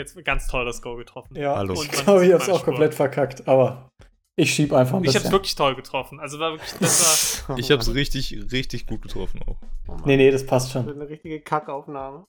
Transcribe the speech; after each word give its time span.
jetzt 0.00 0.24
ganz 0.24 0.46
toll 0.48 0.64
das 0.64 0.82
Go 0.82 0.96
getroffen. 0.96 1.36
Ja, 1.36 1.56
Hallo. 1.56 1.74
ich 1.74 1.90
glaube, 1.90 2.26
ich 2.26 2.32
habe 2.32 2.42
es 2.42 2.48
auch 2.48 2.64
komplett 2.64 2.94
verkackt, 2.94 3.46
aber 3.46 3.90
ich 4.36 4.52
schieb 4.54 4.72
einfach 4.72 4.96
ein 4.96 5.04
Ich 5.04 5.08
hab's 5.10 5.18
bisschen. 5.24 5.32
wirklich 5.32 5.54
toll 5.54 5.74
getroffen. 5.76 6.18
Also 6.20 6.38
war 6.38 6.52
wirklich, 6.52 6.72
das 6.80 7.44
war, 7.48 7.58
Ich 7.58 7.70
hab's 7.70 7.92
richtig, 7.94 8.36
richtig 8.52 8.86
gut 8.86 9.02
getroffen 9.02 9.40
auch. 9.46 9.56
Oh. 9.88 9.96
Nee, 10.04 10.16
nee, 10.16 10.30
das 10.30 10.46
passt 10.46 10.66
Das 10.66 10.72
schon. 10.72 10.86
wird 10.86 10.96
eine 10.96 11.08
richtige 11.08 11.40
Kackaufnahme. 11.40 12.24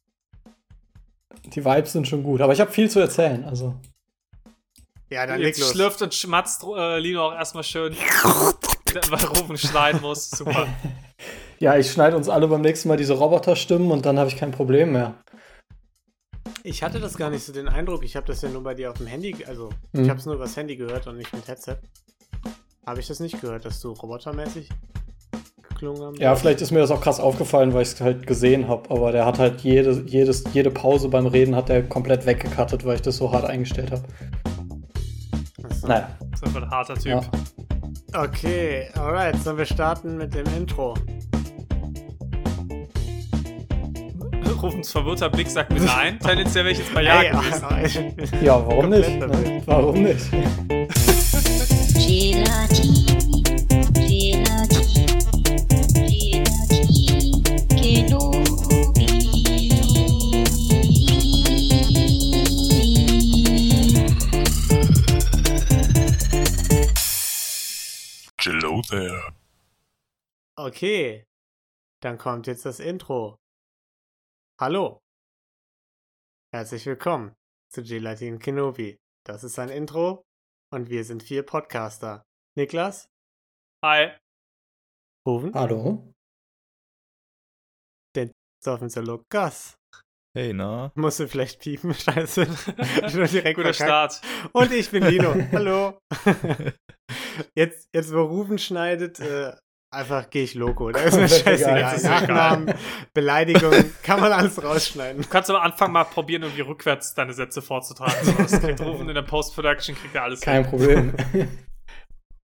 Die 1.45 1.63
Vibes 1.63 1.93
sind 1.93 2.07
schon 2.07 2.23
gut, 2.23 2.41
aber 2.41 2.53
ich 2.53 2.59
habe 2.59 2.71
viel 2.71 2.89
zu 2.89 2.99
erzählen, 2.99 3.43
also. 3.45 3.73
Ja, 5.09 5.25
dann 5.25 5.39
jetzt 5.39 5.57
leg 5.57 5.65
los. 5.65 5.71
schlürft 5.71 6.01
und 6.01 6.13
schmatzt 6.13 6.63
äh, 6.63 6.99
Lino 6.99 7.27
auch 7.27 7.33
erstmal 7.33 7.63
schön, 7.63 7.93
weil 9.09 9.25
Rufen 9.25 9.57
schneiden 9.57 10.01
muss. 10.01 10.29
Super. 10.29 10.67
Ja, 11.59 11.77
ich 11.77 11.91
schneide 11.91 12.15
uns 12.17 12.27
alle 12.27 12.47
beim 12.47 12.61
nächsten 12.61 12.89
Mal 12.89 12.97
diese 12.97 13.13
Roboterstimmen 13.13 13.91
und 13.91 14.03
dann 14.03 14.17
habe 14.17 14.27
ich 14.27 14.35
kein 14.35 14.49
Problem 14.49 14.93
mehr. 14.93 15.13
Ich 16.63 16.83
hatte 16.83 16.99
das 16.99 17.17
gar 17.17 17.29
nicht 17.29 17.43
so 17.43 17.51
den 17.53 17.67
Eindruck. 17.67 18.03
Ich 18.03 18.15
habe 18.15 18.27
das 18.27 18.41
ja 18.41 18.49
nur 18.49 18.63
bei 18.63 18.73
dir 18.73 18.91
auf 18.91 18.97
dem 18.97 19.07
Handy, 19.07 19.35
also 19.45 19.69
Hm. 19.93 20.03
ich 20.03 20.09
habe 20.09 20.19
es 20.19 20.25
nur 20.25 20.35
übers 20.35 20.55
Handy 20.55 20.75
gehört 20.75 21.07
und 21.07 21.17
nicht 21.17 21.33
mit 21.33 21.47
Headset. 21.47 21.77
Habe 22.85 22.99
ich 22.99 23.07
das 23.07 23.19
nicht 23.19 23.39
gehört, 23.41 23.65
dass 23.65 23.79
du 23.79 23.91
robotermäßig 23.91 24.69
geklungen 25.69 26.01
haben? 26.03 26.15
Ja, 26.15 26.35
vielleicht 26.35 26.61
ist 26.61 26.71
mir 26.71 26.79
das 26.79 26.91
auch 26.91 27.01
krass 27.01 27.19
aufgefallen, 27.19 27.73
weil 27.73 27.83
ich 27.83 27.89
es 27.93 28.01
halt 28.01 28.25
gesehen 28.27 28.67
habe, 28.67 28.89
aber 28.89 29.11
der 29.11 29.25
hat 29.25 29.39
halt 29.39 29.61
jede, 29.61 30.03
jedes, 30.07 30.43
jede 30.53 30.71
Pause 30.71 31.09
beim 31.09 31.25
Reden 31.27 31.55
hat 31.55 31.69
er 31.69 31.83
komplett 31.83 32.25
weggekattet, 32.25 32.85
weil 32.85 32.95
ich 32.95 33.01
das 33.01 33.17
so 33.17 33.31
hart 33.31 33.45
eingestellt 33.45 33.91
habe. 33.91 34.03
Achso. 35.63 35.87
Naja, 35.87 36.09
Das 36.31 36.41
ist 36.41 36.47
einfach 36.47 36.61
ein 36.63 36.69
harter 36.71 36.93
Typ. 36.95 37.05
ja. 37.05 37.21
Okay, 38.13 38.89
alright, 38.95 39.35
sollen 39.41 39.57
wir 39.57 39.65
starten 39.65 40.17
mit 40.17 40.33
dem 40.35 40.45
Intro? 40.57 40.95
Rufens 44.61 44.91
verwirrter 44.91 45.29
Blick 45.29 45.49
sagt 45.49 45.71
mir 45.73 45.81
nein. 45.81 46.19
Tendenziell 46.19 46.65
wäre 46.65 46.73
ich 46.73 46.79
jetzt 46.79 46.93
bei 46.93 47.03
Ja 47.03 47.19
Hey, 47.19 47.31
gewesen. 47.31 47.63
also, 48.15 48.35
ja, 48.45 48.67
warum 48.67 48.89
nicht? 48.89 49.09
Ne? 49.09 49.61
Warum 49.65 50.03
nicht? 50.03 50.27
Hello 68.43 68.81
there. 68.89 69.33
okay, 70.55 71.25
dann 72.01 72.17
kommt 72.17 72.47
jetzt 72.47 72.65
das 72.65 72.79
Intro. 72.79 73.40
Hallo. 74.61 75.01
Herzlich 76.53 76.85
willkommen 76.85 77.33
zu 77.73 77.81
Gelatin 77.81 78.37
Kenobi. 78.37 78.95
Das 79.25 79.43
ist 79.43 79.57
ein 79.57 79.69
Intro 79.69 80.21
und 80.71 80.87
wir 80.87 81.03
sind 81.03 81.23
vier 81.23 81.41
Podcaster. 81.41 82.21
Niklas, 82.55 83.07
Hi. 83.83 84.11
Ruven, 85.27 85.51
Hallo? 85.55 86.13
Soffen 88.63 88.89
Lukas. 89.03 89.73
Hey, 90.37 90.53
na? 90.53 90.91
Musst 90.93 91.19
du 91.19 91.27
vielleicht 91.27 91.59
piepen, 91.59 91.93
scheiße. 91.95 92.43
Ich 92.43 93.13
bin 93.15 93.25
direkt 93.25 93.55
Guter 93.55 93.73
verkackt. 93.73 94.13
Start. 94.13 94.53
Und 94.53 94.71
ich 94.73 94.91
bin 94.91 95.03
Lino. 95.05 95.33
Hallo. 95.53 95.97
Jetzt, 97.55 97.89
jetzt 97.95 98.13
wo 98.13 98.21
Rufen 98.21 98.59
schneidet, 98.59 99.19
äh, 99.21 99.55
einfach 99.91 100.29
gehe 100.29 100.43
ich 100.43 100.53
loco. 100.55 100.91
Da 100.91 100.99
ist 101.03 101.15
mir 101.17 101.27
scheißegal. 101.29 101.95
ist. 101.95 102.03
Nachnamen, 102.03 102.73
Beleidigungen, 103.13 103.93
kann 104.03 104.19
man 104.19 104.31
alles 104.31 104.63
rausschneiden. 104.63 105.21
Du 105.21 105.27
kannst 105.29 105.49
am 105.49 105.57
Anfang 105.57 105.91
mal 105.91 106.05
probieren, 106.05 106.43
irgendwie 106.43 106.61
rückwärts 106.61 107.13
deine 107.13 107.33
Sätze 107.33 107.61
vorzutragen. 107.61 108.13
So, 108.23 108.31
Das 108.33 108.59
kriegt 108.59 108.81
Rufen 108.81 109.07
in 109.09 109.15
der 109.15 109.21
Post-Production, 109.21 109.95
kriegt 109.95 110.15
er 110.15 110.23
alles 110.23 110.41
Kein 110.41 110.63
hin. 110.63 110.69
Problem. 110.69 111.13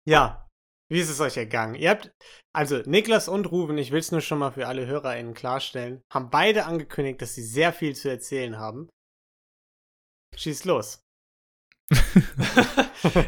Ja, 0.07 0.47
wie 0.87 0.99
ist 0.99 1.09
es 1.09 1.19
euch 1.19 1.35
ergangen? 1.35 1.73
Ihr 1.73 1.89
habt, 1.89 2.11
also 2.53 2.77
Niklas 2.85 3.27
und 3.27 3.47
Ruben, 3.51 3.75
ich 3.79 3.89
will 3.91 3.97
es 3.97 4.11
nur 4.11 4.21
schon 4.21 4.37
mal 4.37 4.51
für 4.51 4.67
alle 4.67 4.85
HörerInnen 4.85 5.33
klarstellen, 5.33 6.03
haben 6.13 6.29
beide 6.29 6.65
angekündigt, 6.67 7.23
dass 7.23 7.33
sie 7.33 7.41
sehr 7.41 7.73
viel 7.73 7.95
zu 7.95 8.07
erzählen 8.07 8.59
haben. 8.59 8.87
Schieß 10.37 10.65
los. 10.65 10.99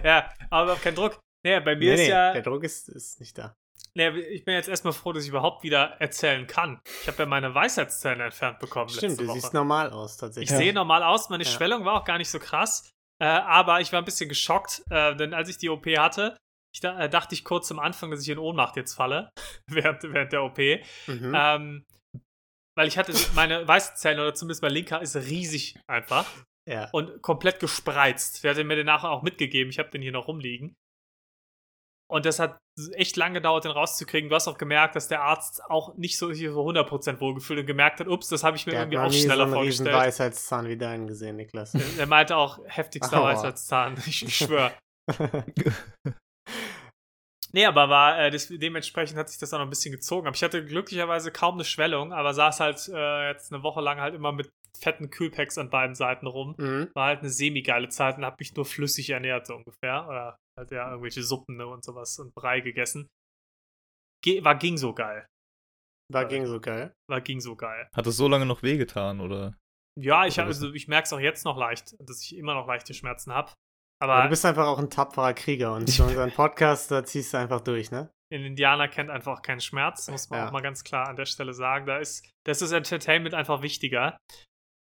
ja, 0.03 0.31
aber 0.51 0.75
kein 0.75 0.93
Druck. 0.93 1.19
Naja, 1.43 1.59
bei 1.61 1.75
mir 1.75 1.93
Nee, 1.93 1.93
ist 1.95 1.99
nee, 2.01 2.09
ja. 2.09 2.33
der 2.33 2.43
Druck 2.43 2.63
ist, 2.63 2.89
ist 2.89 3.19
nicht 3.19 3.35
da. 3.39 3.55
Naja, 3.97 4.13
ich 4.15 4.45
bin 4.45 4.53
jetzt 4.53 4.69
erstmal 4.69 4.93
froh, 4.93 5.11
dass 5.11 5.23
ich 5.23 5.29
überhaupt 5.29 5.63
wieder 5.63 5.95
erzählen 5.99 6.45
kann. 6.45 6.79
Ich 7.01 7.07
habe 7.07 7.23
ja 7.23 7.25
meine 7.25 7.55
Weisheitszähne 7.55 8.25
entfernt 8.25 8.59
bekommen 8.59 8.89
Stimmt, 8.89 9.01
letzte 9.13 9.23
du 9.23 9.29
Woche. 9.29 9.39
siehst 9.39 9.53
normal 9.55 9.89
aus 9.89 10.13
Ich 10.13 10.19
tatsächlich. 10.19 10.51
Ja. 10.51 10.57
sehe 10.57 10.73
normal 10.73 11.01
aus, 11.01 11.29
meine 11.29 11.43
Ja. 11.43 11.49
Schwellung 11.49 11.83
war 11.83 11.99
auch 11.99 12.05
gar 12.05 12.19
nicht 12.19 12.29
so 12.29 12.37
krass. 12.37 12.91
Äh, 13.19 13.25
aber 13.25 13.81
ich 13.81 13.91
war 13.91 13.99
ein 13.99 14.05
bisschen 14.05 14.29
geschockt, 14.29 14.83
äh, 14.91 15.15
denn 15.15 15.33
als 15.33 15.49
ich 15.49 15.57
die 15.57 15.69
OP 15.69 15.87
hatte, 15.97 16.37
ich 16.71 16.79
da, 16.79 16.99
äh, 16.99 17.09
dachte 17.09 17.33
ich 17.33 17.43
kurz 17.43 17.71
am 17.71 17.79
Anfang, 17.79 18.11
dass 18.11 18.21
ich 18.21 18.29
in 18.29 18.37
Ohnmacht 18.37 18.75
jetzt 18.75 18.93
falle, 18.93 19.31
während, 19.67 20.03
während 20.03 20.31
der 20.31 20.43
OP. 20.43 20.59
Mhm. 21.07 21.33
Ähm, 21.35 21.85
weil 22.77 22.87
ich 22.87 22.99
hatte 22.99 23.13
meine 23.33 23.67
Weißzellen, 23.67 24.19
oder 24.19 24.35
zumindest 24.35 24.61
mein 24.61 24.73
linker, 24.73 25.01
ist 25.01 25.15
riesig 25.15 25.79
einfach 25.89 26.27
ja. 26.69 26.87
und 26.91 27.23
komplett 27.23 27.59
gespreizt. 27.59 28.43
Der 28.43 28.51
hatte 28.51 28.63
mir 28.63 28.75
den 28.75 28.85
nachher 28.85 29.09
auch 29.09 29.23
mitgegeben. 29.23 29.71
Ich 29.71 29.79
habe 29.79 29.89
den 29.89 30.03
hier 30.03 30.11
noch 30.11 30.27
rumliegen. 30.27 30.75
Und 32.09 32.25
das 32.25 32.39
hat 32.39 32.57
echt 32.93 33.17
lange 33.17 33.35
gedauert, 33.35 33.65
den 33.65 33.71
rauszukriegen. 33.71 34.29
Du 34.29 34.35
hast 34.35 34.47
auch 34.47 34.57
gemerkt, 34.57 34.95
dass 34.95 35.07
der 35.07 35.23
Arzt 35.23 35.61
auch 35.65 35.95
nicht 35.97 36.17
so 36.17 36.31
hier 36.31 36.53
so 36.53 36.65
100% 36.65 37.19
wohlgefühlt 37.19 37.59
und 37.59 37.65
gemerkt 37.65 37.99
hat, 37.99 38.07
ups, 38.07 38.29
das 38.29 38.43
habe 38.43 38.55
ich 38.55 38.65
mir 38.65 38.73
Der 38.73 38.81
irgendwie 38.81 38.97
auch 38.97 39.09
nie 39.09 39.19
so 39.19 39.25
schneller 39.25 39.43
einen 39.43 39.53
riesen 39.55 39.85
vorgestellt. 39.85 40.07
Weisheitszahn 40.07 40.67
wie 40.67 40.77
deinen 40.77 41.07
gesehen, 41.07 41.35
Niklas. 41.35 41.73
Er 41.97 42.05
meinte 42.05 42.37
auch 42.37 42.59
heftigster. 42.65 43.21
Weisheitszahn. 43.23 43.95
Ich, 44.07 44.25
ich 44.25 44.37
schwöre. 44.37 44.73
Nee, 47.53 47.65
aber 47.65 47.89
war 47.89 48.19
äh, 48.19 48.29
das, 48.29 48.49
dementsprechend 48.49 49.17
hat 49.17 49.29
sich 49.29 49.39
das 49.39 49.53
auch 49.53 49.59
noch 49.59 49.65
ein 49.65 49.69
bisschen 49.69 49.93
gezogen. 49.93 50.27
Aber 50.27 50.35
ich 50.35 50.43
hatte 50.43 50.65
glücklicherweise 50.65 51.31
kaum 51.31 51.55
eine 51.55 51.63
Schwellung, 51.63 52.11
aber 52.11 52.33
saß 52.33 52.59
halt 52.59 52.89
äh, 52.93 53.29
jetzt 53.29 53.53
eine 53.53 53.63
Woche 53.63 53.79
lang 53.81 53.99
halt 53.99 54.13
immer 54.13 54.33
mit 54.33 54.49
fetten 54.77 55.09
Kühlpacks 55.09 55.57
an 55.57 55.69
beiden 55.69 55.95
Seiten 55.95 56.27
rum. 56.27 56.55
mhm. 56.57 56.89
War 56.93 57.07
halt 57.07 57.21
eine 57.21 57.29
semi-geile 57.29 57.89
Zeit 57.89 58.17
und 58.17 58.25
habe 58.25 58.35
mich 58.39 58.53
nur 58.53 58.65
flüssig 58.65 59.09
ernährt, 59.09 59.47
so 59.47 59.55
ungefähr. 59.55 60.05
Oder 60.07 60.37
halt 60.57 60.71
ja 60.71 60.89
irgendwelche 60.89 61.23
Suppen 61.23 61.57
ne, 61.57 61.67
und 61.67 61.83
sowas 61.83 62.17
und 62.19 62.33
Brei 62.33 62.59
gegessen. 62.61 63.07
Ge 64.23 64.43
war 64.43 64.55
ging 64.55 64.77
so 64.77 64.93
geil. 64.93 65.25
War 66.11 66.25
ging 66.25 66.45
so 66.45 66.59
geil. 66.59 66.93
War 67.09 67.21
ging 67.21 67.39
so 67.39 67.55
geil. 67.55 67.89
Hat 67.95 68.07
es 68.07 68.17
so 68.17 68.27
lange 68.27 68.45
noch 68.45 68.63
wehgetan, 68.63 69.19
oder? 69.19 69.55
Ja, 69.99 70.25
ich, 70.25 70.39
also, 70.39 70.73
ich 70.73 70.87
merke 70.87 71.05
es 71.05 71.13
auch 71.13 71.19
jetzt 71.19 71.43
noch 71.43 71.57
leicht, 71.57 71.95
dass 71.99 72.21
ich 72.23 72.35
immer 72.37 72.53
noch 72.53 72.67
leichte 72.67 72.93
Schmerzen 72.93 73.33
habe. 73.33 73.51
Aber 73.99 74.13
Aber 74.13 74.23
du 74.23 74.29
bist 74.29 74.45
einfach 74.45 74.67
auch 74.67 74.77
ein 74.79 74.89
tapferer 74.91 75.33
Krieger 75.33 75.73
und 75.73 75.89
für 75.89 76.03
unseren 76.05 76.31
Podcast, 76.31 76.91
da 76.91 77.03
ziehst 77.03 77.33
du 77.33 77.37
einfach 77.37 77.61
durch, 77.61 77.91
ne? 77.91 78.11
ein 78.29 78.43
Indianer 78.43 78.89
kennt 78.89 79.09
einfach 79.09 79.41
keinen 79.41 79.61
Schmerz, 79.61 80.09
muss 80.09 80.29
man 80.29 80.39
Ja. 80.39 80.47
auch 80.47 80.51
mal 80.51 80.61
ganz 80.61 80.83
klar 80.83 81.07
an 81.07 81.15
der 81.15 81.25
Stelle 81.25 81.53
sagen. 81.53 81.85
Da 81.85 81.97
ist, 81.97 82.29
das 82.45 82.61
ist 82.61 82.73
Entertainment 82.73 83.33
einfach 83.33 83.61
wichtiger. 83.61 84.17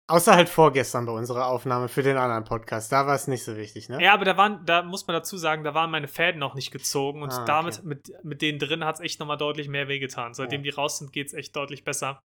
Außer 0.06 0.34
halt 0.34 0.50
vorgestern 0.50 1.06
bei 1.06 1.12
unserer 1.12 1.46
Aufnahme 1.46 1.88
für 1.88 2.02
den 2.02 2.18
anderen 2.18 2.44
Podcast. 2.44 2.92
Da 2.92 3.06
war 3.06 3.14
es 3.14 3.26
nicht 3.26 3.42
so 3.42 3.56
wichtig, 3.56 3.88
ne? 3.88 4.02
Ja, 4.02 4.12
aber 4.12 4.26
da 4.26 4.36
waren, 4.36 4.64
da 4.66 4.82
muss 4.82 5.06
man 5.06 5.14
dazu 5.14 5.38
sagen, 5.38 5.64
da 5.64 5.72
waren 5.72 5.90
meine 5.90 6.08
Fäden 6.08 6.38
noch 6.38 6.54
nicht 6.54 6.70
gezogen 6.70 7.22
und 7.22 7.30
Ah, 7.32 7.36
okay. 7.36 7.44
damit, 7.46 7.84
mit, 7.84 8.12
mit 8.22 8.42
denen 8.42 8.58
drin 8.58 8.84
hat 8.84 8.96
es 8.96 9.00
echt 9.00 9.18
nochmal 9.18 9.38
deutlich 9.38 9.68
mehr 9.68 9.88
wehgetan. 9.88 10.34
Seitdem 10.34 10.60
Ja. 10.62 10.70
die 10.70 10.76
raus 10.76 10.98
sind, 10.98 11.10
geht 11.12 11.28
es 11.28 11.32
echt 11.32 11.56
deutlich 11.56 11.84
besser. 11.84 12.20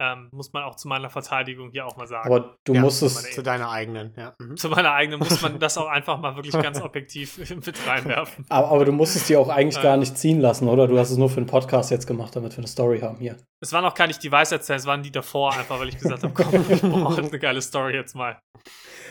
Ähm, 0.00 0.28
muss 0.30 0.52
man 0.52 0.62
auch 0.62 0.76
zu 0.76 0.86
meiner 0.86 1.10
Verteidigung 1.10 1.70
hier 1.72 1.84
auch 1.84 1.96
mal 1.96 2.06
sagen. 2.06 2.26
Aber 2.32 2.56
du 2.64 2.72
Ja, 2.74 2.82
musstest, 2.82 3.32
Zu 3.32 3.42
deiner 3.42 3.68
eigenen, 3.70 4.14
ja. 4.16 4.32
Mhm. 4.38 4.56
zu 4.56 4.68
meiner 4.68 4.92
eigenen 4.92 5.18
muss 5.18 5.42
man 5.42 5.58
das 5.58 5.76
auch 5.76 5.88
einfach 5.88 6.20
mal 6.20 6.36
wirklich 6.36 6.52
ganz 6.62 6.80
objektiv 6.80 7.36
mit 7.50 7.86
reinwerfen. 7.86 8.46
aber, 8.48 8.68
aber 8.68 8.84
du 8.84 8.92
musstest 8.92 9.28
die 9.28 9.36
auch 9.36 9.48
eigentlich 9.48 9.82
gar 9.82 9.96
nicht 9.96 10.16
ziehen 10.16 10.40
lassen, 10.40 10.68
oder? 10.68 10.86
Du 10.86 10.96
hast 10.98 11.10
es 11.10 11.16
nur 11.16 11.28
für 11.28 11.40
den 11.40 11.46
Podcast 11.48 11.90
jetzt 11.90 12.06
gemacht, 12.06 12.36
damit 12.36 12.52
wir 12.52 12.58
eine 12.58 12.68
Story 12.68 13.00
haben 13.00 13.18
hier. 13.18 13.36
Es 13.60 13.72
waren 13.72 13.84
auch 13.84 13.94
gar 13.94 14.06
nicht 14.06 14.22
die 14.22 14.30
Weisheitszähne, 14.30 14.76
es 14.78 14.86
waren 14.86 15.02
die 15.02 15.10
davor, 15.10 15.52
einfach 15.52 15.80
weil 15.80 15.88
ich 15.88 15.98
gesagt 15.98 16.22
habe, 16.22 16.32
komm, 16.44 16.70
ich 16.70 16.80
brauche 16.80 17.20
eine 17.20 17.38
geile 17.38 17.60
Story 17.60 17.94
jetzt 17.94 18.14
mal. 18.14 18.38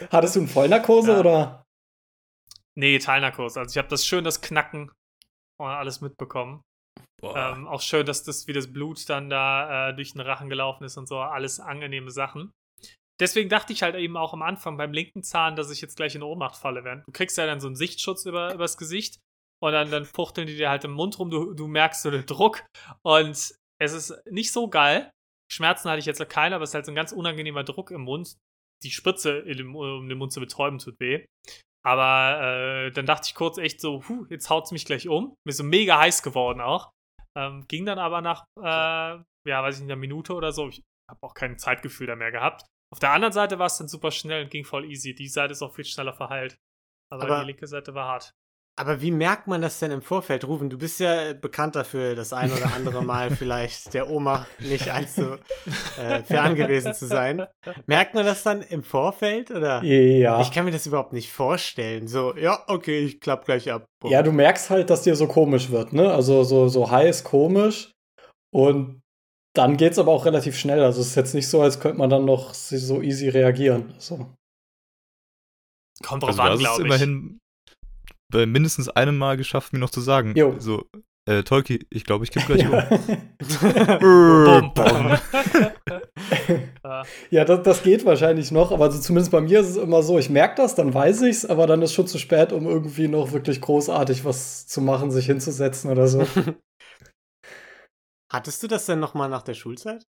Hattest 0.09 0.37
du 0.37 0.39
eine 0.39 0.47
Vollnarkose 0.47 1.11
Ja. 1.11 1.19
oder? 1.19 1.63
Nee, 2.75 2.97
Teilnarkose. 2.99 3.59
Also 3.59 3.73
ich 3.73 3.77
habe 3.77 3.89
das 3.89 4.05
schön, 4.05 4.23
das 4.23 4.39
Knacken 4.39 4.91
und 5.59 5.67
alles 5.67 5.99
mitbekommen. 5.99 6.61
Ähm, 7.23 7.67
auch 7.67 7.81
schön, 7.81 8.05
dass 8.05 8.23
das, 8.23 8.47
wie 8.47 8.53
das 8.53 8.71
Blut 8.71 9.09
dann 9.09 9.29
da 9.29 9.89
äh, 9.89 9.95
durch 9.95 10.13
den 10.13 10.21
Rachen 10.21 10.49
gelaufen 10.49 10.83
ist 10.83 10.97
und 10.97 11.07
so, 11.07 11.17
alles 11.19 11.59
angenehme 11.59 12.11
Sachen. 12.11 12.51
Deswegen 13.19 13.49
dachte 13.49 13.73
ich 13.73 13.81
halt 13.81 13.95
eben 13.95 14.15
auch 14.15 14.33
am 14.33 14.43
Anfang 14.43 14.77
beim 14.77 14.93
linken 14.93 15.23
Zahn, 15.23 15.55
dass 15.55 15.71
ich 15.71 15.81
jetzt 15.81 15.97
gleich 15.97 16.13
in 16.13 16.21
Ohnmacht 16.21 16.55
falle. 16.55 16.83
Während 16.83 17.07
du 17.07 17.11
kriegst 17.11 17.37
ja 17.37 17.47
dann 17.47 17.59
so 17.59 17.67
einen 17.67 17.75
Sichtschutz 17.75 18.25
über, 18.25 18.53
übers 18.53 18.77
Gesicht 18.77 19.19
und 19.59 19.71
dann, 19.71 19.89
dann 19.89 20.05
fuchteln 20.05 20.45
die 20.45 20.55
dir 20.55 20.69
halt 20.69 20.83
im 20.83 20.91
Mund 20.91 21.17
rum, 21.17 21.31
du, 21.31 21.53
du 21.53 21.67
merkst 21.67 22.03
so 22.03 22.11
den 22.11 22.27
Druck 22.27 22.63
und 23.03 23.29
es 23.79 23.93
ist 23.93 24.13
nicht 24.29 24.51
so 24.51 24.69
geil. 24.69 25.09
Schmerzen 25.51 25.89
hatte 25.89 25.99
ich 25.99 26.05
jetzt 26.05 26.19
noch 26.19 26.27
keine, 26.27 26.55
aber 26.55 26.63
es 26.63 26.71
ist 26.71 26.75
halt 26.75 26.85
so 26.85 26.91
ein 26.91 26.95
ganz 26.95 27.11
unangenehmer 27.11 27.63
Druck 27.63 27.89
im 27.89 28.01
Mund. 28.01 28.37
Die 28.83 28.91
Spritze, 28.91 29.43
um 29.43 30.07
den 30.07 30.17
Mund 30.17 30.31
zu 30.31 30.39
betäuben, 30.39 30.77
tut 30.77 30.99
weh. 30.99 31.25
Aber 31.87 32.41
äh, 32.87 32.91
dann 32.91 33.05
dachte 33.05 33.27
ich 33.27 33.33
kurz 33.35 33.57
echt 33.57 33.79
so, 33.79 33.99
puh, 33.99 34.25
jetzt 34.29 34.49
haut 34.49 34.65
es 34.65 34.71
mich 34.71 34.83
gleich 34.85 35.07
um. 35.07 35.29
Mir 35.45 35.51
ist 35.51 35.57
so 35.57 35.63
mega 35.63 35.97
heiß 35.97 36.21
geworden 36.21 36.59
auch. 36.59 36.91
Ähm, 37.37 37.63
ging 37.69 37.85
dann 37.85 37.97
aber 37.97 38.19
nach, 38.19 38.43
äh, 38.59 38.61
ja, 38.61 39.23
weiß 39.63 39.75
ich 39.75 39.81
nicht, 39.83 39.91
einer 39.91 39.99
Minute 39.99 40.33
oder 40.33 40.51
so. 40.51 40.67
Ich 40.67 40.83
habe 41.09 41.19
auch 41.21 41.33
kein 41.33 41.57
Zeitgefühl 41.57 42.07
da 42.07 42.17
mehr 42.17 42.31
gehabt. 42.31 42.65
Auf 42.93 42.99
der 42.99 43.11
anderen 43.11 43.31
Seite 43.31 43.57
war 43.57 43.67
es 43.67 43.77
dann 43.77 43.87
super 43.87 44.11
schnell 44.11 44.43
und 44.43 44.49
ging 44.51 44.65
voll 44.65 44.83
easy. 44.83 45.15
Die 45.15 45.29
Seite 45.29 45.53
ist 45.53 45.61
auch 45.61 45.73
viel 45.73 45.85
schneller 45.85 46.13
verheilt. 46.13 46.57
Aber, 47.09 47.23
Aber- 47.23 47.39
die 47.39 47.45
linke 47.45 47.67
Seite 47.67 47.93
war 47.93 48.07
hart. 48.09 48.31
Aber 48.79 49.01
wie 49.01 49.09
merkt 49.09 49.47
man 49.47 49.63
das 49.63 49.79
denn 49.79 49.89
im 49.89 50.03
Vorfeld, 50.03 50.47
Rufen? 50.47 50.69
Du 50.69 50.77
bist 50.77 50.99
ja 50.99 51.33
bekannt 51.33 51.75
dafür, 51.75 52.13
das 52.13 52.31
ein 52.31 52.51
oder 52.51 52.75
andere 52.75 53.03
Mal 53.03 53.31
vielleicht 53.31 53.95
der 53.95 54.07
Oma 54.07 54.45
nicht 54.59 54.91
allzu 54.91 55.37
äh, 55.99 56.21
fern 56.21 56.53
gewesen 56.53 56.93
zu 56.93 57.07
sein. 57.07 57.47
Merkt 57.87 58.13
man 58.13 58.23
das 58.23 58.43
dann 58.43 58.61
im 58.61 58.83
Vorfeld 58.83 59.49
oder? 59.49 59.83
Ja. 59.83 60.41
Ich 60.41 60.51
kann 60.51 60.65
mir 60.65 60.71
das 60.71 60.85
überhaupt 60.85 61.11
nicht 61.11 61.31
vorstellen. 61.31 62.07
So, 62.07 62.35
ja, 62.37 62.63
okay, 62.67 62.99
ich 62.99 63.19
klapp 63.19 63.45
gleich 63.45 63.71
ab. 63.71 63.85
Bumm. 63.99 64.11
Ja, 64.11 64.21
du 64.21 64.31
merkst 64.31 64.69
halt, 64.69 64.91
dass 64.91 65.01
dir 65.01 65.15
so 65.15 65.25
komisch 65.25 65.71
wird, 65.71 65.93
ne? 65.93 66.13
Also 66.13 66.43
so, 66.43 66.67
so 66.67 66.91
heiß, 66.91 67.23
komisch. 67.23 67.91
Und 68.53 69.01
dann 69.55 69.77
geht's 69.77 69.97
aber 69.97 70.11
auch 70.11 70.25
relativ 70.25 70.55
schnell. 70.55 70.83
Also 70.83 71.01
es 71.01 71.07
ist 71.07 71.15
jetzt 71.15 71.33
nicht 71.33 71.47
so, 71.49 71.63
als 71.63 71.79
könnte 71.79 71.97
man 71.97 72.11
dann 72.11 72.25
noch 72.25 72.53
so 72.53 73.01
easy 73.01 73.27
reagieren. 73.29 73.95
So. 73.97 74.27
Kommt 76.03 76.21
drauf 76.21 76.39
Also 76.39 76.43
du 76.43 76.51
an, 76.51 76.59
glaube 76.59 76.81
ich. 76.81 76.85
immerhin 76.85 77.39
bei 78.31 78.45
mindestens 78.45 78.89
einem 78.89 79.17
Mal 79.17 79.37
geschafft, 79.37 79.73
mir 79.73 79.79
noch 79.79 79.89
zu 79.89 80.01
sagen. 80.01 80.33
Jo. 80.35 80.55
So, 80.59 80.85
äh, 81.27 81.43
Tolki, 81.43 81.85
ich 81.89 82.05
glaube, 82.05 82.23
ich 82.23 82.31
kipp 82.31 82.45
gleich 82.45 82.65
um. 82.65 82.71
Ja. 83.49 84.71
Äh, 86.83 87.03
ja 87.29 87.45
das, 87.45 87.63
das 87.63 87.83
geht 87.83 88.05
wahrscheinlich 88.05 88.51
noch, 88.51 88.71
aber 88.71 88.91
so, 88.91 88.99
zumindest 88.99 89.31
bei 89.31 89.41
mir 89.41 89.59
ist 89.59 89.69
es 89.69 89.77
immer 89.77 90.03
so, 90.03 90.17
ich 90.17 90.29
merke 90.29 90.55
das, 90.55 90.75
dann 90.75 90.93
weiß 90.93 91.21
ich's, 91.23 91.45
aber 91.45 91.67
dann 91.67 91.81
ist 91.81 91.93
schon 91.93 92.07
zu 92.07 92.17
spät, 92.17 92.51
um 92.51 92.65
irgendwie 92.65 93.07
noch 93.07 93.33
wirklich 93.33 93.61
großartig 93.61 94.25
was 94.25 94.67
zu 94.67 94.81
machen, 94.81 95.11
sich 95.11 95.25
hinzusetzen 95.25 95.91
oder 95.91 96.07
so. 96.07 96.25
Hattest 98.31 98.63
du 98.63 98.67
das 98.67 98.85
denn 98.85 98.99
nochmal 98.99 99.29
nach 99.29 99.43
der 99.43 99.53
Schulzeit? 99.53 100.05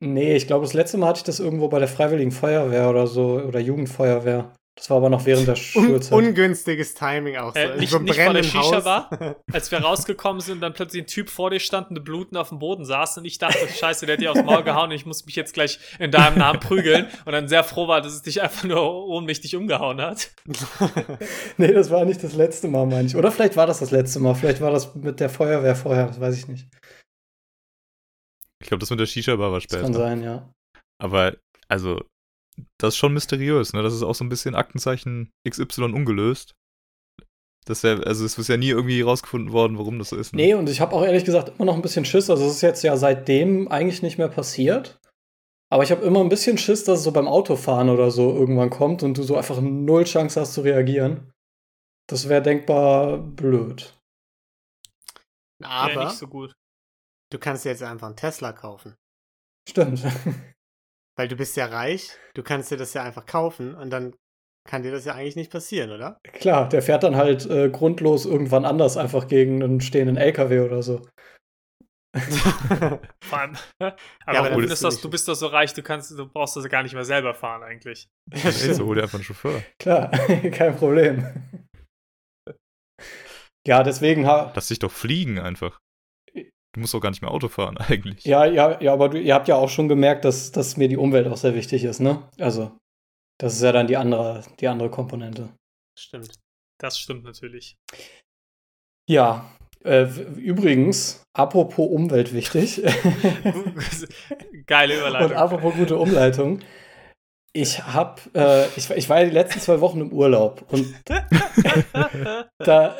nee, 0.00 0.36
ich 0.36 0.46
glaube, 0.46 0.64
das 0.64 0.74
letzte 0.74 0.98
Mal 0.98 1.08
hatte 1.08 1.18
ich 1.18 1.24
das 1.24 1.40
irgendwo 1.40 1.68
bei 1.68 1.78
der 1.78 1.88
Freiwilligen 1.88 2.32
Feuerwehr 2.32 2.90
oder 2.90 3.06
so, 3.06 3.40
oder 3.40 3.60
Jugendfeuerwehr. 3.60 4.54
Das 4.76 4.90
war 4.90 4.96
aber 4.96 5.08
noch 5.08 5.24
während 5.24 5.46
der 5.46 5.54
Un 5.54 5.60
Schulzeit. 5.60 6.12
ungünstiges 6.12 6.94
Timing 6.94 7.36
auch 7.36 7.52
so. 7.54 7.58
Äh, 7.60 7.74
In 7.74 7.78
nicht- 7.78 7.90
so 7.90 8.00
nicht 8.00 8.20
vor 8.20 8.32
der 8.34 8.42
Shisha 8.42 8.58
Haus. 8.78 8.84
war? 8.84 9.36
als 9.52 9.70
wir 9.70 9.78
rausgekommen 9.78 10.40
sind 10.40 10.54
und 10.56 10.60
dann 10.62 10.72
plötzlich 10.72 11.04
ein 11.04 11.06
Typ 11.06 11.30
vor 11.30 11.50
dir 11.50 11.60
stand 11.60 11.90
und 11.90 12.02
bluten 12.02 12.36
auf 12.36 12.48
dem 12.48 12.58
Boden 12.58 12.84
saß 12.84 13.18
und 13.18 13.24
ich 13.24 13.38
dachte, 13.38 13.68
scheiße, 13.68 14.04
der 14.06 14.14
hat 14.16 14.20
dir 14.20 14.32
aufs 14.32 14.42
Maul 14.42 14.64
gehauen 14.64 14.90
und 14.90 14.96
ich 14.96 15.06
muss 15.06 15.24
mich 15.26 15.36
jetzt 15.36 15.54
gleich 15.54 15.78
in 16.00 16.10
deinem 16.10 16.38
Namen 16.38 16.58
prügeln 16.58 17.06
und 17.24 17.30
dann 17.32 17.46
sehr 17.46 17.62
froh 17.62 17.86
war, 17.86 18.00
dass 18.00 18.14
es 18.14 18.22
dich 18.22 18.42
einfach 18.42 18.64
nur 18.64 18.82
ohnmächtig 19.06 19.54
umgehauen 19.54 20.00
hat. 20.00 20.30
Nee, 21.56 21.72
das 21.72 21.90
war 21.90 22.04
nicht 22.04 22.24
das 22.24 22.34
letzte 22.34 22.66
Mal, 22.66 22.84
meine 22.86 23.06
ich. 23.06 23.14
Oder 23.14 23.30
vielleicht 23.30 23.56
war 23.56 23.68
das 23.68 23.78
das 23.78 23.92
letzte 23.92 24.18
Mal. 24.18 24.34
Vielleicht 24.34 24.60
war 24.60 24.72
das 24.72 24.92
mit 24.96 25.20
der 25.20 25.28
Feuerwehr 25.30 25.76
vorher, 25.76 26.08
das 26.08 26.20
weiß 26.20 26.36
ich 26.36 26.48
nicht. 26.48 26.66
Ich 28.60 28.68
glaube, 28.68 28.80
das 28.80 28.90
mit 28.90 28.98
der 28.98 29.06
Shisha-Bar 29.06 29.50
war 29.52 29.58
Das 29.58 29.64
später. 29.64 29.82
kann 29.82 29.94
sein, 29.94 30.22
ja. 30.22 30.50
Aber, 31.00 31.36
also, 31.68 32.02
das 32.78 32.94
ist 32.94 32.98
schon 32.98 33.12
mysteriös, 33.14 33.72
ne? 33.72 33.82
Das 33.82 33.94
ist 33.94 34.02
auch 34.02 34.14
so 34.14 34.24
ein 34.24 34.28
bisschen 34.28 34.54
Aktenzeichen 34.54 35.30
XY 35.48 35.84
ungelöst. 35.92 36.54
Das 37.66 37.78
ist 37.78 37.82
ja, 37.84 37.98
also 38.00 38.24
es 38.24 38.36
ist 38.36 38.48
ja 38.48 38.56
nie 38.58 38.68
irgendwie 38.68 39.00
rausgefunden 39.00 39.52
worden, 39.52 39.78
warum 39.78 39.98
das 39.98 40.10
so 40.10 40.16
ist. 40.16 40.34
Ne? 40.34 40.42
Nee, 40.42 40.54
und 40.54 40.68
ich 40.68 40.80
habe 40.80 40.92
auch 40.92 41.02
ehrlich 41.02 41.24
gesagt 41.24 41.48
immer 41.56 41.64
noch 41.64 41.76
ein 41.76 41.82
bisschen 41.82 42.04
Schiss. 42.04 42.28
Also, 42.28 42.44
es 42.46 42.56
ist 42.56 42.60
jetzt 42.60 42.82
ja 42.82 42.96
seitdem 42.96 43.68
eigentlich 43.68 44.02
nicht 44.02 44.18
mehr 44.18 44.28
passiert. 44.28 45.00
Aber 45.72 45.82
ich 45.82 45.90
habe 45.90 46.04
immer 46.04 46.20
ein 46.20 46.28
bisschen 46.28 46.58
Schiss, 46.58 46.84
dass 46.84 46.98
es 46.98 47.04
so 47.04 47.12
beim 47.12 47.26
Autofahren 47.26 47.88
oder 47.88 48.10
so 48.10 48.32
irgendwann 48.34 48.70
kommt 48.70 49.02
und 49.02 49.16
du 49.16 49.22
so 49.22 49.36
einfach 49.36 49.60
null 49.60 50.04
Chance 50.04 50.40
hast 50.40 50.52
zu 50.52 50.60
reagieren. 50.60 51.32
Das 52.06 52.28
wäre 52.28 52.42
denkbar 52.42 53.16
blöd. 53.18 53.98
Ja, 55.62 55.68
Aber 55.68 56.04
nicht 56.04 56.18
so 56.18 56.28
gut. 56.28 56.52
du 57.32 57.38
kannst 57.38 57.64
jetzt 57.64 57.82
einfach 57.82 58.08
einen 58.08 58.16
Tesla 58.16 58.52
kaufen. 58.52 58.94
Stimmt. 59.68 60.02
Weil 61.16 61.28
du 61.28 61.36
bist 61.36 61.56
ja 61.56 61.66
reich, 61.66 62.10
du 62.34 62.42
kannst 62.42 62.70
dir 62.70 62.76
das 62.76 62.94
ja 62.94 63.02
einfach 63.02 63.26
kaufen 63.26 63.74
und 63.74 63.90
dann 63.90 64.14
kann 64.68 64.82
dir 64.82 64.90
das 64.92 65.04
ja 65.04 65.14
eigentlich 65.14 65.36
nicht 65.36 65.52
passieren, 65.52 65.90
oder? 65.90 66.18
Klar, 66.24 66.68
der 66.68 66.82
fährt 66.82 67.02
dann 67.02 67.16
halt 67.16 67.46
äh, 67.46 67.68
grundlos 67.68 68.24
irgendwann 68.24 68.64
anders 68.64 68.96
einfach 68.96 69.28
gegen 69.28 69.62
einen 69.62 69.80
stehenden 69.80 70.16
LKW 70.16 70.60
oder 70.60 70.82
so. 70.82 71.02
Vor 73.24 73.38
allem, 73.38 73.56
aber, 73.80 73.94
aber 74.26 74.48
dann 74.48 74.54
Ruben, 74.54 74.62
bist 74.62 74.72
ist 74.74 74.82
du 74.82 74.86
das, 74.86 75.00
du 75.00 75.10
bist 75.10 75.28
doch 75.28 75.34
so 75.34 75.48
reich, 75.48 75.74
du 75.74 75.82
kannst, 75.82 76.10
du 76.12 76.26
brauchst 76.26 76.56
das 76.56 76.68
gar 76.68 76.82
nicht 76.82 76.94
mehr 76.94 77.04
selber 77.04 77.34
fahren 77.34 77.62
eigentlich. 77.62 78.08
Ja, 78.32 78.50
so 78.52 78.86
hol 78.86 78.94
dir 78.94 79.02
einfach 79.02 79.18
einen 79.18 79.24
Chauffeur. 79.24 79.62
Klar, 79.78 80.10
kein 80.52 80.76
Problem. 80.76 81.26
Ja, 83.66 83.82
deswegen 83.82 84.26
ha 84.26 84.52
Lass 84.54 84.68
dich 84.68 84.78
doch 84.78 84.92
fliegen 84.92 85.38
einfach. 85.38 85.80
Du 86.74 86.80
musst 86.80 86.92
doch 86.92 87.00
gar 87.00 87.10
nicht 87.10 87.22
mehr 87.22 87.30
Auto 87.30 87.48
fahren, 87.48 87.78
eigentlich. 87.88 88.24
Ja, 88.24 88.44
ja, 88.44 88.80
ja, 88.80 88.92
aber 88.92 89.08
du, 89.08 89.18
ihr 89.18 89.34
habt 89.34 89.48
ja 89.48 89.54
auch 89.54 89.70
schon 89.70 89.88
gemerkt, 89.88 90.24
dass, 90.24 90.50
dass 90.52 90.76
mir 90.76 90.88
die 90.88 90.96
Umwelt 90.96 91.26
auch 91.28 91.36
sehr 91.36 91.54
wichtig 91.54 91.84
ist, 91.84 92.00
ne? 92.00 92.28
Also, 92.38 92.76
das 93.38 93.54
ist 93.54 93.62
ja 93.62 93.72
dann 93.72 93.86
die 93.86 93.96
andere, 93.96 94.42
die 94.60 94.68
andere 94.68 94.90
Komponente. 94.90 95.48
Stimmt. 95.98 96.34
Das 96.80 96.98
stimmt 96.98 97.24
natürlich. 97.24 97.76
Ja, 99.08 99.48
äh, 99.84 100.04
übrigens, 100.36 101.22
apropos 101.32 101.88
Umwelt 101.90 102.32
wichtig 102.32 102.82
Geile 104.66 104.94
und 104.94 105.00
Überleitung. 105.00 105.36
apropos 105.36 105.74
gute 105.74 105.96
Umleitung. 105.96 106.60
Ich 107.52 107.84
hab, 107.84 108.20
äh, 108.34 108.66
ich, 108.76 108.90
ich 108.90 109.08
war 109.08 109.20
ja 109.20 109.26
die 109.26 109.30
letzten 109.30 109.60
zwei 109.60 109.80
Wochen 109.80 110.00
im 110.00 110.12
Urlaub 110.12 110.64
und 110.72 110.92
da, 112.58 112.96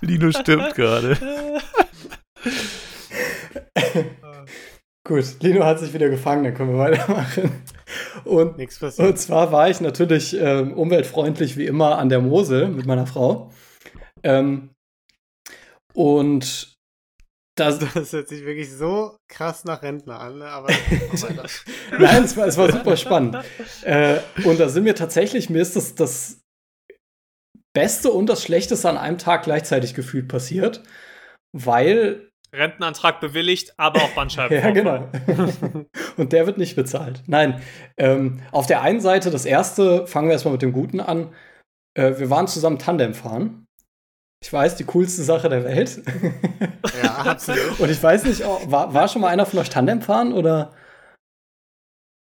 Lino 0.00 0.32
stimmt 0.32 0.74
gerade. 0.74 1.16
gut, 5.06 5.24
Lino 5.40 5.64
hat 5.64 5.78
sich 5.80 5.92
wieder 5.92 6.08
gefangen, 6.08 6.44
dann 6.44 6.54
können 6.54 6.72
wir 6.72 6.78
weitermachen. 6.78 7.62
Und 8.24 8.56
Nichts 8.58 8.78
passiert. 8.78 9.08
Und 9.08 9.18
zwar 9.18 9.52
war 9.52 9.68
ich 9.68 9.80
natürlich 9.80 10.36
ähm, 10.38 10.72
umweltfreundlich 10.72 11.56
wie 11.56 11.66
immer 11.66 11.98
an 11.98 12.08
der 12.08 12.20
Mosel 12.20 12.68
mit 12.68 12.86
meiner 12.86 13.06
Frau. 13.06 13.50
Ähm, 14.22 14.70
und 15.94 16.70
das, 17.60 17.78
Das 17.78 18.12
hört 18.12 18.28
sich 18.28 18.44
wirklich 18.44 18.72
so 18.72 19.16
krass 19.28 19.64
nach 19.64 19.82
Rentner 19.82 20.18
an, 20.18 20.38
ne? 20.38 20.46
aber 20.46 20.68
nein, 21.98 22.24
es 22.24 22.36
war, 22.36 22.46
es 22.46 22.56
war 22.56 22.72
super 22.72 22.96
spannend. 22.96 23.36
Äh, 23.82 24.20
und 24.44 24.58
da 24.58 24.68
sind 24.68 24.84
mir 24.84 24.94
tatsächlich, 24.94 25.50
mir 25.50 25.60
ist 25.60 25.76
das, 25.76 25.94
das 25.94 26.39
Beste 27.72 28.10
und 28.10 28.26
das 28.26 28.42
Schlechteste 28.42 28.88
an 28.88 28.96
einem 28.96 29.18
Tag 29.18 29.44
gleichzeitig 29.44 29.94
gefühlt 29.94 30.28
passiert, 30.28 30.82
weil, 31.52 32.30
Rentenantrag 32.52 33.20
bewilligt, 33.20 33.74
aber 33.76 34.02
auch 34.02 34.10
Bandscheiben. 34.10 34.56
ja 34.62 34.70
genau, 34.70 35.08
und 36.16 36.32
der 36.32 36.46
wird 36.46 36.58
nicht 36.58 36.76
bezahlt. 36.76 37.22
Nein, 37.26 37.62
ähm, 37.96 38.42
auf 38.50 38.66
der 38.66 38.82
einen 38.82 39.00
Seite, 39.00 39.30
das 39.30 39.44
erste, 39.44 40.06
fangen 40.06 40.28
wir 40.28 40.32
erstmal 40.32 40.52
mit 40.52 40.62
dem 40.62 40.72
Guten 40.72 41.00
an, 41.00 41.32
äh, 41.94 42.18
wir 42.18 42.30
waren 42.30 42.48
zusammen 42.48 42.78
Tandem 42.78 43.14
fahren. 43.14 43.66
Ich 44.42 44.52
weiß, 44.52 44.76
die 44.76 44.84
coolste 44.84 45.22
Sache 45.22 45.50
der 45.50 45.64
Welt. 45.64 46.02
ja, 47.02 47.10
absolut. 47.16 47.78
Und 47.78 47.90
ich 47.90 48.02
weiß 48.02 48.24
nicht, 48.24 48.42
oh, 48.44 48.58
war, 48.66 48.94
war 48.94 49.06
schon 49.08 49.20
mal 49.20 49.28
einer 49.28 49.44
von 49.44 49.58
euch 49.58 49.68
Tandem 49.68 50.00
fahren 50.00 50.32
oder? 50.32 50.72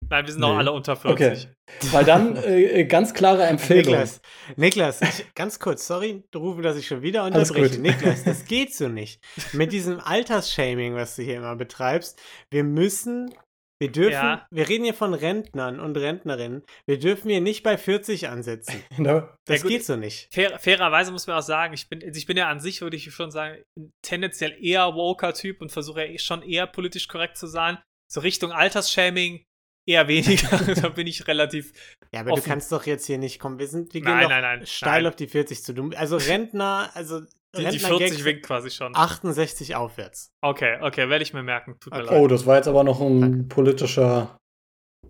Nein, 0.09 0.25
wir 0.25 0.33
sind 0.33 0.43
auch 0.43 0.51
Nee. 0.53 0.57
alle 0.59 0.71
unter 0.71 0.95
40. 0.95 1.47
Weil 1.91 2.05
dann 2.05 2.35
äh, 2.43 2.85
ganz 2.85 3.13
klare 3.13 3.43
Empfehlung. 3.43 3.93
Niklas, 3.93 4.21
Niklas, 4.55 5.01
ich, 5.01 5.33
ganz 5.33 5.59
kurz, 5.59 5.87
sorry, 5.87 6.23
rufen, 6.35 6.61
dass 6.61 6.77
ich 6.77 6.87
schon 6.87 7.01
wieder 7.01 7.23
unterbreche. 7.23 7.79
Niklas, 7.81 8.23
das 8.23 8.45
geht 8.45 8.73
so 8.73 8.87
nicht. 8.87 9.19
Mit 9.53 9.71
diesem 9.71 9.99
Altersshaming, 9.99 10.95
was 10.95 11.15
du 11.15 11.23
hier 11.23 11.37
immer 11.37 11.55
betreibst, 11.55 12.21
wir 12.51 12.63
müssen, 12.63 13.33
wir 13.81 13.91
dürfen, 13.91 14.11
Ja. 14.13 14.47
wir 14.51 14.69
reden 14.69 14.83
hier 14.85 14.93
von 14.93 15.13
Rentnern 15.13 15.79
und 15.79 15.97
Rentnerinnen, 15.97 16.63
wir 16.87 16.99
dürfen 16.99 17.29
hier 17.29 17.41
nicht 17.41 17.63
bei 17.63 17.77
40 17.77 18.29
ansetzen. 18.29 18.81
Ne? 18.97 19.27
Das 19.45 19.63
Ja, 19.63 19.67
geht 19.69 19.85
so 19.85 19.95
nicht. 19.95 20.29
Fair, 20.33 20.59
fairerweise 20.59 21.11
muss 21.11 21.25
man 21.27 21.37
auch 21.37 21.41
sagen, 21.41 21.73
ich 21.73 21.89
bin, 21.89 22.01
also 22.03 22.17
ich 22.17 22.25
bin 22.25 22.37
ja 22.37 22.47
an 22.47 22.59
sich, 22.59 22.81
würde 22.81 22.95
ich 22.95 23.11
schon 23.13 23.31
sagen, 23.31 23.61
ein 23.77 23.91
tendenziell 24.03 24.55
eher 24.61 24.93
woker 24.93 25.33
Typ 25.33 25.61
und 25.61 25.71
versuche 25.71 26.05
ja 26.05 26.11
eh 26.11 26.17
schon 26.19 26.41
eher 26.43 26.67
politisch 26.67 27.07
korrekt 27.07 27.37
zu 27.37 27.47
sein. 27.47 27.79
So 28.09 28.21
Richtung 28.21 28.51
Altersshaming 28.51 29.43
eher 29.85 30.07
weniger. 30.07 30.57
da 30.81 30.89
bin 30.89 31.07
ich 31.07 31.27
relativ. 31.27 31.73
Ja, 32.11 32.21
aber 32.21 32.31
Offen. 32.31 32.43
du 32.43 32.49
kannst 32.49 32.71
doch 32.71 32.85
jetzt 32.85 33.05
hier 33.05 33.17
nicht 33.17 33.39
kommen. 33.39 33.59
Wir, 33.59 33.67
sind, 33.67 33.93
wir 33.93 34.01
gehen 34.01 34.09
Nein, 34.11 34.29
nein, 34.29 34.41
nein, 34.41 34.65
steil 34.65 35.03
nein. 35.03 35.09
auf 35.11 35.15
die 35.15 35.27
40 35.27 35.63
zu. 35.63 35.73
Du, 35.73 35.89
also 35.95 36.17
Rentner, 36.17 36.89
also 36.93 37.21
Die, 37.21 37.27
die 37.57 37.63
Rentner-Gags 37.65 37.97
40 37.99 38.23
winkt 38.25 38.45
quasi 38.45 38.69
schon. 38.71 38.95
68 38.95 39.75
aufwärts. 39.75 40.31
Okay, 40.41 40.77
okay, 40.81 41.09
werde 41.09 41.23
ich 41.23 41.33
mir 41.33 41.43
merken. 41.43 41.75
Tut 41.79 41.93
mir 41.93 42.03
Okay. 42.03 42.15
Oh, 42.15 42.21
leid. 42.23 42.31
das 42.31 42.45
war 42.45 42.55
jetzt 42.57 42.67
aber 42.67 42.83
noch 42.83 42.99
ein 43.01 43.21
Danke. 43.21 43.43
politischer, 43.47 44.37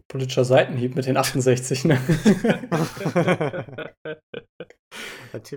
politischer 0.07 0.45
Seitenhieb 0.45 0.95
mit 0.95 1.05
den 1.05 1.17
68. 1.17 1.85
Ne? 1.85 1.99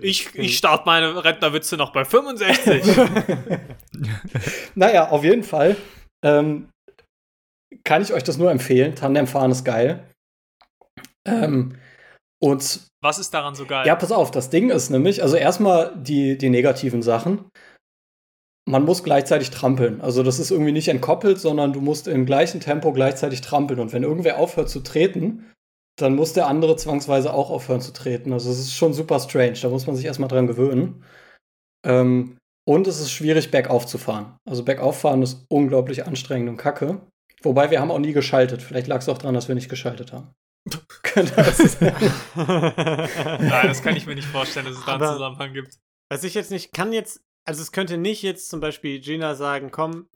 Ich, 0.01 0.35
ich 0.35 0.57
starte 0.57 0.83
meine 0.85 1.23
Rentnerwitze 1.23 1.77
noch 1.77 1.93
bei 1.93 2.03
65. 2.03 2.83
naja, 4.75 5.07
auf 5.09 5.23
jeden 5.23 5.43
Fall 5.43 5.77
ähm, 6.21 6.67
kann 7.83 8.01
ich 8.01 8.13
euch 8.13 8.23
das 8.23 8.37
nur 8.37 8.51
empfehlen. 8.51 8.95
Tandemfahren 8.95 9.51
ist 9.51 9.63
geil. 9.63 10.03
Ähm, 11.25 11.77
und 12.41 12.81
Was 13.01 13.19
ist 13.19 13.33
daran 13.33 13.55
so 13.55 13.65
geil? 13.65 13.85
Ja, 13.85 13.95
pass 13.95 14.11
auf, 14.11 14.31
das 14.31 14.49
Ding 14.49 14.69
ist 14.69 14.89
nämlich, 14.89 15.21
also 15.21 15.35
erstmal 15.35 15.93
die, 15.95 16.37
die 16.37 16.49
negativen 16.49 17.01
Sachen. 17.01 17.45
man 18.69 18.85
muss 18.85 19.03
gleichzeitig 19.03 19.49
trampeln. 19.49 19.99
Also 19.99 20.21
das 20.21 20.37
ist 20.37 20.51
irgendwie 20.51 20.71
nicht 20.71 20.87
entkoppelt, 20.89 21.39
sondern 21.39 21.73
du 21.73 21.81
musst 21.81 22.07
im 22.07 22.25
gleichen 22.27 22.59
Tempo 22.59 22.93
gleichzeitig 22.93 23.41
trampeln. 23.41 23.79
Und 23.79 23.93
wenn 23.93 24.03
irgendwer 24.03 24.37
aufhört 24.37 24.69
zu 24.69 24.81
treten, 24.81 25.51
dann 25.99 26.15
muss 26.15 26.33
der 26.33 26.47
andere 26.47 26.75
zwangsweise 26.75 27.33
auch 27.33 27.49
aufhören 27.49 27.81
zu 27.81 27.91
treten. 27.93 28.31
Also 28.31 28.51
es 28.51 28.59
ist 28.59 28.75
schon 28.75 28.93
super 28.93 29.19
strange. 29.19 29.59
Da 29.61 29.69
muss 29.69 29.87
man 29.87 29.95
sich 29.95 30.05
erstmal 30.05 30.29
dran 30.29 30.47
gewöhnen. 30.47 31.03
Ähm, 31.85 32.37
und 32.67 32.87
es 32.87 32.99
ist 32.99 33.11
schwierig, 33.11 33.49
bergauf 33.49 33.87
zu 33.87 33.97
fahren. 33.97 34.37
Also 34.47 34.63
bergauf 34.63 34.99
fahren 34.99 35.23
ist 35.23 35.45
unglaublich 35.49 36.05
anstrengend 36.05 36.49
und 36.49 36.57
kacke. 36.57 37.01
Wobei 37.43 37.71
wir 37.71 37.79
haben 37.79 37.91
auch 37.91 37.99
nie 37.99 38.13
geschaltet. 38.13 38.61
Vielleicht 38.61 38.87
lag 38.87 38.99
es 38.99 39.09
auch 39.09 39.17
daran, 39.17 39.33
dass 39.35 39.47
wir 39.47 39.55
nicht 39.55 39.69
geschaltet 39.69 40.11
haben. 40.13 40.33
Könnte 41.03 41.33
das 41.35 41.57
sein? 41.57 41.93
Nein, 42.35 43.67
das 43.67 43.81
kann 43.81 43.95
ich 43.95 44.05
mir 44.05 44.15
nicht 44.15 44.27
vorstellen, 44.27 44.65
dass 44.65 44.77
es 44.77 44.85
da 44.85 44.93
einen 44.95 45.03
Aber- 45.03 45.13
Zusammenhang 45.13 45.53
gibt. 45.53 45.77
Was 46.11 46.23
ich 46.23 46.33
jetzt 46.33 46.49
nicht 46.51 46.73
kann 46.73 46.91
jetzt, 46.91 47.21
also 47.45 47.61
es 47.61 47.71
könnte 47.71 47.97
nicht 47.97 48.23
jetzt 48.23 48.49
zum 48.49 48.59
Beispiel 48.59 48.99
Gina 48.99 49.35
sagen, 49.35 49.69
komm, 49.71 50.09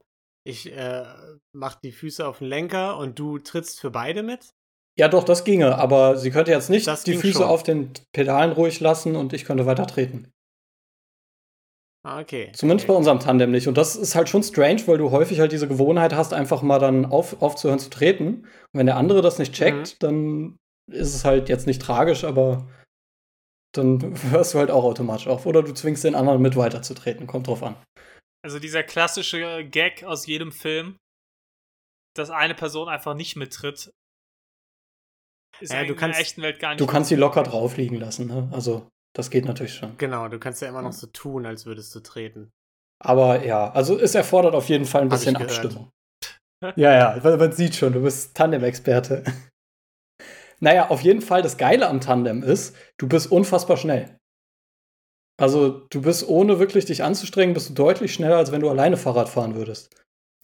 ich 0.44 0.72
äh, 0.76 1.06
mach 1.54 1.76
die 1.76 1.92
Füße 1.92 2.26
auf 2.28 2.40
den 2.40 2.48
Lenker 2.48 2.98
und 2.98 3.20
du 3.20 3.38
trittst 3.40 3.80
für 3.80 3.92
beide 3.92 4.24
mit. 4.24 4.54
Ja, 4.98 5.08
doch, 5.08 5.24
das 5.24 5.44
ginge, 5.44 5.78
aber 5.78 6.18
sie 6.18 6.32
könnte 6.32 6.52
jetzt 6.52 6.70
nicht 6.70 6.88
Das 6.88 7.04
die 7.04 7.16
Füße 7.16 7.40
schon. 7.40 7.44
auf 7.48 7.64
den 7.64 7.94
Pedalen 8.12 8.52
ruhig 8.52 8.80
lassen 8.80 9.16
und 9.16 9.34
ich 9.34 9.46
könnte 9.46 9.66
weiter 9.66 9.88
treten. 9.88 10.32
Ah, 12.06 12.20
okay. 12.20 12.52
Zumindest 12.54 12.88
bei 12.88 12.94
okay. 12.94 12.98
unserem 13.00 13.20
Tandem 13.20 13.52
nicht. 13.52 13.68
Und 13.68 13.78
das 13.78 13.96
ist 13.96 14.14
halt 14.16 14.28
schon 14.28 14.44
strange, 14.44 14.86
weil 14.88 14.98
du 14.98 15.12
häufig 15.12 15.40
halt 15.40 15.52
diese 15.54 15.68
Gewohnheit 15.70 16.14
hast, 16.14 16.34
einfach 16.34 16.62
mal 16.62 16.80
dann 16.80 17.06
auf, 17.06 17.42
aufzuhören 17.42 17.80
zu 17.80 17.90
treten. 17.90 18.44
Und 18.44 18.48
wenn 18.74 18.86
der 18.86 18.98
andere 18.98 19.22
das 19.22 19.40
nicht 19.40 19.54
checkt, 19.54 20.04
dann 20.04 20.58
ist 20.92 21.16
es 21.16 21.24
halt 21.24 21.48
jetzt 21.48 21.66
nicht 21.66 21.82
tragisch, 21.82 22.26
aber 22.26 22.70
dann 23.74 24.00
hörst 24.32 24.54
du 24.54 24.60
halt 24.60 24.70
auch 24.70 24.84
automatisch 24.84 25.28
auf. 25.28 25.46
Oder 25.46 25.64
du 25.64 25.74
zwingst 25.74 26.04
den 26.04 26.16
anderen 26.16 26.42
mit 26.42 26.58
weiterzutreten. 26.58 27.26
Kommt 27.26 27.48
drauf 27.48 27.64
an. 27.64 27.76
Also 28.44 28.60
dieser 28.60 28.84
klassische 28.84 29.64
Gag 29.66 30.04
aus 30.04 30.28
jedem 30.28 30.52
Film, 30.52 30.98
dass 32.18 32.30
eine 32.30 32.54
Person 32.54 32.90
einfach 32.90 33.14
nicht 33.16 33.38
mittritt, 33.38 33.92
ist 35.62 35.72
Ja, 35.72 35.78
du 35.78 35.82
eigentlich 35.86 35.90
in 35.92 35.96
kannst- 35.98 36.18
der 36.18 36.22
echten 36.26 36.42
Welt 36.42 36.60
gar 36.60 36.70
nicht 36.72 36.82
Du 36.82 36.86
kannst 36.86 37.08
sie 37.08 37.16
locker 37.16 37.44
drauf 37.44 37.78
liegen 37.78 37.96
lassen. 37.96 38.28
Ne? 38.28 38.50
Also, 38.52 38.90
das 39.16 39.30
geht 39.30 39.46
natürlich 39.46 39.76
schon. 39.76 39.98
Genau, 39.98 40.28
du 40.28 40.40
kannst 40.40 40.62
ja 40.62 40.68
immer 40.68 40.82
noch 40.82 40.94
so 40.94 41.08
tun, 41.08 41.46
als 41.46 41.66
würdest 41.66 41.94
du 41.96 42.00
treten. 42.00 42.52
Aber 43.00 43.46
ja, 43.46 43.72
also 43.72 44.00
es 44.00 44.16
erfordert 44.16 44.56
auf 44.56 44.70
jeden 44.70 44.86
Fall 44.86 45.02
ein 45.02 45.12
Hab 45.12 45.18
bisschen. 45.18 45.36
Abstimmung. 45.36 45.90
Ja, 46.76 46.94
ja, 46.94 47.20
man, 47.22 47.38
man 47.38 47.52
sieht 47.52 47.76
schon, 47.76 47.94
du 47.94 48.02
bist 48.02 48.36
Tandem-Experte. 48.36 49.24
Naja, 50.60 50.90
auf 50.90 51.02
jeden 51.02 51.20
Fall, 51.20 51.42
das 51.42 51.58
Geile 51.58 51.90
am 51.90 52.00
Tandem 52.00 52.42
ist, 52.42 52.74
du 52.98 53.10
bist 53.10 53.30
unfassbar 53.30 53.76
schnell. 53.76 54.18
Also, 55.38 55.88
du 55.90 56.02
bist 56.02 56.26
ohne 56.26 56.58
wirklich 56.58 56.86
dich 56.86 57.04
anzustrengen, 57.04 57.54
bist 57.54 57.70
du 57.70 57.74
deutlich 57.74 58.14
schneller, 58.14 58.38
als 58.38 58.54
wenn 58.54 58.62
du 58.62 58.70
alleine 58.70 58.96
Fahrrad 58.96 59.28
fahren 59.28 59.56
würdest. 59.56 59.94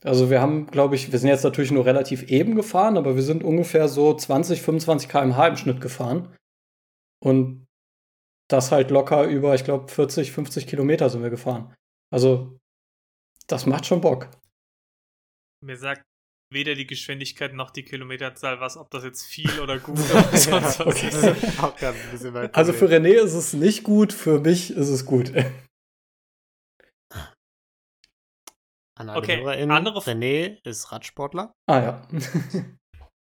Also, 0.04 0.30
wir 0.30 0.42
haben, 0.42 0.68
glaube 0.68 0.96
ich, 0.96 1.14
wir 1.14 1.20
sind 1.20 1.30
jetzt 1.30 1.46
natürlich 1.46 1.72
nur 1.72 1.86
relativ 1.86 2.24
eben 2.24 2.56
gefahren, 2.56 2.98
aber 2.98 3.16
wir 3.16 3.24
sind 3.24 3.46
ungefähr 3.46 3.88
so 3.88 4.14
20, 4.14 4.62
25 4.62 5.08
km/h 5.08 5.48
im 5.48 5.56
Schnitt 5.56 5.80
gefahren. 5.80 6.36
Und 7.24 7.66
das 8.50 8.72
halt 8.72 8.92
locker 8.92 9.26
über, 9.26 9.56
ich 9.56 9.64
glaube, 9.64 9.88
40, 9.92 10.32
50 10.32 10.68
Kilometer 10.68 11.10
sind 11.10 11.24
wir 11.24 11.30
gefahren. 11.30 11.74
Also, 12.14 12.58
das 13.48 13.66
macht 13.66 13.86
schon 13.86 14.02
Bock. 14.02 14.30
Mir 15.64 15.78
sagt 15.78 16.04
weder 16.52 16.74
die 16.74 16.88
Geschwindigkeit 16.88 17.54
noch 17.54 17.70
die 17.70 17.84
Kilometerzahl 17.84 18.60
was, 18.60 18.76
ob 18.76 18.90
das 18.90 19.04
jetzt 19.04 19.24
viel 19.24 19.60
oder 19.60 19.78
gut 19.86 20.00
oder 20.00 20.24
sonst 20.36 20.52
was 20.52 20.80
okay. 20.82 21.10
ist. 21.10 21.60
Auch 21.64 21.80
ein 21.80 21.94
bisschen 22.12 22.36
Also 22.56 22.74
für. 22.74 22.88
René 22.90 23.14
ist 23.14 23.34
es 23.34 23.54
nicht 23.54 23.84
gut, 23.84 24.14
für 24.14 24.40
mich 24.40 24.72
ist 24.72 24.90
es 24.90 25.06
gut. 25.06 25.32
An 28.98 29.10
alle 29.10 29.20
Okay, 29.20 29.46
andere- 29.70 30.00
René 30.02 30.58
ist 30.68 30.92
Radsportler. 30.92 31.54
ah 31.68 31.80
ja. 31.82 32.08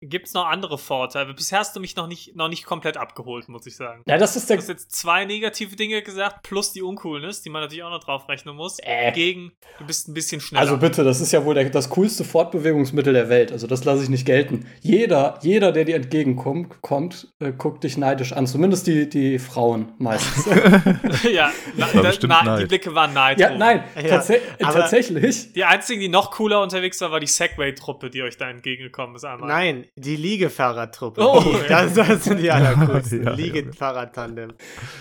Gibt 0.02 0.28
es 0.28 0.34
noch 0.36 0.46
andere 0.46 0.78
Vorteile? 0.78 1.34
Bisher 1.34 1.58
hast 1.60 1.76
du 1.76 1.80
mich 1.80 1.96
noch 1.96 2.06
nicht, 2.08 2.36
noch 2.36 2.50
nicht 2.50 2.66
komplett 2.66 2.98
abgeholt, 2.98 3.50
muss 3.50 3.66
ich 3.66 3.76
sagen. 3.76 4.04
ja, 4.08 4.18
das 4.20 4.36
ist 4.36 4.44
Du 4.48 4.54
der. 4.54 4.58
hast 4.58 4.70
jetzt 4.70 4.92
zwei 4.96 5.26
negative 5.26 5.76
Dinge 5.76 6.04
gesagt, 6.04 6.44
plus 6.44 6.72
die 6.72 6.84
Uncoolness, 6.84 7.42
die 7.42 7.50
man 7.50 7.64
natürlich 7.64 7.84
auch 7.84 7.90
noch 7.90 8.04
drauf 8.04 8.30
rechnen 8.30 8.56
muss. 8.56 8.78
Äh. 8.84 9.12
Gegen, 9.14 9.54
du 9.80 9.88
bist 9.88 10.08
ein 10.08 10.14
bisschen 10.14 10.40
schneller. 10.40 10.62
Also 10.62 10.78
bitte, 10.78 11.04
das 11.04 11.20
ist 11.20 11.32
ja 11.32 11.44
wohl 11.44 11.56
der, 11.56 11.68
das 11.72 11.90
coolste 11.90 12.24
Fortbewegungsmittel 12.24 13.12
der 13.12 13.28
Welt. 13.30 13.52
Also 13.52 13.66
das 13.66 13.86
lasse 13.86 14.04
ich 14.04 14.10
nicht 14.10 14.26
gelten. 14.26 14.68
Jeder, 14.82 15.40
jeder, 15.42 15.72
der 15.72 15.86
dir 15.86 15.96
entgegenkommt, 15.96 16.80
kommt, 16.84 17.34
äh, 17.40 17.52
guckt 17.52 17.84
dich 17.84 17.98
neidisch 17.98 18.34
an. 18.34 18.46
Zumindest 18.46 18.86
die, 18.86 19.10
die 19.10 19.40
Frauen 19.40 19.94
meistens. 19.98 20.46
ja, 21.32 21.52
na, 21.76 21.88
da, 21.92 22.44
na, 22.44 22.58
die. 22.58 22.66
Blicke 22.68 22.94
waren 22.94 23.14
Neid. 23.14 23.40
ja, 23.40 23.58
nein, 23.58 23.84
Ja, 23.96 24.04
tatsä 24.04 24.42
aber- 24.62 24.74
tatsächlich. 24.82 25.54
Die 25.54 25.64
einzige, 25.64 26.02
die 26.02 26.10
noch 26.10 26.30
cooler 26.30 26.62
unterwegs 26.62 27.02
war, 27.02 27.10
war 27.12 27.20
die 27.20 27.26
Segway-Truppe, 27.28 28.12
die 28.12 28.22
euch 28.22 28.38
da 28.38 28.48
entgegengekommen 28.48 29.16
ist 29.16 29.26
einmal. 29.26 29.48
Nein, 29.50 29.87
die 29.96 30.16
Liegefahrradtruppe. 30.16 31.22
Oh. 31.22 31.40
die, 31.42 31.68
das, 31.68 31.94
das 31.94 32.24
sind 32.26 32.40
die 32.40 32.52
allercoolsten. 32.52 33.24
Ja. 33.24 33.32
Liegefahrradtandem. 33.34 34.54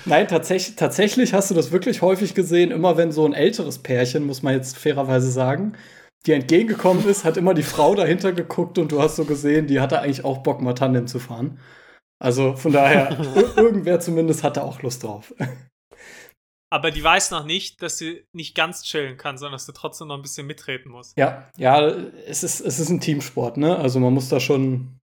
Nein, 0.04 0.28
tatsächlich, 0.28 0.76
tatsächlich 0.76 1.32
hast 1.34 1.50
du 1.50 1.54
das 1.54 1.72
wirklich 1.72 2.02
häufig 2.02 2.34
gesehen. 2.34 2.70
Immer 2.70 2.96
wenn 2.96 3.12
so 3.12 3.26
ein 3.26 3.32
älteres 3.34 3.78
Pärchen, 3.78 4.26
muss 4.26 4.42
man 4.42 4.54
jetzt 4.54 4.78
fairerweise 4.78 5.30
sagen, 5.30 5.72
dir 6.26 6.34
entgegengekommen 6.34 7.06
ist, 7.08 7.24
hat 7.24 7.36
immer 7.36 7.54
die 7.54 7.62
Frau 7.62 7.94
dahinter 7.94 8.32
geguckt 8.32 8.78
und 8.78 8.92
du 8.92 9.00
hast 9.00 9.16
so 9.16 9.24
gesehen, 9.24 9.66
die 9.66 9.80
hatte 9.80 10.00
eigentlich 10.00 10.24
auch 10.24 10.38
Bock, 10.38 10.60
mal 10.60 10.74
Tandem 10.74 11.06
zu 11.06 11.18
fahren. 11.18 11.58
Also 12.18 12.56
von 12.56 12.72
daher, 12.72 13.10
ir- 13.36 13.56
irgendwer 13.56 14.00
zumindest 14.00 14.42
hatte 14.42 14.62
auch 14.62 14.82
Lust 14.82 15.02
drauf. 15.04 15.34
Aber 16.70 16.90
die 16.90 17.02
weiß 17.02 17.30
noch 17.30 17.44
nicht, 17.44 17.80
dass 17.80 17.96
sie 17.98 18.24
nicht 18.32 18.54
ganz 18.56 18.82
chillen 18.82 19.16
kann, 19.16 19.38
sondern 19.38 19.52
dass 19.52 19.66
du 19.66 19.72
trotzdem 19.72 20.08
noch 20.08 20.16
ein 20.16 20.22
bisschen 20.22 20.46
mitreden 20.46 20.90
musst. 20.90 21.16
Ja, 21.16 21.48
ja, 21.56 21.86
es 22.26 22.42
ist, 22.42 22.60
es 22.60 22.78
ist 22.80 22.88
ein 22.88 23.00
Teamsport, 23.00 23.56
ne? 23.56 23.76
Also 23.78 24.00
man 24.00 24.12
muss 24.12 24.28
da 24.28 24.40
schon, 24.40 24.98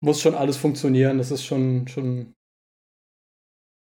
muss 0.00 0.20
schon 0.20 0.34
alles 0.36 0.56
funktionieren. 0.56 1.18
Das 1.18 1.30
ist 1.32 1.44
schon, 1.44 1.88
schon 1.88 2.34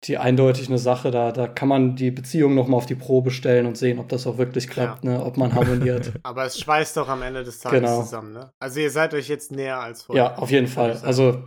die 0.04 0.18
eindeutig 0.18 0.68
eine 0.68 0.78
Sache. 0.78 1.10
Da, 1.10 1.32
da 1.32 1.48
kann 1.48 1.70
man 1.70 1.96
die 1.96 2.12
Beziehung 2.12 2.54
noch 2.54 2.68
mal 2.68 2.78
auf 2.78 2.86
die 2.86 2.96
Probe 2.96 3.32
stellen 3.32 3.66
und 3.66 3.78
sehen, 3.78 3.98
ob 3.98 4.10
das 4.10 4.28
auch 4.28 4.38
wirklich 4.38 4.68
klappt, 4.68 5.04
ne? 5.06 5.24
Ob 5.24 5.38
man 5.38 5.54
harmoniert. 5.56 6.12
Aber 6.24 6.46
es 6.46 6.60
schweißt 6.60 6.98
doch 6.98 7.08
am 7.08 7.22
Ende 7.22 7.44
des 7.46 7.60
Tages 7.60 7.80
Genau. 7.80 8.02
zusammen, 8.04 8.34
ne? 8.34 8.52
Also 8.60 8.82
ihr 8.82 8.92
seid 8.92 9.14
euch 9.14 9.30
jetzt 9.30 9.52
näher 9.52 9.80
als 9.80 10.04
vorher. 10.04 10.24
ja, 10.26 10.36
auf 10.36 10.52
jeden 10.52 10.68
Fall. 10.68 11.00
Also 11.02 11.44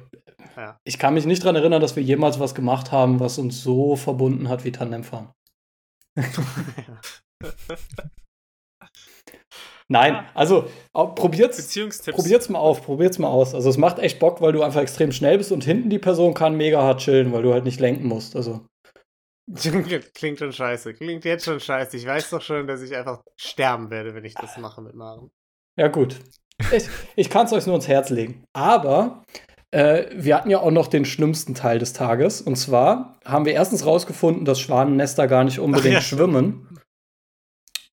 Ja. 0.57 0.79
ich 0.85 0.99
kann 0.99 1.15
mich 1.15 1.27
nicht 1.27 1.45
dran 1.45 1.55
erinnern, 1.57 1.81
dass 1.83 1.95
wir 1.95 2.03
jemals 2.03 2.41
was 2.41 2.55
gemacht 2.55 2.91
haben, 2.91 3.21
was 3.21 3.39
uns 3.39 3.63
so 3.63 3.95
verbunden 3.97 4.49
hat 4.49 4.65
wie 4.65 4.73
Tandemfahren. 4.73 5.29
Nein, 9.91 10.27
also 10.35 10.69
probiert's. 10.93 11.75
Probiert's 12.11 12.51
mal 12.51 12.59
auf, 12.59 12.85
probiert's 12.85 13.19
mal 13.19 13.29
aus. 13.29 13.55
Also 13.55 13.71
es 13.71 13.79
macht 13.79 13.99
echt 13.99 14.19
Bock, 14.19 14.43
weil 14.43 14.53
du 14.53 14.63
einfach 14.63 14.83
extrem 14.83 15.13
schnell 15.13 15.39
bist 15.39 15.51
und 15.51 15.65
hinten 15.65 15.89
die 15.89 15.99
Person 15.99 16.35
kann 16.35 16.57
mega 16.57 16.83
hart 16.83 17.01
chillen, 17.01 17.33
weil 17.33 17.43
du 17.43 17.55
halt 17.55 17.65
nicht 17.65 17.81
lenken 17.81 18.07
musst. 18.07 18.37
Also 18.37 18.67
Klingt 20.15 20.39
schon 20.39 20.53
scheiße. 20.53 20.95
Klingt 20.95 21.25
jetzt 21.25 21.47
schon 21.47 21.61
scheiße. 21.61 21.97
Ich 21.97 22.07
weiß 22.07 22.31
doch 22.31 22.43
schon, 22.43 22.67
dass 22.67 22.83
ich 22.83 22.95
einfach 22.95 23.23
sterben 23.41 23.91
werde, 23.91 24.15
wenn 24.15 24.25
ich 24.25 24.35
das 24.35 24.59
mache 24.59 24.83
mit 24.83 24.95
Maren. 24.95 25.31
ja 25.79 25.89
gut. 25.89 26.21
Ich, 26.73 26.89
ich 27.17 27.31
kann 27.31 27.47
es 27.47 27.53
euch 27.53 27.67
nur 27.67 27.77
ins 27.77 27.89
Herz 27.89 28.11
legen. 28.11 28.45
Aber 28.53 29.25
äh, 29.71 30.07
wir 30.15 30.37
hatten 30.37 30.51
ja 30.51 30.61
auch 30.61 30.71
noch 30.71 30.87
den 30.89 31.05
schlimmsten 31.05 31.55
Teil 31.55 31.79
des 31.79 31.93
Tages. 31.93 32.41
Und 32.41 32.57
zwar 32.57 33.19
haben 33.25 33.45
wir 33.45 33.53
erstens 33.53 33.85
rausgefunden, 33.85 34.45
dass 34.45 34.61
Schwanennester 34.61 35.27
gar 35.27 35.45
nicht 35.45 35.59
unbedingt 35.61 35.95
ja. 35.95 36.01
schwimmen. 36.01 36.79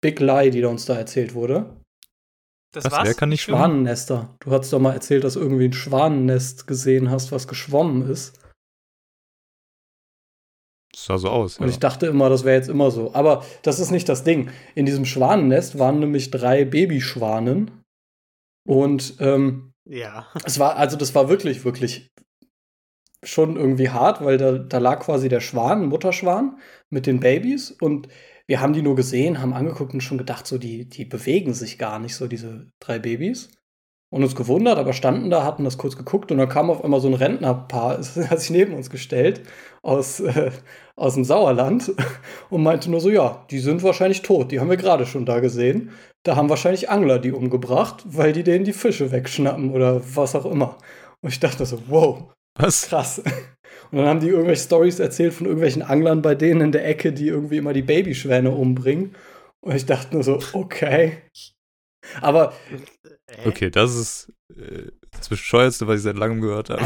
Big 0.00 0.20
Lie, 0.20 0.50
die 0.50 0.60
da 0.60 0.68
uns 0.68 0.84
da 0.84 0.96
erzählt 0.96 1.34
wurde. 1.34 1.76
das 2.74 2.84
Was? 2.84 2.92
war's? 2.92 3.08
Wer 3.08 3.14
kann 3.14 3.28
nicht 3.28 3.42
schwimmen? 3.42 3.58
Schwanennester. 3.58 4.34
Du 4.40 4.50
hast 4.50 4.72
doch 4.72 4.80
mal 4.80 4.92
erzählt, 4.94 5.24
dass 5.24 5.34
du 5.34 5.40
irgendwie 5.40 5.66
ein 5.66 5.72
Schwanennest 5.72 6.66
gesehen 6.66 7.10
hast, 7.10 7.32
was 7.32 7.46
geschwommen 7.48 8.08
ist. 8.10 8.38
Das 10.92 11.06
sah 11.06 11.18
so 11.18 11.30
aus. 11.30 11.58
Und 11.58 11.66
Ja. 11.66 11.70
ich 11.72 11.78
dachte 11.78 12.06
immer, 12.06 12.28
das 12.28 12.44
wäre 12.44 12.56
jetzt 12.56 12.68
immer 12.68 12.90
so. 12.90 13.14
Aber 13.14 13.44
das 13.62 13.78
ist 13.78 13.90
nicht 13.90 14.08
das 14.08 14.24
Ding. 14.24 14.50
In 14.74 14.84
diesem 14.84 15.06
Schwanennest 15.06 15.78
waren 15.78 16.00
nämlich 16.00 16.30
drei 16.30 16.64
Babyschwanen. 16.66 17.70
Und 18.68 19.14
ähm, 19.20 19.71
Ja. 19.84 20.28
es 20.44 20.58
war, 20.58 20.76
also 20.76 20.96
das 20.96 21.14
war 21.14 21.28
wirklich, 21.28 21.64
wirklich 21.64 22.12
schon 23.24 23.56
irgendwie 23.56 23.90
hart, 23.90 24.24
weil 24.24 24.36
da, 24.36 24.58
da 24.58 24.78
lag 24.78 25.00
quasi 25.00 25.28
der 25.28 25.40
Schwan, 25.40 25.86
Mutterschwan, 25.86 26.58
mit 26.90 27.06
den 27.06 27.20
Babys. 27.20 27.70
Und 27.70 28.08
wir 28.46 28.60
haben 28.60 28.72
die 28.72 28.82
nur 28.82 28.96
gesehen, 28.96 29.40
haben 29.40 29.54
angeguckt 29.54 29.94
und 29.94 30.00
schon 30.00 30.18
gedacht, 30.18 30.46
so, 30.46 30.58
die, 30.58 30.88
die 30.88 31.04
bewegen 31.04 31.54
sich 31.54 31.78
gar 31.78 31.98
nicht, 31.98 32.16
so 32.16 32.26
diese 32.26 32.70
drei 32.80 32.98
Babys. 32.98 33.50
Und 34.12 34.22
uns 34.22 34.36
gewundert, 34.36 34.76
aber 34.76 34.92
standen 34.92 35.30
da, 35.30 35.42
hatten 35.42 35.64
das 35.64 35.78
kurz 35.78 35.96
geguckt 35.96 36.30
und 36.30 36.36
dann 36.36 36.50
kam 36.50 36.68
auf 36.68 36.84
einmal 36.84 37.00
so 37.00 37.08
ein 37.08 37.14
Rentnerpaar, 37.14 37.98
hat 38.28 38.40
sich 38.40 38.50
neben 38.50 38.74
uns 38.74 38.90
gestellt, 38.90 39.40
aus, 39.80 40.20
äh, 40.20 40.50
aus 40.96 41.14
dem 41.14 41.24
Sauerland 41.24 41.90
und 42.50 42.62
meinte 42.62 42.90
nur 42.90 43.00
so, 43.00 43.08
ja, 43.08 43.46
die 43.50 43.58
sind 43.58 43.82
wahrscheinlich 43.82 44.20
tot, 44.20 44.52
die 44.52 44.60
haben 44.60 44.68
wir 44.68 44.76
gerade 44.76 45.06
schon 45.06 45.24
da 45.24 45.40
gesehen. 45.40 45.92
Da 46.24 46.36
haben 46.36 46.50
wahrscheinlich 46.50 46.90
Angler 46.90 47.18
die 47.18 47.32
umgebracht, 47.32 48.04
weil 48.04 48.34
die 48.34 48.44
denen 48.44 48.66
die 48.66 48.74
Fische 48.74 49.10
wegschnappen 49.12 49.72
oder 49.72 50.02
was 50.14 50.36
auch 50.36 50.44
immer. 50.44 50.76
Und 51.22 51.30
ich 51.30 51.40
dachte 51.40 51.64
so, 51.64 51.78
wow, 51.88 52.24
Was? 52.58 52.88
krass. 52.88 53.22
Und 53.90 53.98
dann 53.98 54.06
haben 54.06 54.20
die 54.20 54.28
irgendwelche 54.28 54.64
Stories 54.64 55.00
erzählt 55.00 55.32
von 55.32 55.46
irgendwelchen 55.46 55.82
Anglern 55.82 56.20
bei 56.20 56.34
denen 56.34 56.60
in 56.60 56.72
der 56.72 56.86
Ecke, 56.86 57.14
die 57.14 57.28
irgendwie 57.28 57.56
immer 57.56 57.72
die 57.72 57.80
Babyschwäne 57.80 58.50
umbringen. 58.50 59.14
Und 59.60 59.74
ich 59.74 59.86
dachte 59.86 60.14
nur 60.14 60.22
so, 60.22 60.38
okay. 60.52 61.18
Aber 62.20 62.52
Äh? 63.28 63.48
Okay, 63.48 63.70
das 63.70 63.94
ist 63.94 64.32
äh, 64.56 64.90
das 65.12 65.28
Bescheuerste, 65.28 65.86
was 65.86 65.98
ich 65.98 66.02
seit 66.02 66.16
langem 66.16 66.40
gehört 66.40 66.70
habe. 66.70 66.82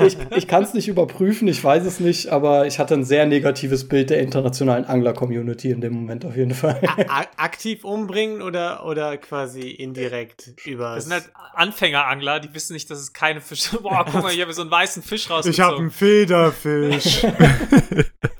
ich, 0.06 0.16
ich 0.36 0.46
kann 0.48 0.62
es 0.62 0.74
nicht 0.74 0.88
überprüfen, 0.88 1.48
ich 1.48 1.62
weiß 1.62 1.84
es 1.84 1.98
nicht, 2.00 2.28
aber 2.28 2.66
ich 2.66 2.78
hatte 2.78 2.94
ein 2.94 3.04
sehr 3.04 3.24
negatives 3.26 3.88
Bild 3.88 4.10
der 4.10 4.20
internationalen 4.20 4.84
Angler-Community 4.84 5.70
in 5.70 5.80
dem 5.80 5.94
Moment 5.94 6.24
auf 6.24 6.36
jeden 6.36 6.54
Fall. 6.54 6.80
A 6.86 7.20
a- 7.22 7.26
aktiv 7.36 7.84
umbringen 7.84 8.42
oder, 8.42 8.84
oder 8.86 9.16
quasi 9.16 9.62
indirekt 9.70 10.52
über. 10.64 10.94
Das 10.96 11.04
sind 11.04 11.14
halt 11.14 11.30
Anfängerangler, 11.54 12.40
die 12.40 12.52
wissen 12.54 12.74
nicht, 12.74 12.90
dass 12.90 12.98
es 12.98 13.12
keine 13.12 13.40
Fische. 13.40 13.80
Boah, 13.80 14.04
guck 14.10 14.22
mal, 14.22 14.32
ich 14.32 14.40
habe 14.42 14.52
so 14.52 14.62
einen 14.62 14.70
weißen 14.70 15.02
Fisch 15.02 15.30
rausgezogen. 15.30 15.52
ich 15.52 15.60
habe 15.60 15.76
einen 15.78 15.90
Federfisch. 15.90 17.22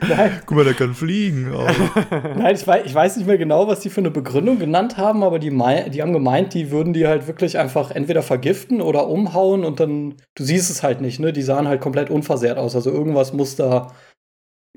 Nein, 0.00 0.40
Guck 0.46 0.56
mal, 0.56 0.64
der 0.64 0.74
kann 0.74 0.94
fliegen. 0.94 1.50
Nein 2.10 2.54
ich, 2.54 2.66
weiß, 2.66 2.86
ich 2.86 2.94
weiß 2.94 3.16
nicht 3.16 3.26
mehr 3.26 3.38
genau, 3.38 3.68
was 3.68 3.80
die 3.80 3.90
für 3.90 4.00
eine 4.00 4.10
Begründung 4.10 4.58
genannt 4.58 4.96
haben, 4.96 5.22
aber 5.22 5.38
die, 5.38 5.50
die 5.50 6.02
haben 6.02 6.12
gemeint, 6.12 6.54
die 6.54 6.70
würden 6.70 6.92
die 6.92 7.06
halt 7.06 7.26
wirklich 7.26 7.58
einfach 7.58 7.90
entweder 7.90 8.22
vergiften 8.22 8.80
oder 8.80 9.08
umhauen 9.08 9.64
und 9.64 9.80
dann, 9.80 10.14
du 10.34 10.44
siehst 10.44 10.70
es 10.70 10.82
halt 10.82 11.00
nicht, 11.00 11.20
ne? 11.20 11.32
Die 11.32 11.42
sahen 11.42 11.68
halt 11.68 11.80
komplett 11.80 12.10
unversehrt 12.10 12.58
aus. 12.58 12.74
Also 12.74 12.90
irgendwas 12.90 13.32
muss 13.32 13.56
da 13.56 13.92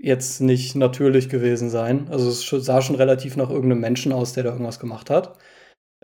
jetzt 0.01 0.41
nicht 0.41 0.75
natürlich 0.75 1.29
gewesen 1.29 1.69
sein. 1.69 2.07
Also 2.09 2.29
es 2.29 2.47
sah 2.65 2.81
schon 2.81 2.95
relativ 2.95 3.35
nach 3.35 3.49
irgendeinem 3.49 3.81
Menschen 3.81 4.13
aus, 4.13 4.33
der 4.33 4.43
da 4.43 4.51
irgendwas 4.51 4.79
gemacht 4.79 5.09
hat. 5.09 5.37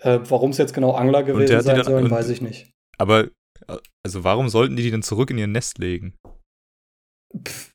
Äh, 0.01 0.19
Warum 0.27 0.51
es 0.51 0.57
jetzt 0.57 0.74
genau 0.74 0.91
Angler 0.91 1.24
gewesen 1.24 1.62
sein 1.62 1.84
sollen, 1.84 2.12
weiß 2.12 2.29
ich 2.29 2.41
nicht. 2.41 2.72
Aber, 2.98 3.25
äh, 3.67 3.77
also 4.03 4.24
warum 4.24 4.50
sollten 4.50 4.75
die 4.75 4.84
die 4.84 4.91
denn 4.91 5.03
zurück 5.03 5.29
in 5.31 5.38
ihr 5.38 5.48
Nest 5.48 5.77
legen? 5.77 6.15
Pff, 7.41 7.72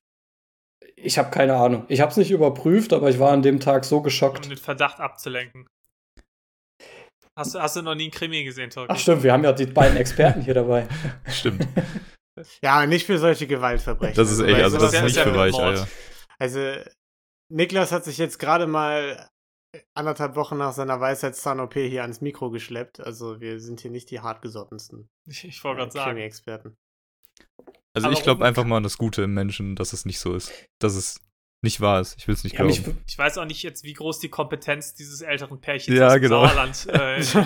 ich 1.02 1.18
habe 1.18 1.30
keine 1.30 1.56
Ahnung. 1.56 1.84
Ich 1.88 2.00
habe 2.00 2.10
es 2.10 2.16
nicht 2.16 2.30
überprüft, 2.30 2.92
aber 2.92 3.10
ich 3.10 3.18
war 3.18 3.32
an 3.32 3.42
dem 3.42 3.60
Tag 3.60 3.84
so 3.84 3.98
um 3.98 4.02
geschockt. 4.02 4.48
den 4.50 4.56
Verdacht 4.56 5.00
abzulenken. 5.00 5.66
Hast, 7.38 7.54
du- 7.54 7.60
hast 7.60 7.76
du 7.76 7.82
noch 7.82 7.94
nie 7.94 8.04
einen 8.04 8.10
Krimi 8.12 8.44
gesehen, 8.44 8.70
Torki? 8.70 8.92
Ach 8.92 8.98
stimmt, 8.98 9.22
wir 9.22 9.32
haben 9.32 9.44
ja 9.44 9.52
die 9.52 9.66
beiden 9.66 9.96
Experten 9.96 10.42
hier 10.42 10.54
dabei. 10.54 10.86
Stimmt. 11.28 11.66
ja, 12.62 12.84
nicht 12.86 13.06
für 13.06 13.18
solche 13.18 13.46
Gewaltverbrechen. 13.46 14.16
Das 14.16 14.30
ist 14.30 14.40
echt, 14.40 14.60
also 14.62 14.78
sowas 14.78 14.92
das 14.92 15.00
ist 15.00 15.16
nicht 15.16 15.24
für. 15.24 15.34
Weicheier. 15.34 15.88
Also, 16.38 16.74
Niklas 17.52 17.92
hat 17.92 18.04
sich 18.04 18.18
jetzt 18.18 18.38
gerade 18.38 18.66
mal 18.66 19.28
anderthalb 19.96 20.34
Wochen 20.36 20.58
nach 20.58 20.72
seiner 20.72 21.00
Weisheitszahn-OP 21.00 21.74
hier 21.74 22.02
ans 22.02 22.20
Mikro 22.20 22.50
geschleppt. 22.50 23.00
Also, 23.00 23.40
wir 23.40 23.60
sind 23.60 23.80
hier 23.80 23.90
nicht 23.90 24.10
die 24.10 24.20
hartgesottensten 24.20 25.08
Ich, 25.28 25.44
ich 25.44 25.62
wollte 25.64 25.78
gerade 25.78 25.90
äh, 25.90 25.92
sagen. 25.92 26.10
Krimi-Experten. 26.10 26.76
Also 27.92 28.06
Aber 28.06 28.16
ich 28.16 28.22
glaube 28.22 28.44
einfach 28.44 28.64
mal 28.64 28.76
an 28.76 28.82
das 28.82 28.98
Gute 28.98 29.22
im 29.22 29.34
Menschen, 29.34 29.74
dass 29.76 29.92
es 29.92 30.04
nicht 30.04 30.20
so 30.20 30.34
ist. 30.34 30.52
Dass 30.78 30.94
es 30.94 31.20
nicht 31.62 31.80
wahr 31.82 32.00
ist. 32.00 32.16
Ich 32.18 32.26
will 32.26 32.34
es 32.34 32.42
nicht 32.42 32.58
Ja, 32.58 32.64
glauben. 32.64 32.98
Ich 33.06 33.18
weiß 33.18 33.36
auch 33.36 33.44
nicht 33.44 33.62
jetzt, 33.62 33.84
wie 33.84 33.92
groß 33.92 34.18
die 34.18 34.30
Kompetenz 34.30 34.94
dieses 34.94 35.20
älteren 35.20 35.60
Pärchens 35.60 35.94
Ja, 35.94 36.06
aus 36.06 36.12
dem 36.14 36.22
genau. 36.22 36.46
Sauerland 36.46 36.86
äh, 36.90 37.18
ist. 37.18 37.36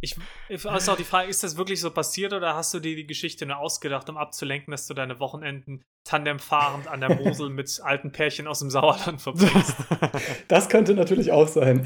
Ich, 0.00 0.16
ist 0.48 0.66
auch 0.66 0.96
die 0.96 1.04
Frage, 1.04 1.28
ist 1.28 1.42
das 1.42 1.56
wirklich 1.56 1.80
so 1.80 1.90
passiert 1.90 2.32
oder 2.32 2.54
hast 2.54 2.72
du 2.74 2.78
dir 2.78 2.94
die 2.94 3.06
Geschichte 3.06 3.44
nur 3.44 3.58
ausgedacht, 3.58 4.08
um 4.08 4.16
abzulenken, 4.16 4.70
dass 4.70 4.86
du 4.86 4.94
deine 4.94 5.18
Wochenenden 5.18 5.82
tandemfahrend 6.04 6.86
an 6.86 7.00
der 7.00 7.16
Mosel 7.16 7.50
mit 7.50 7.80
alten 7.82 8.12
Pärchen 8.12 8.46
aus 8.46 8.60
dem 8.60 8.70
Sauerland 8.70 9.20
verbringst? 9.20 9.74
das 10.48 10.68
könnte 10.68 10.94
natürlich 10.94 11.32
auch 11.32 11.48
sein. 11.48 11.82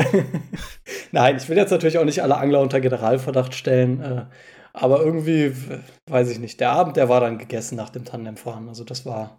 Nein, 1.13 1.39
ich 1.39 1.49
will 1.49 1.57
jetzt 1.57 1.71
natürlich 1.71 1.97
auch 1.97 2.05
nicht 2.05 2.23
alle 2.23 2.37
Angler 2.37 2.61
unter 2.61 2.81
Generalverdacht 2.81 3.55
stellen. 3.55 4.03
Äh, 4.03 4.27
aber 4.75 5.01
irgendwie, 5.01 5.53
weiß 6.09 6.31
ich 6.31 6.39
nicht, 6.39 6.61
der 6.61 6.73
Abend, 6.73 6.97
der 6.97 7.09
war 7.09 7.21
dann 7.21 7.39
gegessen 7.39 7.77
nach 7.77 7.91
dem 7.91 8.05
Tandemfahren. 8.05 8.69
Also 8.69 8.85
das 8.85 9.05
war 9.05 9.39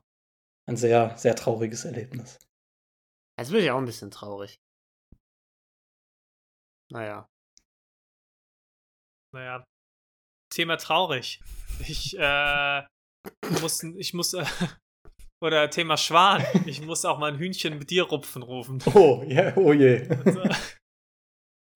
ein 0.68 0.78
sehr, 0.78 1.18
sehr 1.18 1.36
trauriges 1.36 1.86
Erlebnis. 1.86 2.40
Jetzt 3.40 3.52
bin 3.52 3.64
ich 3.64 3.72
auch 3.72 3.78
ein 3.78 3.86
bisschen 3.86 4.12
traurig. 4.12 4.60
Naja. 6.92 7.28
Naja, 9.34 9.64
Thema 10.54 10.78
traurig. 10.78 11.42
Ich, 11.80 12.16
äh, 12.20 12.84
muss, 13.62 13.82
ich 13.82 14.14
muss, 14.14 14.36
äh, 14.36 14.46
oder 15.44 15.70
Thema 15.72 15.98
Schwan. 15.98 16.46
Ich 16.68 16.82
muss 16.86 17.04
auch 17.06 17.18
mal 17.18 17.32
ein 17.32 17.40
Hühnchen 17.40 17.80
mit 17.80 17.90
dir 17.90 18.04
rupfen 18.04 18.44
rufen. 18.44 18.84
Oh, 18.94 19.24
ja, 19.28 19.58
oh 19.58 19.74
je. 19.74 20.08
Also, 20.08 20.44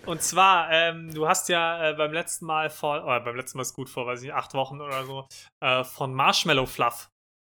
Und 0.07 0.21
zwar, 0.21 0.71
ähm, 0.71 1.13
du 1.13 1.27
hast 1.27 1.49
ja 1.49 1.89
äh, 1.89 1.93
beim 1.93 2.13
letzten 2.13 2.45
Mal 2.45 2.69
vor, 2.69 3.03
oder 3.03 3.19
beim 3.19 3.35
letzten 3.35 3.57
Mal 3.57 3.63
ist 3.63 3.73
gut 3.73 3.89
vor, 3.89 4.05
weiß 4.07 4.19
ich 4.21 4.27
nicht, 4.27 4.33
acht 4.35 4.53
Wochen 4.53 4.79
oder 4.81 5.05
so, 5.05 5.27
äh, 5.61 5.83
von 5.83 6.13
Marshmallow 6.13 6.65
Fluff 6.65 7.09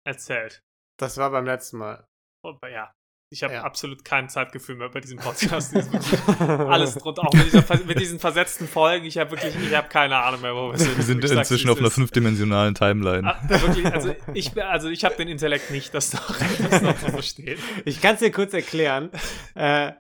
erzählt. 0.06 0.62
Das 1.00 1.18
war 1.18 1.30
beim 1.30 1.46
letzten 1.46 1.78
Mal. 1.78 2.06
Aber 2.44 2.70
ja, 2.70 2.92
ich 3.32 3.44
habe 3.44 3.54
Ja. 3.54 3.64
absolut 3.64 4.04
kein 4.04 4.28
Zeitgefühl 4.30 4.76
mehr 4.76 4.90
bei 4.90 5.00
diesem 5.02 5.20
Podcast. 5.20 5.76
Alles 6.40 6.96
drunter, 6.96 7.28
auch 7.28 7.34
mit, 7.34 7.54
dieser, 7.54 7.84
mit 7.86 8.00
diesen 8.00 8.20
versetzten 8.20 8.68
Folgen. 8.68 9.06
Ich 9.06 9.18
habe 9.20 9.30
wirklich, 9.32 9.56
ich 9.56 9.76
habe 9.76 9.88
keine 9.88 10.18
Ahnung 10.18 10.42
mehr, 10.42 10.56
wo 10.56 10.72
wir 10.72 10.78
sind. 10.80 10.98
Wir 10.98 11.04
sind 11.04 11.24
Ich 11.24 11.32
inzwischen 11.32 11.70
auf 11.70 11.78
einer 11.78 11.92
fünfdimensionalen 11.92 12.74
Timeline. 12.74 13.28
Ah, 13.36 13.40
wirklich, 13.48 13.86
also 13.86 14.16
ich, 14.34 14.64
also 14.64 14.90
ich 14.90 15.06
habe 15.06 15.16
den 15.16 15.28
Intellekt 15.28 15.70
nicht, 15.70 15.94
das 15.94 16.14
noch, 16.14 16.36
das 16.70 16.82
noch 16.82 16.98
zu 16.98 17.12
verstehen. 17.12 17.60
Ich 17.86 18.02
kann 18.02 18.16
es 18.16 18.20
dir 18.22 18.32
kurz 18.32 18.54
erklären. 18.54 19.12
Äh, 19.54 19.92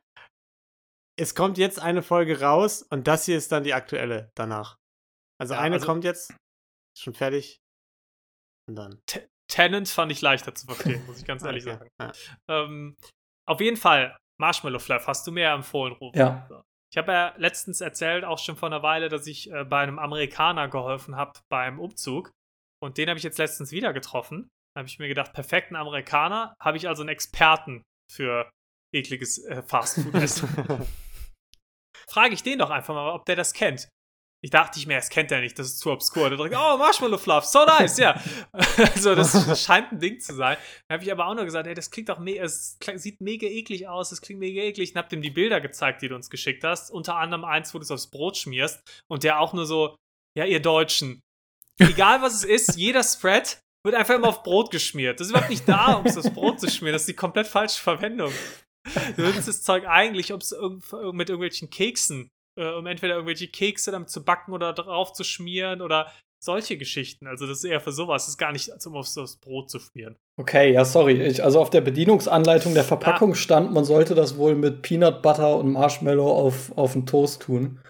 es 1.19 1.35
kommt 1.35 1.57
jetzt 1.57 1.79
eine 1.79 2.01
Folge 2.01 2.39
raus 2.41 2.81
und 2.83 3.07
das 3.07 3.25
hier 3.25 3.37
ist 3.37 3.51
dann 3.51 3.63
die 3.63 3.73
aktuelle 3.73 4.31
danach. 4.35 4.77
Also 5.39 5.53
Ja, 5.53 5.59
eine 5.61 5.75
also- 5.75 5.85
kommt 5.85 6.03
jetzt, 6.03 6.31
ist 6.31 7.03
schon 7.03 7.13
fertig. 7.13 7.59
Und 8.67 8.75
dann. 8.75 9.01
Tenant 9.51 9.89
fand 9.89 10.11
ich 10.11 10.21
leichter 10.21 10.53
zu 10.53 10.65
verstehen, 10.67 11.03
muss 11.07 11.17
ich 11.19 11.25
ganz 11.25 11.43
ehrlich 11.43 11.65
Okay. 11.65 11.77
sagen. 11.97 12.13
Ja. 12.47 12.63
Ähm, 12.63 12.95
auf 13.47 13.59
jeden 13.61 13.77
Fall, 13.77 14.15
Marshmallow 14.39 14.79
Fluff 14.79 15.07
hast 15.07 15.25
du 15.25 15.31
mir 15.31 15.43
ja 15.43 15.55
empfohlen, 15.55 15.93
Rufen. 15.95 16.17
Ja. 16.19 16.47
Ich 16.91 16.97
habe 16.97 17.11
ja 17.11 17.33
letztens 17.37 17.81
erzählt, 17.81 18.23
auch 18.25 18.39
schon 18.39 18.55
vor 18.55 18.67
einer 18.69 18.81
Weile, 18.83 19.09
dass 19.09 19.25
ich 19.27 19.51
äh, 19.51 19.63
bei 19.63 19.79
einem 19.81 19.99
Amerikaner 19.99 20.67
geholfen 20.69 21.15
habe 21.15 21.39
beim 21.51 21.79
Umzug. 21.79 22.31
Und 22.81 22.97
den 22.97 23.09
habe 23.09 23.17
ich 23.17 23.23
jetzt 23.23 23.37
letztens 23.37 23.71
wieder 23.71 23.91
getroffen. 23.93 24.47
Da 24.75 24.79
habe 24.81 24.87
ich 24.87 24.99
mir 24.99 25.07
gedacht, 25.07 25.33
perfekten 25.33 25.75
Amerikaner, 25.75 26.53
habe 26.61 26.77
ich 26.77 26.87
also 26.87 27.01
einen 27.01 27.09
Experten 27.09 27.83
für 28.11 28.49
ekliges 28.95 29.43
äh, 29.45 29.61
Fastfood-Essen. 29.63 30.47
Frage 32.09 32.33
ich 32.33 32.43
den 32.43 32.59
doch 32.59 32.69
einfach 32.69 32.93
mal, 32.93 33.11
ob 33.11 33.25
der 33.25 33.35
das 33.35 33.53
kennt. 33.53 33.89
Ich 34.41 34.51
dachte 34.51 34.79
ich 34.79 34.87
mir, 34.87 34.95
das 34.95 35.09
kennt 35.09 35.31
er 35.33 35.41
nicht, 35.41 35.59
das 35.59 35.67
ist 35.67 35.79
zu 35.79 35.91
obskur. 35.91 36.29
Der 36.29 36.37
direkt, 36.37 36.55
oh, 36.55 36.77
Marshmallow 36.77 37.17
Fluff, 37.17 37.43
so 37.43 37.65
nice, 37.65 37.97
ja. 37.97 38.21
also, 38.77 39.13
das, 39.13 39.33
das 39.33 39.63
scheint 39.65 39.91
ein 39.91 39.99
Ding 39.99 40.19
zu 40.21 40.33
sein. 40.33 40.57
Dann 40.87 40.95
habe 40.95 41.03
ich 41.03 41.11
aber 41.11 41.27
auch 41.27 41.35
nur 41.35 41.43
gesagt, 41.43 41.67
ey, 41.67 41.73
das 41.73 41.91
klingt 41.91 42.07
doch 42.07 42.19
mega, 42.19 42.43
es 42.43 42.77
sieht 42.95 43.19
mega 43.19 43.47
eklig 43.47 43.89
aus, 43.89 44.13
es 44.13 44.21
klingt 44.21 44.39
mega 44.39 44.61
eklig. 44.61 44.91
Und 44.91 44.97
hab 44.97 45.09
dem 45.09 45.21
die 45.21 45.29
Bilder 45.29 45.59
gezeigt, 45.59 46.01
die 46.01 46.07
du 46.07 46.15
uns 46.15 46.29
geschickt 46.29 46.63
hast. 46.63 46.89
Unter 46.89 47.17
anderem 47.17 47.43
eins, 47.43 47.73
wo 47.73 47.79
du 47.79 47.83
es 47.83 47.91
aufs 47.91 48.09
Brot 48.09 48.37
schmierst. 48.37 48.81
Und 49.09 49.23
der 49.23 49.41
auch 49.41 49.51
nur 49.51 49.65
so, 49.65 49.97
ja, 50.37 50.45
ihr 50.45 50.61
Deutschen. 50.61 51.19
Egal 51.77 52.21
was 52.21 52.33
es 52.33 52.43
ist, 52.45 52.77
jeder 52.77 53.03
Spread 53.03 53.59
wird 53.83 53.95
einfach 53.95 54.15
immer 54.15 54.29
auf 54.29 54.43
Brot 54.43 54.71
geschmiert. 54.71 55.19
Das 55.19 55.27
ist 55.27 55.31
überhaupt 55.31 55.49
nicht 55.49 55.67
da, 55.67 55.95
um 55.95 56.05
es 56.05 56.17
aufs 56.17 56.33
Brot 56.33 56.61
zu 56.61 56.69
schmieren. 56.69 56.93
Das 56.93 57.03
ist 57.03 57.09
die 57.09 57.13
komplett 57.13 57.47
falsche 57.47 57.81
Verwendung. 57.81 58.31
Du 59.15 59.23
würdest 59.23 59.47
das 59.47 59.61
Zeug 59.61 59.85
eigentlich 59.87 60.31
um's 60.33 60.51
irgend- 60.51 60.83
mit 61.13 61.29
irgendwelchen 61.29 61.69
Keksen, 61.69 62.29
äh, 62.57 62.69
um 62.71 62.85
entweder 62.85 63.15
irgendwelche 63.15 63.47
Kekse 63.47 63.91
damit 63.91 64.09
zu 64.09 64.23
backen 64.23 64.53
oder 64.53 64.73
drauf 64.73 65.13
zu 65.13 65.23
schmieren 65.23 65.81
oder 65.81 66.11
solche 66.41 66.77
Geschichten. 66.77 67.27
Also 67.27 67.45
das 67.47 67.57
ist 67.59 67.63
eher 67.65 67.81
für 67.81 67.91
sowas. 67.91 68.23
Das 68.23 68.29
ist 68.29 68.37
gar 68.37 68.53
nicht, 68.53 68.71
um 68.85 68.95
aufs, 68.95 69.17
aufs 69.17 69.35
Brot 69.37 69.69
zu 69.69 69.79
schmieren. 69.79 70.15
Okay, 70.39 70.71
ja, 70.71 70.85
sorry. 70.85 71.21
Ich, 71.21 71.43
also 71.43 71.59
auf 71.59 71.69
der 71.69 71.81
Bedienungsanleitung 71.81 72.73
der 72.73 72.83
Ah. 72.83 72.87
Verpackung 72.87 73.35
stand, 73.35 73.73
man 73.73 73.83
sollte 73.83 74.15
das 74.15 74.37
wohl 74.37 74.55
mit 74.55 74.81
Peanut 74.81 75.21
Butter 75.21 75.57
und 75.57 75.73
Marshmallow 75.73 76.31
auf, 76.31 76.71
auf 76.77 76.93
den 76.93 77.05
Toast 77.05 77.41
tun. 77.41 77.81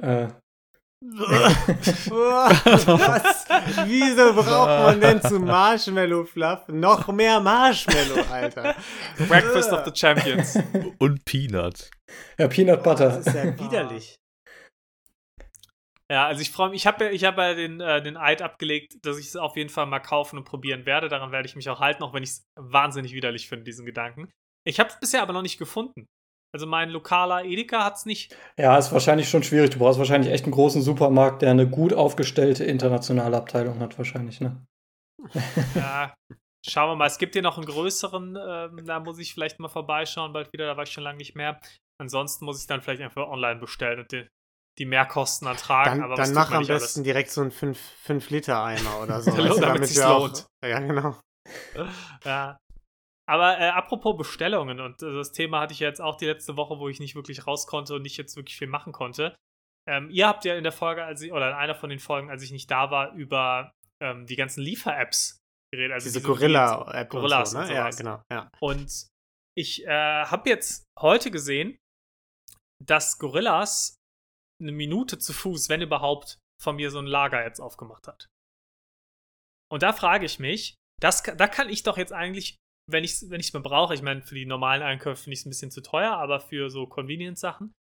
Äh, 0.00 0.28
Was? 1.02 2.66
Wieso 3.86 4.34
braucht 4.34 4.68
man 4.68 5.00
denn 5.00 5.22
zu 5.22 5.40
Marshmallow 5.40 6.24
Fluff 6.24 6.68
noch 6.68 7.08
mehr 7.08 7.40
Marshmallow, 7.40 8.22
Alter? 8.30 8.74
Breakfast 9.26 9.72
of 9.72 9.86
the 9.86 9.92
Champions. 9.94 10.58
Und 10.98 11.24
Peanut. 11.24 11.90
ja, 12.38 12.48
Peanut 12.48 12.82
Butter. 12.82 13.08
Das 13.08 13.26
ist 13.26 13.34
ja 13.34 13.58
widerlich. 13.58 14.16
Ja, 16.10 16.26
also 16.26 16.42
ich 16.42 16.50
freue 16.50 16.70
mich. 16.70 16.82
Ich 16.82 16.86
habe 16.86 17.04
ja, 17.04 17.10
ich 17.12 17.24
hab 17.24 17.38
ja 17.38 17.54
den, 17.54 17.80
äh, 17.80 18.02
den 18.02 18.16
Eid 18.16 18.42
abgelegt, 18.42 18.96
dass 19.02 19.16
ich 19.16 19.28
es 19.28 19.36
auf 19.36 19.56
jeden 19.56 19.70
Fall 19.70 19.86
mal 19.86 20.00
kaufen 20.00 20.36
und 20.38 20.44
probieren 20.44 20.84
werde. 20.84 21.08
Daran 21.08 21.32
werde 21.32 21.46
ich 21.48 21.56
mich 21.56 21.70
auch 21.70 21.80
halten, 21.80 22.02
auch 22.02 22.12
wenn 22.12 22.24
ich 22.24 22.30
es 22.30 22.44
wahnsinnig 22.56 23.12
widerlich 23.14 23.48
finde, 23.48 23.64
diesen 23.64 23.86
Gedanken. 23.86 24.28
Ich 24.66 24.80
habe 24.80 24.90
es 24.90 24.98
bisher 24.98 25.22
aber 25.22 25.32
noch 25.32 25.42
nicht 25.42 25.58
gefunden. 25.58 26.06
Also 26.52 26.66
mein 26.66 26.90
lokaler 26.90 27.44
Edeka 27.44 27.84
hat 27.84 27.96
es 27.96 28.06
nicht. 28.06 28.36
Ja, 28.58 28.76
ist 28.76 28.92
wahrscheinlich 28.92 29.28
schon 29.28 29.42
schwierig. 29.42 29.70
Du 29.70 29.78
brauchst 29.78 29.98
wahrscheinlich 29.98 30.32
echt 30.32 30.44
einen 30.44 30.52
großen 30.52 30.82
Supermarkt, 30.82 31.42
der 31.42 31.50
eine 31.52 31.68
gut 31.68 31.92
aufgestellte 31.92 32.64
internationale 32.64 33.36
Abteilung 33.36 33.78
hat, 33.78 33.96
wahrscheinlich, 33.98 34.40
ne? 34.40 34.64
Ja, 35.76 36.12
schauen 36.66 36.90
wir 36.90 36.96
mal. 36.96 37.06
Es 37.06 37.18
gibt 37.18 37.34
hier 37.34 37.42
noch 37.42 37.56
einen 37.56 37.66
größeren, 37.66 38.36
ähm, 38.36 38.84
da 38.84 38.98
muss 39.00 39.18
ich 39.18 39.32
vielleicht 39.32 39.60
mal 39.60 39.68
vorbeischauen, 39.68 40.32
bald 40.32 40.52
wieder, 40.52 40.66
da 40.66 40.76
war 40.76 40.82
ich 40.84 40.90
schon 40.92 41.04
lange 41.04 41.18
nicht 41.18 41.36
mehr. 41.36 41.60
Ansonsten 42.00 42.44
muss 42.46 42.60
ich 42.60 42.66
dann 42.66 42.80
vielleicht 42.82 43.02
einfach 43.02 43.28
online 43.28 43.60
bestellen 43.60 44.00
und 44.00 44.10
die, 44.10 44.26
die 44.78 44.86
Mehrkosten 44.86 45.46
ertragen. 45.46 46.00
Dann, 46.00 46.02
aber 46.02 46.14
dann 46.16 46.32
mach 46.32 46.50
am 46.50 46.66
besten 46.66 47.04
direkt 47.04 47.30
so 47.30 47.42
einen 47.42 47.52
5-Liter-Eimer 47.52 49.02
oder 49.02 49.20
so. 49.22 49.30
Damit 49.30 49.82
du, 49.82 49.86
sich's 49.86 50.00
wir 50.00 50.08
auch- 50.08 50.20
lohnt. 50.20 50.46
Ja, 50.64 50.80
genau. 50.80 51.16
alles. 51.74 51.90
Ja. 52.24 52.58
Aber 53.30 53.60
äh, 53.60 53.68
apropos 53.68 54.16
Bestellungen 54.16 54.80
und 54.80 55.02
äh, 55.02 55.12
das 55.14 55.30
Thema 55.30 55.60
hatte 55.60 55.72
ich 55.72 55.78
ja 55.78 55.86
jetzt 55.86 56.00
auch 56.00 56.16
die 56.16 56.26
letzte 56.26 56.56
Woche, 56.56 56.80
wo 56.80 56.88
ich 56.88 56.98
nicht 56.98 57.14
wirklich 57.14 57.46
raus 57.46 57.68
konnte 57.68 57.94
und 57.94 58.02
nicht 58.02 58.16
jetzt 58.16 58.34
wirklich 58.34 58.56
viel 58.56 58.66
machen 58.66 58.92
konnte. 58.92 59.36
Ähm, 59.88 60.10
ihr 60.10 60.26
habt 60.26 60.44
ja 60.44 60.56
in 60.56 60.64
der 60.64 60.72
Folge, 60.72 61.04
als 61.04 61.22
ich, 61.22 61.30
oder 61.32 61.48
in 61.48 61.54
einer 61.54 61.76
von 61.76 61.90
den 61.90 62.00
Folgen, 62.00 62.28
als 62.28 62.42
ich 62.42 62.50
nicht 62.50 62.68
da 62.72 62.90
war, 62.90 63.12
über 63.12 63.70
ähm, 64.02 64.26
die 64.26 64.34
ganzen 64.34 64.62
Liefer-Apps 64.62 65.38
geredet. 65.72 65.92
Also 65.92 66.06
Diese 66.06 66.18
die 66.18 66.22
so- 66.26 66.32
Gorilla-App 66.32 67.08
Gorillas 67.08 67.52
so, 67.52 67.60
ne? 67.60 67.72
Ja, 67.72 67.90
genau. 67.90 68.20
Ja. 68.32 68.50
Und 68.60 69.06
ich 69.56 69.84
äh, 69.86 70.24
habe 70.24 70.50
jetzt 70.50 70.84
heute 70.98 71.30
gesehen, 71.30 71.78
dass 72.84 73.16
Gorillas 73.18 73.96
eine 74.60 74.72
Minute 74.72 75.18
zu 75.18 75.32
Fuß, 75.32 75.68
wenn 75.68 75.82
überhaupt, 75.82 76.38
von 76.60 76.76
mir 76.76 76.90
so 76.90 76.98
ein 76.98 77.06
Lager 77.06 77.44
jetzt 77.44 77.60
aufgemacht 77.60 78.08
hat. 78.08 78.28
Und 79.70 79.82
da 79.82 79.92
frage 79.92 80.26
ich 80.26 80.38
mich, 80.40 80.74
das, 81.00 81.22
da 81.22 81.46
kann 81.46 81.68
ich 81.70 81.84
doch 81.84 81.96
jetzt 81.96 82.12
eigentlich, 82.12 82.58
wenn 82.92 83.04
ich 83.04 83.12
es 83.12 83.30
wenn 83.30 83.40
ich's 83.40 83.52
mir 83.52 83.60
brauche, 83.60 83.94
ich 83.94 84.02
meine, 84.02 84.22
für 84.22 84.34
die 84.34 84.46
normalen 84.46 84.82
Einkäufe 84.82 85.22
finde 85.22 85.34
ich 85.34 85.40
es 85.40 85.46
ein 85.46 85.50
bisschen 85.50 85.70
zu 85.70 85.82
teuer, 85.82 86.12
aber 86.12 86.40
für 86.40 86.70
so 86.70 86.86
Convenience-Sachen, 86.86 87.72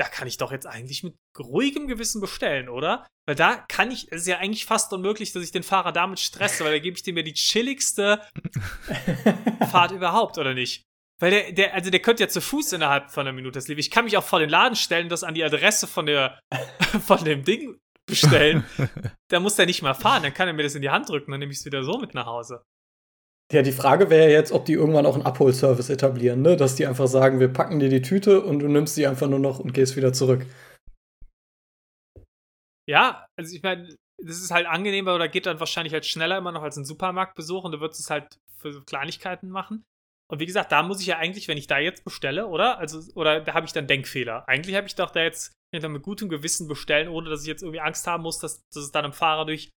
da 0.00 0.08
kann 0.08 0.26
ich 0.26 0.38
doch 0.38 0.50
jetzt 0.50 0.66
eigentlich 0.66 1.02
mit 1.02 1.14
ruhigem 1.38 1.86
Gewissen 1.86 2.20
bestellen, 2.20 2.68
oder? 2.68 3.06
Weil 3.26 3.34
da 3.34 3.56
kann 3.68 3.90
ich, 3.90 4.10
es 4.10 4.22
ist 4.22 4.28
ja 4.28 4.38
eigentlich 4.38 4.64
fast 4.64 4.92
unmöglich, 4.92 5.32
dass 5.32 5.44
ich 5.44 5.52
den 5.52 5.62
Fahrer 5.62 5.92
damit 5.92 6.20
stresse, 6.20 6.64
weil 6.64 6.72
da 6.72 6.78
gebe 6.78 6.96
ich 6.96 7.02
dem 7.02 7.18
ja 7.18 7.22
die 7.22 7.34
chilligste 7.34 8.22
Fahrt 9.70 9.92
überhaupt, 9.92 10.38
oder 10.38 10.54
nicht? 10.54 10.84
Weil 11.20 11.30
der, 11.30 11.52
der, 11.52 11.74
also 11.74 11.90
der 11.90 12.00
könnte 12.00 12.22
ja 12.22 12.28
zu 12.30 12.40
Fuß 12.40 12.72
innerhalb 12.72 13.10
von 13.10 13.26
einer 13.26 13.34
Minute 13.34 13.58
das 13.58 13.68
liefern. 13.68 13.80
Ich 13.80 13.90
kann 13.90 14.06
mich 14.06 14.16
auch 14.16 14.24
vor 14.24 14.40
den 14.40 14.48
Laden 14.48 14.74
stellen, 14.74 15.10
das 15.10 15.22
an 15.22 15.34
die 15.34 15.44
Adresse 15.44 15.86
von 15.86 16.06
der, 16.06 16.40
von 17.06 17.22
dem 17.22 17.44
Ding 17.44 17.78
bestellen. 18.06 18.64
da 19.28 19.38
muss 19.38 19.56
der 19.56 19.66
nicht 19.66 19.82
mal 19.82 19.94
fahren, 19.94 20.22
dann 20.22 20.32
kann 20.32 20.48
er 20.48 20.54
mir 20.54 20.62
das 20.62 20.74
in 20.74 20.82
die 20.82 20.90
Hand 20.90 21.10
drücken, 21.10 21.30
dann 21.30 21.40
nehme 21.40 21.52
ich 21.52 21.58
es 21.58 21.64
wieder 21.66 21.84
so 21.84 21.98
mit 21.98 22.14
nach 22.14 22.26
Hause. 22.26 22.64
Ja, 23.52 23.62
die 23.62 23.72
Frage 23.72 24.10
wäre 24.10 24.30
jetzt, 24.30 24.52
ob 24.52 24.64
die 24.64 24.74
irgendwann 24.74 25.06
auch 25.06 25.14
einen 25.14 25.26
Abholservice 25.26 25.90
etablieren, 25.90 26.42
ne? 26.42 26.56
Dass 26.56 26.76
die 26.76 26.86
einfach 26.86 27.08
sagen, 27.08 27.40
wir 27.40 27.48
packen 27.48 27.80
dir 27.80 27.88
die 27.88 28.02
Tüte 28.02 28.42
und 28.42 28.60
du 28.60 28.68
nimmst 28.68 28.94
sie 28.94 29.06
einfach 29.06 29.28
nur 29.28 29.40
noch 29.40 29.58
und 29.58 29.74
gehst 29.74 29.96
wieder 29.96 30.12
zurück. 30.12 30.46
Ja, 32.88 33.26
also 33.36 33.54
ich 33.54 33.62
meine, 33.62 33.88
das 34.22 34.40
ist 34.40 34.50
halt 34.50 34.66
angenehmer 34.66 35.14
oder 35.14 35.28
geht 35.28 35.46
dann 35.46 35.60
wahrscheinlich 35.60 35.92
halt 35.92 36.06
schneller 36.06 36.38
immer 36.38 36.52
noch 36.52 36.62
als 36.62 36.76
ein 36.76 36.84
Supermarktbesuch 36.84 37.64
und 37.64 37.72
du 37.72 37.80
würdest 37.80 38.00
es 38.00 38.10
halt 38.10 38.38
für 38.56 38.84
Kleinigkeiten 38.84 39.48
machen. 39.48 39.84
Und 40.30 40.38
wie 40.38 40.46
gesagt, 40.46 40.70
da 40.70 40.84
muss 40.84 41.00
ich 41.00 41.08
ja 41.08 41.18
eigentlich, 41.18 41.48
wenn 41.48 41.58
ich 41.58 41.66
da 41.66 41.78
jetzt 41.78 42.04
bestelle, 42.04 42.46
oder? 42.46 42.78
Also, 42.78 43.00
oder 43.14 43.40
da 43.40 43.54
habe 43.54 43.66
ich 43.66 43.72
dann 43.72 43.88
Denkfehler. 43.88 44.48
Eigentlich 44.48 44.76
habe 44.76 44.86
ich 44.86 44.94
doch 44.94 45.10
da 45.10 45.22
jetzt 45.22 45.52
ich 45.72 45.88
mit 45.88 46.02
gutem 46.02 46.28
Gewissen 46.28 46.68
bestellen, 46.68 47.08
ohne 47.08 47.30
dass 47.30 47.42
ich 47.42 47.48
jetzt 47.48 47.62
irgendwie 47.62 47.80
Angst 47.80 48.06
haben 48.06 48.22
muss, 48.22 48.38
dass, 48.38 48.60
dass 48.72 48.84
es 48.84 48.92
dann 48.92 49.04
im 49.04 49.12
Fahrer 49.12 49.46
durch, 49.46 49.70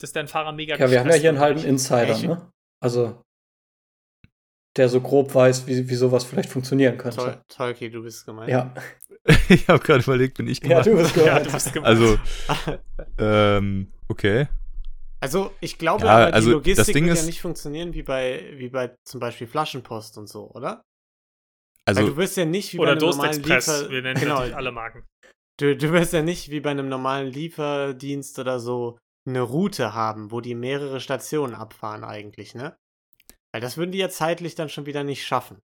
dass 0.00 0.12
der 0.12 0.26
Fahrer 0.26 0.52
mega 0.52 0.76
Ja, 0.76 0.90
wir 0.90 1.00
haben 1.00 1.08
ja 1.08 1.16
hier 1.16 1.30
einen 1.30 1.38
halben 1.38 1.62
Insider, 1.62 2.18
ne? 2.18 2.50
Also, 2.84 3.22
der 4.76 4.88
so 4.88 5.00
grob 5.00 5.34
weiß, 5.34 5.66
wie, 5.66 5.88
wie 5.88 5.94
sowas 5.94 6.24
vielleicht 6.24 6.48
funktionieren 6.50 6.98
könnte. 6.98 7.16
Tol 7.18 7.42
Tolki, 7.48 7.90
du 7.90 8.02
bist 8.02 8.26
gemeint. 8.26 8.50
Ja. 8.50 8.74
ich 9.48 9.68
habe 9.68 9.78
gerade 9.82 10.02
überlegt, 10.02 10.36
bin 10.36 10.48
ich 10.48 10.60
ja, 10.62 10.82
gemeint? 10.82 10.86
du 10.86 10.96
bist 10.96 11.16
Ja, 11.16 11.24
gemeint. 11.24 11.46
du 11.46 11.52
bist 11.52 11.72
gemeint. 11.72 11.86
also, 11.86 12.18
ähm, 13.18 13.92
okay. 14.08 14.48
Also, 15.20 15.52
ich 15.60 15.78
glaube, 15.78 16.04
Ja, 16.04 16.26
aber 16.26 16.34
also, 16.34 16.60
die 16.60 16.70
das 16.74 16.88
Logistik 16.88 16.94
Ding 16.94 17.04
wird 17.06 17.16
ja 17.16 17.20
ist- 17.20 17.26
nicht 17.26 17.40
funktionieren 17.40 17.94
wie 17.94 18.02
bei, 18.02 18.52
wie 18.56 18.68
bei 18.68 18.94
zum 19.04 19.20
Beispiel 19.20 19.46
Flaschenpost 19.46 20.18
und 20.18 20.28
so, 20.28 20.50
oder? 20.50 20.82
Also, 21.86 22.00
Weil 22.02 22.10
du 22.10 22.16
wirst 22.16 22.36
ja 22.36 22.44
nicht 22.44 22.72
wie 22.74 22.78
bei 22.78 22.90
einem 22.90 22.98
normalen 22.98 23.42
Durstexpress, 23.42 23.80
Liefer... 23.82 23.90
wir 23.90 24.02
nennen 24.02 24.20
genau, 24.20 24.38
alle 24.38 24.72
Marken. 24.72 25.04
du, 25.60 25.76
du 25.76 25.92
wirst 25.92 26.12
ja 26.14 26.22
nicht 26.22 26.50
wie 26.50 26.60
bei 26.60 26.70
einem 26.70 26.88
normalen 26.88 27.28
Lieferdienst 27.28 28.38
oder 28.38 28.58
so 28.58 28.98
eine 29.26 29.40
Route 29.42 29.94
haben, 29.94 30.30
wo 30.30 30.40
die 30.40 30.54
mehrere 30.54 31.00
Stationen 31.00 31.54
abfahren 31.54 32.04
eigentlich, 32.04 32.54
ne? 32.54 32.76
Weil 33.52 33.60
das 33.60 33.76
würden 33.76 33.92
die 33.92 33.98
ja 33.98 34.08
zeitlich 34.10 34.54
dann 34.54 34.68
schon 34.68 34.86
wieder 34.86 35.04
nicht 35.04 35.26
schaffen. 35.26 35.60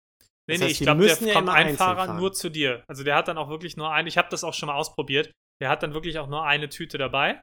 Nee, 0.47 0.55
Das 0.55 0.59
nee, 0.59 0.65
heißt, 0.65 0.71
ich 0.73 0.77
die 0.79 0.83
glaube, 0.85 1.01
müssen 1.01 1.25
der 1.25 1.33
ja 1.33 1.39
kommt 1.39 1.49
ein 1.49 1.71
Fahrer 1.71 2.05
fahren. 2.07 2.17
nur 2.17 2.33
zu 2.33 2.49
dir. 2.49 2.83
Also 2.87 3.03
der 3.03 3.15
hat 3.15 3.27
dann 3.27 3.37
auch 3.37 3.49
wirklich 3.49 3.77
nur 3.77 3.91
eine, 3.91 4.07
ich 4.09 4.17
habe 4.17 4.29
das 4.29 4.43
auch 4.43 4.53
schon 4.53 4.67
mal 4.67 4.75
ausprobiert, 4.75 5.31
der 5.61 5.69
hat 5.69 5.83
dann 5.83 5.93
wirklich 5.93 6.19
auch 6.19 6.27
nur 6.27 6.45
eine 6.45 6.69
Tüte 6.69 6.97
dabei 6.97 7.41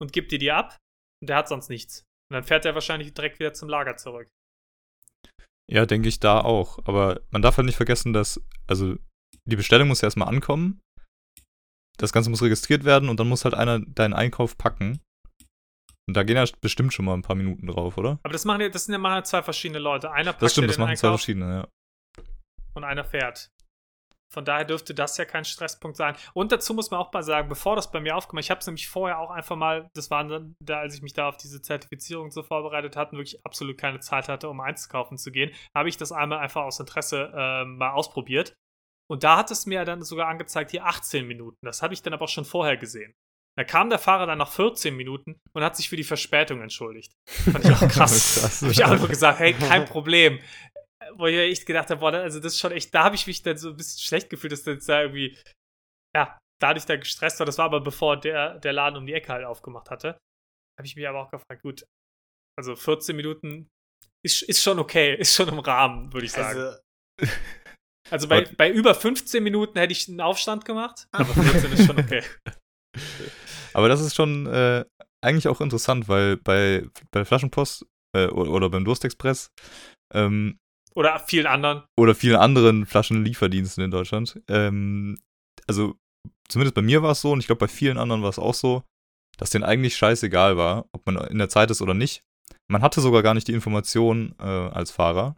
und 0.00 0.12
gibt 0.12 0.32
dir 0.32 0.38
die 0.38 0.52
ab 0.52 0.76
und 1.22 1.28
der 1.28 1.36
hat 1.36 1.48
sonst 1.48 1.68
nichts. 1.68 2.00
Und 2.30 2.34
dann 2.34 2.44
fährt 2.44 2.64
er 2.64 2.74
wahrscheinlich 2.74 3.12
direkt 3.14 3.38
wieder 3.38 3.52
zum 3.52 3.68
Lager 3.68 3.96
zurück. 3.96 4.28
ja, 5.70 5.86
denke 5.86 6.08
ich 6.08 6.20
da 6.20 6.40
auch. 6.40 6.78
Aber 6.86 7.20
man 7.30 7.42
darf 7.42 7.56
halt 7.56 7.66
nicht 7.66 7.76
vergessen, 7.76 8.12
dass, 8.12 8.40
also, 8.66 8.96
die 9.46 9.56
Bestellung 9.56 9.88
muss 9.88 10.00
ja 10.00 10.06
erstmal 10.06 10.28
ankommen. 10.28 10.80
Das 11.96 12.12
Ganze 12.12 12.30
muss 12.30 12.42
registriert 12.42 12.84
werden 12.84 13.08
und 13.08 13.20
dann 13.20 13.28
muss 13.28 13.44
halt 13.44 13.54
einer 13.54 13.80
deinen 13.80 14.14
Einkauf 14.14 14.58
packen. 14.58 15.00
Und 16.06 16.16
da 16.16 16.22
gehen 16.22 16.36
ja 16.36 16.44
bestimmt 16.60 16.92
schon 16.92 17.06
mal 17.06 17.14
ein 17.14 17.22
paar 17.22 17.36
Minuten 17.36 17.66
drauf, 17.66 17.96
oder? 17.96 18.18
Aber 18.22 18.32
das 18.32 18.44
machen 18.44 18.60
ja, 18.60 18.68
das 18.68 18.84
sind 18.84 18.94
ja 18.94 19.16
ja 19.16 19.24
zwei 19.24 19.42
verschiedene 19.42 19.78
Leute. 19.78 20.10
Einer 20.10 20.32
packt 20.32 20.42
Das 20.42 20.52
stimmt, 20.52 20.68
das 20.68 20.78
machen 20.78 20.96
zwei 20.96 21.08
Einkauf 21.08 21.20
verschiedene, 21.20 21.54
ja. 21.54 22.24
und 22.74 22.84
einer 22.84 23.04
fährt. 23.04 23.50
Von 24.34 24.44
daher 24.44 24.64
dürfte 24.64 24.94
das 24.94 25.16
ja 25.16 25.24
kein 25.24 25.44
Stresspunkt 25.44 25.96
sein. 25.96 26.16
Und 26.34 26.50
dazu 26.50 26.74
muss 26.74 26.90
man 26.90 26.98
auch 26.98 27.12
mal 27.12 27.22
sagen, 27.22 27.48
bevor 27.48 27.76
das 27.76 27.92
bei 27.92 28.00
mir 28.00 28.16
aufgemacht, 28.16 28.44
ich 28.44 28.50
habe 28.50 28.58
es 28.58 28.66
nämlich 28.66 28.88
vorher 28.88 29.20
auch 29.20 29.30
einfach 29.30 29.54
mal, 29.54 29.88
das 29.94 30.10
war 30.10 30.24
dann, 30.24 30.56
da, 30.60 30.80
als 30.80 30.96
ich 30.96 31.02
mich 31.02 31.12
da 31.12 31.28
auf 31.28 31.36
diese 31.36 31.62
Zertifizierung 31.62 32.32
so 32.32 32.42
vorbereitet 32.42 32.96
hatte 32.96 33.12
und 33.12 33.18
wirklich 33.18 33.46
absolut 33.46 33.78
keine 33.78 34.00
Zeit 34.00 34.28
hatte, 34.28 34.48
um 34.48 34.60
einzukaufen 34.60 35.18
zu 35.18 35.30
gehen, 35.30 35.52
habe 35.72 35.88
ich 35.88 35.96
das 35.96 36.10
einmal 36.10 36.38
einfach 36.40 36.62
aus 36.62 36.80
Interesse 36.80 37.32
ähm, 37.32 37.76
mal 37.76 37.92
ausprobiert. 37.92 38.56
Und 39.10 39.22
da 39.22 39.36
hat 39.36 39.50
es 39.50 39.66
mir 39.66 39.84
dann 39.84 40.02
sogar 40.02 40.28
angezeigt, 40.28 40.70
hier 40.70 40.86
18 40.86 41.26
Minuten. 41.26 41.58
Das 41.62 41.82
habe 41.82 41.94
ich 41.94 42.02
dann 42.02 42.14
aber 42.14 42.24
auch 42.24 42.28
schon 42.28 42.44
vorher 42.44 42.76
gesehen. 42.76 43.14
Da 43.56 43.64
kam 43.64 43.88
der 43.88 43.98
Fahrer 43.98 44.26
dann 44.26 44.38
nach 44.38 44.50
14 44.50 44.96
Minuten 44.96 45.38
und 45.52 45.62
hat 45.62 45.76
sich 45.76 45.88
für 45.88 45.96
die 45.96 46.04
Verspätung 46.04 46.60
entschuldigt. 46.60 47.12
Fand 47.26 47.64
ich 47.64 47.70
auch 47.74 47.88
krass. 47.88 48.40
Krass. 48.40 48.62
habe 48.62 48.72
ich 48.72 48.84
auch 48.84 48.98
nur 48.98 49.08
gesagt, 49.08 49.38
hey, 49.38 49.52
kein 49.52 49.84
Problem. 49.86 50.40
Wo 51.16 51.26
ich 51.26 51.36
echt 51.36 51.66
gedacht 51.66 51.90
habe, 51.90 52.00
boah, 52.00 52.12
also 52.14 52.40
das 52.40 52.54
ist 52.54 52.60
schon 52.60 52.72
echt, 52.72 52.94
da 52.94 53.04
habe 53.04 53.14
ich 53.14 53.26
mich 53.26 53.42
dann 53.42 53.56
so 53.56 53.70
ein 53.70 53.76
bisschen 53.76 54.00
schlecht 54.00 54.30
gefühlt, 54.30 54.52
dass 54.52 54.62
das 54.62 54.86
da 54.86 55.02
irgendwie, 55.02 55.38
ja, 56.16 56.38
dadurch 56.60 56.86
da 56.86 56.96
gestresst 56.96 57.38
war. 57.38 57.46
Das 57.46 57.58
war 57.58 57.66
aber 57.66 57.80
bevor 57.80 58.18
der, 58.18 58.58
der 58.58 58.72
Laden 58.72 58.96
um 58.96 59.06
die 59.06 59.12
Ecke 59.12 59.32
halt 59.32 59.44
aufgemacht 59.44 59.90
hatte. 59.90 60.18
Habe 60.78 60.86
ich 60.86 60.96
mich 60.96 61.06
aber 61.06 61.20
auch 61.20 61.30
gefragt, 61.30 61.62
gut, 61.62 61.84
also 62.58 62.74
14 62.74 63.14
Minuten 63.14 63.68
ist, 64.24 64.42
ist 64.42 64.62
schon 64.62 64.78
okay, 64.78 65.14
ist 65.14 65.34
schon 65.34 65.48
im 65.48 65.58
Rahmen, 65.58 66.12
würde 66.12 66.26
ich 66.26 66.32
sagen. 66.32 66.58
Also, 66.58 66.78
Also, 68.10 68.28
bei, 68.28 68.42
bei 68.56 68.70
über 68.70 68.94
15 68.94 69.42
Minuten 69.42 69.78
hätte 69.78 69.92
ich 69.92 70.08
einen 70.08 70.20
Aufstand 70.20 70.64
gemacht, 70.64 71.08
aber 71.12 71.32
14 71.32 71.72
ist 71.72 71.86
schon 71.86 71.98
okay. 71.98 72.22
Aber 73.74 73.88
das 73.88 74.00
ist 74.00 74.14
schon 74.14 74.46
äh, 74.46 74.84
eigentlich 75.20 75.48
auch 75.48 75.60
interessant, 75.60 76.08
weil 76.08 76.36
bei, 76.36 76.86
bei 77.10 77.24
Flaschenpost 77.24 77.84
äh, 78.16 78.26
oder, 78.26 78.50
oder 78.52 78.70
beim 78.70 78.84
Durstexpress 78.84 79.50
ähm, 80.14 80.58
Oder 80.94 81.18
vielen 81.18 81.46
anderen. 81.46 81.82
oder 81.98 82.14
vielen 82.14 82.36
anderen 82.36 82.86
Flaschenlieferdiensten 82.86 83.82
in 83.82 83.90
Deutschland, 83.90 84.40
ähm, 84.48 85.18
also 85.66 85.96
zumindest 86.48 86.74
bei 86.74 86.82
mir 86.82 87.02
war 87.02 87.12
es 87.12 87.20
so 87.20 87.32
und 87.32 87.40
ich 87.40 87.46
glaube 87.46 87.60
bei 87.60 87.68
vielen 87.68 87.98
anderen 87.98 88.22
war 88.22 88.30
es 88.30 88.38
auch 88.38 88.54
so, 88.54 88.84
dass 89.38 89.50
denen 89.50 89.64
eigentlich 89.64 89.96
scheißegal 89.96 90.56
war, 90.56 90.86
ob 90.92 91.04
man 91.06 91.16
in 91.26 91.38
der 91.38 91.48
Zeit 91.48 91.70
ist 91.70 91.82
oder 91.82 91.94
nicht. 91.94 92.22
Man 92.70 92.82
hatte 92.82 93.00
sogar 93.00 93.22
gar 93.22 93.34
nicht 93.34 93.48
die 93.48 93.54
Information 93.54 94.34
äh, 94.38 94.44
als 94.44 94.90
Fahrer, 94.90 95.36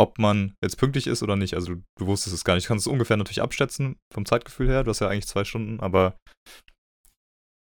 ob 0.00 0.18
man 0.18 0.54
jetzt 0.62 0.78
pünktlich 0.78 1.06
ist 1.06 1.22
oder 1.22 1.36
nicht. 1.36 1.54
Also 1.54 1.74
du, 1.74 2.06
wusstest 2.06 2.34
es 2.34 2.44
gar 2.44 2.54
nicht. 2.54 2.64
Du 2.64 2.68
kannst 2.68 2.86
es 2.86 2.92
ungefähr 2.92 3.16
natürlich 3.16 3.42
abschätzen 3.42 3.96
vom 4.12 4.26
Zeitgefühl 4.26 4.68
her. 4.68 4.84
Du 4.84 4.90
hast 4.90 5.00
ja 5.00 5.08
eigentlich 5.08 5.26
zwei 5.28 5.44
Stunden, 5.44 5.80
aber 5.80 6.16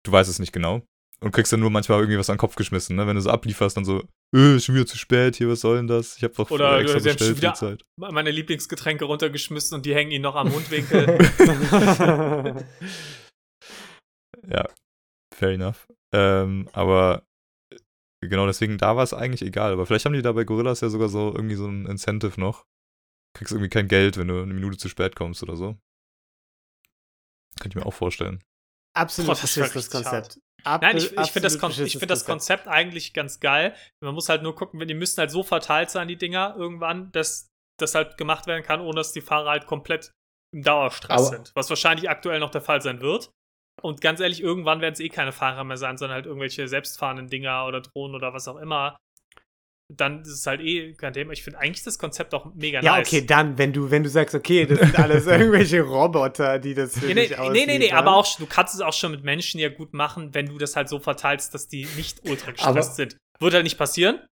du 0.05 0.11
weißt 0.11 0.29
es 0.29 0.39
nicht 0.39 0.51
genau. 0.53 0.83
Und 1.23 1.31
kriegst 1.33 1.53
dann 1.53 1.59
nur 1.59 1.69
manchmal 1.69 1.99
irgendwie 1.99 2.17
was 2.17 2.31
an 2.31 2.37
den 2.37 2.39
Kopf 2.39 2.55
geschmissen, 2.55 2.95
ne? 2.95 3.05
Wenn 3.05 3.15
du 3.15 3.21
so 3.21 3.29
ablieferst, 3.29 3.77
dann 3.77 3.85
so, 3.85 4.01
äh, 4.35 4.55
ist 4.55 4.65
schon 4.65 4.73
wieder 4.73 4.87
zu 4.87 4.97
spät, 4.97 5.35
hier, 5.35 5.49
was 5.49 5.59
soll 5.61 5.75
denn 5.77 5.85
das? 5.85 6.17
Ich 6.17 6.23
hab 6.23 6.33
doch 6.33 6.49
Oder 6.49 6.79
extra 6.79 6.99
sie 6.99 7.09
haben 7.11 7.17
schon 7.19 7.37
wieder- 7.37 7.53
Zeit. 7.53 7.83
Meine 7.99 8.31
Lieblingsgetränke 8.31 9.05
runtergeschmissen 9.05 9.75
und 9.75 9.85
die 9.85 9.93
hängen 9.93 10.09
ihnen 10.09 10.23
noch 10.23 10.35
am 10.35 10.49
Mundwinkel. 10.49 11.05
Ja, 14.49 14.67
fair 15.35 15.49
enough. 15.51 15.87
Ähm, 16.13 16.67
aber 16.73 17.23
genau 18.29 18.45
deswegen, 18.45 18.77
da 18.77 18.95
war 18.95 19.03
es 19.03 19.13
eigentlich 19.13 19.41
egal. 19.41 19.73
Aber 19.73 19.85
vielleicht 19.85 20.05
haben 20.05 20.13
die 20.13 20.21
da 20.21 20.31
bei 20.31 20.43
Gorillas 20.43 20.81
ja 20.81 20.89
sogar 20.89 21.09
so 21.09 21.33
irgendwie 21.33 21.55
so 21.55 21.67
ein 21.67 21.85
Incentive 21.85 22.39
noch. 22.39 22.65
Kriegst 23.33 23.51
irgendwie 23.53 23.69
kein 23.69 23.87
Geld, 23.87 24.17
wenn 24.17 24.27
du 24.27 24.41
eine 24.41 24.53
Minute 24.53 24.77
zu 24.77 24.89
spät 24.89 25.15
kommst 25.15 25.41
oder 25.43 25.55
so. 25.55 25.77
Könnte 27.59 27.77
ich 27.77 27.83
mir 27.83 27.85
auch 27.85 27.93
vorstellen. 27.93 28.43
absolut 28.93 29.31
das 29.31 29.41
beschissenes 29.41 29.89
Konzept. 29.89 30.39
Nein, 30.63 30.97
ich, 30.97 31.11
ich 31.17 31.31
finde 31.31 31.47
das, 31.47 31.57
Kon 31.57 31.71
find 31.71 32.09
das 32.09 32.25
Konzept 32.25 32.67
eigentlich 32.67 33.13
ganz 33.13 33.39
geil. 33.39 33.75
Man 34.03 34.13
muss 34.13 34.29
halt 34.29 34.43
nur 34.43 34.55
gucken, 34.55 34.79
wenn 34.79 34.87
die 34.87 34.93
müssen 34.93 35.17
halt 35.19 35.31
so 35.31 35.41
verteilt 35.43 35.89
sein, 35.89 36.07
die 36.07 36.17
Dinger, 36.17 36.55
irgendwann, 36.57 37.11
dass 37.11 37.49
das 37.79 37.95
halt 37.95 38.17
gemacht 38.17 38.45
werden 38.47 38.63
kann, 38.63 38.79
ohne 38.79 38.95
dass 38.95 39.11
die 39.11 39.21
Fahrer 39.21 39.49
halt 39.49 39.65
komplett 39.65 40.11
im 40.53 40.61
Dauerstress 40.61 41.09
Aber- 41.11 41.23
sind. 41.37 41.51
Was 41.55 41.69
wahrscheinlich 41.69 42.09
aktuell 42.09 42.39
noch 42.39 42.51
der 42.51 42.61
Fall 42.61 42.81
sein 42.81 43.01
wird. 43.01 43.31
Und 43.81 44.01
ganz 44.01 44.19
ehrlich, 44.19 44.41
irgendwann 44.41 44.81
werden 44.81 44.93
es 44.93 44.99
eh 44.99 45.09
keine 45.09 45.31
Fahrer 45.31 45.63
mehr 45.63 45.77
sein, 45.77 45.97
sondern 45.97 46.15
halt 46.15 46.25
irgendwelche 46.25 46.67
selbstfahrenden 46.67 47.27
Dinger 47.27 47.65
oder 47.65 47.81
Drohnen 47.81 48.15
oder 48.15 48.33
was 48.33 48.47
auch 48.47 48.57
immer. 48.57 48.97
Dann 49.93 50.21
ist 50.21 50.29
es 50.29 50.47
halt 50.47 50.61
eh 50.61 50.93
kein 50.93 51.11
Thema. 51.11 51.33
Ich 51.33 51.43
finde 51.43 51.59
eigentlich 51.59 51.83
das 51.83 51.99
Konzept 51.99 52.33
auch 52.33 52.53
mega 52.55 52.79
Ja, 52.81 52.95
nice. 52.95 53.07
okay, 53.07 53.25
dann, 53.25 53.57
wenn 53.57 53.73
du, 53.73 53.91
wenn 53.91 54.03
du 54.03 54.09
sagst, 54.09 54.33
okay, 54.33 54.65
das 54.65 54.79
sind 54.79 54.97
alles 54.97 55.25
irgendwelche 55.27 55.81
Roboter, 55.81 56.59
die 56.59 56.73
das 56.73 56.97
für 56.97 57.09
Ja, 57.09 57.13
nee, 57.15 57.27
dich 57.27 57.37
nee, 57.37 57.49
nee, 57.49 57.65
nee, 57.65 57.73
ausliefern. 57.75 57.97
aber 57.97 58.15
auch, 58.15 58.37
du 58.37 58.45
kannst 58.45 58.73
es 58.73 58.79
auch 58.79 58.93
schon 58.93 59.11
mit 59.11 59.25
Menschen 59.25 59.59
ja 59.59 59.67
gut 59.67 59.93
machen, 59.93 60.33
wenn 60.33 60.45
du 60.45 60.57
das 60.57 60.77
halt 60.77 60.87
so 60.87 60.99
verteilst, 60.99 61.53
dass 61.53 61.67
die 61.67 61.85
nicht 61.97 62.21
ultra 62.29 62.51
Aber- 62.51 62.75
gestresst 62.75 62.95
sind. 62.95 63.17
Wird 63.41 63.53
halt 63.53 63.63
nicht 63.63 63.77
passieren. 63.77 64.25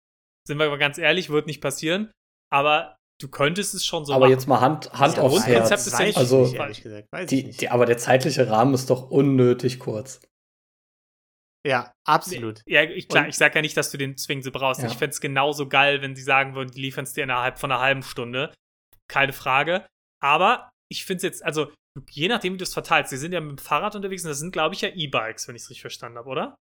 Sind 0.46 0.58
wir 0.58 0.66
aber 0.66 0.78
ganz 0.78 0.96
ehrlich, 0.98 1.28
wird 1.30 1.46
nicht 1.48 1.61
passieren. 1.61 2.12
Aber 2.52 2.94
du 3.20 3.28
könntest 3.28 3.74
es 3.74 3.85
schon 3.85 4.04
so 4.04 4.12
aber 4.12 4.26
machen. 4.26 4.31
jetzt 4.33 4.46
mal 4.46 4.61
Hand, 4.61 4.92
Hand 4.92 5.16
Das 5.16 5.18
aufs 5.24 5.35
Grundkonzept 5.44 5.70
Herz. 5.70 5.87
ist 5.87 5.92
ja 5.92 5.98
nicht- 6.00 6.11
ich 6.11 6.16
Also, 6.16 6.42
nicht, 6.42 6.54
ehrlich 6.54 6.83
gesagt. 6.83 7.09
Weiß 7.12 7.31
ich 7.33 7.40
Die, 7.40 7.46
nicht. 7.46 7.61
die, 7.61 7.68
aber 7.68 7.87
der 7.87 7.98
zeitliche 7.98 8.48
Rahmen 8.48 8.74
ist 8.74 8.90
doch 8.90 9.11
unnötig 9.11 9.78
kurz. 9.81 10.20
ja, 11.66 11.92
absolut. 12.07 12.62
Ja, 12.66 12.83
ich, 12.85 13.09
klar, 13.09 13.24
Und- 13.24 13.31
ich 13.31 13.37
sag 13.37 13.54
ja 13.54 13.61
nicht, 13.61 13.76
dass 13.76 13.90
du 13.90 13.98
den 13.98 14.16
zwingend 14.16 14.44
so 14.44 14.50
brauchst. 14.52 14.81
Ja. 14.81 14.87
Ich 14.88 14.94
fände 14.96 15.11
es 15.12 15.20
genauso 15.20 15.68
geil, 15.68 16.00
wenn 16.00 16.14
die 16.14 16.22
sagen 16.22 16.54
würden, 16.54 16.70
die 16.70 16.81
liefern 16.81 17.04
es 17.04 17.12
dir 17.12 17.24
innerhalb 17.24 17.59
von 17.59 17.70
einer 17.70 17.81
halben 17.81 18.02
Stunde. 18.02 18.54
Keine 19.11 19.33
Frage. 19.33 19.87
Aber 20.22 20.70
ich 20.90 21.04
finde 21.04 21.18
es 21.18 21.22
jetzt, 21.24 21.44
also 21.44 21.70
je 22.11 22.28
nachdem, 22.28 22.54
wie 22.54 22.59
du 22.59 22.62
es 22.64 22.72
verteilst, 22.72 23.12
die 23.12 23.16
sind 23.16 23.33
ja 23.33 23.40
mit 23.40 23.50
dem 23.50 23.59
Fahrrad 23.59 23.96
unterwegs 23.96 24.22
und 24.24 24.31
das 24.31 24.38
sind, 24.38 24.52
glaube 24.52 24.74
ich, 24.74 24.81
ja 24.81 24.88
E-Bikes, 24.88 25.48
wenn 25.48 25.57
ich 25.57 25.62
es 25.62 25.68
richtig 25.70 25.83
verstanden 25.83 26.16
habe, 26.18 26.28
oder? 26.28 26.54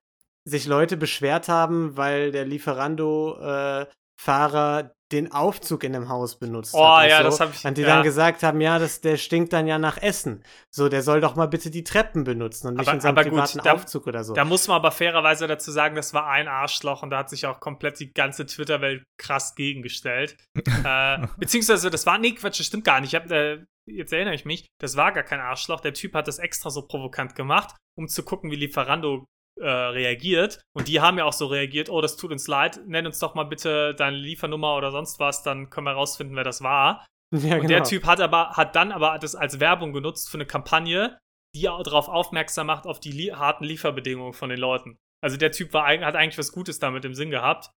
sich 0.45 0.67
Leute 0.67 0.95
beschwert 0.95 1.49
haben, 1.49 1.97
weil 1.97 2.31
der 2.31 2.45
Lieferando-Fahrer 2.45 4.93
den 5.11 5.31
Aufzug 5.31 5.83
in 5.83 5.93
dem 5.93 6.09
Haus 6.09 6.37
benutzt 6.39 6.73
Oh, 6.73 6.85
hat. 6.85 7.03
und 7.03 7.09
ja, 7.09 7.17
so. 7.19 7.23
das 7.23 7.39
hab 7.39 7.53
ich- 7.53 7.65
Und 7.65 7.77
die 7.77 7.81
ja. 7.81 7.87
dann 7.87 8.03
gesagt 8.03 8.43
haben, 8.43 8.61
ja, 8.61 8.79
das, 8.79 9.01
der 9.01 9.17
stinkt 9.17 9.53
dann 9.53 9.67
ja 9.67 9.77
nach 9.79 9.97
Essen. 10.01 10.43
So, 10.69 10.89
der 10.89 11.01
soll 11.03 11.21
doch 11.21 11.35
mal 11.35 11.47
bitte 11.47 11.69
die 11.69 11.83
Treppen 11.83 12.23
benutzen 12.23 12.67
und 12.67 12.75
nicht 12.75 12.87
Aber- 12.87 12.95
in 12.95 13.01
seinem 13.01 13.11
aber 13.17 13.23
gut, 13.23 13.33
privaten 13.33 13.59
da- 13.63 13.73
Aufzug 13.73 14.07
oder 14.07 14.23
so. 14.23 14.33
Da 14.33 14.45
muss 14.45 14.67
man 14.67 14.75
aber 14.75 14.91
fairerweise 14.91 15.47
dazu 15.47 15.71
sagen, 15.71 15.95
das 15.95 16.13
war 16.13 16.27
ein 16.27 16.47
Arschloch 16.47 17.03
und 17.03 17.09
da 17.09 17.19
hat 17.19 17.29
sich 17.29 17.45
auch 17.45 17.59
komplett 17.59 17.99
die 17.99 18.13
ganze 18.13 18.45
Twitter-Welt 18.45 19.03
krass 19.17 19.55
gegengestellt. 19.55 20.37
äh, 20.85 21.27
beziehungsweise, 21.37 21.89
das 21.89 22.05
war, 22.05 22.17
nee, 22.17 22.31
Quatsch, 22.31 22.59
das 22.59 22.65
stimmt 22.67 22.83
gar 22.85 23.01
nicht. 23.01 23.13
Ich 23.13 23.19
hab, 23.19 23.29
äh, 23.31 23.63
jetzt 23.87 24.13
erinnere 24.13 24.35
ich 24.35 24.45
mich, 24.45 24.67
das 24.79 24.95
war 24.95 25.11
gar 25.11 25.23
kein 25.23 25.39
Arschloch. 25.39 25.81
Der 25.81 25.93
Typ 25.93 26.13
hat 26.13 26.27
das 26.27 26.39
extra 26.39 26.69
so 26.69 26.83
provokant 26.87 27.35
gemacht, 27.35 27.75
um 27.97 28.07
zu 28.07 28.23
gucken, 28.23 28.51
wie 28.51 28.55
Lieferando 28.55 29.25
äh, 29.59 29.69
reagiert. 29.69 30.61
Und 30.73 30.87
die 30.87 31.01
haben 31.01 31.17
ja 31.17 31.25
auch 31.25 31.33
so 31.33 31.47
reagiert, 31.47 31.89
oh, 31.89 32.01
das 32.01 32.17
tut 32.17 32.31
uns 32.31 32.47
leid, 32.47 32.79
nenn 32.87 33.05
uns 33.05 33.19
doch 33.19 33.35
mal 33.35 33.43
bitte 33.43 33.93
deine 33.95 34.17
Liefernummer 34.17 34.75
oder 34.75 34.91
sonst 34.91 35.19
was, 35.19 35.43
dann 35.43 35.69
können 35.69 35.87
wir 35.87 35.93
rausfinden, 35.93 36.35
wer 36.35 36.43
das 36.43 36.61
war. 36.61 37.05
ja, 37.33 37.57
Und 37.57 37.69
der 37.69 37.83
Typ 37.83 38.05
hat 38.05 38.19
aber, 38.19 38.51
hat 38.51 38.75
dann 38.75 38.91
aber 38.91 39.17
das 39.19 39.35
als 39.35 39.59
Werbung 39.59 39.93
genutzt 39.93 40.29
für 40.29 40.37
eine 40.37 40.45
Kampagne, 40.45 41.17
die 41.55 41.63
darauf 41.63 42.07
aufmerksam 42.07 42.67
macht, 42.67 42.85
auf 42.85 42.99
die 42.99 43.11
lie 43.11 43.33
harten 43.33 43.63
Lieferbedingungen 43.63 44.33
von 44.33 44.49
den 44.49 44.59
Leuten. 44.59 44.97
Also 45.23 45.37
der 45.37 45.51
Typ 45.51 45.73
war, 45.73 45.87
hat 45.87 46.15
eigentlich 46.15 46.37
was 46.37 46.51
Gutes 46.51 46.79
damit 46.79 47.05
im 47.05 47.13
Sinn 47.13 47.29
gehabt. 47.29 47.71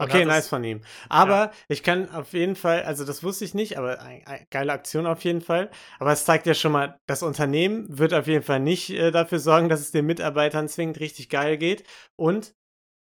Okay, 0.00 0.24
nice 0.24 0.48
von 0.48 0.62
ihm. 0.62 0.80
Aber 1.08 1.50
ich 1.68 1.82
kann 1.82 2.08
auf 2.10 2.32
jeden 2.32 2.54
Fall, 2.54 2.82
also 2.84 3.04
das 3.04 3.24
wusste 3.24 3.44
ich 3.44 3.54
nicht, 3.54 3.78
aber 3.78 4.00
ein, 4.00 4.24
ein, 4.26 4.46
geile 4.50 4.72
Aktion 4.72 5.06
auf 5.06 5.22
jeden 5.24 5.40
Fall. 5.40 5.70
Aber 5.98 6.12
es 6.12 6.24
zeigt 6.24 6.46
ja 6.46 6.54
schon 6.54 6.70
mal, 6.72 6.98
das 7.06 7.24
Unternehmen 7.24 7.98
wird 7.98 8.14
auf 8.14 8.28
jeden 8.28 8.44
Fall 8.44 8.60
nicht 8.60 8.90
äh, 8.90 9.10
dafür 9.10 9.40
sorgen, 9.40 9.68
dass 9.68 9.80
es 9.80 9.90
den 9.90 10.06
Mitarbeitern 10.06 10.68
zwingend 10.68 11.00
richtig 11.00 11.28
geil 11.28 11.58
geht. 11.58 11.84
Und, 12.16 12.54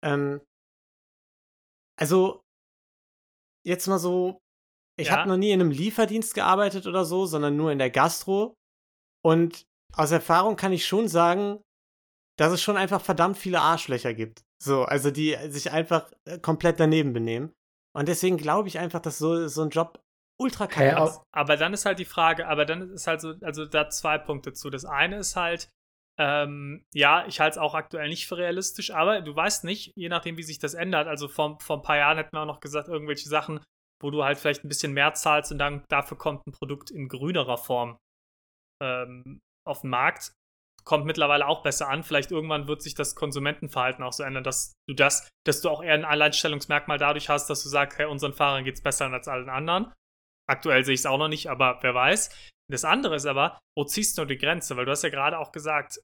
ähm, 0.02 0.40
also, 1.98 2.42
jetzt 3.66 3.86
mal 3.86 3.98
so, 3.98 4.38
ich 4.98 5.08
Ja. 5.08 5.18
habe 5.18 5.28
noch 5.28 5.36
nie 5.36 5.50
in 5.50 5.60
einem 5.60 5.70
Lieferdienst 5.70 6.34
gearbeitet 6.34 6.86
oder 6.86 7.04
so, 7.04 7.26
sondern 7.26 7.56
nur 7.56 7.70
in 7.70 7.78
der 7.78 7.90
Gastro. 7.90 8.54
Und 9.22 9.64
aus 9.94 10.10
Erfahrung 10.10 10.56
kann 10.56 10.72
ich 10.72 10.86
schon 10.86 11.08
sagen, 11.08 11.60
dass 12.38 12.52
es 12.52 12.62
schon 12.62 12.76
einfach 12.76 13.00
verdammt 13.00 13.36
viele 13.36 13.60
Arschlöcher 13.60 14.14
gibt. 14.14 14.42
So, 14.60 14.82
also 14.84 15.10
die 15.10 15.36
sich 15.48 15.70
einfach 15.70 16.10
äh, 16.24 16.38
komplett 16.38 16.80
daneben 16.80 17.12
benehmen. 17.12 17.52
Und 17.96 18.08
deswegen 18.08 18.36
glaube 18.36 18.68
ich 18.68 18.78
einfach, 18.78 19.00
dass 19.00 19.18
so, 19.18 19.48
so 19.48 19.62
ein 19.62 19.70
Job 19.70 20.02
ultra 20.40 20.66
kacke 20.66 21.04
ist. 21.04 21.20
Aber 21.32 21.56
dann 21.56 21.74
ist 21.74 21.84
halt 21.84 21.98
die 21.98 22.04
Frage, 22.04 22.46
aber 22.46 22.64
dann 22.64 22.92
ist 22.92 23.06
halt 23.06 23.20
so, 23.20 23.34
also 23.42 23.66
da 23.66 23.88
zwei 23.88 24.18
Punkte 24.18 24.52
zu. 24.52 24.70
Das 24.70 24.84
eine 24.84 25.18
ist 25.18 25.36
halt, 25.36 25.68
ähm, 26.18 26.84
ja, 26.92 27.26
ich 27.26 27.40
halte 27.40 27.54
es 27.54 27.58
auch 27.58 27.74
aktuell 27.74 28.08
nicht 28.08 28.26
für 28.26 28.36
realistisch, 28.36 28.90
aber 28.92 29.20
du 29.20 29.34
weißt 29.34 29.64
nicht, 29.64 29.92
je 29.96 30.08
nachdem, 30.08 30.36
wie 30.36 30.42
sich 30.42 30.58
das 30.58 30.74
ändert. 30.74 31.06
Also 31.06 31.28
vor, 31.28 31.58
vor 31.60 31.76
ein 31.76 31.82
paar 31.82 31.96
Jahren 31.96 32.18
hätten 32.18 32.36
wir 32.36 32.40
auch 32.40 32.46
noch 32.46 32.60
gesagt, 32.60 32.88
irgendwelche 32.88 33.28
Sachen, 33.28 33.60
wo 34.00 34.10
du 34.10 34.24
halt 34.24 34.38
vielleicht 34.38 34.64
ein 34.64 34.68
bisschen 34.68 34.92
mehr 34.92 35.14
zahlst 35.14 35.52
und 35.52 35.58
dann 35.58 35.84
dafür 35.88 36.16
kommt 36.16 36.46
ein 36.46 36.52
Produkt 36.52 36.90
in 36.90 37.08
grünerer 37.08 37.58
Form 37.58 37.98
ähm, 38.82 39.40
auf 39.66 39.82
den 39.82 39.90
Markt. 39.90 40.32
Kommt 40.84 41.04
mittlerweile 41.04 41.46
auch 41.46 41.62
besser 41.62 41.88
an. 41.88 42.02
Vielleicht 42.02 42.30
irgendwann 42.30 42.66
wird 42.66 42.82
sich 42.82 42.94
das 42.94 43.14
Konsumentenverhalten 43.14 44.02
auch 44.02 44.12
so 44.12 44.22
ändern, 44.22 44.44
dass 44.44 44.72
du 44.88 44.94
das, 44.94 45.28
dass 45.44 45.60
du 45.60 45.68
auch 45.68 45.82
eher 45.82 45.94
ein 45.94 46.04
Alleinstellungsmerkmal 46.04 46.98
dadurch 46.98 47.28
hast, 47.28 47.48
dass 47.50 47.62
du 47.62 47.68
sagst, 47.68 47.98
hey, 47.98 48.06
unseren 48.06 48.32
Fahrern 48.32 48.64
geht 48.64 48.76
es 48.76 48.82
besser 48.82 49.12
als 49.12 49.28
allen 49.28 49.50
anderen. 49.50 49.92
Aktuell 50.48 50.84
sehe 50.84 50.94
ich 50.94 51.00
es 51.00 51.06
auch 51.06 51.18
noch 51.18 51.28
nicht, 51.28 51.50
aber 51.50 51.78
wer 51.82 51.94
weiß. 51.94 52.30
Das 52.70 52.84
andere 52.84 53.16
ist 53.16 53.26
aber, 53.26 53.58
wo 53.76 53.84
ziehst 53.84 54.16
du 54.18 54.24
die 54.24 54.38
Grenze? 54.38 54.76
Weil 54.76 54.84
du 54.84 54.90
hast 54.90 55.02
ja 55.02 55.10
gerade 55.10 55.38
auch 55.38 55.52
gesagt, 55.52 56.00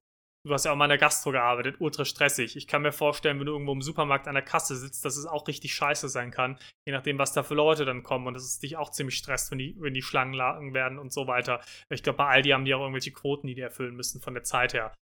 du 0.46 0.52
hast 0.52 0.64
ja 0.64 0.72
auch 0.72 0.76
mal 0.76 0.84
in 0.84 0.90
der 0.90 0.98
Gastro 0.98 1.30
gearbeitet, 1.32 1.76
ultra 1.78 2.04
stressig. 2.04 2.56
Ich 2.56 2.66
kann 2.66 2.82
mir 2.82 2.92
vorstellen, 2.92 3.38
wenn 3.38 3.46
du 3.46 3.52
irgendwo 3.52 3.72
im 3.72 3.82
Supermarkt 3.82 4.28
an 4.28 4.34
der 4.34 4.44
Kasse 4.44 4.76
sitzt, 4.76 5.04
dass 5.04 5.16
es 5.16 5.26
auch 5.26 5.48
richtig 5.48 5.74
scheiße 5.74 6.08
sein 6.08 6.30
kann, 6.30 6.58
je 6.86 6.92
nachdem, 6.92 7.18
was 7.18 7.32
da 7.32 7.42
für 7.42 7.54
Leute 7.54 7.84
dann 7.84 8.02
kommen 8.02 8.26
und 8.26 8.34
dass 8.34 8.44
es 8.44 8.58
dich 8.58 8.76
auch 8.76 8.90
ziemlich 8.90 9.16
stresst, 9.16 9.50
wenn 9.50 9.58
die, 9.58 9.74
wenn 9.78 9.94
die 9.94 10.02
Schlangen 10.02 10.34
lang 10.34 10.74
werden 10.74 10.98
und 10.98 11.12
so 11.12 11.26
weiter. 11.26 11.60
Ich 11.88 12.02
glaube, 12.02 12.18
bei 12.18 12.26
Aldi 12.26 12.50
haben 12.50 12.64
die 12.64 12.74
auch 12.74 12.80
irgendwelche 12.80 13.12
Quoten, 13.12 13.46
die 13.46 13.54
die 13.54 13.62
erfüllen 13.62 13.94
müssen 13.96 14.20
von 14.20 14.34
der 14.34 14.44
Zeit 14.44 14.74
her. 14.74 14.94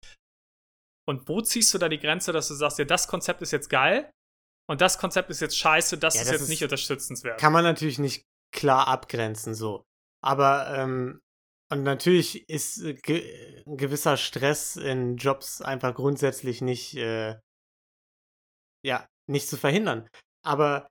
Und 1.09 1.29
wo 1.29 1.41
ziehst 1.41 1.75
du 1.75 1.79
da 1.79 1.89
die 1.89 1.99
Grenze, 1.99 2.33
dass 2.33 2.49
du 2.49 2.55
sagst, 2.55 2.79
ja, 2.79 2.85
das 2.85 3.09
Konzept 3.09 3.43
ist 3.43 3.51
jetzt 3.51 3.69
geil 3.69 4.09
und 4.71 4.81
das 4.81 4.99
Konzept 4.99 5.31
ist 5.31 5.41
jetzt 5.41 5.59
scheiße, 5.59 5.99
das 5.99 6.15
Ja, 6.15 6.21
ist 6.21 6.27
das 6.29 6.33
jetzt 6.35 6.43
ist- 6.43 6.49
nicht 6.49 6.63
unterstützenswert. 6.63 7.41
Kann 7.41 7.53
man 7.53 7.65
natürlich 7.65 7.99
nicht 7.99 8.23
klar 8.55 8.87
abgrenzen, 8.87 9.55
so. 9.55 9.83
Aber, 10.25 10.73
ähm, 10.77 11.19
und 11.73 11.85
natürlich 11.85 12.49
ist 12.51 12.83
äh, 12.83 12.93
ge 12.93 13.65
ein 13.67 13.79
gewisser 13.79 14.19
Stress 14.19 14.77
in 14.77 15.17
Jobs 15.17 15.63
einfach 15.63 15.95
grundsätzlich 15.95 16.61
nicht, 16.61 16.95
äh, 16.97 17.41
ja, 18.85 19.07
nicht 19.27 19.49
zu 19.49 19.57
verhindern. 19.57 20.07
Aber 20.45 20.87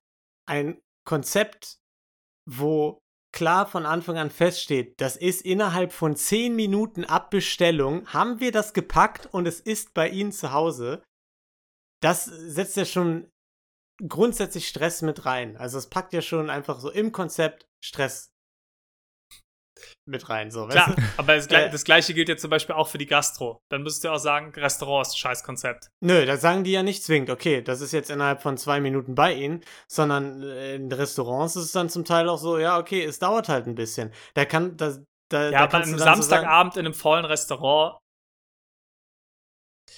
ein 0.50 0.82
Konzept, 1.06 1.78
wo 2.50 3.00
klar 3.32 3.68
von 3.68 3.86
Anfang 3.86 4.18
an 4.18 4.32
feststeht, 4.32 5.00
das 5.00 5.18
ist 5.18 5.44
innerhalb 5.44 5.94
von 5.94 6.16
10 6.16 6.56
Minuten 6.56 7.06
ab 7.06 7.30
Bestellung, 7.30 8.08
haben 8.08 8.40
wir 8.40 8.52
das 8.52 8.74
gepackt 8.74 9.28
und 9.28 9.48
es 9.48 9.60
ist 9.60 9.94
bei 9.94 10.10
Ihnen 10.10 10.32
zu 10.32 10.52
Hause, 10.52 11.04
das 12.02 12.26
setzt 12.26 12.76
ja 12.76 12.86
schon 12.86 13.30
grundsätzlich 14.08 14.68
Stress 14.68 15.04
mit 15.04 15.26
rein. 15.26 15.58
Also 15.58 15.78
es 15.78 15.88
packt 15.88 16.12
ja 16.14 16.24
schon 16.24 16.50
einfach 16.50 16.80
so 16.80 16.90
im 16.90 17.12
Konzept 17.12 17.68
Stress 17.84 18.31
mit 20.06 20.30
rein. 20.30 20.52
So, 20.52 20.68
Klar, 20.68 20.90
weißt 20.90 20.98
du? 20.98 21.04
aber 21.18 21.36
das, 21.36 21.48
Äh, 21.48 21.70
das 21.70 21.84
gleiche 21.84 22.14
gilt 22.14 22.30
ja 22.30 22.38
zum 22.38 22.50
Beispiel 22.50 22.76
auch 22.76 22.88
für 22.88 22.98
die 22.98 23.06
Gastro. 23.06 23.60
Dann 23.70 23.84
müsstest 23.84 24.04
du 24.06 24.10
auch 24.10 24.18
sagen, 24.18 24.52
Restaurant 24.56 25.08
ist 25.08 25.14
ein 25.14 25.18
scheiß 25.18 25.44
Konzept. 25.44 25.88
Nö, 26.02 26.26
da 26.26 26.38
sagen 26.38 26.64
die 26.64 26.72
ja 26.72 26.84
nicht 26.84 27.04
zwingend, 27.04 27.30
okay, 27.30 27.62
das 27.62 27.82
ist 27.82 27.92
jetzt 27.92 28.10
innerhalb 28.10 28.42
von 28.42 28.58
zwei 28.58 28.80
Minuten 28.80 29.16
bei 29.16 29.34
ihnen, 29.34 29.62
sondern 29.88 30.44
äh, 30.44 30.76
in 30.76 30.92
Restaurants 30.92 31.56
ist 31.56 31.66
es 31.66 31.72
dann 31.72 31.90
zum 31.90 32.06
Teil 32.06 32.30
auch 32.30 32.38
so, 32.38 32.58
ja, 32.58 32.78
okay, 32.80 33.04
es 33.04 33.20
dauert 33.20 33.50
halt 33.50 33.68
ein 33.68 33.76
bisschen. 33.76 34.12
Da 34.34 34.46
kann, 34.46 34.78
da, 34.78 34.96
da, 35.30 35.46
Ja, 35.46 35.52
da 35.52 35.58
aber 35.60 35.80
du 35.80 35.92
dann 35.92 35.92
so 35.92 35.98
Samstagabend 35.98 36.78
in 36.78 36.86
einem 36.86 36.94
vollen 36.94 37.26
Restaurant 37.26 38.01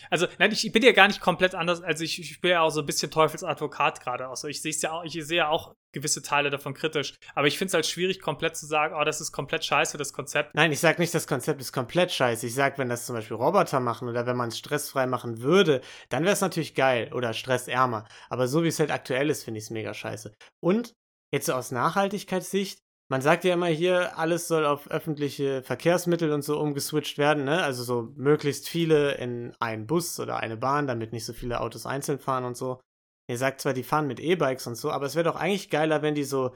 Also, 0.10 0.28
nein, 0.40 0.52
ich, 0.52 0.72
bin 0.72 0.84
ja 0.84 0.92
gar 0.92 1.08
nicht 1.08 1.22
komplett 1.22 1.56
anders. 1.56 1.82
Also, 1.82 2.04
ich, 2.04 2.20
ich 2.20 2.42
bin 2.42 2.52
ja 2.52 2.62
auch 2.62 2.70
so 2.70 2.82
ein 2.82 2.86
bisschen 2.86 3.12
Teufelsadvokat 3.12 4.02
gerade. 4.02 4.28
Also, 4.28 4.48
ich 4.48 4.62
sehe 4.62 4.74
ja 4.82 4.92
auch, 4.92 5.04
ich 5.04 5.14
sehe 5.14 5.38
ja 5.38 5.50
auch 5.50 5.76
gewisse 5.94 6.22
Teile 6.22 6.50
davon 6.50 6.74
kritisch. 6.74 7.14
Aber 7.36 7.48
ich 7.48 7.58
finde 7.58 7.70
es 7.70 7.74
halt 7.76 7.86
schwierig, 7.86 8.20
komplett 8.20 8.58
zu 8.58 8.66
sagen, 8.66 8.96
oh, 9.00 9.04
das 9.04 9.22
ist 9.22 9.32
komplett 9.32 9.64
scheiße, 9.64 9.98
das 9.98 10.12
Konzept. 10.12 10.54
Nein, 10.56 10.72
ich 10.72 10.80
sag 10.80 11.00
nicht, 11.00 11.14
das 11.14 11.28
Konzept 11.28 11.62
ist 11.62 11.72
komplett 11.72 12.12
scheiße. 12.12 12.48
Ich 12.48 12.56
sag, 12.56 12.78
wenn 12.78 12.90
das 12.90 13.06
zum 13.06 13.16
Beispiel 13.16 13.38
Roboter 13.38 13.80
machen 13.80 14.10
oder 14.10 14.26
wenn 14.26 14.36
man 14.36 14.50
es 14.50 14.58
stressfrei 14.58 15.06
machen 15.06 15.42
würde, 15.42 15.82
dann 16.10 16.24
wäre 16.24 16.34
es 16.34 16.42
natürlich 16.42 16.76
geil 16.76 17.14
oder 17.14 17.34
stressärmer. 17.34 18.06
Aber 18.30 18.48
so 18.48 18.64
wie 18.64 18.68
es 18.68 18.80
halt 18.80 18.92
aktuell 18.92 19.30
ist, 19.30 19.44
finde 19.44 19.60
ich 19.60 19.66
es 19.66 19.70
mega 19.70 19.94
scheiße. 19.94 20.34
Und 20.60 20.94
jetzt 21.32 21.46
so 21.46 21.54
aus 21.54 21.72
Nachhaltigkeitssicht, 21.72 22.80
man 23.14 23.22
sagt 23.22 23.44
ja 23.44 23.54
immer 23.54 23.68
hier, 23.68 24.18
alles 24.18 24.48
soll 24.48 24.66
auf 24.66 24.90
öffentliche 24.90 25.62
Verkehrsmittel 25.62 26.32
und 26.32 26.42
so 26.42 26.60
umgeswitcht 26.60 27.20
werden, 27.20 27.44
ne? 27.44 27.62
Also 27.62 27.84
so 27.84 28.12
möglichst 28.16 28.68
viele 28.68 29.12
in 29.20 29.56
einen 29.60 29.86
Bus 29.86 30.20
oder 30.20 30.38
eine 30.38 30.58
Bahn, 30.58 30.88
damit 30.88 31.14
nicht 31.14 31.24
so 31.24 31.32
viele 31.32 31.62
Autos 31.62 31.86
einzeln 31.86 32.18
fahren 32.18 32.44
und 32.44 32.58
so. 32.58 32.82
Ihr 33.30 33.38
sagt 33.38 33.62
zwar, 33.62 33.74
die 33.74 33.84
fahren 33.84 34.08
mit 34.08 34.20
E-Bikes 34.20 34.66
und 34.66 34.74
so, 34.74 34.90
aber 34.90 35.06
es 35.06 35.14
wäre 35.14 35.26
doch 35.26 35.36
eigentlich 35.36 35.70
geiler, 35.70 36.02
wenn 36.02 36.16
die 36.16 36.24
so 36.24 36.56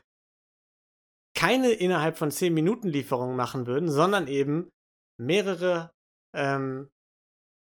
keine 1.35 1.69
innerhalb 1.73 2.17
von 2.17 2.31
10 2.31 2.51
Minuten 2.55 2.87
Lieferungen 2.87 3.35
machen 3.35 3.67
würden, 3.67 3.91
sondern 3.91 4.27
eben 4.27 4.67
mehrere, 5.21 5.91
ähm, 6.35 6.89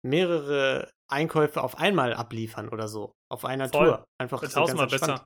mehrere 0.04 0.90
Einkäufe 1.12 1.62
auf 1.62 1.78
einmal 1.78 2.16
abliefern 2.16 2.70
oder 2.70 2.88
so. 2.88 3.12
Auf 3.30 3.46
einer 3.46 3.70
Voll. 3.70 3.86
Tour. 3.86 4.06
Einfach 4.20 4.42
Wird 4.42 4.52
so 4.52 4.62
ganz 4.62 4.72
tausendmal 4.72 4.88
besser. 4.88 5.26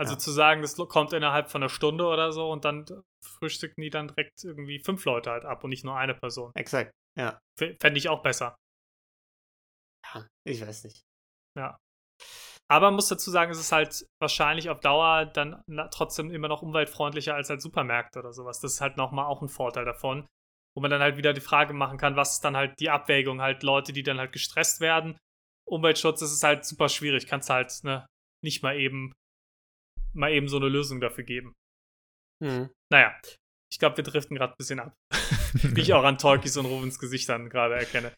Also 0.00 0.12
Ja. 0.14 0.18
zu 0.18 0.30
sagen, 0.30 0.62
das 0.62 0.76
kommt 0.76 1.12
innerhalb 1.12 1.50
von 1.50 1.62
einer 1.62 1.68
Stunde 1.68 2.06
oder 2.06 2.30
so 2.32 2.50
und 2.50 2.64
dann 2.64 2.86
frühstücken 3.24 3.80
die 3.80 3.90
dann 3.90 4.08
direkt 4.08 4.44
irgendwie 4.44 4.78
fünf 4.78 5.04
Leute 5.04 5.30
halt 5.30 5.44
ab 5.44 5.64
und 5.64 5.70
nicht 5.70 5.84
nur 5.84 5.96
eine 5.96 6.14
Person. 6.14 6.52
Exakt. 6.54 6.92
Ja. 7.18 7.38
Fände 7.58 7.98
ich 7.98 8.08
auch 8.08 8.22
besser. 8.22 8.54
ja. 10.14 10.26
Ich 10.44 10.60
weiß 10.60 10.84
nicht. 10.84 11.02
Aber 12.70 12.86
man 12.88 12.94
muss 12.94 13.08
dazu 13.08 13.30
sagen, 13.30 13.50
es 13.50 13.58
ist 13.58 13.72
halt 13.72 14.06
wahrscheinlich 14.20 14.68
auf 14.70 14.80
Dauer 14.80 15.26
dann 15.26 15.62
trotzdem 15.90 16.30
immer 16.30 16.48
noch 16.48 16.62
umweltfreundlicher 16.62 17.34
als 17.34 17.48
halt 17.50 17.62
Supermärkte 17.62 18.18
oder 18.18 18.32
sowas. 18.32 18.60
Das 18.60 18.74
ist 18.74 18.80
halt 18.80 18.96
nochmal 18.96 19.24
auch 19.26 19.40
ein 19.42 19.48
Vorteil 19.48 19.84
davon. 19.84 20.26
Wo 20.76 20.82
man 20.82 20.90
dann 20.90 21.00
halt 21.00 21.16
wieder 21.16 21.32
die 21.32 21.40
Frage 21.40 21.72
machen 21.72 21.98
kann, 21.98 22.14
was 22.16 22.34
ist 22.34 22.44
dann 22.44 22.56
halt 22.56 22.78
die 22.78 22.90
Abwägung? 22.90 23.40
Halt 23.40 23.62
Leute, 23.62 23.92
die 23.92 24.02
dann 24.02 24.18
halt 24.18 24.32
gestresst 24.32 24.80
werden. 24.80 25.16
Umweltschutz, 25.66 26.20
das 26.20 26.30
ist 26.32 26.44
halt 26.44 26.64
super 26.64 26.88
schwierig. 26.88 27.26
Kannst 27.26 27.50
halt 27.50 27.72
ne, 27.82 28.06
nicht 28.44 28.62
mal 28.62 28.76
eben 28.76 29.12
mal 30.14 30.32
eben 30.32 30.48
so 30.48 30.56
eine 30.56 30.68
Lösung 30.68 31.00
dafür 31.00 31.24
geben. 31.24 31.54
Hm. 32.42 32.70
Naja, 32.92 33.14
ich 33.72 33.78
glaube, 33.78 33.96
wir 33.96 34.04
driften 34.04 34.36
gerade 34.36 34.54
ein 34.54 34.58
bisschen 34.58 34.80
ab. 34.80 34.94
Wie 35.52 35.80
ich 35.80 35.92
auch 35.92 36.04
an 36.04 36.18
Tolkis 36.18 36.56
und 36.56 36.66
Rovens 36.66 36.98
Gesichtern 36.98 37.48
gerade 37.48 37.74
erkenne. 37.74 38.12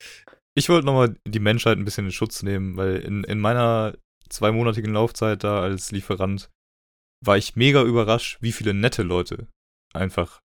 Ich 0.57 0.68
wollte 0.68 0.87
nochmal 0.87 1.16
die 1.26 1.38
Menschheit 1.38 1.79
ein 1.79 1.85
bisschen 1.85 2.07
in 2.07 2.12
Schutz 2.12 2.42
nehmen, 2.42 2.76
weil 2.76 2.96
in, 2.96 3.24
in 3.24 3.38
meiner 3.38 3.96
zweimonatigen 4.29 4.92
Laufzeit 4.92 5.44
da 5.44 5.61
als 5.61 5.90
Lieferant 5.90 6.50
war 7.24 7.37
ich 7.37 7.57
mega 7.57 7.83
überrascht, 7.83 8.38
wie 8.40 8.53
viele 8.53 8.74
nette 8.74 9.03
Leute 9.03 9.48
einfach 9.94 10.40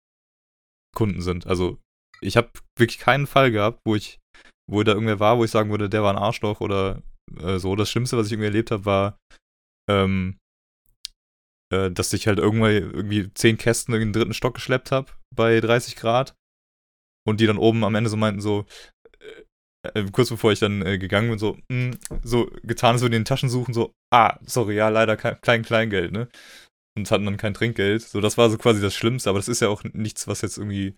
Kunden 0.95 1.21
sind. 1.21 1.47
Also 1.47 1.79
ich 2.21 2.37
habe 2.37 2.51
wirklich 2.77 2.99
keinen 2.99 3.27
Fall 3.27 3.51
gehabt, 3.51 3.79
wo 3.85 3.95
ich, 3.95 4.19
wo 4.69 4.83
da 4.83 4.93
irgendwer 4.93 5.19
war, 5.19 5.37
wo 5.37 5.43
ich 5.43 5.51
sagen 5.51 5.71
würde, 5.71 5.89
der 5.89 6.03
war 6.03 6.13
ein 6.13 6.21
Arschloch 6.21 6.61
oder 6.61 7.01
äh, 7.39 7.57
so. 7.57 7.75
Das 7.75 7.89
Schlimmste, 7.89 8.17
was 8.17 8.27
ich 8.27 8.33
irgendwie 8.33 8.47
erlebt 8.47 8.71
habe, 8.71 8.85
war, 8.85 9.17
ähm, 9.89 10.37
äh, 11.71 11.91
dass 11.91 12.13
ich 12.13 12.27
halt 12.27 12.39
irgendwann 12.39 12.71
irgendwie 12.71 13.33
zehn 13.33 13.57
Kästen 13.57 13.93
in 13.93 14.01
den 14.01 14.13
dritten 14.13 14.33
Stock 14.33 14.55
geschleppt 14.55 14.91
habe 14.91 15.11
bei 15.35 15.59
30 15.59 15.95
Grad 15.95 16.35
und 17.27 17.39
die 17.39 17.47
dann 17.47 17.57
oben 17.57 17.83
am 17.83 17.95
Ende 17.95 18.09
so 18.09 18.17
meinten 18.17 18.41
so, 18.41 18.65
äh, 19.83 20.05
kurz 20.11 20.29
bevor 20.29 20.51
ich 20.51 20.59
dann 20.59 20.85
äh, 20.85 20.97
gegangen 20.97 21.29
bin, 21.29 21.39
so, 21.39 21.57
mh, 21.69 21.97
so 22.23 22.51
getan, 22.63 22.97
die 22.97 23.05
in 23.05 23.11
den 23.11 23.25
Taschen 23.25 23.49
suchen, 23.49 23.73
so, 23.73 23.93
ah, 24.13 24.37
sorry, 24.45 24.75
ja, 24.75 24.89
leider 24.89 25.17
kein 25.17 25.39
klein 25.41 25.63
Kleingeld, 25.63 26.11
ne? 26.11 26.27
Und 26.97 27.09
hatten 27.09 27.25
dann 27.25 27.37
kein 27.37 27.53
Trinkgeld. 27.53 28.01
So, 28.01 28.19
das 28.19 28.37
war 28.37 28.49
so 28.49 28.57
quasi 28.57 28.81
das 28.81 28.93
Schlimmste, 28.93 29.29
aber 29.29 29.39
das 29.39 29.47
ist 29.47 29.61
ja 29.61 29.69
auch 29.69 29.83
nichts, 29.93 30.27
was 30.27 30.41
jetzt 30.41 30.57
irgendwie 30.57 30.97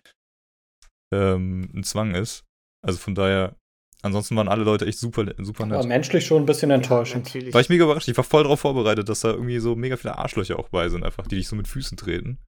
ähm, 1.14 1.70
ein 1.72 1.84
Zwang 1.84 2.14
ist. 2.14 2.44
Also 2.84 2.98
von 2.98 3.14
daher, 3.14 3.56
ansonsten 4.04 4.36
waren 4.36 4.48
alle 4.48 4.64
Leute 4.64 4.86
echt 4.86 4.98
super, 4.98 5.24
super 5.38 5.64
Aber 5.64 5.78
nett. 5.78 5.86
menschlich 5.86 6.26
schon 6.26 6.42
ein 6.42 6.46
bisschen 6.46 6.70
enttäuschend. 6.70 7.32
Ja. 7.34 7.52
War 7.52 7.60
ich 7.60 7.68
mega 7.68 7.84
überrascht. 7.84 8.08
Ich 8.08 8.16
war 8.16 8.24
voll 8.24 8.44
drauf 8.44 8.60
vorbereitet, 8.60 9.08
dass 9.08 9.20
da 9.20 9.30
irgendwie 9.30 9.58
so 9.58 9.74
mega 9.74 9.96
viele 9.96 10.18
Arschlöcher 10.18 10.58
auch 10.58 10.68
bei 10.68 10.88
sind, 10.88 11.04
einfach, 11.04 11.26
die 11.26 11.36
dich 11.36 11.48
so 11.48 11.56
mit 11.56 11.66
Füßen 11.66 11.96
treten. 11.96 12.38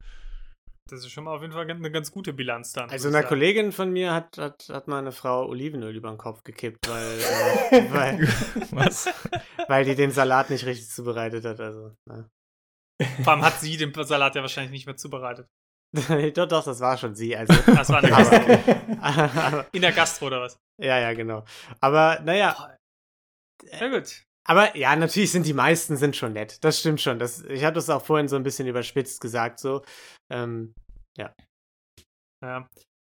Das 0.88 1.01
ist 1.01 1.11
schon 1.11 1.25
mal 1.25 1.35
auf 1.35 1.42
jeden 1.42 1.53
Fall 1.53 1.69
eine 1.69 1.90
ganz 1.90 2.12
gute 2.12 2.33
Bilanz 2.33 2.73
dann. 2.73 2.88
Also 2.90 3.09
einer. 3.09 3.25
Kollegin 3.25 3.73
von 3.73 3.92
mir 3.92 4.12
hat, 4.12 4.38
hat, 4.38 4.69
hat 4.71 4.87
mal 4.87 5.01
eine 5.01 5.11
Frau 5.11 5.49
Olivenöl 5.49 5.97
über 5.97 6.11
den 6.11 6.19
Kopf 6.19 6.45
gekippt, 6.45 6.88
weil, 6.88 7.19
äh, 7.73 7.92
weil, 7.92 8.29
Was? 8.71 9.09
weil 9.69 9.85
die 9.85 9.97
den 9.97 10.12
Salat 10.12 10.51
nicht 10.51 10.64
richtig 10.64 10.88
zubereitet 10.88 11.45
hat. 11.45 11.59
Also, 11.59 11.97
ne. 12.05 12.31
Vor 13.25 13.33
allem 13.33 13.42
hat 13.42 13.61
sie 13.61 13.77
den 13.77 13.92
Salat 13.92 14.37
ja 14.37 14.42
wahrscheinlich 14.42 14.71
nicht 14.71 14.87
mehr 14.87 14.97
zubereitet. 14.97 15.49
Doch, 16.35 16.47
doch, 16.49 16.65
das 16.65 16.81
war 16.81 16.97
schon 16.99 17.15
sie. 17.15 17.37
Also, 17.37 17.55
Das 17.67 17.89
war 17.89 17.99
eine 17.99 18.09
Gastro. 18.11 19.65
In 19.73 19.83
der 19.83 19.93
Gastro 19.93 20.27
oder 20.27 20.41
was? 20.43 20.59
ja, 20.81 20.99
ja, 20.99 21.13
genau. 21.15 21.45
Aber 21.81 22.21
naja, 22.25 22.77
Ja, 23.71 23.89
gut. 23.89 24.23
aber 24.49 24.77
ja, 24.77 24.95
natürlich 24.97 25.33
sind 25.33 25.47
die 25.47 25.55
meisten 25.55 25.97
sind 25.97 26.17
schon 26.17 26.33
nett. 26.35 26.63
Das 26.65 26.79
stimmt 26.81 27.01
schon. 27.01 27.19
Das, 27.19 27.43
ich 27.45 27.65
habe 27.65 27.75
das 27.75 27.89
auch 27.91 28.05
vorhin 28.05 28.29
so 28.29 28.37
ein 28.37 28.43
bisschen 28.43 28.67
überspitzt 28.69 29.21
gesagt. 29.21 29.59
So, 29.61 29.83
ähm, 30.31 30.75
Ja. 31.19 31.33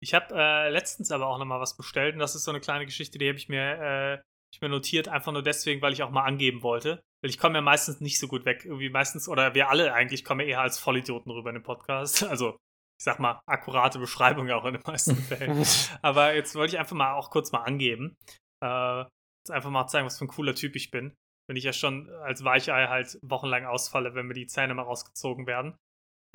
Ich 0.03 0.15
habe 0.15 0.35
äh, 0.35 0.71
letztens 0.71 1.11
aber 1.11 1.27
auch 1.27 1.39
noch 1.39 1.45
mal 1.45 1.61
was 1.61 1.77
bestellt 1.77 2.15
und 2.15 2.21
das 2.21 2.35
ist 2.35 2.45
so 2.45 2.51
eine 2.51 2.61
kleine 2.61 2.87
Geschichte, 2.87 3.19
die 3.19 3.29
habe 3.29 3.39
ich 3.39 3.49
mir, 3.49 3.61
äh, 3.81 4.19
ich 4.53 4.61
mir 4.61 4.69
notiert, 4.69 5.09
einfach 5.09 5.33
nur 5.33 5.43
deswegen, 5.43 5.83
weil 5.83 5.93
ich 5.93 6.03
auch 6.03 6.11
mal 6.11 6.25
angeben 6.25 6.63
wollte. 6.63 7.03
Weil 7.23 7.31
ich 7.31 7.39
komme 7.39 7.57
ja 7.57 7.61
meistens 7.61 8.01
nicht 8.01 8.19
so 8.19 8.29
gut 8.29 8.45
weg. 8.45 8.65
Irgendwie 8.65 8.91
meistens, 8.91 9.29
oder 9.29 9.55
wir 9.55 9.69
alle 9.69 9.93
eigentlich 9.93 10.25
kommen 10.25 10.41
ja 10.41 10.47
eher 10.47 10.61
als 10.61 10.79
Vollidioten 10.79 11.31
rüber 11.33 11.51
in 11.51 11.57
den 11.57 11.63
Podcast. 11.65 12.23
Also, 12.31 12.57
ich 12.99 13.05
sag 13.05 13.21
mal, 13.21 13.41
akkurate 13.47 13.99
Beschreibung 13.99 14.51
auch 14.51 14.65
in 14.65 14.75
den 14.75 14.83
meisten 14.85 15.17
Fällen. 15.17 15.65
Aber 16.03 16.35
jetzt 16.35 16.55
wollte 16.55 16.75
ich 16.75 16.81
einfach 16.81 16.97
mal 16.97 17.15
auch 17.15 17.31
kurz 17.31 17.53
mal 17.53 17.63
angeben. 17.63 18.17
Äh, 18.63 19.01
jetzt 19.01 19.51
einfach 19.51 19.71
mal 19.71 19.87
zeigen, 19.87 20.07
was 20.07 20.19
für 20.19 20.25
ein 20.25 20.29
cooler 20.29 20.55
Typ 20.55 20.75
ich 20.75 20.91
bin. 20.91 21.15
Wenn 21.49 21.57
ich 21.57 21.65
ja 21.65 21.73
schon 21.73 22.11
als 22.11 22.45
Weichei 22.45 22.89
halt 22.89 23.19
wochenlang 23.23 23.65
ausfalle, 23.67 24.15
wenn 24.15 24.27
mir 24.27 24.35
die 24.35 24.47
Zähne 24.47 24.75
mal 24.75 24.83
rausgezogen 24.83 25.47
werden. 25.47 25.77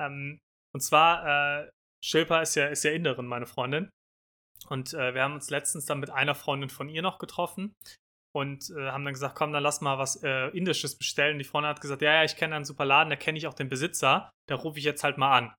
Ähm, 0.02 0.38
und 0.74 0.80
zwar, 0.80 1.62
äh, 1.62 1.70
Shilpa 2.04 2.40
ist 2.40 2.54
ja, 2.54 2.66
ist 2.66 2.82
ja 2.82 2.90
Inderin, 2.90 3.26
meine 3.26 3.46
Freundin. 3.46 3.90
Und 4.68 4.94
äh, 4.94 5.14
wir 5.14 5.22
haben 5.22 5.34
uns 5.34 5.50
letztens 5.50 5.84
dann 5.84 6.00
mit 6.00 6.10
einer 6.10 6.34
Freundin 6.34 6.70
von 6.70 6.88
ihr 6.88 7.02
noch 7.02 7.18
getroffen 7.18 7.74
und 8.34 8.70
äh, 8.70 8.90
haben 8.90 9.04
dann 9.04 9.14
gesagt, 9.14 9.36
komm, 9.36 9.52
dann 9.52 9.62
lass 9.62 9.80
mal 9.80 9.98
was 9.98 10.22
äh, 10.22 10.48
Indisches 10.48 10.96
bestellen. 10.96 11.38
Die 11.38 11.44
Freundin 11.44 11.70
hat 11.70 11.80
gesagt, 11.80 12.02
ja, 12.02 12.14
ja, 12.14 12.24
ich 12.24 12.36
kenne 12.36 12.56
einen 12.56 12.64
super 12.64 12.84
Laden, 12.84 13.10
da 13.10 13.16
kenne 13.16 13.38
ich 13.38 13.46
auch 13.46 13.54
den 13.54 13.68
Besitzer, 13.68 14.30
da 14.48 14.54
rufe 14.56 14.78
ich 14.78 14.84
jetzt 14.84 15.04
halt 15.04 15.18
mal 15.18 15.36
an. 15.36 15.54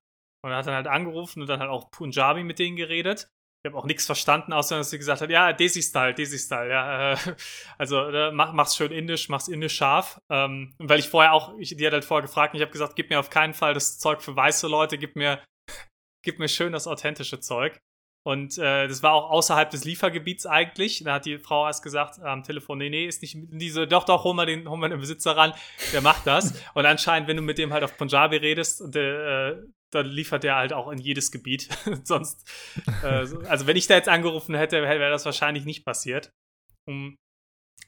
Und 0.46 0.52
er 0.52 0.58
hat 0.58 0.66
dann 0.68 0.74
halt 0.74 0.86
angerufen 0.86 1.40
und 1.40 1.48
dann 1.48 1.58
halt 1.58 1.70
auch 1.70 1.90
Punjabi 1.90 2.44
mit 2.44 2.60
denen 2.60 2.76
geredet. 2.76 3.28
Ich 3.64 3.68
habe 3.68 3.76
auch 3.76 3.84
nichts 3.84 4.06
verstanden, 4.06 4.52
außer 4.52 4.76
dass 4.76 4.90
sie 4.90 4.98
gesagt 4.98 5.20
hat, 5.20 5.28
ja, 5.28 5.52
Desi-Style, 5.52 6.14
Desi-Style, 6.14 6.70
ja. 6.70 7.14
Äh, 7.14 7.16
also 7.78 8.00
äh, 8.00 8.30
mach, 8.30 8.52
mach's 8.52 8.76
schön 8.76 8.92
indisch, 8.92 9.28
mach's 9.28 9.48
indisch 9.48 9.74
scharf. 9.74 10.20
Ähm, 10.30 10.72
weil 10.78 11.00
ich 11.00 11.08
vorher 11.08 11.32
auch, 11.32 11.58
ich, 11.58 11.76
die 11.76 11.84
hat 11.84 11.94
halt 11.94 12.04
vorher 12.04 12.24
gefragt 12.24 12.54
und 12.54 12.58
ich 12.58 12.62
habe 12.62 12.70
gesagt, 12.70 12.94
gib 12.94 13.10
mir 13.10 13.18
auf 13.18 13.28
keinen 13.28 13.54
Fall 13.54 13.74
das 13.74 13.98
Zeug 13.98 14.22
für 14.22 14.36
weiße 14.36 14.68
Leute, 14.68 14.98
gib 14.98 15.16
mir, 15.16 15.42
gib 16.24 16.38
mir 16.38 16.46
schön 16.46 16.72
das 16.72 16.86
authentische 16.86 17.40
Zeug. 17.40 17.80
Und 18.24 18.56
äh, 18.58 18.86
das 18.86 19.02
war 19.02 19.14
auch 19.14 19.30
außerhalb 19.30 19.68
des 19.68 19.84
Liefergebiets 19.84 20.46
eigentlich. 20.46 21.02
Da 21.02 21.14
hat 21.14 21.26
die 21.26 21.38
Frau 21.38 21.66
erst 21.66 21.82
gesagt 21.82 22.20
am 22.20 22.44
Telefon, 22.44 22.78
nee, 22.78 22.90
nee, 22.90 23.06
ist 23.06 23.20
nicht 23.22 23.36
diese, 23.50 23.88
doch, 23.88 24.04
doch, 24.04 24.22
hol 24.22 24.34
mal 24.34 24.46
den, 24.46 24.68
hol 24.68 24.78
mal 24.78 24.90
den 24.90 25.00
Besitzer 25.00 25.36
ran, 25.36 25.54
der 25.92 26.02
macht 26.02 26.24
das. 26.24 26.54
Und 26.74 26.86
anscheinend, 26.86 27.28
wenn 27.28 27.36
du 27.36 27.42
mit 27.42 27.58
dem 27.58 27.72
halt 27.72 27.82
auf 27.82 27.96
Punjabi 27.96 28.36
redest, 28.36 28.80
und 28.80 28.94
der, 28.94 29.58
äh, 29.58 29.62
dann 29.92 30.06
liefert 30.06 30.42
der 30.42 30.56
halt 30.56 30.72
auch 30.72 30.90
in 30.90 30.98
jedes 30.98 31.30
Gebiet. 31.30 31.68
Sonst, 32.04 32.48
äh, 33.02 33.24
so- 33.26 33.40
also 33.40 33.66
wenn 33.66 33.76
ich 33.76 33.86
da 33.86 33.94
jetzt 33.94 34.08
angerufen 34.08 34.54
hätte, 34.54 34.82
wäre 34.82 35.10
das 35.10 35.24
wahrscheinlich 35.24 35.64
nicht 35.64 35.84
passiert. 35.84 36.30
Um, 36.88 37.16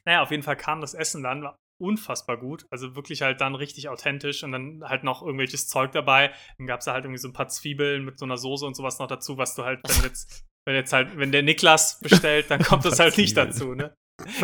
naja, 0.05 0.21
auf 0.21 0.31
jeden 0.31 0.43
Fall 0.43 0.55
kam 0.57 0.81
das 0.81 0.93
Essen 0.93 1.23
dann, 1.23 1.43
war 1.43 1.55
unfassbar 1.81 2.37
gut. 2.37 2.65
Also 2.71 2.95
wirklich 2.95 3.21
halt 3.21 3.39
dann 3.41 3.55
richtig 3.55 3.87
authentisch 3.89 4.43
und 4.43 4.51
dann 4.51 4.83
halt 4.83 5.03
noch 5.03 5.21
irgendwelches 5.21 5.67
Zeug 5.67 5.91
dabei. 5.93 6.33
Dann 6.57 6.67
gab 6.67 6.79
es 6.79 6.85
da 6.85 6.93
halt 6.93 7.05
irgendwie 7.05 7.19
so 7.21 7.29
ein 7.29 7.33
paar 7.33 7.47
Zwiebeln 7.47 8.03
mit 8.03 8.19
so 8.19 8.25
einer 8.25 8.37
Soße 8.37 8.65
und 8.65 8.75
sowas 8.75 8.99
noch 8.99 9.07
dazu, 9.07 9.37
was 9.37 9.55
du 9.55 9.63
halt, 9.63 9.79
wenn 9.87 10.03
jetzt, 10.03 10.45
wenn 10.67 10.75
jetzt 10.75 10.91
halt, 10.93 11.17
wenn 11.17 11.31
der 11.31 11.43
Niklas 11.43 11.99
bestellt, 12.01 12.49
dann 12.51 12.61
kommt 12.61 12.83
das 12.85 12.99
halt 12.99 13.17
nicht 13.17 13.37
dazu, 13.37 13.75
ne? 13.75 13.93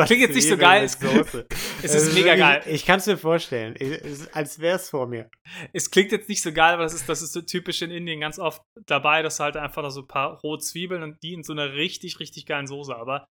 Klingt 0.06 0.22
jetzt 0.22 0.36
nicht 0.36 0.48
so 0.48 0.58
geil. 0.58 0.84
Es, 1.84 1.94
ist 1.94 2.14
mega 2.14 2.26
wirklich- 2.28 2.40
geil. 2.40 2.64
Ich 2.68 2.86
kann 2.86 3.00
es 3.00 3.06
mir 3.06 3.18
vorstellen, 3.18 3.76
Ich- 3.80 4.34
als 4.36 4.60
wäre 4.60 4.78
es 4.78 4.90
vor 4.90 5.08
mir. 5.08 5.30
Es 5.74 5.92
klingt 5.92 6.12
jetzt 6.12 6.28
nicht 6.30 6.42
so 6.42 6.52
geil, 6.52 6.74
aber 6.74 6.84
das 6.84 6.94
ist, 6.94 7.08
das 7.08 7.22
ist 7.22 7.34
so 7.34 7.42
typisch 7.42 7.82
in 7.82 7.92
Indien 7.92 8.20
ganz 8.20 8.40
oft 8.40 8.62
dabei, 8.88 9.22
dass 9.22 9.40
halt 9.40 9.58
einfach 9.58 9.84
noch 9.84 9.90
so 9.92 10.02
ein 10.02 10.08
paar 10.08 10.40
rohe 10.42 10.58
Zwiebeln 10.60 11.04
und 11.04 11.18
die 11.24 11.34
in 11.34 11.44
so 11.44 11.54
einer 11.54 11.74
richtig, 11.74 12.20
richtig 12.20 12.46
geilen 12.46 12.68
Soße. 12.68 12.96
Aber 12.96 13.26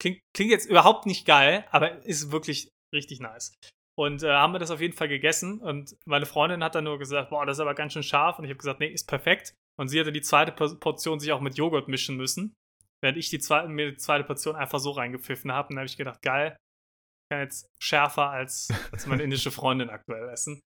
klingt, 0.00 0.20
klingt 0.36 0.50
jetzt 0.52 0.66
überhaupt 0.70 1.06
nicht 1.06 1.26
geil, 1.26 1.64
aber 1.70 2.04
ist 2.04 2.30
wirklich 2.30 2.68
richtig 2.94 3.20
nice. 3.20 3.52
Und 3.98 4.22
äh, 4.22 4.28
haben 4.30 4.52
wir 4.52 4.58
das 4.58 4.70
auf 4.70 4.80
jeden 4.82 4.94
Fall 4.94 5.08
gegessen 5.08 5.58
und 5.60 5.96
meine 6.06 6.26
Freundin 6.26 6.62
hat 6.62 6.74
dann 6.74 6.84
nur 6.84 6.98
gesagt, 6.98 7.30
boah, 7.30 7.46
das 7.46 7.56
ist 7.56 7.60
aber 7.60 7.74
ganz 7.74 7.94
schön 7.94 8.02
scharf. 8.02 8.38
Und 8.38 8.44
ich 8.44 8.50
habe 8.50 8.58
gesagt, 8.58 8.78
nee, 8.80 8.88
ist 8.88 9.08
perfekt. 9.08 9.54
Und 9.80 9.88
sie 9.88 9.98
hatte 9.98 10.12
die 10.12 10.20
zweite 10.22 10.52
Por- 10.52 10.78
Portion 10.78 11.18
sich 11.18 11.32
auch 11.32 11.40
mit 11.40 11.56
Joghurt 11.56 11.88
mischen 11.88 12.16
müssen. 12.16 12.54
Während 13.02 13.18
ich 13.18 13.30
die 13.30 13.38
zweite, 13.38 13.68
mir 13.68 13.92
die 13.92 13.96
zweite 13.96 14.24
Portion 14.24 14.56
einfach 14.56 14.78
so 14.78 14.90
reingepfiffen 14.90 15.52
habe. 15.52 15.68
Und 15.68 15.76
da 15.76 15.80
habe 15.80 15.86
ich 15.86 15.96
gedacht, 15.96 16.22
geil, 16.22 16.56
ich 16.56 17.34
kann 17.34 17.42
jetzt 17.42 17.68
schärfer 17.80 18.30
als, 18.30 18.68
als 18.92 19.06
meine 19.06 19.22
indische 19.22 19.50
Freundin 19.50 19.90
aktuell 19.90 20.28
essen. 20.28 20.60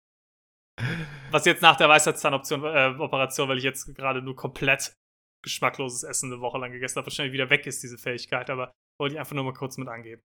Was 1.30 1.44
jetzt 1.44 1.62
nach 1.62 1.76
der 1.76 1.88
Weisheitszahnoption, 1.88 2.64
äh, 2.64 2.94
Operation, 2.98 3.48
weil 3.48 3.58
ich 3.58 3.64
jetzt 3.64 3.94
gerade 3.96 4.22
nur 4.22 4.36
komplett 4.36 4.92
geschmackloses 5.42 6.04
Essen 6.04 6.32
eine 6.32 6.40
Woche 6.40 6.58
lang 6.58 6.72
gegessen 6.72 6.96
habe, 6.96 7.06
wahrscheinlich 7.06 7.32
wieder 7.32 7.50
weg 7.50 7.66
ist, 7.66 7.82
diese 7.82 7.98
Fähigkeit, 7.98 8.50
aber 8.50 8.72
wollte 9.00 9.14
ich 9.14 9.20
einfach 9.20 9.34
nur 9.34 9.44
mal 9.44 9.52
kurz 9.52 9.76
mit 9.76 9.88
angeben. 9.88 10.22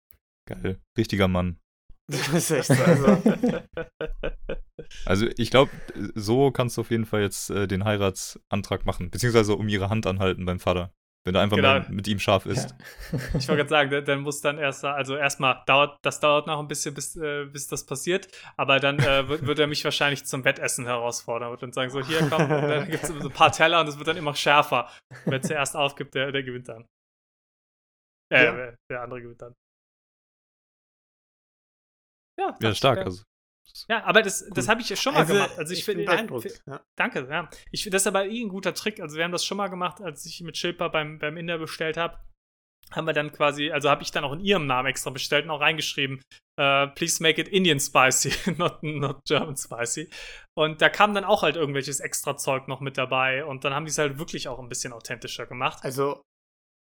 Geil. 0.47 0.79
Richtiger 0.97 1.27
Mann. 1.27 1.59
Das 2.11 2.49
ist 2.49 2.51
echt 2.51 2.65
so. 2.65 2.83
Also, 2.83 3.21
Also 5.05 5.27
ich 5.37 5.51
glaube, 5.51 5.71
so 6.15 6.51
kannst 6.51 6.77
du 6.77 6.81
auf 6.81 6.91
jeden 6.91 7.05
Fall 7.05 7.21
jetzt 7.21 7.49
äh, 7.49 7.67
den 7.67 7.83
Heiratsantrag 7.83 8.85
machen, 8.85 9.09
beziehungsweise 9.09 9.55
um 9.55 9.67
ihre 9.69 9.89
Hand 9.89 10.07
anhalten 10.07 10.45
beim 10.45 10.59
Vater. 10.59 10.93
Wenn 11.25 11.33
du 11.33 11.41
einfach 11.41 11.57
Genau. 11.57 11.67
mal 11.79 11.89
mit 11.89 12.07
ihm 12.07 12.17
scharf 12.17 12.45
isst. 12.45 12.73
Ich 13.37 13.47
wollte 13.49 13.57
gerade 13.57 13.69
sagen, 13.69 14.05
dann- 14.05 14.21
muss 14.21 14.39
dann 14.41 14.57
erst, 14.57 14.85
also 14.85 15.15
erstmal 15.17 15.61
dauert, 15.67 15.97
das 16.01 16.19
dauert 16.21 16.47
noch 16.47 16.59
ein 16.59 16.67
bisschen, 16.67 16.93
bis, 16.95 17.15
äh, 17.17 17.45
bis 17.45 17.67
das 17.67 17.85
passiert, 17.85 18.29
aber 18.55 18.79
dann 18.79 18.97
äh, 18.99 19.27
wird, 19.27 19.41
wird 19.45 19.59
er 19.59 19.67
mich 19.67 19.83
wahrscheinlich 19.83 20.25
zum 20.25 20.45
Wettessen 20.45 20.85
herausfordern 20.85 21.51
und 21.51 21.61
dann 21.61 21.73
sagen 21.73 21.89
so, 21.91 22.01
hier 22.01 22.19
komm, 22.29 22.47
dann 22.49 22.89
gibt 22.89 23.03
es 23.03 23.09
so 23.09 23.15
ein 23.27 23.33
paar 23.33 23.51
Teller 23.51 23.81
und 23.81 23.87
es 23.87 23.97
wird 23.97 24.07
dann 24.07 24.17
immer 24.17 24.33
schärfer. 24.33 24.89
Wer 25.25 25.41
zuerst 25.41 25.75
aufgibt, 25.75 26.15
der, 26.15 26.31
der 26.31 26.43
gewinnt 26.43 26.69
dann. 26.69 26.85
Äh, 28.33 28.45
Ja. 28.45 28.73
der 28.89 29.01
andere 29.01 29.21
gewinnt 29.21 29.41
dann. 29.41 29.53
Ja, 32.39 32.57
Ja, 32.61 32.73
stark. 32.73 32.99
ja. 32.99 33.03
Also, 33.03 33.23
Ja, 33.87 34.03
aber 34.03 34.21
das, 34.21 34.47
das 34.53 34.67
habe 34.67 34.81
ich 34.81 34.99
schon 34.99 35.13
mal 35.13 35.21
also, 35.21 35.33
gemacht. 35.33 35.57
Also 35.57 35.73
ich, 35.73 35.79
ich 35.79 35.85
finde, 35.85 36.05
bin 36.05 36.13
beeindruckt. 36.13 36.61
Ja. 36.65 36.81
Danke, 36.95 37.27
ja. 37.29 37.49
Ich 37.71 37.89
das 37.89 38.03
ist 38.03 38.07
aber 38.07 38.25
eh 38.25 38.41
ein 38.41 38.49
guter 38.49 38.73
Trick. 38.73 38.99
Also 38.99 39.17
wir 39.17 39.23
haben 39.23 39.31
das 39.31 39.45
schon 39.45 39.57
mal 39.57 39.67
gemacht, 39.67 40.01
als 40.01 40.25
ich 40.25 40.41
mit 40.41 40.57
Schilper 40.57 40.89
beim, 40.89 41.19
beim 41.19 41.37
Inder 41.37 41.57
bestellt 41.57 41.97
habe. 41.97 42.19
Haben 42.91 43.05
wir 43.05 43.13
dann 43.13 43.31
quasi, 43.31 43.71
also 43.71 43.89
habe 43.89 44.01
ich 44.01 44.11
dann 44.11 44.23
auch 44.23 44.33
in 44.33 44.39
ihrem 44.39 44.65
Namen 44.65 44.87
extra 44.87 45.11
bestellt 45.11 45.45
und 45.45 45.51
auch 45.51 45.61
reingeschrieben, 45.61 46.21
äh, 46.59 46.87
please 46.87 47.21
make 47.21 47.39
it 47.39 47.47
Indian 47.47 47.79
spicy, 47.79 48.31
not, 48.57 48.81
not 48.81 49.19
German 49.25 49.55
spicy. 49.55 50.09
Und 50.57 50.81
da 50.81 50.89
kam 50.89 51.13
dann 51.13 51.23
auch 51.23 51.43
halt 51.43 51.55
irgendwelches 51.55 51.99
extra 51.99 52.35
Zeug 52.35 52.67
noch 52.67 52.79
mit 52.79 52.97
dabei 52.97 53.45
und 53.45 53.63
dann 53.63 53.75
haben 53.75 53.85
die 53.85 53.91
es 53.91 53.97
halt 53.99 54.17
wirklich 54.17 54.47
auch 54.47 54.57
ein 54.57 54.69
bisschen 54.69 54.91
authentischer 54.91 55.45
gemacht. 55.45 55.79
Also 55.83 56.23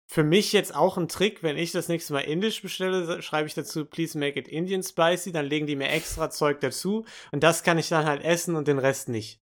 für 0.08 0.22
mich 0.22 0.52
jetzt 0.52 0.74
auch 0.74 0.96
ein 0.96 1.08
Trick, 1.08 1.42
wenn 1.42 1.56
ich 1.56 1.72
das 1.72 1.88
nächste 1.88 2.12
Mal 2.12 2.20
indisch 2.20 2.62
bestelle, 2.62 3.20
schreibe 3.22 3.48
ich 3.48 3.54
dazu, 3.54 3.84
please 3.84 4.16
make 4.16 4.38
it 4.38 4.46
Indian 4.48 4.82
spicy, 4.82 5.32
dann 5.32 5.46
legen 5.46 5.66
die 5.66 5.76
mir 5.76 5.88
extra 5.88 6.30
Zeug 6.30 6.60
dazu 6.60 7.04
und 7.32 7.42
das 7.42 7.62
kann 7.64 7.76
ich 7.78 7.88
dann 7.88 8.06
halt 8.06 8.22
essen 8.22 8.54
und 8.54 8.68
den 8.68 8.78
Rest 8.78 9.08
nicht. 9.08 9.40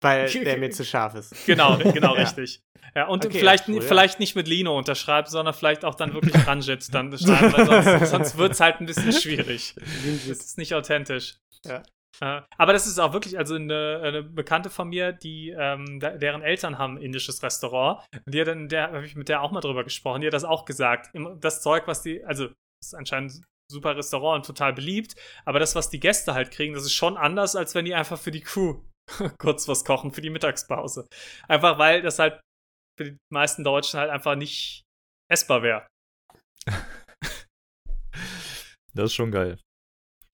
Weil 0.00 0.28
der 0.30 0.58
mir 0.58 0.70
zu 0.70 0.84
scharf 0.84 1.14
ist. 1.14 1.34
Genau, 1.46 1.76
genau 1.92 2.14
Ja. 2.14 2.22
richtig. 2.22 2.62
Ja, 2.94 3.08
und 3.08 3.24
Okay, 3.26 3.38
vielleicht, 3.38 3.68
ja, 3.68 3.74
cool, 3.74 3.82
ja. 3.82 3.88
vielleicht 3.88 4.20
nicht 4.20 4.36
mit 4.36 4.48
Lino 4.48 4.76
unterschreiben, 4.78 5.28
sondern 5.28 5.54
vielleicht 5.54 5.84
auch 5.84 5.94
dann 5.94 6.14
wirklich 6.14 6.46
Ranjit 6.46 6.94
dann 6.94 7.10
schreiben, 7.18 7.52
weil 7.52 7.66
sonst, 7.84 8.10
sonst 8.10 8.38
wird 8.38 8.52
es 8.52 8.60
halt 8.60 8.80
ein 8.80 8.86
bisschen 8.86 9.12
schwierig. 9.12 9.74
Das 10.28 10.38
ist 10.38 10.58
nicht 10.58 10.74
authentisch. 10.74 11.36
Ja. 11.64 11.82
Äh, 12.20 12.42
aber 12.56 12.72
das 12.72 12.86
ist 12.86 12.98
auch 12.98 13.12
wirklich, 13.12 13.38
also 13.38 13.54
eine, 13.54 14.00
eine 14.02 14.22
Bekannte 14.22 14.70
von 14.70 14.88
mir, 14.88 15.12
die, 15.12 15.50
ähm, 15.50 16.00
deren 16.00 16.42
Eltern 16.42 16.78
haben 16.78 16.96
ein 16.96 17.02
indisches 17.02 17.42
Restaurant. 17.42 18.04
Und 18.24 18.34
die 18.34 18.40
hat 18.40 18.48
dann, 18.48 18.68
der 18.68 18.92
habe 18.92 19.04
ich 19.04 19.16
mit 19.16 19.28
der 19.28 19.42
auch 19.42 19.50
mal 19.50 19.60
drüber 19.60 19.84
gesprochen, 19.84 20.20
die 20.20 20.26
hat 20.26 20.34
das 20.34 20.44
auch 20.44 20.64
gesagt. 20.64 21.10
Das 21.40 21.62
Zeug, 21.62 21.86
was 21.86 22.02
die, 22.02 22.24
also 22.24 22.48
ist 22.82 22.94
anscheinend 22.94 23.34
ein 23.34 23.44
super 23.70 23.96
Restaurant 23.96 24.38
und 24.38 24.46
total 24.46 24.72
beliebt, 24.72 25.14
aber 25.44 25.58
das, 25.58 25.74
was 25.74 25.90
die 25.90 26.00
Gäste 26.00 26.34
halt 26.34 26.50
kriegen, 26.50 26.74
das 26.74 26.84
ist 26.84 26.94
schon 26.94 27.16
anders, 27.16 27.54
als 27.56 27.74
wenn 27.74 27.84
die 27.84 27.94
einfach 27.94 28.18
für 28.18 28.30
die 28.30 28.40
Crew 28.40 28.82
kurz 29.38 29.68
was 29.68 29.84
kochen 29.84 30.12
für 30.12 30.20
die 30.20 30.30
Mittagspause. 30.30 31.06
Einfach 31.48 31.78
weil 31.78 32.02
das 32.02 32.18
halt 32.18 32.40
für 32.98 33.12
die 33.12 33.16
meisten 33.32 33.64
Deutschen 33.64 34.00
halt 34.00 34.10
einfach 34.10 34.34
nicht 34.36 34.82
essbar 35.30 35.62
wäre. 35.62 35.86
das 38.94 39.06
ist 39.06 39.14
schon 39.14 39.30
geil. 39.30 39.58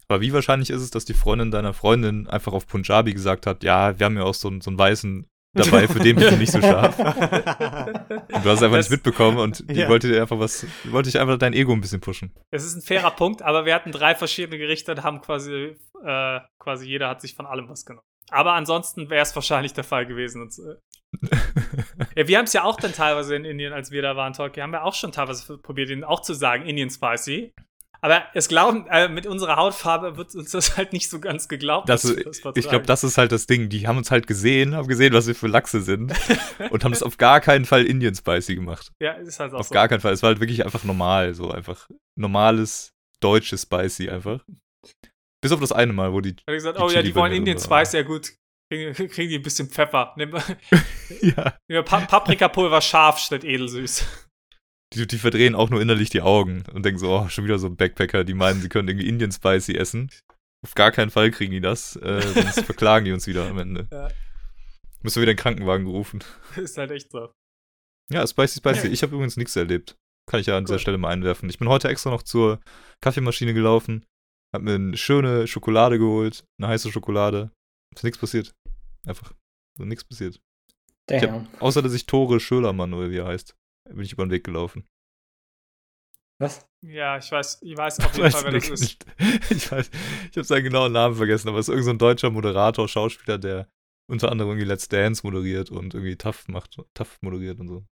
Aber 0.09 0.21
wie 0.21 0.33
wahrscheinlich 0.33 0.71
ist 0.71 0.81
es, 0.81 0.89
dass 0.91 1.05
die 1.05 1.13
Freundin 1.13 1.51
deiner 1.51 1.73
Freundin 1.73 2.27
einfach 2.27 2.51
auf 2.53 2.65
Punjabi 2.67 3.13
gesagt 3.13 3.45
hat, 3.45 3.63
ja, 3.63 3.97
wir 3.99 4.05
haben 4.05 4.17
ja 4.17 4.23
auch 4.23 4.33
so, 4.33 4.47
einen- 4.47 4.59
so 4.61 4.71
einen 4.71 4.79
Weißen 4.79 5.27
dabei, 5.53 5.87
für 5.87 5.99
den 5.99 6.15
bist 6.15 6.31
du 6.31 6.35
nicht 6.37 6.51
so 6.51 6.59
scharf. 6.61 6.97
Und 6.97 7.07
du 7.07 8.49
hast 8.49 8.57
es 8.57 8.63
einfach 8.63 8.77
Das- 8.77 8.89
nicht 8.89 8.91
mitbekommen 8.91 9.37
und 9.37 9.69
die 9.69 9.75
Ja. 9.81 9.89
wollte 9.89 10.07
dir 10.07 10.21
einfach 10.21 10.39
was, 10.39 10.65
wollte 10.85 11.11
dich 11.11 11.19
einfach 11.19 11.37
dein 11.37 11.53
Ego 11.53 11.73
ein 11.73 11.81
bisschen 11.81 12.01
pushen. 12.01 12.33
Es 12.51 12.63
ist 12.65 12.75
ein 12.75 12.81
fairer 12.81 13.11
Punkt, 13.11 13.41
aber 13.43 13.65
wir 13.65 13.75
hatten 13.75 13.91
drei 13.91 14.15
verschiedene 14.15 14.57
Gerichte 14.57 14.91
und 14.93 15.03
haben 15.03 15.21
quasi, 15.21 15.75
äh, 16.03 16.39
quasi 16.59 16.87
jeder 16.87 17.07
hat 17.09 17.21
sich 17.21 17.35
von 17.35 17.45
allem 17.45 17.69
was 17.69 17.85
genommen. 17.85 18.05
Aber 18.31 18.53
ansonsten 18.53 19.09
wäre 19.11 19.21
es 19.21 19.35
wahrscheinlich 19.35 19.73
der 19.73 19.83
Fall 19.83 20.05
gewesen. 20.07 20.41
Und, 20.41 20.53
äh, 20.59 20.75
ja, 22.15 22.27
wir 22.27 22.37
haben 22.37 22.45
es 22.45 22.53
ja 22.53 22.63
auch 22.63 22.77
dann 22.77 22.93
teilweise 22.93 23.35
in 23.35 23.45
Indien, 23.45 23.73
als 23.73 23.91
wir 23.91 24.01
da 24.01 24.15
waren, 24.15 24.33
Talk, 24.33 24.57
haben 24.57 24.71
wir 24.71 24.83
auch 24.83 24.93
schon 24.95 25.11
teilweise 25.11 25.57
probiert, 25.59 25.89
ihnen 25.89 26.03
auch 26.03 26.21
zu 26.21 26.33
sagen, 26.33 26.65
Indian 26.65 26.89
Spicy. 26.89 27.53
Aber 28.01 28.23
es 28.33 28.47
glauben, 28.47 28.87
äh, 28.87 29.09
mit 29.09 29.27
unserer 29.27 29.57
Hautfarbe 29.57 30.15
wird 30.15 30.33
uns 30.35 30.51
das 30.51 30.77
halt 30.77 30.93
nicht 30.93 31.09
so 31.09 31.19
ganz 31.19 31.47
geglaubt. 31.49 31.89
Das, 31.89 32.01
das 32.03 32.41
ich 32.55 32.69
glaube, 32.69 32.85
das 32.85 33.03
ist 33.03 33.17
halt 33.17 33.31
das 33.31 33.45
Ding. 33.45 33.67
Die 33.69 33.87
haben 33.87 33.97
uns 33.97 34.09
halt 34.09 34.25
gesehen, 34.25 34.75
haben 34.75 34.87
gesehen, 34.87 35.13
was 35.13 35.27
wir 35.27 35.35
für 35.35 35.47
Lachse 35.47 35.81
sind 35.81 36.13
und 36.71 36.83
haben 36.83 36.93
es 36.93 37.03
auf 37.03 37.17
gar 37.17 37.41
keinen 37.41 37.65
Fall 37.65 37.85
Indian 37.85 38.15
Spicy 38.15 38.55
gemacht. 38.55 38.91
Ja, 39.01 39.13
ist 39.13 39.39
halt 39.39 39.53
auch 39.53 39.59
Auf 39.59 39.67
so. 39.67 39.73
gar 39.73 39.87
keinen 39.87 39.99
Fall. 39.99 40.13
Es 40.13 40.23
war 40.23 40.29
halt 40.29 40.39
wirklich 40.39 40.63
einfach 40.63 40.83
normal, 40.85 41.33
so 41.33 41.51
einfach 41.51 41.89
normales 42.17 42.93
deutsches 43.19 43.63
Spicy 43.63 44.09
einfach. 44.09 44.45
Bis 45.41 45.51
auf 45.51 45.59
das 45.59 45.71
eine 45.71 45.93
Mal, 45.93 46.13
wo 46.13 46.21
die 46.21 46.31
Hat 46.35 46.45
gesagt, 46.47 46.77
die 46.77 46.81
oh 46.81 46.89
ja, 46.89 47.01
die 47.01 47.15
wollen 47.15 47.33
Indian. 47.33 47.59
Spicy, 47.59 47.97
ja 47.97 48.03
gut. 48.03 48.33
Kriegen, 48.71 48.93
kriegen 48.93 49.29
die 49.29 49.35
ein 49.37 49.41
bisschen 49.41 49.67
Pfeffer. 49.69 50.13
Nehmen 50.15 50.33
wir- 51.21 51.53
ja, 51.67 51.81
Paprikapulver 51.81 52.81
scharf 52.81 53.17
statt 53.19 53.43
edelsüß. 53.43 54.05
Die, 54.93 55.07
die 55.07 55.17
verdrehen 55.17 55.55
auch 55.55 55.69
nur 55.69 55.81
innerlich 55.81 56.09
die 56.09 56.21
Augen 56.21 56.63
und 56.73 56.83
denken 56.83 56.99
so, 56.99 57.11
oh, 57.11 57.29
schon 57.29 57.45
wieder 57.45 57.59
so 57.59 57.69
Backpacker, 57.69 58.23
die 58.23 58.33
meinen, 58.33 58.61
sie 58.61 58.69
können 58.69 58.87
irgendwie 58.87 59.07
Indian 59.07 59.31
Spicy 59.31 59.75
essen. 59.75 60.11
Auf 60.65 60.75
gar 60.75 60.91
keinen 60.91 61.11
Fall 61.11 61.31
kriegen 61.31 61.51
die 61.51 61.61
das, 61.61 61.95
äh, 61.97 62.21
sonst 62.21 62.61
verklagen 62.65 63.05
die 63.05 63.11
uns 63.11 63.27
wieder 63.27 63.47
am 63.47 63.59
Ende. 63.59 63.87
Ja. 63.91 64.09
Müssen 65.01 65.17
wir 65.17 65.21
wieder 65.21 65.31
einen 65.31 65.39
Krankenwagen 65.39 65.87
rufen. 65.87 66.23
ist 66.55 66.77
halt 66.77 66.91
echt 66.91 67.11
so. 67.11 67.31
Ja, 68.11 68.25
Spicy 68.25 68.57
Spicy. 68.57 68.87
Ich 68.87 69.03
habe 69.03 69.13
übrigens 69.13 69.37
nichts 69.37 69.55
erlebt. 69.55 69.95
Kann 70.29 70.39
ich 70.39 70.47
ja 70.47 70.57
an 70.57 70.65
dieser 70.65 70.75
Cool. 70.75 70.79
Stelle 70.79 70.97
mal 70.97 71.09
einwerfen. 71.09 71.49
Ich 71.49 71.59
bin 71.59 71.69
heute 71.69 71.87
extra 71.87 72.09
noch 72.09 72.23
zur 72.23 72.59
Kaffeemaschine 73.01 73.53
gelaufen, 73.53 74.05
hab 74.53 74.63
mir 74.63 74.75
eine 74.75 74.97
schöne 74.97 75.47
Schokolade 75.47 75.97
geholt, 75.99 76.43
eine 76.59 76.67
heiße 76.67 76.91
Schokolade. 76.91 77.51
Ist 77.95 78.03
nichts 78.03 78.19
passiert. 78.19 78.53
Einfach. 79.05 79.33
So 79.77 79.85
nichts 79.85 80.03
passiert. 80.03 80.39
Damn. 81.07 81.47
Außer, 81.59 81.81
dass 81.81 81.93
ich 81.93 82.05
Tore 82.05 82.39
Schölermann 82.39 82.93
oder 82.93 83.09
wie 83.09 83.17
er 83.17 83.25
heißt, 83.25 83.55
bin 83.93 84.01
ich 84.01 84.13
über 84.13 84.25
den 84.25 84.31
Weg 84.31 84.43
gelaufen. 84.43 84.85
Was? 86.41 86.65
Ja, 86.85 87.17
ich 87.17 87.29
weiß, 87.31 87.59
ich 87.61 87.75
weiß 87.77 87.99
auf 88.05 88.13
jeden 88.13 88.23
Weiß 88.25 88.33
Fall, 88.35 88.45
wer 88.45 88.51
das 88.51 88.69
wirklich 88.69 88.81
ist. 88.81 89.05
nicht. 89.19 89.51
Ich 89.51 89.71
weiß, 89.71 89.89
ich 90.31 90.37
habe 90.37 90.43
seinen 90.45 90.63
genauen 90.63 90.91
Namen 90.91 91.15
vergessen, 91.15 91.49
aber 91.49 91.59
es 91.59 91.67
ist 91.67 91.69
irgendein 91.69 91.85
so 91.85 91.91
ein 91.91 91.97
deutscher 91.97 92.29
Moderator, 92.29 92.87
Schauspieler, 92.87 93.37
der 93.37 93.67
unter 94.09 94.31
anderem 94.31 94.51
irgendwie 94.51 94.67
Let's 94.67 94.87
Dance 94.87 95.25
moderiert 95.25 95.69
und 95.69 95.93
irgendwie 95.93 96.15
Tough 96.15 96.47
macht, 96.47 96.77
Tough 96.93 97.17
moderiert 97.21 97.59
und 97.59 97.67
so. 97.67 97.85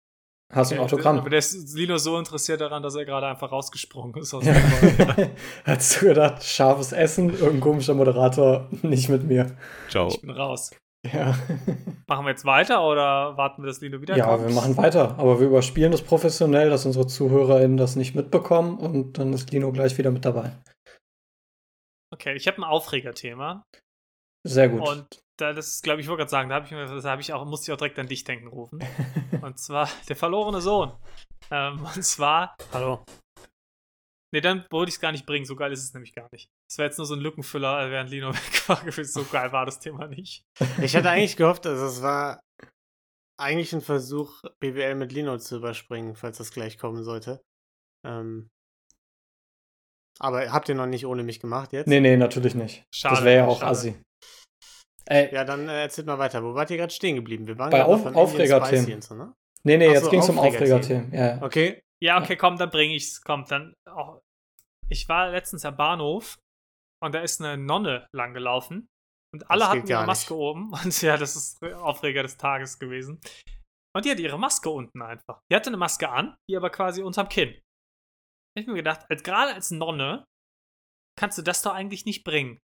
Hast 0.53 0.69
du 0.69 0.75
ein 0.75 0.79
Aber 0.79 0.85
Autogramm? 0.85 1.27
der 1.27 1.39
ist 1.39 1.73
Lino 1.75 1.97
so 1.97 2.19
interessiert 2.19 2.61
daran, 2.61 2.83
dass 2.83 2.95
er 2.95 3.03
gerade 3.05 3.25
einfach 3.27 3.51
rausgesprungen 3.51 4.15
ist. 4.21 4.33
Aus 4.33 4.45
Ja. 4.45 4.53
Hast 5.65 6.01
du 6.01 6.05
gedacht, 6.05 6.43
scharfes 6.43 6.91
Essen, 6.91 7.31
irgendein 7.31 7.61
komischer 7.61 7.95
Moderator, 7.95 8.69
nicht 8.83 9.09
mit 9.09 9.23
mir. 9.23 9.57
Ciao. 9.89 10.07
Ich 10.07 10.21
bin 10.21 10.29
raus. 10.29 10.69
Ja. 11.13 11.37
Machen 12.07 12.25
wir 12.25 12.29
jetzt 12.31 12.45
weiter 12.45 12.85
oder 12.85 13.35
warten 13.37 13.63
wir, 13.63 13.67
dass 13.67 13.81
Lino 13.81 14.01
wiederkommt? 14.01 14.41
ja, 14.41 14.47
wir 14.47 14.53
machen 14.53 14.77
weiter. 14.77 15.17
Aber 15.17 15.39
wir 15.39 15.47
überspielen 15.47 15.91
das 15.91 16.03
professionell, 16.03 16.69
dass 16.69 16.85
unsere 16.85 17.07
ZuhörerInnen 17.07 17.77
das 17.77 17.95
nicht 17.95 18.15
mitbekommen 18.15 18.77
und 18.77 19.17
dann 19.17 19.33
ist 19.33 19.51
Lino 19.51 19.71
gleich 19.71 19.97
wieder 19.97 20.11
mit 20.11 20.23
dabei. 20.23 20.51
Okay, 22.13 22.35
ich 22.35 22.47
habe 22.47 22.57
ein 22.57 22.63
Aufregerthema. 22.63 23.63
Sehr 24.45 24.69
gut. 24.69 24.87
Und 24.87 25.19
da, 25.37 25.53
das 25.53 25.67
ist, 25.67 25.83
glaube 25.83 25.99
ich, 25.99 26.05
ich 26.05 26.09
wollte 26.09 26.21
gerade 26.21 26.31
sagen, 26.31 26.49
da, 26.49 26.55
hab 26.55 26.65
ich, 26.65 26.69
da 26.69 27.11
hab 27.11 27.19
ich 27.19 27.33
auch, 27.33 27.45
musste 27.45 27.71
ich 27.71 27.73
auch 27.73 27.77
direkt 27.77 27.97
an 27.99 28.07
dich 28.07 28.23
denken 28.23 28.47
rufen. 28.47 28.79
Und 29.41 29.59
zwar 29.59 29.89
der 30.09 30.15
verlorene 30.15 30.61
Sohn. 30.61 30.93
Ähm, 31.51 31.83
und 31.83 32.03
zwar, 32.03 32.55
Hallo. 32.73 33.05
nee, 34.33 34.41
dann 34.41 34.65
wollte 34.71 34.89
ich 34.89 34.95
es 34.95 35.01
gar 35.01 35.11
nicht 35.11 35.27
bringen. 35.27 35.45
So 35.45 35.55
geil 35.55 35.71
ist 35.71 35.83
es 35.83 35.93
nämlich 35.93 36.15
gar 36.15 36.27
nicht. 36.31 36.49
Es 36.69 36.77
wäre 36.77 36.87
jetzt 36.89 36.97
nur 36.97 37.05
so 37.05 37.13
ein 37.13 37.19
Lückenfüller, 37.21 37.89
während 37.91 38.09
Lino 38.09 38.29
weg 38.33 38.69
war. 38.69 38.83
gewesen. 38.83 39.11
So 39.23 39.23
geil 39.31 39.51
war 39.51 39.65
das 39.65 39.79
Thema 39.79 40.07
nicht. 40.07 40.43
Ich 40.81 40.95
hatte 40.95 41.09
eigentlich 41.09 41.37
gehofft, 41.37 41.65
also 41.67 41.85
es 41.85 42.01
war 42.01 42.39
eigentlich 43.39 43.73
ein 43.73 43.81
Versuch, 43.81 44.41
BWL 44.59 44.95
mit 44.95 45.11
Lino 45.11 45.37
zu 45.37 45.57
überspringen, 45.57 46.15
falls 46.15 46.37
das 46.37 46.51
gleich 46.51 46.77
kommen 46.77 47.03
sollte. 47.03 47.41
Ähm, 48.05 48.47
aber 50.19 50.51
habt 50.51 50.69
ihr 50.69 50.75
noch 50.75 50.85
nicht 50.85 51.05
ohne 51.05 51.23
mich 51.23 51.39
gemacht 51.39 51.73
jetzt? 51.73 51.87
nee, 51.87 51.99
nee, 51.99 52.15
natürlich 52.17 52.55
nicht. 52.55 52.83
Schade. 52.93 53.15
das 53.15 53.23
wäre 53.25 53.37
ja 53.39 53.47
auch 53.47 53.59
schade. 53.59 53.71
assi. 53.71 54.01
Ey, 55.07 55.33
Ja, 55.33 55.43
dann 55.43 55.67
äh, 55.69 55.81
erzählt 55.83 56.07
mal 56.07 56.17
weiter. 56.17 56.41
Wo 56.43 56.55
wart 56.55 56.71
ihr 56.71 56.77
gerade 56.77 56.93
stehen 56.93 57.15
geblieben? 57.15 57.45
Wir 57.45 57.57
waren 57.59 57.69
Bei 57.69 57.83
Auf- 57.83 58.05
Aufregerthemen. 58.05 59.01
So, 59.01 59.15
ne? 59.15 59.33
nee, 59.63 59.77
nee, 59.77 59.89
Ach 59.89 59.93
jetzt 59.93 60.05
so, 60.05 60.09
ging 60.09 60.21
es 60.21 60.29
um 60.29 60.39
Aufregerthemen. 60.39 61.13
Ja. 61.13 61.41
Okay. 61.43 61.81
Ja, 62.01 62.19
okay, 62.21 62.35
komm, 62.37 62.57
dann 62.57 62.69
bringe 62.69 62.95
ich's. 62.95 63.21
Komm, 63.21 63.45
dann 63.45 63.73
auch. 63.85 64.21
Ich 64.89 65.07
war 65.09 65.29
letztens 65.31 65.65
am 65.65 65.75
Bahnhof 65.77 66.37
und 67.03 67.13
da 67.13 67.19
ist 67.19 67.41
eine 67.41 67.57
Nonne 67.61 68.07
lang 68.13 68.33
gelaufen 68.33 68.87
und 69.33 69.49
alle 69.49 69.61
Das 69.61 69.69
hatten 69.69 69.87
ihre 69.87 70.05
Maske 70.05 70.33
nicht. 70.33 70.41
oben 70.41 70.71
und 70.83 71.01
ja, 71.01 71.17
das 71.17 71.35
ist 71.35 71.63
Aufreger 71.63 72.23
des 72.23 72.37
Tages 72.37 72.79
gewesen. 72.79 73.19
Und 73.95 74.03
die 74.03 74.11
hat 74.11 74.19
ihre 74.19 74.37
Maske 74.37 74.69
unten 74.69 75.01
einfach. 75.01 75.39
Die 75.49 75.55
hatte 75.55 75.69
eine 75.69 75.77
Maske 75.77 76.09
an, 76.09 76.35
die 76.49 76.57
aber 76.57 76.69
quasi 76.69 77.01
unterm 77.01 77.29
Kinn. 77.29 77.51
Da 77.53 78.59
hab 78.59 78.61
ich 78.61 78.67
mir 78.67 78.75
gedacht, 78.75 79.05
als, 79.09 79.23
gerade 79.23 79.53
als 79.53 79.71
Nonne 79.71 80.25
kannst 81.17 81.37
du 81.37 81.41
das 81.41 81.61
doch 81.61 81.73
eigentlich 81.73 82.05
nicht 82.05 82.23
bringen. 82.23 82.59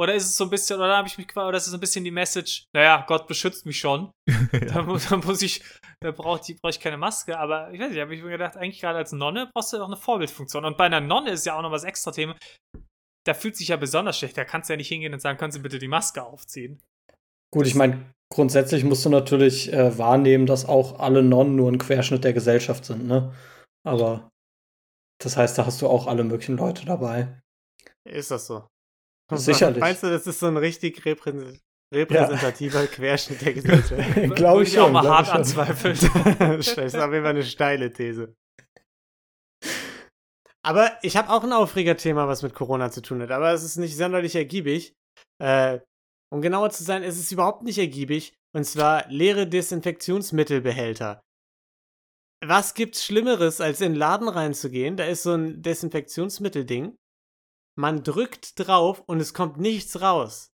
Oder 0.00 0.14
ist 0.14 0.24
es 0.24 0.36
so 0.36 0.44
ein 0.44 0.50
bisschen, 0.50 0.80
oder 0.80 0.96
habe 0.96 1.08
ich 1.08 1.18
mich 1.18 1.34
oder 1.36 1.56
ist 1.56 1.66
es 1.66 1.70
so 1.70 1.76
ein 1.76 1.80
bisschen 1.80 2.04
die 2.04 2.10
Message, 2.10 2.64
naja, 2.74 3.04
Gott 3.06 3.26
beschützt 3.26 3.66
mich 3.66 3.78
schon. 3.78 4.10
Da, 4.52 4.82
da 4.82 5.16
muss 5.16 5.42
ich, 5.42 5.64
da 6.00 6.10
brauche 6.10 6.40
ich, 6.46 6.60
brauch 6.60 6.70
ich 6.70 6.80
keine 6.80 6.96
Maske. 6.96 7.38
Aber 7.38 7.72
ich 7.72 7.80
weiß 7.80 7.90
nicht, 7.90 8.00
habe 8.00 8.14
ich 8.14 8.22
mir 8.22 8.30
gedacht, 8.30 8.56
eigentlich 8.56 8.80
gerade 8.80 8.98
als 8.98 9.12
Nonne 9.12 9.50
brauchst 9.54 9.72
du 9.72 9.78
doch 9.78 9.86
eine 9.86 9.96
Vorbildfunktion. 9.96 10.64
Und 10.64 10.76
bei 10.76 10.84
einer 10.84 11.00
Nonne 11.00 11.30
ist 11.30 11.46
ja 11.46 11.56
auch 11.56 11.62
noch 11.62 11.70
was 11.70 11.84
extra 11.84 12.10
Thema. 12.10 12.36
Da 13.24 13.34
fühlt 13.34 13.56
sich 13.56 13.68
ja 13.68 13.76
besonders 13.76 14.18
schlecht. 14.18 14.36
Da 14.36 14.44
kannst 14.44 14.68
du 14.68 14.72
ja 14.72 14.76
nicht 14.76 14.88
hingehen 14.88 15.12
und 15.14 15.20
sagen, 15.20 15.38
können 15.38 15.52
Sie 15.52 15.60
bitte 15.60 15.78
die 15.78 15.88
Maske 15.88 16.22
aufziehen. 16.22 16.82
Gut, 17.52 17.66
ich 17.66 17.74
meine, 17.74 18.12
grundsätzlich 18.32 18.84
musst 18.84 19.04
du 19.04 19.10
natürlich 19.10 19.72
äh, 19.72 19.96
wahrnehmen, 19.98 20.46
dass 20.46 20.64
auch 20.64 20.98
alle 20.98 21.22
Nonnen 21.22 21.54
nur 21.54 21.70
ein 21.70 21.78
Querschnitt 21.78 22.24
der 22.24 22.32
Gesellschaft 22.32 22.84
sind, 22.84 23.06
ne? 23.06 23.32
Aber 23.84 24.30
das 25.22 25.36
heißt, 25.36 25.58
da 25.58 25.66
hast 25.66 25.82
du 25.82 25.86
auch 25.86 26.06
alle 26.06 26.24
möglichen 26.24 26.56
Leute 26.56 26.84
dabei. 26.86 27.40
Ist 28.04 28.30
das 28.30 28.46
so? 28.46 28.66
Sicherlich. 29.32 29.80
Meinst 29.80 30.02
du, 30.02 30.10
das 30.10 30.26
ist 30.26 30.40
so 30.40 30.46
ein 30.46 30.56
richtig 30.56 31.04
reprä 31.04 31.58
repräsentativer 31.94 32.86
Querschnitt 32.86 33.42
der 33.42 33.52
Gesellschaft? 33.52 34.14
Glaube 34.34 34.62
ich 34.62 34.72
ich 34.72 34.78
auch 34.78 34.84
schon. 34.84 34.92
mal 34.94 35.02
glaub 35.02 35.14
hart 35.14 35.28
anzweifeln. 35.28 35.98
das 36.38 36.68
ist 36.68 36.96
auf 36.96 37.12
jeden 37.12 37.22
Fall 37.22 37.26
eine 37.26 37.42
steile 37.42 37.92
These. 37.92 38.34
Aber 40.64 40.96
ich 41.02 41.16
habe 41.16 41.30
auch 41.30 41.42
ein 41.42 41.52
Aufregerthema, 41.52 42.28
was 42.28 42.42
mit 42.42 42.54
Corona 42.54 42.90
zu 42.90 43.02
tun 43.02 43.20
hat, 43.20 43.30
aber 43.30 43.52
es 43.52 43.64
ist 43.64 43.76
nicht 43.76 43.96
sonderlich 43.96 44.36
ergiebig. 44.36 44.94
Äh, 45.40 45.80
um 46.32 46.40
genauer 46.40 46.70
zu 46.70 46.84
sein, 46.84 47.02
ist 47.02 47.18
es 47.18 47.32
überhaupt 47.32 47.62
nicht 47.62 47.78
ergiebig, 47.78 48.34
und 48.54 48.64
zwar 48.64 49.06
leere 49.08 49.46
Desinfektionsmittelbehälter. 49.46 51.20
Was 52.44 52.74
gibt's 52.74 53.04
Schlimmeres, 53.04 53.60
als 53.60 53.80
in 53.80 53.92
den 53.92 53.98
Laden 53.98 54.28
reinzugehen? 54.28 54.96
Da 54.96 55.04
ist 55.04 55.22
so 55.22 55.34
ein 55.34 55.62
Desinfektionsmittelding. 55.62 56.96
Man 57.78 58.02
drückt 58.02 58.58
drauf 58.58 59.02
und 59.06 59.20
es 59.20 59.34
kommt 59.34 59.58
nichts 59.58 60.00
raus. 60.00 60.48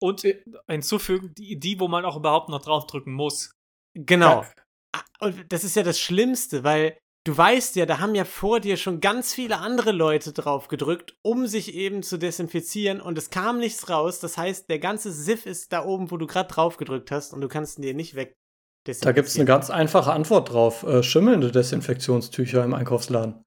Und 0.00 0.22
hinzufügen, 0.68 1.34
die, 1.34 1.58
die, 1.58 1.80
wo 1.80 1.88
man 1.88 2.04
auch 2.04 2.16
überhaupt 2.16 2.48
noch 2.48 2.62
draufdrücken 2.62 3.12
muss. 3.12 3.52
Genau. 3.94 4.42
Ja. 4.42 4.52
Ah, 4.94 5.04
Und 5.20 5.52
das 5.52 5.64
ist 5.64 5.76
ja 5.76 5.82
das 5.82 5.98
Schlimmste, 6.00 6.64
weil 6.64 6.98
du 7.24 7.36
weißt 7.36 7.76
ja, 7.76 7.86
da 7.86 7.98
haben 7.98 8.14
ja 8.14 8.24
vor 8.24 8.60
dir 8.60 8.76
schon 8.76 9.00
ganz 9.00 9.34
viele 9.34 9.58
andere 9.58 9.92
Leute 9.92 10.32
drauf 10.32 10.68
gedrückt, 10.68 11.16
um 11.22 11.46
sich 11.46 11.74
eben 11.74 12.02
zu 12.02 12.18
desinfizieren 12.18 13.00
und 13.00 13.18
es 13.18 13.30
kam 13.30 13.58
nichts 13.58 13.88
raus. 13.88 14.20
Das 14.20 14.36
heißt, 14.36 14.68
der 14.68 14.78
ganze 14.78 15.12
Siff 15.12 15.46
ist 15.46 15.72
da 15.72 15.84
oben, 15.84 16.10
wo 16.10 16.16
du 16.16 16.26
gerade 16.26 16.48
drauf 16.48 16.76
gedrückt 16.76 17.10
hast 17.10 17.32
und 17.32 17.40
du 17.40 17.48
kannst 17.48 17.78
ihn 17.78 17.82
dir 17.82 17.94
nicht 17.94 18.14
weg 18.14 18.36
Da 19.00 19.12
gibt 19.12 19.28
es 19.28 19.36
eine 19.36 19.46
ganz 19.46 19.70
einfache 19.70 20.12
Antwort 20.12 20.52
drauf. 20.52 20.82
Äh, 20.82 21.02
schimmelnde 21.02 21.50
Desinfektionstücher 21.50 22.62
im 22.62 22.74
Einkaufsladen. 22.74 23.42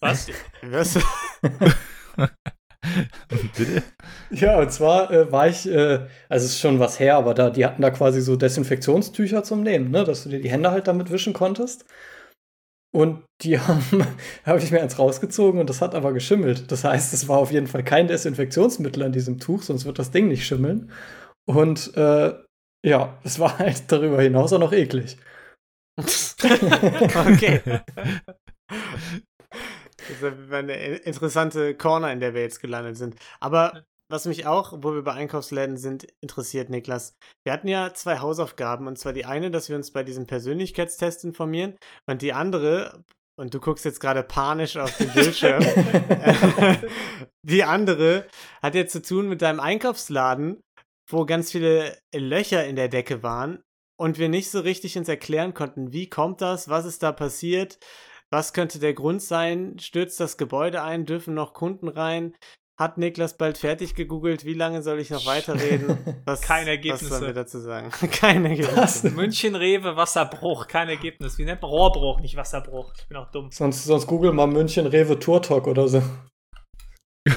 Was? 0.00 0.28
Was? 0.62 0.98
Bitte? 3.28 3.82
Ja, 4.30 4.58
und 4.58 4.72
zwar 4.72 5.10
äh, 5.10 5.30
war 5.30 5.48
ich, 5.48 5.68
äh, 5.68 6.06
also 6.28 6.44
es 6.46 6.52
ist 6.52 6.60
schon 6.60 6.78
was 6.80 6.98
her, 7.00 7.16
aber 7.16 7.34
da, 7.34 7.50
die 7.50 7.64
hatten 7.64 7.82
da 7.82 7.90
quasi 7.90 8.20
so 8.20 8.36
Desinfektionstücher 8.36 9.42
zum 9.42 9.62
Nehmen, 9.62 9.90
ne? 9.90 10.04
dass 10.04 10.24
du 10.24 10.28
dir 10.28 10.40
die 10.40 10.50
Hände 10.50 10.70
halt 10.70 10.88
damit 10.88 11.10
wischen 11.10 11.32
konntest. 11.32 11.84
Und 12.94 13.24
die 13.42 13.58
haben, 13.60 14.06
habe 14.44 14.58
ich 14.58 14.70
mir 14.70 14.82
eins 14.82 14.98
rausgezogen 14.98 15.60
und 15.60 15.68
das 15.68 15.80
hat 15.82 15.94
aber 15.94 16.12
geschimmelt. 16.12 16.70
Das 16.72 16.84
heißt, 16.84 17.12
es 17.12 17.28
war 17.28 17.38
auf 17.38 17.52
jeden 17.52 17.66
Fall 17.66 17.84
kein 17.84 18.08
Desinfektionsmittel 18.08 19.02
an 19.02 19.12
diesem 19.12 19.38
Tuch, 19.38 19.62
sonst 19.62 19.84
wird 19.84 19.98
das 19.98 20.10
Ding 20.10 20.28
nicht 20.28 20.46
schimmeln. 20.46 20.90
Und 21.46 21.96
äh, 21.96 22.34
ja, 22.84 23.18
es 23.24 23.38
war 23.38 23.58
halt 23.58 23.84
darüber 23.88 24.22
hinaus 24.22 24.52
auch 24.52 24.58
noch 24.58 24.72
eklig. 24.72 25.16
okay. 26.42 27.60
Das 30.08 30.32
ist 30.32 30.52
eine 30.52 30.74
interessante 30.98 31.74
Corner, 31.74 32.12
in 32.12 32.20
der 32.20 32.34
wir 32.34 32.42
jetzt 32.42 32.60
gelandet 32.60 32.96
sind. 32.96 33.16
Aber 33.40 33.84
was 34.08 34.26
mich 34.26 34.46
auch, 34.46 34.72
wo 34.76 34.94
wir 34.94 35.02
bei 35.02 35.12
Einkaufsläden 35.12 35.76
sind, 35.76 36.06
interessiert, 36.20 36.70
Niklas. 36.70 37.16
Wir 37.44 37.52
hatten 37.52 37.68
ja 37.68 37.92
zwei 37.92 38.18
Hausaufgaben. 38.20 38.86
Und 38.86 38.98
zwar 38.98 39.12
die 39.12 39.24
eine, 39.24 39.50
dass 39.50 39.68
wir 39.68 39.76
uns 39.76 39.90
bei 39.92 40.04
diesem 40.04 40.26
Persönlichkeitstest 40.26 41.24
informieren. 41.24 41.76
Und 42.06 42.22
die 42.22 42.32
andere, 42.32 43.04
und 43.36 43.52
du 43.52 43.60
guckst 43.60 43.84
jetzt 43.84 44.00
gerade 44.00 44.22
panisch 44.22 44.76
auf 44.76 44.96
den 44.96 45.12
Bildschirm, 45.12 45.62
die 47.42 47.64
andere 47.64 48.26
hat 48.62 48.74
jetzt 48.74 48.92
zu 48.92 49.02
tun 49.02 49.28
mit 49.28 49.42
deinem 49.42 49.60
Einkaufsladen, 49.60 50.60
wo 51.10 51.24
ganz 51.24 51.50
viele 51.50 51.96
Löcher 52.14 52.64
in 52.64 52.76
der 52.76 52.88
Decke 52.88 53.22
waren 53.22 53.62
und 53.98 54.18
wir 54.18 54.28
nicht 54.28 54.50
so 54.50 54.60
richtig 54.60 54.96
uns 54.98 55.08
erklären 55.08 55.54
konnten, 55.54 55.92
wie 55.92 56.08
kommt 56.08 56.40
das, 56.40 56.68
was 56.68 56.84
ist 56.84 57.02
da 57.02 57.12
passiert, 57.12 57.78
was 58.32 58.52
könnte 58.52 58.78
der 58.78 58.94
Grund 58.94 59.22
sein, 59.22 59.78
stürzt 59.78 60.20
das 60.20 60.36
Gebäude 60.36 60.82
ein, 60.82 61.06
dürfen 61.06 61.34
noch 61.34 61.54
Kunden 61.54 61.88
rein, 61.88 62.34
hat 62.78 62.98
Niklas 62.98 63.38
bald 63.38 63.56
fertig 63.56 63.94
gegoogelt, 63.94 64.44
wie 64.44 64.52
lange 64.52 64.82
soll 64.82 64.98
ich 65.00 65.10
noch 65.10 65.24
weiterreden? 65.24 65.96
Was, 66.26 66.42
Keine 66.42 66.62
Was 66.62 66.68
Ergebnisse. 66.68 67.06
sollen 67.06 67.26
wir 67.26 67.32
dazu 67.32 67.58
sagen? 67.60 67.90
Keine 68.10 68.50
Ergebnisse. 68.50 68.76
Was? 68.76 69.02
München, 69.04 69.54
Rewe, 69.54 69.96
Wasserbruch, 69.96 70.66
kein 70.66 70.88
Ergebnis. 70.88 71.38
Wie 71.38 71.44
nennt 71.44 71.62
man 71.62 71.70
Rohrbruch, 71.70 72.20
nicht 72.20 72.36
Wasserbruch. 72.36 72.92
Ich 72.98 73.08
bin 73.08 73.16
auch 73.16 73.30
dumm. 73.30 73.50
sonst, 73.50 73.84
sonst 73.84 74.06
google 74.06 74.32
mal 74.32 74.46
München 74.46 74.86
Rewe 74.86 75.18
Tour 75.18 75.40
Talk 75.40 75.66
oder 75.66 75.88
so. 75.88 76.02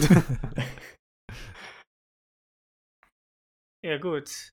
Ja, 3.82 3.98
gut. 3.98 4.52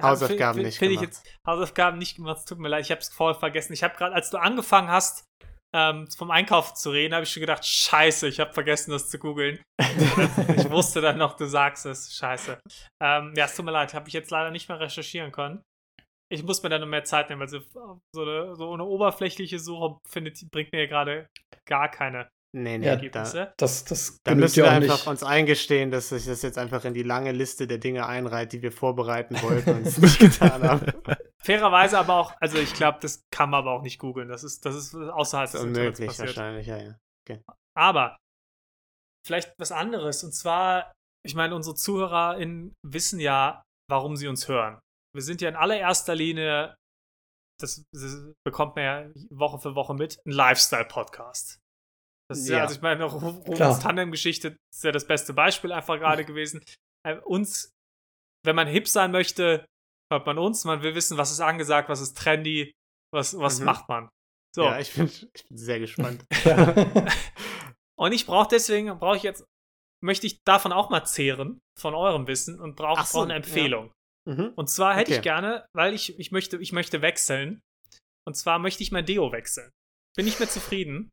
Hausaufgaben 0.00 0.54
Find- 0.54 0.66
nicht 0.66 0.78
find 0.78 0.92
ich 0.92 1.00
gemacht. 1.00 1.16
jetzt 1.16 1.38
Hausaufgaben 1.46 1.98
nicht 1.98 2.16
gemacht. 2.16 2.38
Es 2.38 2.44
tut 2.44 2.58
mir 2.58 2.68
leid, 2.68 2.84
ich 2.84 2.90
habe 2.90 3.00
es 3.00 3.08
voll 3.08 3.34
vergessen. 3.34 3.72
Ich 3.72 3.82
habe 3.82 3.96
gerade, 3.96 4.14
als 4.14 4.30
du 4.30 4.38
angefangen 4.38 4.88
hast, 4.90 5.24
ähm, 5.74 6.08
vom 6.16 6.30
Einkauf 6.30 6.74
zu 6.74 6.90
reden, 6.90 7.14
habe 7.14 7.24
ich 7.24 7.30
schon 7.30 7.40
gedacht, 7.42 7.64
scheiße, 7.64 8.26
ich 8.26 8.40
habe 8.40 8.52
vergessen, 8.52 8.90
das 8.90 9.08
zu 9.08 9.18
googeln. 9.18 9.62
ich 9.80 10.68
wusste 10.70 11.00
dann 11.00 11.18
noch, 11.18 11.36
du 11.36 11.46
sagst 11.46 11.86
es. 11.86 12.12
Scheiße. 12.14 12.58
Ähm, 13.02 13.32
ja, 13.36 13.44
es 13.44 13.54
tut 13.54 13.64
mir 13.64 13.70
leid, 13.70 13.94
habe 13.94 14.08
ich 14.08 14.14
jetzt 14.14 14.30
leider 14.30 14.50
nicht 14.50 14.68
mehr 14.68 14.80
recherchieren 14.80 15.30
können. 15.32 15.62
Ich 16.32 16.42
muss 16.44 16.62
mir 16.62 16.68
da 16.68 16.78
noch 16.78 16.86
mehr 16.86 17.04
Zeit 17.04 17.28
nehmen, 17.28 17.40
weil 17.40 17.48
so, 17.48 17.60
so, 18.14 18.22
eine, 18.22 18.54
so 18.54 18.72
eine 18.72 18.84
oberflächliche 18.84 19.58
Suche 19.58 19.98
findet, 20.08 20.38
bringt 20.52 20.72
mir 20.72 20.86
gerade 20.86 21.26
gar 21.68 21.88
keine 21.88 22.28
Nee, 22.52 22.78
nee, 22.78 22.86
Ja, 22.86 22.96
da, 22.96 23.02
Ergebnisse. 23.02 23.52
Das, 23.56 23.84
das 23.84 24.18
da 24.24 24.34
müssen 24.34 24.56
wir 24.56 24.70
einfach 24.70 24.98
nicht. 24.98 25.06
uns 25.06 25.22
eingestehen, 25.22 25.90
dass 25.90 26.08
sich 26.08 26.26
das 26.26 26.42
jetzt 26.42 26.58
einfach 26.58 26.84
in 26.84 26.94
die 26.94 27.04
lange 27.04 27.30
Liste 27.32 27.66
der 27.66 27.78
Dinge 27.78 28.06
einreiht, 28.06 28.52
die 28.52 28.62
wir 28.62 28.72
vorbereiten 28.72 29.36
wollten 29.42 29.70
und 29.70 29.86
es 29.86 29.98
nicht 29.98 30.18
getan 30.18 30.62
haben. 30.62 30.92
Fairerweise 31.42 31.98
aber 31.98 32.14
auch, 32.16 32.34
also 32.40 32.58
ich 32.58 32.74
glaube, 32.74 32.98
das 33.00 33.22
kann 33.30 33.50
man 33.50 33.60
aber 33.60 33.72
auch 33.72 33.82
nicht 33.82 33.98
googeln. 33.98 34.28
Das 34.28 34.42
ist, 34.42 34.66
das 34.66 34.74
ist 34.74 34.94
außerhalb 34.94 35.50
Das 35.50 35.52
des 35.52 35.60
ist 35.60 35.66
Internets 35.68 36.00
unmöglich 36.00 36.06
passiert. 36.08 36.36
wahrscheinlich, 36.36 36.66
ja, 36.66 36.78
ja. 36.78 37.40
Aber 37.76 38.16
vielleicht 39.24 39.52
was 39.58 39.70
anderes. 39.70 40.24
Und 40.24 40.32
zwar, 40.32 40.92
ich 41.24 41.34
meine, 41.34 41.54
unsere 41.54 41.76
ZuhörerInnen 41.76 42.74
wissen 42.84 43.20
ja, 43.20 43.62
warum 43.88 44.16
sie 44.16 44.26
uns 44.26 44.48
hören. 44.48 44.80
Wir 45.14 45.22
sind 45.22 45.40
ja 45.40 45.48
in 45.48 45.56
allererster 45.56 46.14
Linie, 46.14 46.74
das, 47.60 47.84
das 47.92 48.32
bekommt 48.44 48.76
man 48.76 48.84
ja 48.84 49.10
Woche 49.30 49.58
für 49.58 49.74
Woche 49.74 49.94
mit, 49.94 50.18
ein 50.26 50.32
Lifestyle-Podcast. 50.32 51.58
Das 52.30 52.38
ist 52.38 52.48
ja, 52.48 52.58
Ja. 52.58 52.62
also 52.62 52.76
ich 52.76 52.80
meine. 52.80 53.04
Rubens 53.04 53.80
Tandem-Geschichte 53.80 54.56
ist 54.72 54.84
ja 54.84 54.92
das 54.92 55.06
beste 55.06 55.32
Beispiel 55.34 55.72
einfach 55.72 55.98
gerade 55.98 56.24
gewesen. 56.24 56.62
Äh, 57.06 57.16
uns, 57.24 57.72
wenn 58.44 58.54
man 58.56 58.68
hip 58.68 58.86
sein 58.88 59.10
möchte, 59.10 59.66
hört 60.12 60.26
man 60.26 60.38
uns. 60.38 60.64
Man 60.64 60.82
will 60.82 60.94
wissen, 60.94 61.18
was 61.18 61.30
ist 61.32 61.40
angesagt, 61.40 61.88
was 61.88 62.00
ist 62.00 62.16
trendy, 62.16 62.72
was, 63.12 63.36
was 63.38 63.58
Mhm. 63.58 63.64
macht 63.66 63.88
man. 63.88 64.08
So. 64.54 64.62
Ja, 64.64 64.78
ich 64.78 64.92
bin, 64.94 65.06
ich 65.06 65.44
bin 65.48 65.56
sehr 65.58 65.78
gespannt. 65.80 66.24
Ja. 66.44 66.74
Und 67.98 68.12
ich 68.12 68.26
brauche 68.26 68.48
deswegen, 68.48 68.98
brauche 68.98 69.16
ich 69.16 69.22
jetzt, 69.22 69.44
möchte 70.02 70.26
ich 70.26 70.38
davon 70.46 70.72
auch 70.72 70.88
mal 70.88 71.04
zehren, 71.04 71.58
von 71.78 71.94
eurem 71.94 72.26
Wissen 72.26 72.58
und 72.60 72.74
brauche 72.76 73.04
so, 73.06 73.18
brauch 73.18 73.24
eine 73.24 73.34
Empfehlung. 73.34 73.92
Mhm. 74.28 74.52
Und 74.56 74.68
zwar 74.70 74.94
hätte 74.96 75.10
ich 75.12 75.18
Okay. 75.18 75.24
gerne, 75.28 75.66
weil 75.76 75.92
ich, 75.94 76.18
ich, 76.18 76.30
möchte, 76.32 76.56
ich 76.58 76.72
möchte 76.72 77.02
wechseln. 77.02 77.60
Und 78.26 78.34
zwar 78.36 78.58
möchte 78.58 78.82
ich 78.82 78.90
mein 78.92 79.04
Deo 79.04 79.32
wechseln. 79.32 79.70
Bin 80.16 80.24
nicht 80.24 80.38
mehr 80.40 80.48
zufrieden. 80.48 81.10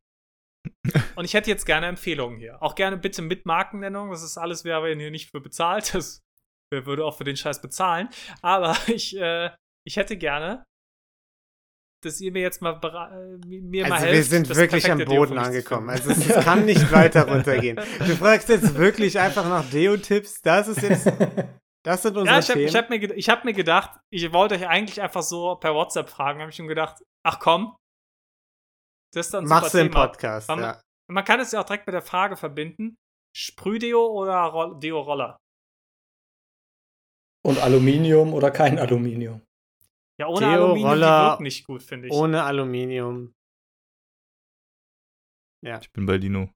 Und 1.16 1.24
ich 1.24 1.34
hätte 1.34 1.50
jetzt 1.50 1.64
gerne 1.66 1.86
Empfehlungen 1.86 2.38
hier. 2.38 2.62
Auch 2.62 2.74
gerne 2.74 2.96
bitte 2.96 3.22
mit 3.22 3.46
Markennennung. 3.46 4.10
Das 4.10 4.22
ist 4.22 4.38
alles, 4.38 4.64
wer 4.64 4.76
aber 4.76 4.88
hier 4.94 5.10
nicht 5.10 5.30
für 5.30 5.40
bezahlt. 5.40 5.92
Das, 5.94 6.20
wer 6.70 6.84
würde 6.86 7.04
auch 7.04 7.16
für 7.16 7.24
den 7.24 7.36
Scheiß 7.36 7.60
bezahlen. 7.62 8.08
Aber 8.42 8.76
ich, 8.86 9.16
äh, 9.16 9.50
ich 9.86 9.96
hätte 9.96 10.16
gerne, 10.16 10.64
dass 12.04 12.20
ihr 12.20 12.30
mir 12.30 12.42
jetzt 12.42 12.62
mal, 12.62 12.74
äh, 12.82 13.46
mir 13.46 13.60
mir 13.62 13.82
mal 13.88 13.94
Also 13.94 14.06
helft. 14.06 14.16
wir 14.16 14.24
sind 14.24 14.54
wirklich 14.56 14.90
am 14.90 15.04
Boden 15.04 15.36
angekommen. 15.38 15.90
Also 15.90 16.10
es, 16.10 16.28
es 16.28 16.44
kann 16.44 16.64
nicht 16.64 16.92
weiter 16.92 17.26
runtergehen. 17.28 17.76
Du 17.98 18.14
fragst 18.16 18.48
jetzt 18.50 18.74
wirklich 18.76 19.18
einfach 19.18 19.48
nach 19.48 19.68
Deo-Tipps. 19.70 20.40
Das 20.42 20.68
ist 20.68 20.80
jetzt, 20.82 21.10
das 21.84 22.02
sind 22.02 22.16
unsere 22.16 22.36
Ja, 22.36 22.38
ich 22.38 22.48
habe 22.50 22.58
Themen. 22.60 22.68
ich 22.68 22.76
hab 22.76 22.90
mir, 22.90 22.96
ged- 22.98 23.14
ich 23.14 23.28
hab 23.28 23.44
mir 23.44 23.52
gedacht, 23.52 23.98
ich 24.12 24.32
wollte 24.32 24.54
euch 24.54 24.68
eigentlich 24.68 25.00
einfach 25.02 25.22
so 25.22 25.56
per 25.56 25.74
WhatsApp 25.74 26.08
fragen, 26.08 26.40
habe 26.40 26.50
ich 26.50 26.56
schon 26.56 26.68
gedacht, 26.68 27.02
ach 27.26 27.40
komm, 27.40 27.74
das 29.14 29.26
ist 29.26 29.34
dann 29.34 29.44
ein 29.44 29.48
Machst 29.48 29.74
du 29.74 29.78
super 29.78 29.84
im 29.86 29.92
Thema. 29.92 30.06
Podcast, 30.06 30.48
Man, 30.48 30.58
ja. 30.60 30.80
man 31.10 31.24
kann 31.24 31.40
es 31.40 31.52
ja 31.52 31.60
auch 31.60 31.64
direkt 31.64 31.86
mit 31.86 31.94
der 31.94 32.02
Frage 32.02 32.36
verbinden, 32.36 32.96
Sprühdeo 33.36 34.06
oder 34.06 34.36
Roll 34.44 34.78
Deo-Roller? 34.80 35.36
Und 37.44 37.58
Aluminium 37.58 38.34
oder 38.34 38.50
kein 38.50 38.78
Aluminium. 38.78 39.42
Ja, 40.20 40.26
ohne 40.26 40.40
Theo, 40.40 40.48
Aluminium, 40.50 40.76
die 40.76 40.84
Roller, 40.84 41.30
wirken 41.30 41.42
nicht 41.44 41.66
gut, 41.66 41.82
finde 41.82 42.08
ich. 42.08 42.12
Ohne 42.14 42.42
Aluminium. 42.42 43.32
Ich 45.64 45.92
bin 45.92 46.06
bei 46.06 46.18
Dino. 46.18 46.50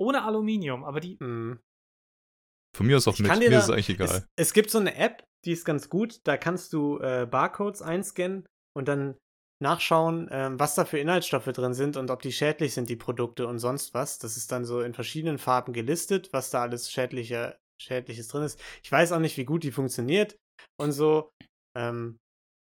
Ohne 0.00 0.22
Aluminium, 0.22 0.84
aber 0.84 1.00
die. 1.00 1.18
Hm. 1.18 1.58
Von 2.76 2.86
mir 2.86 2.96
aus 2.96 3.08
auch 3.08 3.14
Ich 3.14 3.20
mit. 3.20 3.30
Mir 3.30 3.50
dir 3.50 3.56
ist 3.58 3.62
es 3.62 3.66
da- 3.66 3.72
eigentlich 3.74 3.88
egal. 3.90 4.08
Es, 4.08 4.28
es 4.36 4.52
gibt 4.52 4.70
so 4.70 4.78
eine 4.78 4.94
App, 4.94 5.24
die 5.44 5.52
ist 5.52 5.64
ganz 5.64 5.88
gut. 5.88 6.20
Da 6.24 6.36
kannst 6.36 6.72
du 6.72 6.98
äh, 7.00 7.26
Barcodes 7.26 7.82
einscannen 7.82 8.46
und 8.76 8.88
dann 8.88 9.16
nachschauen, 9.60 10.28
ähm, 10.30 10.58
was 10.58 10.74
da 10.74 10.84
für 10.84 10.98
Inhaltsstoffe 10.98 11.46
drin 11.46 11.74
sind 11.74 11.96
und 11.96 12.10
ob 12.10 12.22
die 12.22 12.32
schädlich 12.32 12.74
sind, 12.74 12.88
die 12.88 12.96
Produkte 12.96 13.46
und 13.46 13.58
sonst 13.58 13.94
was. 13.94 14.18
Das 14.18 14.36
ist 14.36 14.52
dann 14.52 14.64
so 14.64 14.80
in 14.80 14.94
verschiedenen 14.94 15.38
Farben 15.38 15.72
gelistet, 15.72 16.32
was 16.32 16.50
da 16.50 16.62
alles 16.62 16.90
schädliche, 16.90 17.58
Schädliches 17.80 18.28
drin 18.28 18.42
ist. 18.42 18.60
Ich 18.82 18.90
weiß 18.90 19.12
auch 19.12 19.18
nicht, 19.18 19.36
wie 19.36 19.44
gut 19.44 19.64
die 19.64 19.72
funktioniert 19.72 20.36
und 20.80 20.92
so. 20.92 21.30
Ähm, 21.76 22.18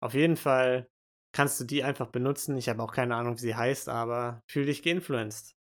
auf 0.03 0.14
jeden 0.14 0.36
Fall 0.36 0.88
kannst 1.34 1.61
du 1.61 1.64
die 1.64 1.82
einfach 1.82 2.09
benutzen. 2.09 2.57
Ich 2.57 2.68
habe 2.68 2.82
auch 2.82 2.93
keine 2.93 3.16
Ahnung, 3.16 3.36
wie 3.36 3.40
sie 3.40 3.55
heißt, 3.55 3.88
aber 3.88 4.43
fühl 4.51 4.66
dich 4.66 4.82
geinfluenced. 4.82 5.55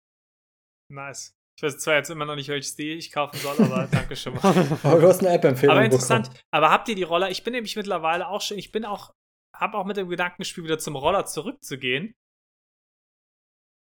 Nice. 0.92 1.34
Ich 1.58 1.64
weiß 1.64 1.78
zwar 1.78 1.96
jetzt 1.96 2.10
immer 2.10 2.26
noch 2.26 2.36
nicht, 2.36 2.50
welches 2.50 2.76
die 2.76 2.94
ich 2.94 3.12
kaufen 3.12 3.38
soll, 3.38 3.56
aber 3.60 3.88
danke 3.92 4.16
schon 4.16 4.34
mal. 4.34 4.42
Aber 4.84 5.00
du 5.00 5.08
hast 5.08 5.20
eine 5.20 5.30
App-Empfehlung 5.30 5.76
aber 5.76 5.86
interessant. 5.86 6.30
bekommen. 6.30 6.44
Aber 6.52 6.72
habt 6.72 6.90
ihr 6.90 6.96
die 6.96 7.04
Roller? 7.04 7.30
Ich 7.30 7.44
bin 7.44 7.54
nämlich 7.54 7.76
mittlerweile 7.76 8.28
auch 8.28 8.42
schon, 8.42 8.58
ich 8.58 8.72
bin 8.72 8.84
auch, 8.84 9.14
habe 9.62 9.78
auch 9.78 9.86
mit 9.86 9.96
dem 9.98 10.10
Gedankenspiel 10.10 10.64
wieder 10.64 10.80
zum 10.80 10.96
Roller 10.96 11.26
zurückzugehen. 11.26 12.14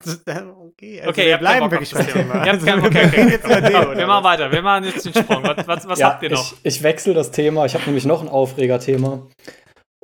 Okay, 0.04 1.00
also 1.00 1.10
Okay, 1.10 1.24
ihr 1.24 1.30
wir 1.30 1.38
bleiben 1.38 1.70
wirklich 1.70 1.92
auf 1.94 2.04
das 2.06 2.12
bei 2.14 2.20
Thema. 2.22 2.34
Also 2.42 2.66
okay, 2.66 3.96
wir 3.98 4.06
machen 4.06 4.24
weiter. 4.24 4.52
Wir 4.52 4.62
machen 4.62 4.84
jetzt 4.84 5.04
den 5.04 5.12
Sprung. 5.12 5.42
Was, 5.42 5.66
was, 5.66 5.88
was 5.88 5.98
ja, 5.98 6.10
habt 6.10 6.22
ihr 6.22 6.30
noch? 6.30 6.52
Ich, 6.52 6.58
ich 6.76 6.82
wechsle 6.84 7.14
das 7.14 7.32
Thema. 7.32 7.66
Ich 7.66 7.74
habe 7.74 7.84
nämlich 7.86 8.04
noch 8.04 8.20
ein 8.22 8.28
Aufregerthema. 8.28 9.26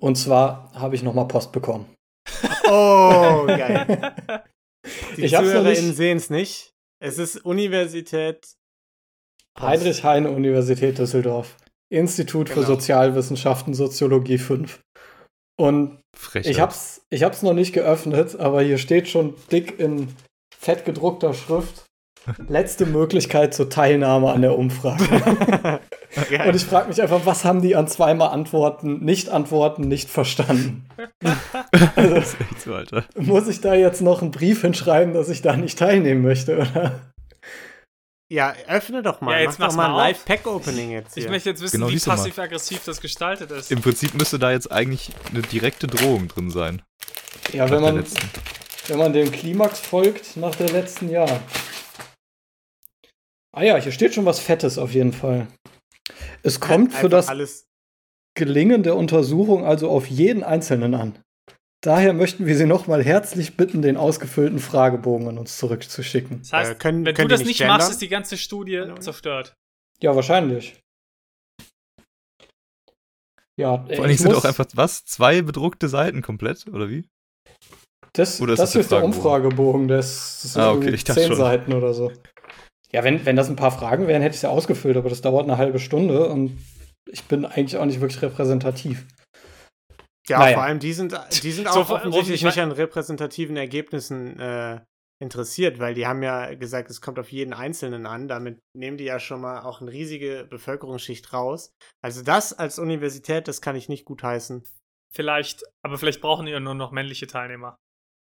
Und 0.00 0.16
zwar 0.16 0.72
habe 0.74 0.96
ich 0.96 1.02
nochmal 1.04 1.28
Post 1.28 1.52
bekommen. 1.52 1.86
Oh, 2.64 3.44
geil. 3.46 4.14
Die 5.16 5.22
Ich 5.26 5.32
ZuhörerInnen 5.32 5.86
nicht- 5.86 5.96
sehen 5.96 6.16
es 6.16 6.28
nicht. 6.30 6.70
Es 7.00 7.18
ist 7.18 7.36
Universität 7.44 8.40
Post. 9.54 9.66
Heinrich-Heine-Universität 9.68 10.98
Düsseldorf. 10.98 11.56
Institut 11.92 12.48
für 12.48 12.56
Genau. 12.56 12.66
Sozialwissenschaften, 12.66 13.74
Soziologie 13.74 14.38
5. 14.38 14.80
Und 15.56 16.00
Frechheit. 16.16 16.50
ich 16.50 16.60
hab's, 16.60 17.02
ich 17.10 17.22
hab's 17.22 17.42
noch 17.42 17.52
nicht 17.54 17.72
geöffnet, 17.72 18.38
aber 18.38 18.62
hier 18.62 18.78
steht 18.78 19.08
schon 19.08 19.34
dick 19.52 19.78
in 19.78 20.08
fett 20.58 20.84
gedruckter 20.84 21.34
Schrift. 21.34 21.84
Letzte 22.48 22.86
Möglichkeit 22.86 23.52
zur 23.52 23.68
Teilnahme 23.68 24.32
an 24.32 24.40
der 24.40 24.58
Umfrage. 24.58 25.04
Und 26.46 26.56
ich 26.56 26.64
frage 26.64 26.88
mich 26.88 27.02
einfach, 27.02 27.26
was 27.26 27.44
haben 27.44 27.60
die 27.60 27.76
an 27.76 27.86
zweimal 27.86 28.30
Antworten, 28.30 29.04
nicht 29.04 29.28
Antworten, 29.28 29.82
nicht 29.88 30.08
verstanden? 30.08 30.86
echt 31.96 32.60
so. 32.60 32.78
Muss 33.16 33.48
ich 33.48 33.60
da 33.60 33.74
jetzt 33.74 34.00
noch 34.00 34.22
einen 34.22 34.30
Brief 34.30 34.62
hinschreiben, 34.62 35.12
dass 35.12 35.28
ich 35.28 35.42
da 35.42 35.56
nicht 35.56 35.78
teilnehmen 35.78 36.22
möchte? 36.22 36.58
Oder? 36.58 37.00
Ja, 38.30 38.54
öffne 38.66 39.02
doch 39.02 39.20
mal. 39.20 39.32
Ja, 39.32 39.40
jetzt 39.40 39.58
Mach 39.58 39.68
doch 39.68 39.76
mal 39.76 39.86
ein 39.86 39.92
mal. 39.92 39.98
Live-Pack-Opening 40.08 40.90
jetzt 40.90 41.16
Ich 41.16 41.24
hier. 41.24 41.30
möchte 41.30 41.50
jetzt 41.50 41.60
wissen, 41.62 41.78
Genau, 41.80 41.90
wie 41.90 41.98
passiv-aggressiv 41.98 42.82
das 42.84 43.00
gestaltet 43.00 43.50
ist. 43.50 43.70
Im 43.70 43.80
Prinzip 43.82 44.14
müsste 44.14 44.38
da 44.38 44.50
jetzt 44.50 44.70
eigentlich 44.72 45.10
eine 45.30 45.42
direkte 45.42 45.86
Drohung 45.86 46.28
drin 46.28 46.50
sein. 46.50 46.82
Ja, 47.52 47.70
wenn 47.70 47.82
man, 47.82 48.04
wenn 48.88 48.98
man 48.98 49.12
dem 49.12 49.30
Klimax 49.30 49.78
folgt 49.80 50.36
nach 50.36 50.54
der 50.54 50.70
letzten 50.70 51.10
Jahr. 51.10 51.40
Ah 53.52 53.62
ja, 53.62 53.76
hier 53.76 53.92
steht 53.92 54.14
schon 54.14 54.24
was 54.24 54.40
Fettes 54.40 54.78
auf 54.78 54.92
jeden 54.92 55.12
Fall. 55.12 55.46
Es 56.42 56.60
kommt 56.60 56.92
für 56.92 57.08
das 57.08 57.28
alles. 57.28 57.68
Gelingen 58.36 58.82
der 58.82 58.96
Untersuchung 58.96 59.64
also 59.64 59.88
auf 59.90 60.06
jeden 60.08 60.42
Einzelnen 60.42 60.94
an. 60.94 61.18
Daher 61.84 62.14
möchten 62.14 62.46
wir 62.46 62.56
Sie 62.56 62.64
nochmal 62.64 63.04
herzlich 63.04 63.58
bitten, 63.58 63.82
den 63.82 63.98
ausgefüllten 63.98 64.58
Fragebogen 64.58 65.28
an 65.28 65.36
uns 65.36 65.58
zurückzuschicken. 65.58 66.38
Das 66.38 66.52
heißt, 66.54 66.72
Äh, 66.72 66.74
können- 66.76 67.04
wenn 67.04 67.14
können 67.14 67.28
du 67.28 67.34
das 67.36 67.44
nicht 67.44 67.60
machst, 67.66 67.90
ist 67.90 68.00
die 68.00 68.08
ganze 68.08 68.38
Studie 68.38 68.80
Hallo? 68.80 68.96
zerstört. 68.96 69.54
Ja, 70.00 70.16
wahrscheinlich. 70.16 70.80
Ja, 73.60 73.84
Vor 73.94 74.04
allem 74.04 74.16
sind 74.16 74.34
auch 74.34 74.44
einfach, 74.46 74.66
was? 74.74 75.04
Zwei 75.04 75.42
bedruckte 75.42 75.88
Seiten 75.90 76.22
komplett, 76.22 76.66
oder 76.68 76.88
wie? 76.88 77.04
Das, 78.14 78.40
Oder 78.40 78.54
ist 78.54 78.60
das 78.60 78.68
das 78.68 78.72
der 78.72 78.80
ist 78.80 78.90
der 78.90 78.98
Fragebogen? 79.00 79.18
Umfragebogen, 79.18 79.88
das, 79.88 80.40
das 80.42 80.52
sind 80.54 80.62
Ah, 80.62 80.72
okay, 80.72 80.96
zehn 80.96 81.26
schon. 81.28 81.36
Seiten 81.36 81.72
oder 81.74 81.92
so. 81.92 82.10
Ja, 82.92 83.04
wenn, 83.04 83.26
wenn 83.26 83.36
das 83.36 83.48
ein 83.50 83.56
paar 83.56 83.72
Fragen 83.72 84.06
wären, 84.06 84.22
hätte 84.22 84.32
ich 84.34 84.38
es 84.38 84.42
ja 84.42 84.48
ausgefüllt, 84.48 84.96
aber 84.96 85.10
das 85.10 85.20
dauert 85.20 85.44
eine 85.44 85.58
halbe 85.58 85.78
Stunde 85.80 86.28
und 86.28 86.56
ich 87.10 87.24
bin 87.24 87.44
eigentlich 87.44 87.76
auch 87.76 87.84
nicht 87.84 88.00
wirklich 88.00 88.22
repräsentativ. 88.22 89.04
Ja, 90.28 90.38
Naja. 90.38 90.54
vor 90.54 90.62
allem 90.64 90.78
die 90.78 90.92
sind, 90.92 91.12
die 91.42 91.52
sind 91.52 91.68
So, 91.68 91.80
auch 91.80 91.86
vor- 91.86 91.96
offensichtlich 91.96 92.36
ich 92.36 92.44
nicht 92.44 92.58
an 92.58 92.72
repräsentativen 92.72 93.56
Ergebnissen 93.56 94.38
äh, 94.40 94.80
interessiert, 95.22 95.78
weil 95.78 95.94
die 95.94 96.06
haben 96.06 96.22
ja 96.22 96.54
gesagt, 96.54 96.90
es 96.90 97.00
kommt 97.00 97.18
auf 97.18 97.30
jeden 97.30 97.52
Einzelnen 97.52 98.06
an. 98.06 98.26
Damit 98.26 98.58
nehmen 98.74 98.96
die 98.96 99.04
ja 99.04 99.20
schon 99.20 99.40
mal 99.42 99.62
auch 99.62 99.80
eine 99.80 99.92
riesige 99.92 100.46
Bevölkerungsschicht 100.48 101.32
raus. 101.32 101.70
Also 102.02 102.22
das 102.22 102.52
als 102.52 102.78
Universität, 102.78 103.48
das 103.48 103.60
kann 103.60 103.76
ich 103.76 103.88
nicht 103.88 104.04
gutheißen. 104.06 104.64
Vielleicht, 105.14 105.62
aber 105.84 105.98
vielleicht 105.98 106.20
brauchen 106.20 106.46
die 106.46 106.52
ja 106.52 106.60
nur 106.60 106.74
noch 106.74 106.90
männliche 106.90 107.26
Teilnehmer. 107.26 107.76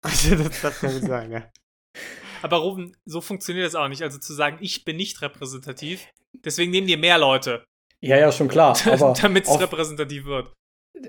Also 0.06 0.36
das, 0.36 0.62
das 0.62 0.80
kann 0.80 0.94
gut 0.94 1.10
sein, 1.10 1.32
ja. 1.32 1.50
Aber 2.42 2.58
Ruben, 2.58 2.96
so 3.06 3.20
funktioniert 3.20 3.66
das 3.66 3.76
auch 3.76 3.90
nicht. 3.90 4.02
Also 4.02 4.18
zu 4.18 4.32
sagen, 4.34 4.60
ich 4.62 4.86
bin 4.86 4.96
nicht 4.96 5.22
repräsentativ, 5.22 6.08
deswegen 6.46 6.72
nehmen 6.72 6.88
die 6.88 6.96
mehr 6.96 7.18
Leute, 7.18 7.66
Ja, 8.02 8.16
ja, 8.18 8.32
schon 8.32 8.48
klar. 8.48 8.80
Damit 9.22 9.46
es 9.46 9.60
repräsentativ 9.60 10.24
wird. 10.24 10.54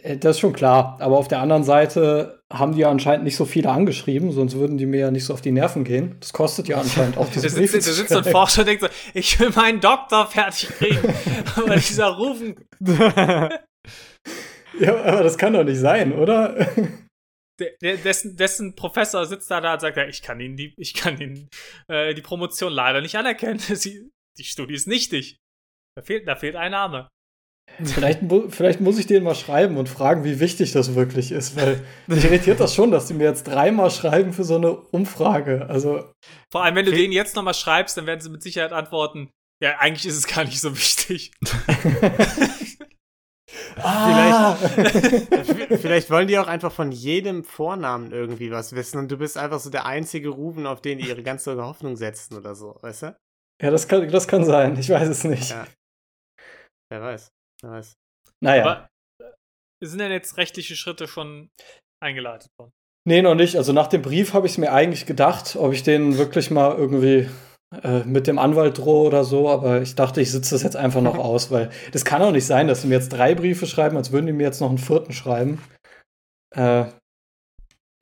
Äh, 0.02 0.16
das 0.16 0.36
ist 0.36 0.40
schon 0.40 0.52
klar. 0.52 0.96
Aber 1.00 1.18
auf 1.18 1.28
der 1.28 1.40
anderen 1.40 1.64
Seite 1.64 2.42
haben 2.52 2.72
die 2.72 2.80
ja 2.80 2.90
anscheinend 2.90 3.24
nicht 3.24 3.36
so 3.36 3.44
viele 3.44 3.70
angeschrieben, 3.70 4.32
sonst 4.32 4.56
würden 4.56 4.78
die 4.78 4.86
mir 4.86 5.00
ja 5.00 5.10
nicht 5.10 5.24
so 5.24 5.34
auf 5.34 5.40
die 5.40 5.52
Nerven 5.52 5.84
gehen. 5.84 6.16
Das 6.20 6.32
kostet 6.32 6.68
ja 6.68 6.80
anscheinend 6.80 7.16
auch 7.16 7.28
diese 7.30 7.50
Briefe 7.50 7.76
da 7.78 7.82
sitzt 7.82 8.08
so 8.08 8.18
ein. 8.18 8.24
Forscher 8.24 8.62
und 8.62 8.68
denkt 8.68 8.82
so, 8.82 8.88
ich 9.14 9.38
will 9.38 9.50
meinen 9.54 9.80
Doktor 9.80 10.26
fertig 10.26 10.68
kriegen. 10.70 11.14
Aber 11.56 11.76
dieser 11.76 12.08
Rufen, 12.08 12.56
Ja, 14.78 15.02
aber 15.02 15.22
das 15.22 15.36
kann 15.36 15.52
doch 15.52 15.64
nicht 15.64 15.78
sein, 15.78 16.12
oder? 16.12 16.54
der, 17.60 17.72
der, 17.82 17.96
dessen, 17.98 18.36
dessen 18.36 18.74
Professor 18.74 19.26
sitzt 19.26 19.50
da, 19.50 19.60
da 19.60 19.74
und 19.74 19.80
sagt, 19.80 19.96
ja, 19.96 20.06
ich 20.06 20.22
kann 20.22 20.40
Ihnen 20.40 20.56
die, 20.56 20.74
ich 20.78 20.94
kann 20.94 21.20
Ihnen 21.20 21.48
äh, 21.88 22.14
die 22.14 22.22
Promotion 22.22 22.72
leider 22.72 23.00
nicht 23.00 23.16
anerkennen. 23.16 23.58
Sie, 23.58 24.10
die 24.38 24.44
Studie 24.44 24.74
ist 24.74 24.88
nichtig. 24.88 25.36
Da 25.96 26.02
fehlt, 26.02 26.26
da 26.26 26.36
fehlt 26.36 26.56
ein 26.56 26.72
Name. 26.72 27.08
Vielleicht, 27.82 28.20
vielleicht 28.50 28.80
muss 28.80 28.98
ich 28.98 29.06
denen 29.06 29.24
mal 29.24 29.34
schreiben 29.34 29.76
und 29.78 29.88
fragen, 29.88 30.22
wie 30.24 30.38
wichtig 30.38 30.72
das 30.72 30.94
wirklich 30.94 31.32
ist, 31.32 31.56
weil 31.56 31.82
mich 32.06 32.24
irritiert 32.24 32.60
das 32.60 32.74
schon, 32.74 32.90
dass 32.90 33.06
die 33.06 33.14
mir 33.14 33.24
jetzt 33.24 33.44
dreimal 33.44 33.90
schreiben 33.90 34.32
für 34.32 34.44
so 34.44 34.56
eine 34.56 34.72
Umfrage. 34.72 35.66
Also, 35.68 36.12
Vor 36.52 36.62
allem, 36.62 36.74
wenn 36.74 36.84
du 36.84 36.92
denen 36.92 37.12
jetzt 37.12 37.36
nochmal 37.36 37.54
schreibst, 37.54 37.96
dann 37.96 38.06
werden 38.06 38.20
sie 38.20 38.28
mit 38.30 38.42
Sicherheit 38.42 38.72
antworten, 38.72 39.30
ja, 39.62 39.78
eigentlich 39.78 40.06
ist 40.06 40.16
es 40.16 40.26
gar 40.26 40.44
nicht 40.44 40.60
so 40.60 40.74
wichtig. 40.76 41.32
ah, 43.76 44.54
V- 44.54 45.76
Vielleicht 45.76 46.10
wollen 46.10 46.28
die 46.28 46.38
auch 46.38 46.46
einfach 46.48 46.72
von 46.72 46.92
jedem 46.92 47.44
Vornamen 47.44 48.12
irgendwie 48.12 48.50
was 48.50 48.74
wissen 48.74 48.98
und 48.98 49.10
du 49.10 49.16
bist 49.16 49.36
einfach 49.38 49.60
so 49.60 49.70
der 49.70 49.86
einzige 49.86 50.28
Ruben, 50.30 50.66
auf 50.66 50.80
den 50.82 50.98
die 50.98 51.08
ihre 51.08 51.22
ganze 51.22 51.56
Hoffnung 51.62 51.96
setzen 51.96 52.36
oder 52.36 52.54
so, 52.54 52.76
weißt 52.82 53.02
du? 53.02 53.16
ja, 53.62 53.70
das 53.70 53.88
kann, 53.88 54.08
das 54.08 54.26
kann 54.28 54.44
sein. 54.44 54.76
Ich 54.78 54.88
weiß 54.88 55.08
es 55.08 55.24
nicht. 55.24 55.50
Ja. 55.50 55.66
Wer 56.90 57.02
weiß. 57.02 57.30
Weiß. 57.62 57.94
Naja. 58.40 58.64
Aber 58.64 58.88
äh, 59.20 59.86
sind 59.86 60.00
denn 60.00 60.12
jetzt 60.12 60.36
rechtliche 60.36 60.76
Schritte 60.76 61.08
schon 61.08 61.50
eingeleitet 62.02 62.50
worden? 62.58 62.72
Nee, 63.06 63.22
noch 63.22 63.34
nicht. 63.34 63.56
Also 63.56 63.72
nach 63.72 63.86
dem 63.86 64.02
Brief 64.02 64.34
habe 64.34 64.46
ich 64.46 64.52
es 64.52 64.58
mir 64.58 64.72
eigentlich 64.72 65.06
gedacht, 65.06 65.56
ob 65.56 65.72
ich 65.72 65.82
den 65.82 66.18
wirklich 66.18 66.50
mal 66.50 66.76
irgendwie 66.76 67.28
äh, 67.82 68.00
mit 68.00 68.26
dem 68.26 68.38
Anwalt 68.38 68.78
drohe 68.78 69.06
oder 69.06 69.24
so, 69.24 69.48
aber 69.48 69.80
ich 69.80 69.94
dachte, 69.94 70.20
ich 70.20 70.30
sitze 70.30 70.54
das 70.54 70.62
jetzt 70.62 70.76
einfach 70.76 71.00
noch 71.00 71.18
aus, 71.18 71.50
weil 71.50 71.70
das 71.92 72.04
kann 72.04 72.22
auch 72.22 72.32
nicht 72.32 72.46
sein, 72.46 72.68
dass 72.68 72.82
sie 72.82 72.88
mir 72.88 72.96
jetzt 72.96 73.10
drei 73.10 73.34
Briefe 73.34 73.66
schreiben, 73.66 73.96
als 73.96 74.12
würden 74.12 74.26
die 74.26 74.32
mir 74.32 74.44
jetzt 74.44 74.60
noch 74.60 74.68
einen 74.68 74.78
vierten 74.78 75.12
schreiben. 75.12 75.62
Äh, 76.54 76.86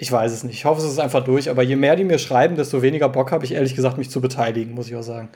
ich 0.00 0.10
weiß 0.10 0.32
es 0.32 0.44
nicht. 0.44 0.54
Ich 0.54 0.64
hoffe, 0.64 0.80
es 0.80 0.90
ist 0.90 1.00
einfach 1.00 1.24
durch, 1.24 1.50
aber 1.50 1.62
je 1.62 1.76
mehr 1.76 1.96
die 1.96 2.04
mir 2.04 2.18
schreiben, 2.18 2.56
desto 2.56 2.82
weniger 2.82 3.08
Bock 3.08 3.32
habe 3.32 3.44
ich 3.44 3.52
ehrlich 3.52 3.74
gesagt, 3.74 3.98
mich 3.98 4.10
zu 4.10 4.20
beteiligen, 4.20 4.74
muss 4.74 4.88
ich 4.88 4.96
auch 4.96 5.02
sagen. 5.02 5.30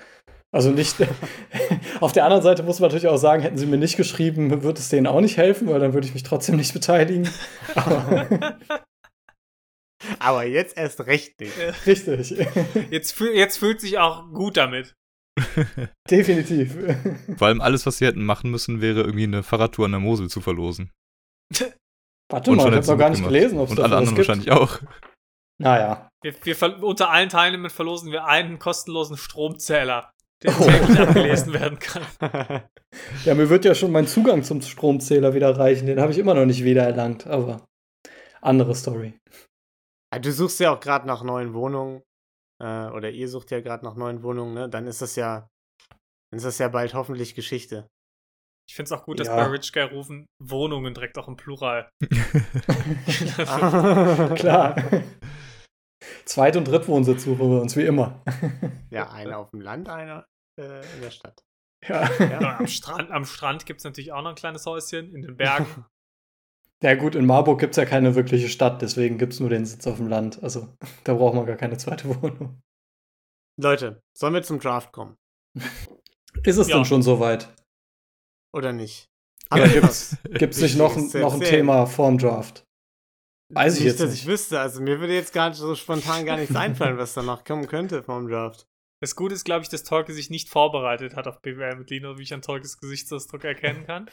Also 0.54 0.70
nicht. 0.70 0.96
Auf 2.00 2.12
der 2.12 2.24
anderen 2.24 2.42
Seite 2.42 2.62
muss 2.62 2.78
man 2.78 2.88
natürlich 2.88 3.08
auch 3.08 3.16
sagen, 3.16 3.42
hätten 3.42 3.56
sie 3.56 3.66
mir 3.66 3.78
nicht 3.78 3.96
geschrieben, 3.96 4.62
würde 4.62 4.80
es 4.80 4.90
denen 4.90 5.06
auch 5.06 5.20
nicht 5.20 5.38
helfen, 5.38 5.68
weil 5.68 5.80
dann 5.80 5.94
würde 5.94 6.06
ich 6.06 6.14
mich 6.14 6.22
trotzdem 6.22 6.56
nicht 6.56 6.74
beteiligen. 6.74 7.28
Aber 7.74 8.58
Aber 10.18 10.44
jetzt 10.44 10.76
erst 10.76 11.00
recht 11.06 11.38
nicht. 11.40 11.52
richtig. 11.86 12.30
Jetzt, 12.90 13.12
fühl, 13.12 13.34
jetzt 13.34 13.58
fühlt 13.58 13.80
sich 13.80 13.98
auch 13.98 14.28
gut 14.32 14.56
damit. 14.56 14.94
Definitiv. 16.10 16.76
Vor 17.36 17.46
allem 17.46 17.60
alles, 17.60 17.86
was 17.86 17.98
sie 17.98 18.06
hätten 18.06 18.24
machen 18.24 18.50
müssen, 18.50 18.80
wäre 18.80 19.00
irgendwie 19.02 19.24
eine 19.24 19.42
Fahrradtour 19.42 19.86
an 19.86 19.92
der 19.92 20.00
Mosel 20.00 20.28
zu 20.28 20.40
verlosen. 20.40 20.90
Warte 22.30 22.50
Und 22.50 22.56
mal, 22.56 22.64
schon 22.64 22.78
ich 22.78 22.84
sie 22.84 22.90
noch 22.92 22.98
gar 22.98 23.10
nicht 23.10 23.24
gelesen, 23.24 23.58
ob 23.58 23.66
es 23.66 23.70
Und 23.70 23.78
davon 23.78 23.92
alle 23.92 23.98
anderen 23.98 24.16
gibt. 24.16 24.28
wahrscheinlich 24.28 24.50
auch. 24.52 24.80
Naja. 25.60 26.08
Wir, 26.22 26.34
wir 26.44 26.82
unter 26.82 27.10
allen 27.10 27.28
Teilnehmern 27.28 27.70
verlosen 27.70 28.12
wir 28.12 28.26
einen 28.26 28.58
kostenlosen 28.58 29.16
Stromzähler, 29.16 30.10
der 30.42 30.52
Oh. 30.58 30.64
täglich 30.64 30.98
abgelesen 30.98 31.52
werden 31.52 31.78
kann. 31.78 32.02
Ja, 33.24 33.34
mir 33.34 33.48
wird 33.48 33.64
ja 33.64 33.74
schon 33.74 33.90
mein 33.90 34.06
Zugang 34.06 34.42
zum 34.42 34.60
Stromzähler 34.60 35.32
wieder 35.32 35.56
reichen. 35.58 35.86
Den 35.86 35.98
habe 35.98 36.12
ich 36.12 36.18
immer 36.18 36.34
noch 36.34 36.44
nicht 36.44 36.62
wiedererlangt, 36.62 37.26
aber 37.26 37.64
andere 38.42 38.74
Story. 38.74 39.14
Ah, 40.12 40.18
Du 40.18 40.30
suchst 40.30 40.60
ja 40.60 40.74
auch 40.74 40.80
gerade 40.80 41.06
nach 41.06 41.22
neuen 41.22 41.54
Wohnungen. 41.54 42.02
Äh, 42.62 42.88
oder 42.90 43.08
ihr 43.10 43.28
sucht 43.30 43.50
ja 43.50 43.60
gerade 43.60 43.82
nach 43.84 43.94
neuen 43.94 44.22
Wohnungen, 44.22 44.52
ne? 44.52 44.68
Dann 44.68 44.86
ist 44.86 45.00
das 45.00 45.16
ja. 45.16 45.48
Dann 46.30 46.36
ist 46.36 46.44
das 46.44 46.58
ja 46.58 46.68
bald 46.68 46.92
hoffentlich 46.92 47.34
Geschichte. 47.34 47.86
Ich 48.68 48.74
finde 48.76 48.86
es 48.86 48.92
auch 48.92 49.04
gut, 49.06 49.20
dass 49.20 49.28
Ja. 49.28 49.36
bei 49.36 49.44
Rich 49.46 49.72
Guy 49.72 49.82
rufen 49.84 50.26
Wohnungen 50.38 50.92
direkt 50.92 51.16
auch 51.18 51.28
im 51.28 51.36
Plural. 51.36 51.88
Klar. 54.36 54.76
Zweit- 56.24 56.56
und 56.56 56.68
Drittwohnsitz 56.68 57.24
suchen 57.24 57.50
wir 57.50 57.60
uns 57.62 57.76
wie 57.76 57.84
immer. 57.86 58.22
ja, 58.90 59.10
einer 59.10 59.38
auf 59.38 59.50
dem 59.50 59.60
Land, 59.60 59.88
einer 59.88 60.24
äh, 60.58 60.94
in 60.94 61.00
der 61.02 61.10
Stadt. 61.10 61.42
ja. 61.88 62.08
Ja, 62.18 62.58
am 62.58 62.66
Strand, 62.66 63.10
am 63.10 63.24
Strand 63.24 63.66
gibt 63.66 63.78
es 63.80 63.84
natürlich 63.84 64.12
auch 64.12 64.22
noch 64.22 64.30
ein 64.30 64.36
kleines 64.36 64.64
Häuschen, 64.66 65.14
in 65.14 65.22
den 65.22 65.36
Bergen. 65.36 65.84
ja, 66.82 66.94
gut, 66.94 67.14
in 67.14 67.26
Marburg 67.26 67.60
gibt 67.60 67.72
es 67.72 67.76
ja 67.76 67.84
keine 67.84 68.14
wirkliche 68.14 68.48
Stadt, 68.48 68.82
deswegen 68.82 69.18
gibt 69.18 69.32
es 69.32 69.40
nur 69.40 69.48
den 69.50 69.66
Sitz 69.66 69.86
auf 69.86 69.96
dem 69.96 70.08
Land. 70.08 70.42
Also, 70.42 70.68
da 71.04 71.14
braucht 71.14 71.34
man 71.34 71.46
gar 71.46 71.56
keine 71.56 71.76
zweite 71.78 72.08
Wohnung. 72.22 72.60
Leute, 73.60 74.02
sollen 74.16 74.34
wir 74.34 74.42
zum 74.42 74.60
Draft 74.60 74.92
kommen? 74.92 75.16
Ist 76.44 76.56
es 76.56 76.68
Ja. 76.68 76.76
denn 76.76 76.84
schon 76.86 77.02
soweit? 77.02 77.52
Oder 78.54 78.72
nicht? 78.72 79.08
Ja, 79.52 79.58
Haben 79.62 79.72
wir 79.74 79.80
gibt's, 79.82 80.16
gibt's 80.24 80.60
nicht 80.60 80.76
noch, 80.78 80.96
ein- 80.96 81.10
noch 81.20 81.34
ein? 81.34 81.40
Thema 81.42 81.86
vorm 81.86 82.16
Draft? 82.18 82.64
Weiß 83.52 83.74
ich 83.74 83.80
nicht, 83.80 83.88
jetzt 83.90 84.00
dass 84.00 84.10
nicht. 84.10 84.22
ich 84.22 84.26
wüsste. 84.26 84.58
Also 84.60 84.80
mir 84.80 84.98
würde 84.98 85.12
jetzt 85.14 85.34
gar 85.34 85.50
nicht 85.50 85.58
so 85.58 85.74
spontan 85.74 86.24
gar 86.24 86.38
nichts 86.38 86.56
einfallen, 86.56 86.96
was 86.96 87.12
da 87.12 87.22
noch 87.22 87.44
kommen 87.44 87.66
könnte 87.66 88.02
vom 88.02 88.26
Draft. 88.28 88.66
Das 89.02 89.16
Gute 89.16 89.34
ist, 89.34 89.42
glaube 89.42 89.64
ich, 89.64 89.68
dass 89.68 89.82
Tolke 89.82 90.14
sich 90.14 90.30
nicht 90.30 90.48
vorbereitet 90.48 91.16
hat 91.16 91.26
auf 91.26 91.42
BWL 91.42 91.74
mit 91.74 91.90
Lino, 91.90 92.18
wie 92.18 92.22
ich 92.22 92.32
an 92.32 92.40
Tolkes 92.40 92.78
Gesichtsausdruck 92.78 93.42
erkennen 93.42 93.84
kann. 93.84 94.08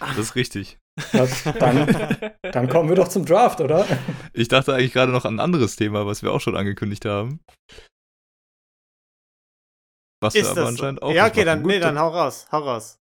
Das 0.00 0.16
ist 0.16 0.36
richtig. 0.36 0.78
Ja, 1.12 1.28
dann, 1.58 2.32
dann 2.42 2.68
kommen 2.70 2.88
wir 2.88 2.96
doch 2.96 3.08
zum 3.08 3.26
Draft, 3.26 3.60
oder? 3.60 3.86
Ich 4.32 4.48
dachte 4.48 4.72
eigentlich 4.72 4.94
gerade 4.94 5.12
noch 5.12 5.26
an 5.26 5.34
ein 5.34 5.40
anderes 5.40 5.76
Thema, 5.76 6.06
was 6.06 6.22
wir 6.22 6.32
auch 6.32 6.40
schon 6.40 6.56
angekündigt 6.56 7.04
haben. 7.04 7.40
Was 10.22 10.32
wir 10.32 10.40
Ist 10.40 10.52
aber 10.52 10.60
das 10.60 10.68
anscheinend 10.70 11.00
so? 11.00 11.06
auch 11.06 11.12
Ja, 11.12 11.26
okay, 11.26 11.44
dann, 11.44 11.62
Gut, 11.62 11.72
nee, 11.72 11.78
dann 11.78 11.98
hau 11.98 12.08
raus, 12.08 12.46
hau 12.50 12.60
raus. 12.60 12.96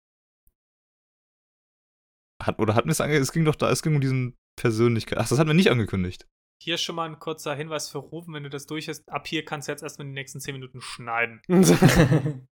Hat, 2.43 2.59
oder 2.59 2.75
hatten 2.75 2.89
wir 2.89 2.91
es 2.91 2.99
angekündigt? 2.99 3.29
Es 3.29 3.33
ging 3.33 3.45
doch 3.45 3.55
da, 3.55 3.69
es 3.69 3.81
ging 3.81 3.95
um 3.95 4.01
diesen 4.01 4.35
Persönlichkeit. 4.59 5.17
Ach, 5.17 5.29
das 5.29 5.39
hatten 5.39 5.49
wir 5.49 5.53
nicht 5.53 5.71
angekündigt. 5.71 6.27
Hier 6.61 6.77
schon 6.77 6.95
mal 6.95 7.09
ein 7.09 7.17
kurzer 7.17 7.55
Hinweis 7.55 7.89
für 7.89 7.97
Rufen, 7.97 8.33
wenn 8.35 8.43
du 8.43 8.49
das 8.49 8.67
durch 8.67 8.87
hast. 8.87 9.07
Ab 9.09 9.27
hier 9.27 9.43
kannst 9.43 9.67
du 9.67 9.71
jetzt 9.71 9.81
erstmal 9.81 10.05
die 10.07 10.13
nächsten 10.13 10.39
10 10.39 10.53
Minuten 10.53 10.81
schneiden. 10.81 11.41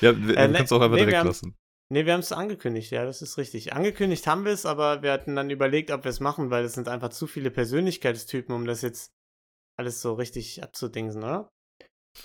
Ja, 0.00 0.16
wir, 0.16 0.36
Äh, 0.36 0.46
du 0.46 0.52
ne- 0.52 0.58
kannst 0.58 0.72
auch 0.72 0.80
einfach 0.80 0.94
nee, 0.96 1.00
wir 1.02 1.06
direkt 1.06 1.18
haben- 1.18 1.26
lassen. 1.26 1.54
Nee, 1.92 2.06
wir 2.06 2.14
haben 2.14 2.20
es 2.20 2.32
angekündigt, 2.32 2.90
ja, 2.90 3.04
das 3.04 3.20
ist 3.20 3.36
richtig. 3.36 3.74
Angekündigt 3.74 4.26
haben 4.26 4.46
wir 4.46 4.52
es, 4.52 4.64
aber 4.64 5.02
wir 5.02 5.12
hatten 5.12 5.36
dann 5.36 5.50
überlegt, 5.50 5.90
ob 5.90 6.04
wir 6.04 6.08
es 6.08 6.20
machen, 6.20 6.50
weil 6.50 6.64
es 6.64 6.72
sind 6.72 6.88
einfach 6.88 7.10
zu 7.10 7.26
viele 7.26 7.50
Persönlichkeitstypen, 7.50 8.54
um 8.54 8.64
das 8.64 8.80
jetzt 8.80 9.12
alles 9.78 10.00
so 10.00 10.14
richtig 10.14 10.62
abzudingsen, 10.62 11.22
oder? 11.22 11.50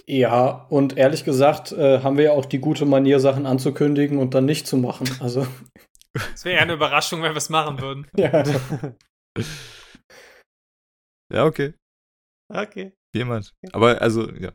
ja, 0.06 0.66
und 0.70 0.98
ehrlich 0.98 1.26
gesagt 1.26 1.72
äh, 1.74 2.00
haben 2.02 2.16
wir 2.18 2.24
ja 2.26 2.32
auch 2.32 2.46
die 2.46 2.60
gute 2.60 2.86
Manier, 2.86 3.20
Sachen 3.20 3.46
anzukündigen 3.46 4.20
und 4.20 4.34
dann 4.34 4.46
nicht 4.46 4.68
zu 4.68 4.78
machen. 4.78 5.10
Also, 5.20 5.46
Es 6.34 6.46
wäre 6.46 6.56
eher 6.56 6.62
eine 6.62 6.74
Überraschung, 6.74 7.22
wenn 7.24 7.34
wir 7.34 7.38
es 7.38 7.50
machen 7.50 7.82
würden. 7.82 8.08
ja. 8.16 8.44
Ja, 11.34 11.46
okay. 11.46 11.74
Okay. 12.54 12.94
Jemand. 13.14 13.54
Aber 13.74 14.02
also, 14.02 14.30
ja. 14.32 14.54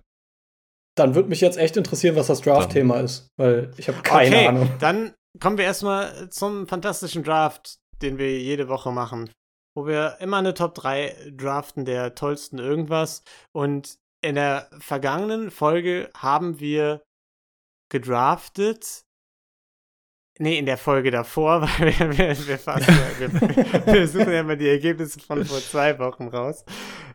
Dann 0.96 1.14
würde 1.14 1.28
mich 1.28 1.40
jetzt 1.40 1.56
echt 1.56 1.76
interessieren, 1.76 2.16
was 2.16 2.26
das 2.26 2.42
Draft-Thema 2.42 3.00
ist, 3.00 3.28
weil 3.38 3.72
ich 3.76 3.88
habe 3.88 4.02
keine 4.02 4.36
okay, 4.36 4.46
Ahnung. 4.46 4.70
dann 4.78 5.14
kommen 5.40 5.56
wir 5.56 5.64
erstmal 5.64 6.28
zum 6.30 6.66
fantastischen 6.68 7.22
Draft, 7.22 7.78
den 8.02 8.18
wir 8.18 8.38
jede 8.38 8.68
Woche 8.68 8.92
machen, 8.92 9.30
wo 9.74 9.86
wir 9.86 10.18
immer 10.20 10.36
eine 10.36 10.52
Top 10.52 10.74
3 10.74 11.32
draften 11.34 11.84
der 11.84 12.14
tollsten 12.14 12.58
irgendwas. 12.58 13.22
Und 13.54 13.96
in 14.22 14.34
der 14.34 14.68
vergangenen 14.78 15.50
Folge 15.50 16.10
haben 16.16 16.60
wir 16.60 17.02
gedraftet. 17.90 19.02
Nee, 20.42 20.58
in 20.58 20.66
der 20.66 20.76
Folge 20.76 21.12
davor, 21.12 21.62
weil 21.78 21.98
wir, 21.98 22.18
wir, 22.18 22.46
wir, 22.48 22.58
fast, 22.58 22.88
wir, 22.88 23.32
wir 23.86 24.08
suchen 24.08 24.32
ja 24.32 24.40
immer 24.40 24.56
die 24.56 24.68
Ergebnisse 24.68 25.20
von 25.20 25.44
vor 25.44 25.60
zwei 25.60 25.96
Wochen 26.00 26.26
raus. 26.26 26.64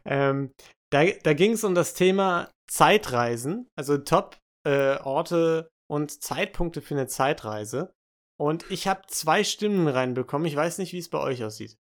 Ähm, 0.05 0.53
da 0.93 1.03
da 1.23 1.33
ging 1.33 1.51
es 1.51 1.65
um 1.65 1.75
das 1.75 1.93
Thema 1.93 2.49
Zeitreisen, 2.71 3.67
also 3.75 3.97
Top-Orte 3.97 5.69
und 5.91 6.23
Zeitpunkte 6.23 6.81
für 6.81 6.93
eine 6.93 7.07
Zeitreise. 7.07 7.93
Und 8.39 8.69
ich 8.71 8.87
habe 8.87 9.01
zwei 9.07 9.43
Stimmen 9.43 9.89
reinbekommen. 9.89 10.47
Ich 10.47 10.55
weiß 10.55 10.77
nicht, 10.77 10.93
wie 10.93 10.99
es 10.99 11.09
bei 11.09 11.19
euch 11.19 11.43
aussieht. 11.43 11.75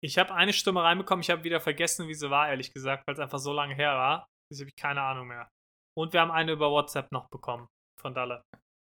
Ich 0.00 0.16
habe 0.16 0.32
eine 0.32 0.52
Stimme 0.52 0.84
reinbekommen, 0.84 1.22
ich 1.22 1.30
habe 1.30 1.42
wieder 1.42 1.60
vergessen, 1.60 2.06
wie 2.06 2.14
sie 2.14 2.30
war, 2.30 2.48
ehrlich 2.48 2.72
gesagt, 2.72 3.04
weil 3.06 3.14
es 3.14 3.20
einfach 3.20 3.38
so 3.40 3.52
lange 3.52 3.74
her 3.74 3.94
war. 3.94 4.28
Jetzt 4.48 4.60
habe 4.60 4.68
ich 4.68 4.76
keine 4.76 5.02
Ahnung 5.02 5.26
mehr. 5.26 5.48
Und 5.96 6.12
wir 6.12 6.20
haben 6.20 6.30
eine 6.30 6.52
über 6.52 6.70
WhatsApp 6.70 7.10
noch 7.10 7.28
bekommen 7.30 7.66
von 8.00 8.14
Dalle. 8.14 8.44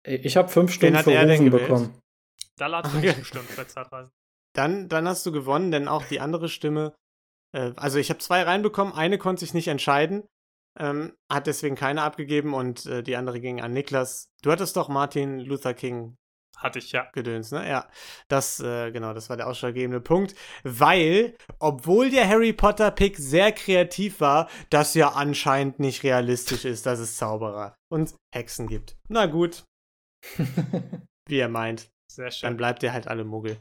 Ich 0.04 0.36
habe 0.36 0.48
fünf 0.48 0.72
Stunden 0.72 0.96
für 0.98 1.10
Rufen 1.10 1.50
bekommen. 1.50 1.98
Dalle 2.56 2.78
hat 2.78 2.88
für 2.88 2.98
Okay. 2.98 3.14
gestimmt 3.14 3.56
bei 3.56 3.64
Zeitreisen. 3.64 4.10
Dann, 4.54 4.88
dann 4.88 5.08
hast 5.08 5.24
du 5.24 5.32
gewonnen, 5.32 5.70
denn 5.70 5.88
auch 5.88 6.04
die 6.04 6.20
andere 6.20 6.48
Stimme, 6.48 6.94
äh, 7.56 7.72
also 7.76 7.98
ich 7.98 8.10
habe 8.10 8.18
zwei 8.20 8.42
reinbekommen, 8.42 8.92
eine 8.92 9.16
konnte 9.18 9.40
sich 9.40 9.54
nicht 9.54 9.68
entscheiden, 9.68 10.24
ähm, 10.78 11.14
hat 11.30 11.46
deswegen 11.46 11.76
keine 11.76 12.02
abgegeben 12.02 12.52
und 12.54 12.86
äh, 12.86 13.02
die 13.02 13.16
andere 13.16 13.40
ging 13.40 13.60
an 13.60 13.72
Niklas. 13.72 14.26
Du 14.42 14.50
hattest 14.50 14.76
doch 14.76 14.88
Martin 14.88 15.40
Luther 15.40 15.74
King 15.74 16.16
Hatte 16.58 16.78
ich 16.78 16.92
ja. 16.92 17.08
Gedöns, 17.12 17.50
ne? 17.50 17.68
Ja. 17.68 17.88
Das, 18.28 18.60
äh, 18.60 18.90
genau, 18.92 19.14
das 19.14 19.28
war 19.30 19.36
der 19.36 19.48
ausschlaggebende 19.48 20.00
Punkt. 20.00 20.34
Weil, 20.62 21.34
obwohl 21.58 22.10
der 22.10 22.28
Harry 22.28 22.52
Potter-Pick 22.52 23.16
sehr 23.16 23.52
kreativ 23.52 24.20
war, 24.20 24.48
das 24.70 24.94
ja 24.94 25.08
anscheinend 25.08 25.80
nicht 25.80 26.04
realistisch 26.04 26.64
ist, 26.64 26.86
dass 26.86 27.00
es 27.00 27.16
Zauberer 27.16 27.74
und 27.90 28.14
Hexen 28.34 28.68
gibt. 28.68 28.96
Na 29.08 29.26
gut, 29.26 29.64
wie 31.28 31.38
er 31.38 31.48
meint. 31.48 31.90
Sehr 32.10 32.26
Dann 32.26 32.32
schön. 32.32 32.56
bleibt 32.56 32.82
ihr 32.82 32.92
halt 32.92 33.08
alle 33.08 33.24
Muggel. 33.24 33.58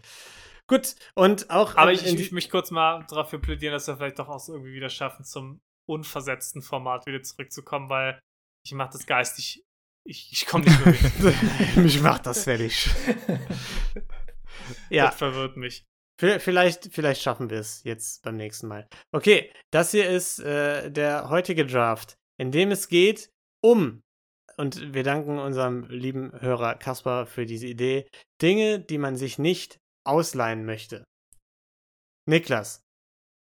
Gut, 0.68 0.96
und 1.16 1.50
auch. 1.50 1.76
Aber 1.76 1.92
ich, 1.92 2.06
ich 2.06 2.32
möchte 2.32 2.52
kurz 2.52 2.72
mal 2.72 3.06
dafür 3.10 3.40
plädieren, 3.40 3.74
dass 3.74 3.88
wir 3.88 3.98
vielleicht 3.98 4.20
doch 4.20 4.30
auch 4.30 4.40
so 4.40 4.54
irgendwie 4.54 4.74
wieder 4.74 4.90
schaffen, 4.90 5.26
zum 5.26 5.62
unversetzten 5.90 6.62
Format 6.62 7.06
wieder 7.06 7.22
zurückzukommen, 7.24 7.90
weil 7.90 8.20
ich 8.66 8.74
mache 8.74 8.94
das 8.94 9.06
geistig. 9.06 9.64
Ich, 10.04 10.32
ich 10.32 10.46
komme 10.48 10.66
nicht 10.66 10.86
mehr 10.86 10.96
mit. 11.22 11.76
Mich 11.78 12.02
macht 12.02 12.26
das 12.26 12.46
fertig. 12.46 12.90
ja, 14.90 15.08
Das 15.08 15.16
verwirrt 15.16 15.58
mich. 15.58 15.86
vielleicht, 16.20 16.92
vielleicht 16.92 17.22
schaffen 17.22 17.50
wir 17.50 17.60
es 17.60 17.84
jetzt 17.84 18.24
beim 18.24 18.36
nächsten 18.38 18.68
Mal. 18.68 18.88
Okay, 19.12 19.52
das 19.72 19.92
hier 19.92 20.10
ist 20.10 20.40
äh, 20.40 20.90
der 20.90 21.30
heutige 21.30 21.66
Draft, 21.66 22.16
in 22.40 22.52
dem 22.52 22.72
es 22.72 22.88
geht 22.88 23.30
um, 23.64 24.02
und 24.62 24.94
wir 24.94 25.04
danken 25.04 25.40
unserem 25.40 25.86
lieben 25.90 26.40
Hörer 26.40 26.76
Kaspar 26.76 27.26
für 27.26 27.48
diese 27.48 27.66
Idee, 27.66 28.08
Dinge, 28.44 28.80
die 28.80 29.00
man 29.00 29.16
sich 29.16 29.40
nicht 29.40 29.80
ausleihen 30.08 30.66
möchte. 30.66 31.04
Niklas, 32.30 32.84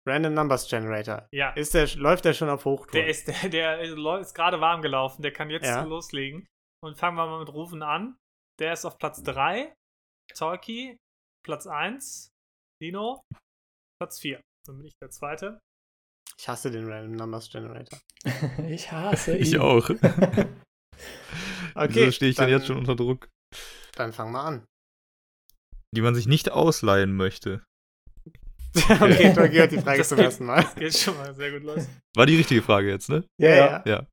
Random 0.08 0.32
Numbers 0.32 0.66
Generator. 0.68 1.28
Ja. 1.34 1.50
Ist 1.50 1.74
der, 1.74 1.86
läuft 1.96 2.24
der 2.24 2.32
schon 2.32 2.48
auf 2.48 2.64
Hochtouren? 2.64 3.02
Der 3.04 3.08
ist, 3.08 3.28
der, 3.44 3.50
der 3.50 3.80
ist 4.20 4.34
gerade 4.34 4.62
warm 4.62 4.80
gelaufen, 4.80 5.20
der 5.20 5.32
kann 5.32 5.50
jetzt 5.50 5.66
Ja. 5.66 5.82
loslegen. 5.82 6.46
Und 6.82 6.96
fangen 6.96 7.16
wir 7.18 7.26
mal 7.26 7.40
mit 7.40 7.52
Rufen 7.52 7.82
an. 7.82 8.16
Der 8.58 8.72
ist 8.72 8.86
auf 8.86 8.96
Platz 8.96 9.22
3. 9.22 9.74
Talkie, 10.34 10.96
Platz 11.44 11.66
1. 11.66 12.30
Lino, 12.82 13.20
Platz 14.00 14.20
4. 14.20 14.40
Dann 14.66 14.78
bin 14.78 14.86
ich 14.86 14.94
der 15.02 15.10
Zweite. 15.10 15.58
ich 16.38 16.48
hasse 16.48 16.70
den 16.70 16.90
Random 16.90 17.12
Numbers 17.12 17.50
Generator. 17.50 17.98
ich 18.66 18.90
hasse 18.90 19.36
ihn. 19.36 19.42
Ich 19.42 19.58
auch. 19.58 19.90
Okay, 21.74 21.94
Wieso 21.94 22.12
stehe 22.12 22.30
ich 22.30 22.36
denn 22.36 22.46
dann- 22.50 22.58
jetzt 22.58 22.66
schon 22.66 22.76
unter 22.78 22.96
Druck? 22.96 23.28
Dann 23.94 24.12
fang 24.12 24.32
mal 24.32 24.44
an. 24.44 24.64
Die 25.94 26.00
man 26.02 26.14
sich 26.14 26.26
nicht 26.26 26.50
ausleihen 26.50 27.14
möchte. 27.14 27.64
okay, 28.76 29.32
Torgi 29.34 29.56
hört 29.56 29.72
die 29.72 29.78
Frage 29.82 29.98
Das 29.98 30.08
zum 30.08 30.16
geht- 30.16 30.24
ersten 30.26 30.44
Mal. 30.46 30.64
Geht 30.76 30.96
schon 30.96 31.16
mal 31.16 31.34
sehr 31.34 31.52
gut 31.52 31.62
los. 31.62 31.86
War 32.16 32.26
die 32.26 32.36
richtige 32.36 32.62
Frage 32.62 32.88
jetzt, 32.88 33.08
ne? 33.08 33.24
Ja, 33.40 33.50
ja. 33.50 33.82
Ja. 33.86 34.06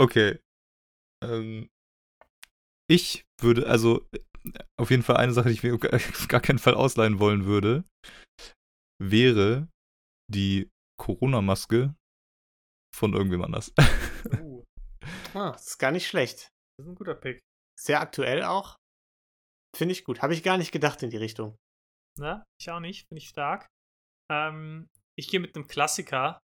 Okay. 0.00 0.38
Ähm, 1.24 1.68
ich 2.90 3.24
würde, 3.40 3.66
also 3.66 4.06
auf 4.80 4.90
jeden 4.90 5.02
Fall 5.02 5.16
eine 5.18 5.32
Sache, 5.32 5.48
die 5.48 5.54
ich 5.54 5.62
mir 5.62 5.74
auf 5.74 6.28
gar 6.28 6.40
keinen 6.40 6.58
Fall 6.58 6.74
ausleihen 6.74 7.18
wollen 7.20 7.44
würde, 7.46 7.84
wäre 9.02 9.68
die 10.32 10.68
Corona-Maske 11.00 11.94
von 12.94 13.12
irgendwem 13.14 13.42
anders. 13.42 13.72
Ah, 15.34 15.52
das 15.52 15.66
ist 15.66 15.78
gar 15.78 15.90
nicht 15.90 16.06
schlecht. 16.06 16.50
das 16.76 16.86
ist 16.86 16.90
ein 16.90 16.94
guter 16.94 17.14
Pick. 17.14 17.40
Sehr 17.78 18.00
aktuell 18.00 18.42
auch. 18.42 18.76
Finde 19.74 19.92
ich 19.92 20.04
gut. 20.04 20.22
Habe 20.22 20.34
ich 20.34 20.42
gar 20.42 20.58
nicht 20.58 20.72
gedacht 20.72 21.02
in 21.02 21.10
die 21.10 21.16
Richtung. 21.16 21.56
Ne? 22.18 22.44
Ich 22.60 22.70
auch 22.70 22.80
nicht, 22.80 23.08
finde 23.08 23.20
ich 23.22 23.28
stark. 23.28 23.66
Ähm, 24.30 24.88
ich 25.16 25.28
gehe 25.28 25.40
mit 25.40 25.56
einem 25.56 25.66
Klassiker 25.66 26.40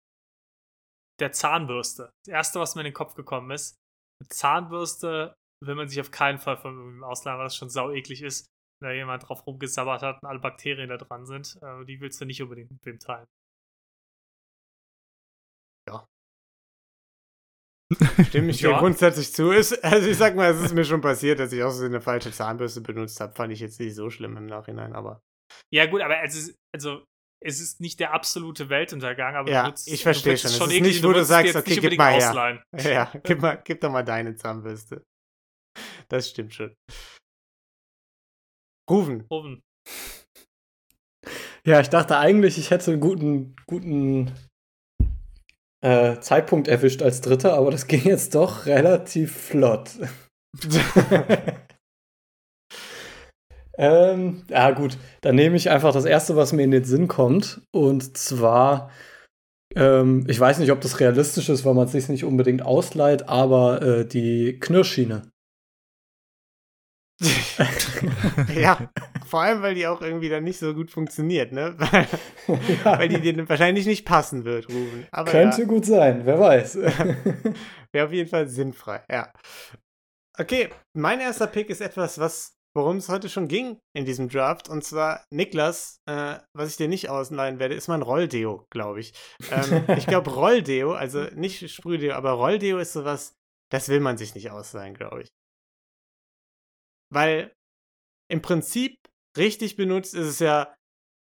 der 1.20 1.32
Zahnbürste. 1.32 2.12
Das 2.26 2.34
erste, 2.34 2.60
was 2.60 2.76
mir 2.76 2.82
in 2.82 2.86
den 2.86 2.94
Kopf 2.94 3.14
gekommen 3.16 3.52
ist. 3.52 3.78
Eine 4.20 4.30
Zahnbürste 4.30 5.36
will 5.62 5.76
man 5.76 5.88
sich 5.88 6.02
auf 6.02 6.12
keinen 6.12 6.40
Fall 6.40 6.58
von 6.58 6.76
irgendwem 6.76 7.04
ausleihen, 7.04 7.38
weil 7.38 7.46
das 7.46 7.56
schon 7.56 7.70
sau 7.70 7.92
eklig 7.92 8.22
ist. 8.22 8.48
Wenn 8.82 8.90
da 8.90 8.94
jemand 8.94 9.28
drauf 9.28 9.48
rumgesabbert 9.48 10.02
hat 10.02 10.22
und 10.22 10.28
alle 10.28 10.40
Bakterien 10.40 10.90
da 10.90 10.98
dran 10.98 11.26
sind, 11.26 11.58
äh, 11.62 11.86
die 11.86 12.02
willst 12.02 12.20
du 12.20 12.26
nicht 12.26 12.42
unbedingt 12.42 12.72
mit 12.72 12.86
wem 12.86 13.00
teilen. 13.00 13.28
Stimme 18.28 18.52
ich 18.52 18.58
dir 18.60 18.72
Ja. 18.72 18.80
grundsätzlich 18.80 19.34
zu. 19.34 19.52
Ist, 19.52 19.84
also 19.84 20.08
ich 20.08 20.18
sag 20.18 20.36
mal, 20.36 20.52
es 20.52 20.62
ist 20.62 20.74
mir 20.74 20.86
schon 20.86 21.02
passiert, 21.02 21.40
dass 21.40 21.52
ich 21.52 21.64
auch 21.64 21.72
so 21.72 21.86
eine 21.86 22.02
falsche 22.02 22.32
Zahnbürste 22.32 22.82
benutzt 22.82 23.20
habe. 23.20 23.34
Fand 23.34 23.52
ich 23.54 23.60
jetzt 23.60 23.80
nicht 23.80 23.96
so 23.96 24.10
schlimm 24.10 24.38
im 24.38 24.46
Nachhinein, 24.46 24.94
aber. 24.94 25.22
Ja, 25.72 25.86
gut, 25.86 26.02
aber 26.02 26.22
es 26.24 26.36
ist, 26.36 26.56
also, 26.74 27.04
es 27.46 27.60
ist 27.60 27.80
nicht 27.82 28.00
der 28.00 28.14
absolute 28.14 28.70
Weltuntergang, 28.70 29.36
aber 29.36 29.52
Ja, 29.52 29.64
du 29.64 29.68
würdest- 29.70 29.88
ich 29.88 30.02
versteh 30.04 30.32
du 30.32 30.38
findest 30.38 30.58
schon. 30.58 30.68
es 30.68 30.74
Es 30.74 30.74
ist 30.74 30.80
eklig 30.80 30.94
nicht, 30.96 31.04
wo 31.04 31.12
du 31.14 31.24
sagst, 31.26 31.56
okay, 31.56 31.76
gib 31.80 31.98
mal 31.98 32.14
her. 32.14 32.30
ausleihen. 32.30 32.64
Ja, 32.84 33.12
gib, 33.24 33.42
mal, 33.42 33.62
gib 33.64 33.82
doch 33.82 33.92
mal 33.92 34.04
deine 34.04 34.36
Zahnbürste. 34.36 35.04
Das 36.10 36.30
stimmt 36.30 36.54
schon. 36.54 36.74
Rufen. 38.90 39.26
Oben. 39.30 39.62
Ja, 41.66 41.80
ich 41.80 41.90
dachte 41.90 42.18
eigentlich, 42.18 42.58
ich 42.58 42.72
hätte 42.72 42.92
einen 42.92 43.00
guten, 43.00 43.56
guten 43.68 44.34
äh, 45.84 46.20
Zeitpunkt 46.22 46.68
erwischt 46.70 47.04
als 47.04 47.22
Dritter, 47.22 47.54
aber 47.56 47.70
das 47.70 47.88
ging 47.88 48.04
jetzt 48.06 48.36
doch 48.36 48.66
relativ 48.66 49.36
flott. 49.36 49.92
ähm, 53.78 54.44
ja, 54.50 54.72
gut, 54.72 54.98
dann 55.22 55.36
nehme 55.36 55.58
ich 55.58 55.70
einfach 55.70 55.92
das 55.92 56.06
erste, 56.06 56.38
was 56.38 56.54
mir 56.54 56.64
in 56.64 56.72
den 56.72 56.86
Sinn 56.86 57.10
kommt. 57.10 57.62
Und 57.72 58.18
zwar, 58.18 58.92
ähm, 59.76 60.26
ich 60.30 60.40
weiß 60.40 60.60
nicht, 60.60 60.72
ob 60.72 60.80
das 60.80 61.02
realistisch 61.02 61.50
ist, 61.50 61.66
weil 61.66 61.74
man 61.74 61.88
es 61.88 61.92
sich 61.92 62.08
nicht 62.08 62.24
unbedingt 62.24 62.62
ausleiht, 62.62 63.28
aber 63.28 63.82
äh, 63.82 64.06
die 64.08 64.58
Knirschschiene. 64.60 65.33
ja, 68.56 68.90
vor 69.26 69.42
allem, 69.42 69.62
weil 69.62 69.76
die 69.76 69.88
auch 69.88 70.02
irgendwie 70.02 70.30
dann 70.30 70.44
nicht 70.44 70.60
so 70.60 70.74
gut 70.74 70.92
funktioniert, 70.92 71.52
ne? 71.52 71.76
Weil, 71.80 72.08
weil 72.84 73.08
die 73.08 73.22
dir 73.22 73.48
wahrscheinlich 73.48 73.86
nicht 73.86 74.06
passen 74.06 74.44
wird, 74.44 74.68
Rufen. 74.68 75.08
Aber 75.12 75.32
Könnte 75.32 75.62
ja, 75.62 75.68
gut 75.68 75.86
sein, 75.86 76.26
wer 76.26 76.38
weiß. 76.40 76.76
wäre 77.94 78.08
auf 78.08 78.12
jeden 78.12 78.30
Fall 78.30 78.50
sinnfrei, 78.50 79.04
ja. 79.10 79.32
Okay, 80.38 80.70
mein 80.94 81.22
erster 81.22 81.48
Pick 81.48 81.70
ist 81.70 81.80
etwas, 81.80 82.20
was 82.20 82.58
worum 82.76 82.98
es 82.98 83.10
heute 83.10 83.30
schon 83.30 83.48
ging 83.48 83.80
in 83.96 84.06
diesem 84.06 84.30
Draft. 84.30 84.70
Und 84.70 84.84
zwar, 84.84 85.26
Niklas, 85.32 86.02
äh, 86.10 86.38
was 86.54 86.72
ich 86.72 86.78
dir 86.78 86.88
nicht 86.88 87.10
ausleihen 87.10 87.60
werde, 87.60 87.76
ist 87.76 87.88
mein 87.88 88.02
Rolldeo, 88.02 88.66
glaube 88.72 89.00
ich. 89.00 89.14
Ähm, 89.52 89.86
ich 89.98 90.08
glaube, 90.08 90.32
Rolldeo, 90.32 90.94
also 90.94 91.24
nicht 91.36 91.70
Sprühdeo, 91.70 92.14
aber 92.16 92.32
Rolldeo 92.32 92.80
ist 92.80 92.94
sowas, 92.94 93.36
das 93.72 93.90
will 93.90 94.00
man 94.00 94.18
sich 94.18 94.36
nicht 94.36 94.52
ausleihen, 94.52 94.96
glaube 94.96 95.24
ich. 95.24 95.30
Weil 97.14 97.56
im 98.30 98.42
Prinzip 98.42 98.98
richtig 99.38 99.76
benutzt 99.76 100.14
ist 100.14 100.28
es 100.28 100.40
ja 100.40 100.74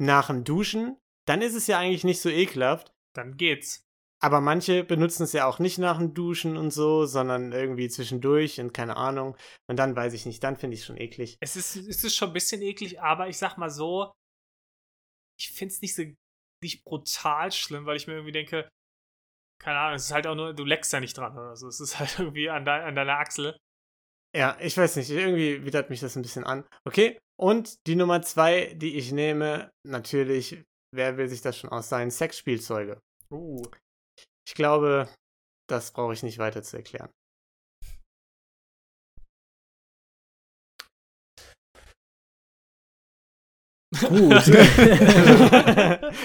nach 0.01 0.29
dem 0.29 0.45
Duschen. 0.45 0.99
Dann 1.27 1.43
ist 1.43 1.55
es 1.55 1.67
ja 1.67 1.79
eigentlich 1.79 2.05
nicht 2.05 2.21
so 2.21 2.29
ekelhaft. 2.29 2.93
Dann 3.15 3.37
geht's. 3.37 3.85
Aber 4.23 4.41
manche 4.41 4.85
benutzen 4.85 5.25
es 5.25 5.35
ja 5.35 5.47
auch 5.47 5.59
nicht 5.59 5.79
nach 5.79 5.99
dem 5.99 6.15
Duschen 6.15 6.57
und 6.57 6.71
so, 6.71 7.05
sondern 7.05 7.53
irgendwie 7.53 7.89
zwischendurch 7.89 8.59
und 8.59 8.73
keine 8.73 8.97
Ahnung. 8.97 9.37
Und 9.69 9.77
dann 9.79 9.95
weiß 9.95 10.15
ich 10.15 10.25
nicht, 10.25 10.43
dann 10.43 10.57
finde 10.57 10.75
ich 10.75 10.81
es 10.81 10.87
schon 10.87 10.97
eklig. 10.97 11.37
Es 11.41 11.57
ist, 11.57 11.77
es 11.77 12.03
ist 12.03 12.17
schon 12.17 12.31
ein 12.31 12.33
bisschen 12.33 12.63
eklig, 12.63 13.03
aber 13.03 13.29
ich 13.29 13.37
sag 13.37 13.59
mal 13.59 13.69
so, 13.69 14.13
ich 15.39 15.51
finde 15.53 15.75
es 15.75 15.83
nicht 15.83 15.95
so 15.95 16.05
nicht 16.63 16.85
brutal 16.85 17.53
schlimm, 17.53 17.85
weil 17.85 17.97
ich 17.97 18.07
mir 18.07 18.15
irgendwie 18.15 18.33
denke, 18.33 18.69
keine 19.61 19.79
Ahnung, 19.79 19.97
es 19.97 20.07
ist 20.07 20.13
halt 20.13 20.27
auch 20.27 20.35
nur, 20.35 20.55
du 20.55 20.65
leckst 20.65 20.93
ja 20.93 21.01
nicht 21.01 21.17
dran 21.17 21.37
oder 21.37 21.57
so. 21.57 21.69
Es 21.69 21.81
ist 21.81 21.99
halt 21.99 22.19
irgendwie 22.19 22.49
an, 22.49 22.65
de, 22.65 22.75
an 22.75 22.95
deiner 22.95 23.19
Achsel. 23.19 23.57
Ja, 24.37 24.57
ich 24.61 24.77
weiß 24.77 24.97
nicht, 24.97 25.11
irgendwie 25.11 25.65
widert 25.65 25.91
mich 25.91 26.01
das 26.01 26.17
ein 26.17 26.23
bisschen 26.23 26.43
an. 26.43 26.65
Okay, 26.85 27.21
und 27.39 27.87
die 27.87 27.95
Nummer 27.95 28.21
zwei, 28.23 28.75
die 28.75 28.97
ich 28.97 29.13
nehme, 29.13 29.71
natürlich, 29.87 30.65
wer 30.93 31.17
will 31.17 31.29
sich 31.29 31.41
das 31.41 31.57
schon 31.57 31.71
ausleihen? 31.71 32.11
Sexspielzeuge. 32.11 33.01
Uh. 33.31 33.63
Ich 34.47 34.55
glaube, 34.55 35.09
das 35.69 35.93
brauche 35.93 36.15
ich 36.15 36.25
nicht 36.25 36.39
weiter 36.39 36.65
zu 36.65 36.77
erklären. 36.77 37.11
Gut. 44.01 44.45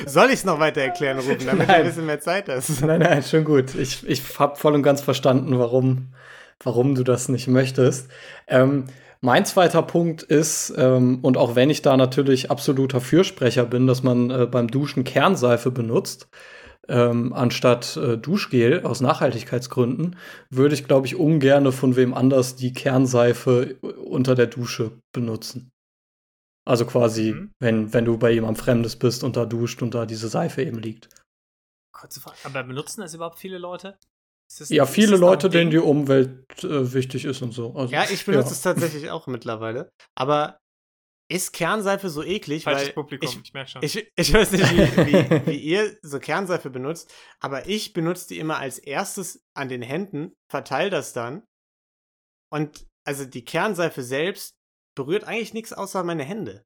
Soll 0.07 0.29
ich 0.29 0.33
es 0.33 0.43
noch 0.43 0.59
weiter 0.59 0.81
erklären, 0.81 1.19
Ruben, 1.19 1.45
damit 1.45 1.67
du 1.67 1.67
Nein. 1.67 1.81
ein 1.81 1.85
bisschen 1.85 2.07
mehr 2.07 2.19
Zeit 2.19 2.49
hast? 2.49 2.81
nein, 2.81 3.01
nein, 3.01 3.21
schon 3.21 3.43
gut. 3.43 3.75
Ich, 3.75 4.07
ich 4.07 4.39
habe 4.39 4.55
voll 4.55 4.73
und 4.73 4.81
ganz 4.81 5.01
verstanden, 5.01 5.59
warum, 5.59 6.11
warum 6.63 6.95
du 6.95 7.03
das 7.03 7.29
nicht 7.29 7.47
möchtest. 7.47 8.09
Ähm, 8.47 8.85
mein 9.21 9.45
zweiter 9.45 9.81
Punkt 9.83 10.23
ist, 10.23 10.73
ähm, 10.77 11.19
und 11.21 11.37
auch 11.37 11.55
wenn 11.55 11.69
ich 11.69 11.81
da 11.81 11.97
natürlich 11.97 12.51
absoluter 12.51 13.01
Fürsprecher 13.01 13.65
bin, 13.65 13.85
dass 13.85 14.01
man 14.01 14.29
äh, 14.29 14.45
beim 14.45 14.69
Duschen 14.69 15.03
Kernseife 15.03 15.71
benutzt, 15.71 16.29
ähm, 16.87 17.33
anstatt 17.33 17.97
äh, 17.97 18.17
Duschgel 18.17 18.83
aus 18.83 19.01
Nachhaltigkeitsgründen, 19.01 20.15
würde 20.49 20.73
ich, 20.73 20.85
glaube 20.85 21.05
ich, 21.05 21.15
ungerne 21.17 21.71
von 21.71 21.95
wem 21.95 22.13
anders 22.13 22.55
die 22.55 22.73
Kernseife 22.73 23.75
unter 23.81 24.35
der 24.35 24.47
Dusche 24.47 24.91
benutzen. 25.11 25.69
Also 26.65 26.85
quasi, 26.85 27.33
Mhm. 27.33 27.51
wenn, 27.59 27.93
wenn 27.93 28.05
du 28.05 28.17
bei 28.17 28.31
jemandem 28.31 28.63
Fremdes 28.63 28.95
bist 28.95 29.23
und 29.23 29.35
da 29.35 29.45
duscht 29.45 29.81
und 29.81 29.93
da 29.93 30.05
diese 30.05 30.29
Seife 30.29 30.63
eben 30.63 30.79
liegt. 30.79 31.09
Kurze 31.91 32.21
Frage, 32.21 32.37
aber 32.43 32.63
benutzen 32.63 33.01
das 33.01 33.13
überhaupt 33.13 33.39
viele 33.39 33.57
Leute? 33.57 33.97
Ja, 34.69 34.85
viele 34.85 35.15
Leute, 35.15 35.49
denen 35.49 35.71
die? 35.71 35.77
Umwelt 35.77 36.63
äh, 36.63 36.93
wichtig 36.93 37.25
ist 37.25 37.41
und 37.41 37.51
so. 37.51 37.73
Also, 37.75 37.93
Ja, 37.93 38.05
ich 38.09 38.25
benutze 38.25 38.53
es 38.53 38.61
tatsächlich 38.61 39.09
auch 39.11 39.27
mittlerweile. 39.27 39.91
Aber 40.15 40.59
ist 41.31 41.53
Kernseife 41.53 42.09
so 42.09 42.23
eklig? 42.23 42.63
Falsches 42.63 42.87
weil 42.87 42.93
Publikum, 42.93 43.29
ich, 43.29 43.39
ich, 43.43 43.53
merke 43.53 43.69
schon. 43.69 43.83
Ich, 43.83 44.11
ich 44.15 44.33
weiß 44.33 44.51
nicht, 44.51 44.71
wie, 44.71 44.97
wie, 45.05 45.45
wie 45.45 45.57
ihr 45.59 45.97
so 46.01 46.19
Kernseife 46.19 46.71
benutzt, 46.71 47.13
aber 47.39 47.67
ich 47.67 47.93
benutze 47.93 48.27
die 48.29 48.39
immer 48.39 48.57
als 48.57 48.79
erstes 48.79 49.43
an 49.53 49.69
den 49.69 49.83
Händen, 49.83 50.33
verteile 50.51 50.89
das 50.89 51.13
dann. 51.13 51.43
Und 52.51 52.87
also 53.05 53.25
die 53.25 53.45
Kernseife 53.45 54.01
selbst 54.01 54.55
berührt 54.95 55.23
eigentlich 55.23 55.53
nichts 55.53 55.71
außer 55.71 56.03
meine 56.03 56.23
Hände. 56.23 56.65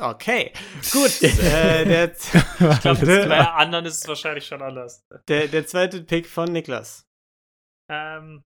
Okay, 0.00 0.52
gut. 0.92 1.22
äh, 1.22 1.84
der, 1.84 2.12
ich 2.12 2.80
glaube, 2.80 3.06
bei 3.06 3.48
anderen 3.48 3.84
ist 3.84 3.98
es 3.98 4.08
wahrscheinlich 4.08 4.46
schon 4.46 4.62
anders. 4.62 5.04
der, 5.28 5.48
der 5.48 5.66
zweite 5.66 6.02
Pick 6.02 6.26
von 6.26 6.50
Niklas. 6.50 7.06
Ähm, 7.90 8.42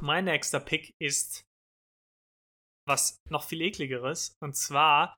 mein 0.00 0.26
nächster 0.26 0.60
Pick 0.60 0.94
ist 1.00 1.44
was 2.86 3.18
noch 3.28 3.44
viel 3.44 3.60
ekligeres. 3.62 4.36
Und 4.40 4.56
zwar 4.56 5.16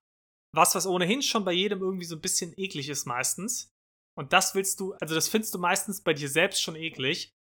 was, 0.54 0.74
was 0.74 0.86
ohnehin 0.86 1.22
schon 1.22 1.44
bei 1.44 1.52
jedem 1.52 1.80
irgendwie 1.80 2.04
so 2.04 2.16
ein 2.16 2.20
bisschen 2.20 2.52
eklig 2.56 2.88
ist 2.88 3.06
meistens. 3.06 3.70
Und 4.16 4.32
das 4.32 4.54
willst 4.54 4.80
du, 4.80 4.92
also 4.94 5.14
das 5.14 5.28
findest 5.28 5.54
du 5.54 5.58
meistens 5.58 6.02
bei 6.02 6.12
dir 6.12 6.28
selbst 6.28 6.62
schon 6.62 6.76
eklig. 6.76 7.32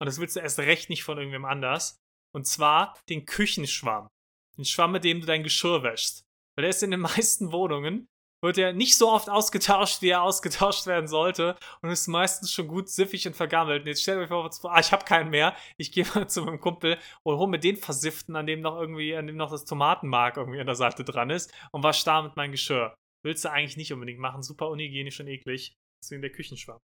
Und 0.00 0.06
das 0.06 0.18
willst 0.18 0.36
du 0.36 0.40
erst 0.40 0.58
recht 0.60 0.88
nicht 0.88 1.02
von 1.02 1.18
irgendwem 1.18 1.44
anders. 1.44 1.98
Und 2.34 2.46
zwar 2.46 2.98
den 3.08 3.26
Küchenschwamm. 3.26 4.08
Den 4.56 4.64
Schwamm, 4.64 4.92
mit 4.92 5.04
dem 5.04 5.20
du 5.20 5.26
dein 5.26 5.42
Geschirr 5.42 5.82
wäschst. 5.82 6.24
Weil 6.56 6.62
der 6.62 6.70
ist 6.70 6.82
in 6.82 6.90
den 6.90 7.00
meisten 7.00 7.52
Wohnungen, 7.52 8.08
wird 8.42 8.58
er 8.58 8.72
nicht 8.72 8.96
so 8.96 9.10
oft 9.10 9.30
ausgetauscht, 9.30 10.02
wie 10.02 10.08
er 10.08 10.22
ausgetauscht 10.22 10.86
werden 10.86 11.06
sollte. 11.06 11.56
Und 11.80 11.90
ist 11.90 12.08
meistens 12.08 12.52
schon 12.52 12.66
gut 12.66 12.88
siffig 12.88 13.26
und 13.26 13.36
vergammelt. 13.36 13.82
Und 13.82 13.86
jetzt 13.86 14.02
stellt 14.02 14.18
euch 14.18 14.28
vor, 14.28 14.72
ah, 14.72 14.80
ich 14.80 14.92
habe 14.92 15.04
keinen 15.04 15.30
mehr. 15.30 15.56
Ich 15.76 15.92
gehe 15.92 16.04
mal 16.14 16.28
zu 16.28 16.42
meinem 16.42 16.60
Kumpel 16.60 16.98
und 17.22 17.38
hole 17.38 17.50
mir 17.50 17.60
den 17.60 17.76
versifften, 17.76 18.34
an 18.36 18.46
dem 18.46 18.60
noch 18.60 18.78
irgendwie, 18.78 19.14
an 19.14 19.26
dem 19.26 19.36
noch 19.36 19.50
das 19.50 19.64
Tomatenmark 19.64 20.36
irgendwie 20.36 20.60
an 20.60 20.66
der 20.66 20.74
Seite 20.74 21.04
dran 21.04 21.30
ist 21.30 21.52
und 21.70 21.82
wasch 21.82 22.02
damit 22.04 22.36
mein 22.36 22.50
Geschirr. 22.50 22.94
Willst 23.24 23.44
du 23.44 23.50
eigentlich 23.50 23.76
nicht 23.76 23.92
unbedingt 23.92 24.18
machen. 24.18 24.42
Super 24.42 24.68
unhygienisch 24.68 25.20
und 25.20 25.28
eklig. 25.28 25.76
Deswegen 26.02 26.22
der 26.22 26.32
Küchenschwamm. 26.32 26.80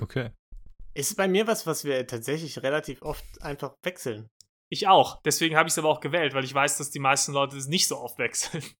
Okay. 0.00 0.32
Ist 0.94 1.16
bei 1.16 1.28
mir 1.28 1.46
was, 1.46 1.66
was 1.66 1.84
wir 1.84 2.06
tatsächlich 2.06 2.62
relativ 2.62 3.02
oft 3.02 3.24
einfach 3.40 3.74
wechseln. 3.84 4.28
Ich 4.72 4.88
auch. 4.88 5.20
Deswegen 5.20 5.54
habe 5.54 5.68
ich 5.68 5.74
es 5.74 5.78
aber 5.78 5.90
auch 5.90 6.00
gewählt, 6.00 6.32
weil 6.32 6.44
ich 6.44 6.54
weiß, 6.54 6.78
dass 6.78 6.90
die 6.90 6.98
meisten 6.98 7.32
Leute 7.32 7.58
es 7.58 7.66
nicht 7.66 7.86
so 7.86 7.98
oft 7.98 8.16
wechseln. 8.16 8.64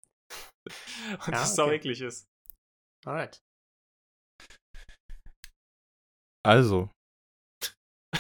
Und 1.11 1.27
Ja, 1.27 1.33
das 1.33 1.55
sau 1.55 1.67
okay. 1.67 1.75
eklig 1.75 2.01
ist. 2.01 2.27
Alright. 3.05 3.43
Also. 6.43 6.91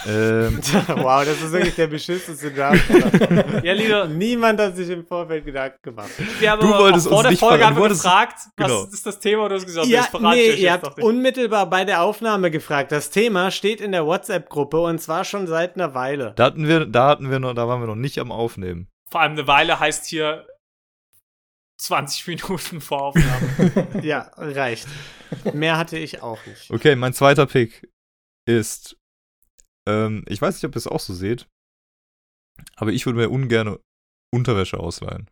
Ähm, 0.07 0.59
wow, 0.88 1.24
das 1.24 1.40
ist 1.43 1.53
wirklich 1.53 1.74
der 1.74 1.86
beschissenste 1.86 2.51
Draft. 2.51 2.82
Ja, 3.62 3.72
Lido, 3.74 4.07
Niemand 4.07 4.59
hat 4.61 4.74
sich 4.76 4.88
im 4.88 5.05
Vorfeld 5.07 5.45
Gedanken 5.45 5.78
gemacht. 5.82 6.11
wir 6.40 6.51
haben 6.51 6.61
Du 6.61 6.68
aber 6.74 6.84
wolltest 6.84 7.07
vor 7.09 7.18
uns 7.18 7.22
der 7.24 7.30
nicht 7.32 7.40
Folge 7.40 7.64
haben 7.66 7.76
wir 7.76 7.82
wolltest- 7.82 8.03
gefragt, 8.03 8.38
Genau. 8.57 8.84
was 8.84 8.93
ist 8.95 9.07
das 9.07 9.20
Thema? 9.20 9.43
Und 9.45 9.49
du 9.51 9.55
hast 9.57 9.66
gesagt, 9.66 9.86
Ja, 9.88 10.07
das 10.11 10.20
nee, 10.20 10.51
ihr 10.55 10.72
habt 10.72 10.99
unmittelbar 11.03 11.68
bei 11.68 11.84
der 11.84 12.03
Aufnahme 12.03 12.51
gefragt. 12.51 12.90
Das 12.90 13.11
Thema 13.11 13.51
steht 13.51 13.80
in 13.80 13.93
der 13.93 14.07
WhatsApp-Gruppe 14.07 14.80
und 14.80 14.99
zwar 15.01 15.24
schon 15.24 15.47
seit 15.47 15.74
einer 15.76 15.95
Weile. 15.95 16.32
da 16.36 16.45
hatten 16.47 16.66
wir, 16.66 16.86
da 16.86 17.09
hatten 17.09 17.30
wir 17.30 17.38
noch, 17.38 17.53
da 17.55 17.68
waren 17.68 17.80
wir 17.80 17.86
noch 17.86 17.95
nicht 17.95 18.18
am 18.18 18.32
Aufnehmen. 18.32 18.88
Vor 19.11 19.20
allem 19.20 19.32
eine 19.32 19.47
Weile 19.47 19.78
heißt 19.78 20.07
hier 20.07 20.47
20 21.78 22.26
Minuten 22.28 22.80
vor 22.80 23.03
Aufnahme. 23.03 23.88
Ja, 24.03 24.30
reicht. 24.36 24.86
Mehr 25.53 25.76
hatte 25.76 25.99
ich 25.99 26.22
auch 26.22 26.38
nicht. 26.47 26.70
Okay, 26.70 26.97
mein 26.97 27.12
zweiter 27.12 27.47
Pick 27.47 27.88
ist, 28.47 28.97
ähm, 29.88 30.24
ich 30.28 30.40
weiß 30.40 30.54
nicht, 30.56 30.64
ob 30.64 30.74
ihr 30.74 30.78
es 30.78 30.86
auch 30.86 31.00
so 31.00 31.14
seht, 31.14 31.46
aber 32.76 32.92
ich 32.92 33.06
würde 33.06 33.18
mir 33.18 33.30
ungern 33.30 33.78
Unterwäsche 34.34 34.78
ausleihen. 34.78 35.28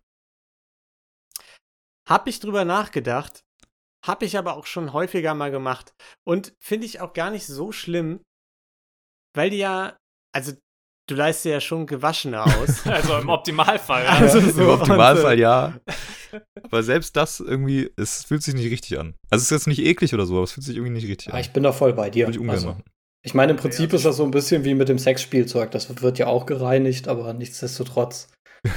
Hab 2.09 2.27
ich 2.27 2.41
drüber 2.41 2.65
nachgedacht, 2.65 3.45
hab 4.05 4.23
ich 4.23 4.37
aber 4.37 4.57
auch 4.57 4.67
schon 4.67 4.93
häufiger 4.93 5.35
mal 5.35 5.51
gemacht. 5.51 5.93
Und 6.27 6.55
finde 6.61 6.87
ich 6.87 7.01
auch 7.01 7.13
gar 7.13 7.31
nicht 7.31 7.47
so 7.47 7.73
schlimm, 7.73 8.21
weil 9.37 9.51
die 9.51 9.59
ja, 9.59 9.97
also 10.35 10.53
du 11.09 11.15
leist 11.15 11.45
dir 11.45 11.53
ja 11.53 11.61
schon 11.61 11.87
gewaschene 11.87 12.43
aus. 12.43 12.87
also 12.87 13.19
im 13.19 13.29
Optimalfall. 13.29 14.05
Ja. 14.05 14.11
Also 14.11 14.39
Im 14.39 14.51
so, 14.51 14.73
Optimalfall 14.73 15.35
und, 15.35 15.39
äh, 15.39 15.43
ja. 15.43 15.81
Aber 16.63 16.83
selbst 16.83 17.17
das 17.17 17.41
irgendwie, 17.41 17.91
es 17.97 18.25
fühlt 18.25 18.43
sich 18.43 18.55
nicht 18.55 18.71
richtig 18.71 18.99
an. 18.99 19.15
Also 19.31 19.43
es 19.43 19.45
ist 19.45 19.51
jetzt 19.51 19.67
nicht 19.67 19.81
eklig 19.81 20.15
oder 20.15 20.27
so, 20.27 20.35
aber 20.37 20.45
es 20.45 20.53
fühlt 20.53 20.65
sich 20.65 20.77
irgendwie 20.77 20.93
nicht 20.93 21.09
richtig 21.09 21.27
Ja, 21.29 21.35
an. 21.35 21.41
ich 21.41 21.53
bin 21.53 21.65
da 21.65 21.73
voll 21.73 21.93
bei 21.93 22.09
dir. 22.09 22.27
Würde 22.27 22.37
ich 22.37 22.41
ungern 22.41 22.55
Also, 22.55 22.69
machen. 22.69 22.85
Ich 23.23 23.35
meine, 23.35 23.53
im 23.53 23.59
Prinzip 23.59 23.93
ist 23.93 24.05
das 24.05 24.17
so 24.17 24.25
ein 24.25 24.31
bisschen 24.31 24.65
wie 24.65 24.75
mit 24.75 24.89
dem 24.89 24.99
Sexspielzeug. 24.99 25.71
Das 25.71 26.03
wird 26.03 26.19
ja 26.19 26.27
auch 26.27 26.47
gereinigt, 26.47 27.09
aber 27.09 27.33
nichtsdestotrotz. 27.33 28.29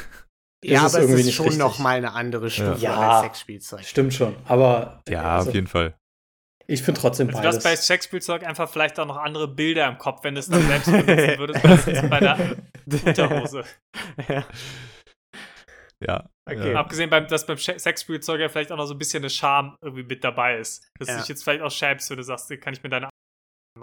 Ja, 0.66 0.80
ist 0.80 0.86
es 0.86 0.96
aber 0.96 1.04
es 1.04 1.10
irgendwie 1.10 1.20
ist 1.20 1.26
nicht 1.26 1.36
schon 1.36 1.46
richtig. 1.48 1.60
noch 1.62 1.80
mal 1.80 1.98
eine 1.98 2.14
andere 2.14 2.50
Stufe 2.50 2.78
Ja. 2.80 2.96
als 3.18 3.24
Sexspielzeug. 3.26 3.84
Stimmt 3.84 4.14
schon. 4.14 4.34
Aber 4.46 5.02
Ja, 5.10 5.36
also, 5.36 5.50
auf 5.50 5.56
jeden 5.56 5.68
Fall. 5.68 5.94
ich 6.68 6.82
finde 6.84 7.02
trotzdem 7.02 7.28
Also 7.28 7.42
du 7.42 7.48
hast 7.50 7.56
beides. 7.64 7.64
bei 7.64 7.76
Sexspielzeug 7.76 8.46
einfach 8.48 8.70
vielleicht 8.70 8.98
auch 8.98 9.06
noch 9.06 9.18
andere 9.18 9.50
Bilder 9.50 9.90
im 9.90 9.98
Kopf, 9.98 10.24
wenn 10.24 10.36
du 10.36 10.40
es 10.40 10.48
dann 10.48 10.66
selbst 10.66 10.86
benutzen 10.90 11.38
würdest, 11.38 11.66
als 11.66 11.86
jetzt 11.86 12.10
bei 12.10 12.20
der 12.22 12.56
Unterhose. 13.06 13.66
ja. 14.30 14.46
Ja. 16.06 16.30
Okay. 16.50 16.72
ja. 16.72 16.80
Abgesehen, 16.80 17.10
beim, 17.10 17.28
dass 17.28 17.46
beim 17.46 17.58
Sexspielzeug 17.58 18.40
ja 18.40 18.48
vielleicht 18.50 18.72
auch 18.72 18.78
noch 18.78 18.86
so 18.88 18.94
ein 18.94 18.98
bisschen 18.98 19.22
eine 19.22 19.30
Scham 19.30 19.76
irgendwie 19.82 20.04
mit 20.04 20.24
dabei 20.24 20.58
ist. 20.60 20.90
Dass 21.00 21.08
Ja. 21.10 21.16
du 21.16 21.20
dich 21.22 21.30
jetzt 21.30 21.44
vielleicht 21.44 21.62
auch 21.62 21.72
schämst, 21.72 22.10
wenn 22.10 22.18
du 22.18 22.24
sagst, 22.24 22.50
kann 22.62 22.74
ich 22.74 22.82
mir 22.84 22.90
deine 22.90 23.10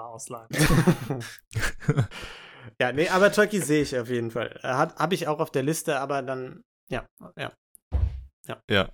mal 0.01 0.09
ausleihen. 0.09 0.49
ja, 2.81 2.93
nee, 2.93 3.09
aber 3.09 3.33
Turkey 3.33 3.61
sehe 3.61 3.83
ich 3.83 3.99
auf 3.99 4.09
jeden 4.09 4.31
Fall. 4.31 4.59
Habe 4.63 5.15
ich 5.15 5.29
auch 5.29 5.41
auf 5.41 5.51
der 5.51 5.63
Liste, 5.63 5.99
aber 5.99 6.23
dann, 6.23 6.63
ja, 6.89 7.07
ja. 7.37 7.53
Ja. 8.69 8.91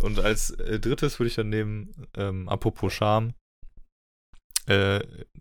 Und 0.00 0.20
als 0.20 0.50
äh, 0.50 0.78
drittes 0.78 1.18
würde 1.18 1.28
ich 1.28 1.34
dann 1.34 1.48
nehmen, 1.48 2.06
ähm, 2.14 2.48
apropos 2.48 2.92
Scham, 2.92 3.34
äh, 4.66 5.00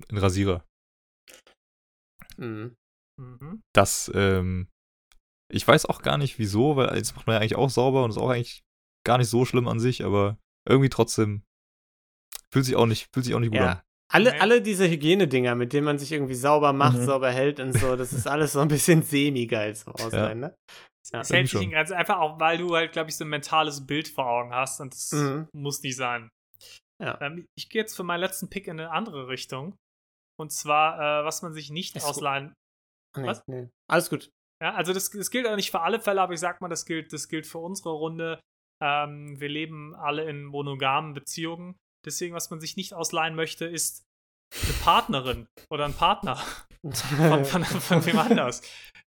ein 0.09 0.17
Rasierer. 0.17 0.65
Mhm. 2.37 2.75
Mhm. 3.19 3.61
Das, 3.73 4.11
ähm, 4.15 4.69
ich 5.51 5.67
weiß 5.67 5.85
auch 5.85 6.01
gar 6.01 6.17
nicht 6.17 6.39
wieso, 6.39 6.75
weil 6.75 6.95
jetzt 6.95 7.15
macht 7.15 7.27
man 7.27 7.35
ja 7.35 7.41
eigentlich 7.41 7.55
auch 7.55 7.69
sauber 7.69 8.03
und 8.03 8.11
ist 8.11 8.17
auch 8.17 8.29
eigentlich 8.29 8.63
gar 9.05 9.17
nicht 9.17 9.29
so 9.29 9.45
schlimm 9.45 9.67
an 9.67 9.79
sich, 9.79 10.03
aber 10.03 10.37
irgendwie 10.67 10.89
trotzdem 10.89 11.43
fühlt 12.51 12.65
sich 12.65 12.75
auch 12.75 12.85
nicht, 12.85 13.09
fühlt 13.13 13.25
sich 13.25 13.35
auch 13.35 13.39
nicht 13.39 13.51
gut 13.51 13.61
an. 13.61 13.81
Ja. 14.11 14.15
Alle, 14.15 14.31
Nee. 14.31 14.39
alle 14.39 14.61
diese 14.61 14.87
Hygienedinger, 14.89 15.55
mit 15.55 15.73
denen 15.73 15.85
man 15.85 15.97
sich 15.97 16.11
irgendwie 16.11 16.35
sauber 16.35 16.71
macht, 16.73 16.97
Mhm. 16.99 17.05
sauber 17.05 17.31
hält 17.31 17.59
und 17.59 17.73
so, 17.73 17.95
das 17.95 18.13
ist 18.13 18.27
alles 18.27 18.53
so 18.53 18.59
ein 18.59 18.67
bisschen 18.67 19.01
semi-geil 19.01 19.75
zum 19.75 19.93
Ausleihen, 19.95 20.39
ne? 20.39 20.55
Ja. 21.11 21.19
Es 21.21 21.29
hält 21.31 21.53
in 21.53 21.71
Grenzen, 21.71 21.93
einfach 21.95 22.19
auch, 22.19 22.39
weil 22.39 22.57
du 22.59 22.75
halt, 22.75 22.91
glaube 22.93 23.09
ich, 23.09 23.17
so 23.17 23.25
ein 23.25 23.29
mentales 23.29 23.85
Bild 23.85 24.07
vor 24.07 24.25
Augen 24.27 24.53
hast 24.53 24.79
und 24.79 24.93
das 24.93 25.11
Mhm. 25.11 25.47
muss 25.53 25.81
nicht 25.81 25.95
sein. 25.97 26.29
Ja. 27.01 27.19
Ähm, 27.21 27.45
ich 27.57 27.69
gehe 27.69 27.81
jetzt 27.81 27.95
für 27.95 28.03
meinen 28.03 28.21
letzten 28.21 28.49
Pick 28.49 28.67
in 28.67 28.79
eine 28.79 28.91
andere 28.91 29.27
Richtung. 29.27 29.75
Und 30.39 30.51
zwar, 30.51 31.21
äh, 31.21 31.25
was 31.25 31.41
man 31.41 31.53
sich 31.53 31.69
nicht 31.71 31.95
Ist 31.95 32.05
ausleihen. 32.05 32.53
Nee, 33.17 33.27
Was? 33.27 33.43
nee. 33.47 33.67
Alles 33.89 34.09
gut. 34.09 34.29
Ja, 34.61 34.73
also 34.75 34.93
das, 34.93 35.09
das 35.09 35.29
gilt 35.29 35.45
auch 35.47 35.55
nicht 35.55 35.69
für 35.71 35.81
alle 35.81 35.99
Fälle, 35.99 36.21
aber 36.21 36.33
ich 36.33 36.39
sag 36.39 36.61
mal, 36.61 36.69
das 36.69 36.85
gilt, 36.85 37.11
das 37.13 37.27
gilt 37.27 37.45
für 37.45 37.59
unsere 37.59 37.91
Runde. 37.91 38.39
Ähm, 38.81 39.39
wir 39.39 39.49
leben 39.49 39.93
alle 39.95 40.23
in 40.29 40.45
monogamen 40.45 41.13
Beziehungen. 41.13 41.75
Deswegen, 42.05 42.33
was 42.33 42.49
man 42.49 42.59
sich 42.59 42.75
nicht 42.75 42.93
ausleihen 42.93 43.35
möchte, 43.35 43.65
ist 43.65 44.03
eine 44.63 44.73
Partnerin 44.83 45.47
oder 45.69 45.85
ein 45.85 45.93
Partner 45.93 46.35
von, 46.83 47.45
von, 47.45 47.63
von 47.63 48.05
wem 48.05 48.19
anders. 48.19 48.61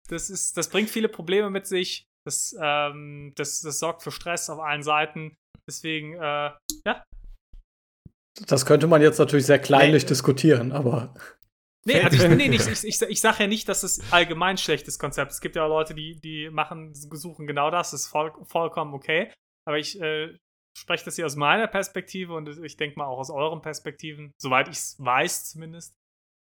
Das, 0.08 0.30
ist, 0.30 0.56
das 0.56 0.68
bringt 0.68 0.90
viele 0.90 1.08
Probleme 1.08 1.50
mit 1.50 1.66
sich. 1.66 2.06
Das, 2.26 2.56
ähm, 2.60 3.32
das, 3.36 3.60
das 3.60 3.78
sorgt 3.78 4.02
für 4.02 4.10
Stress 4.10 4.48
auf 4.48 4.60
allen 4.60 4.82
Seiten. 4.82 5.36
Deswegen, 5.68 6.14
äh, 6.14 6.52
ja. 6.86 7.04
Das 8.46 8.66
könnte 8.66 8.86
man 8.86 9.02
jetzt 9.02 9.18
natürlich 9.18 9.46
sehr 9.46 9.58
kleinlich 9.58 10.04
Nee. 10.04 10.08
diskutieren, 10.08 10.72
aber 10.72 11.14
Nee, 11.86 12.00
also 12.00 12.24
ich, 12.24 12.28
nee, 12.36 12.48
nicht, 12.48 12.66
ich, 12.66 12.84
ich, 12.84 13.02
ich 13.02 13.20
sage 13.20 13.42
ja 13.42 13.46
nicht, 13.46 13.68
dass 13.68 13.82
es 13.82 14.00
allgemein 14.12 14.56
schlechtes 14.56 14.98
Konzept 14.98 15.30
ist. 15.30 15.36
Es 15.36 15.40
gibt 15.40 15.56
ja 15.56 15.64
auch 15.64 15.68
Leute, 15.68 15.94
die, 15.94 16.18
die 16.20 16.50
machen, 16.50 16.94
suchen 16.94 17.46
genau 17.46 17.70
das. 17.70 17.90
Das 17.90 18.02
ist 18.02 18.06
voll, 18.06 18.32
vollkommen 18.44 18.94
okay. 18.94 19.32
Aber 19.66 19.78
ich 19.78 20.00
äh, 20.00 20.36
spreche 20.76 21.04
das 21.04 21.16
hier 21.16 21.26
aus 21.26 21.36
meiner 21.36 21.66
Perspektive 21.68 22.34
und 22.34 22.48
ich 22.64 22.76
denke 22.76 22.98
mal 22.98 23.06
auch 23.06 23.18
aus 23.18 23.30
euren 23.30 23.62
Perspektiven, 23.62 24.32
soweit 24.40 24.68
ich 24.68 24.76
es 24.76 24.96
weiß 24.98 25.50
zumindest. 25.50 25.94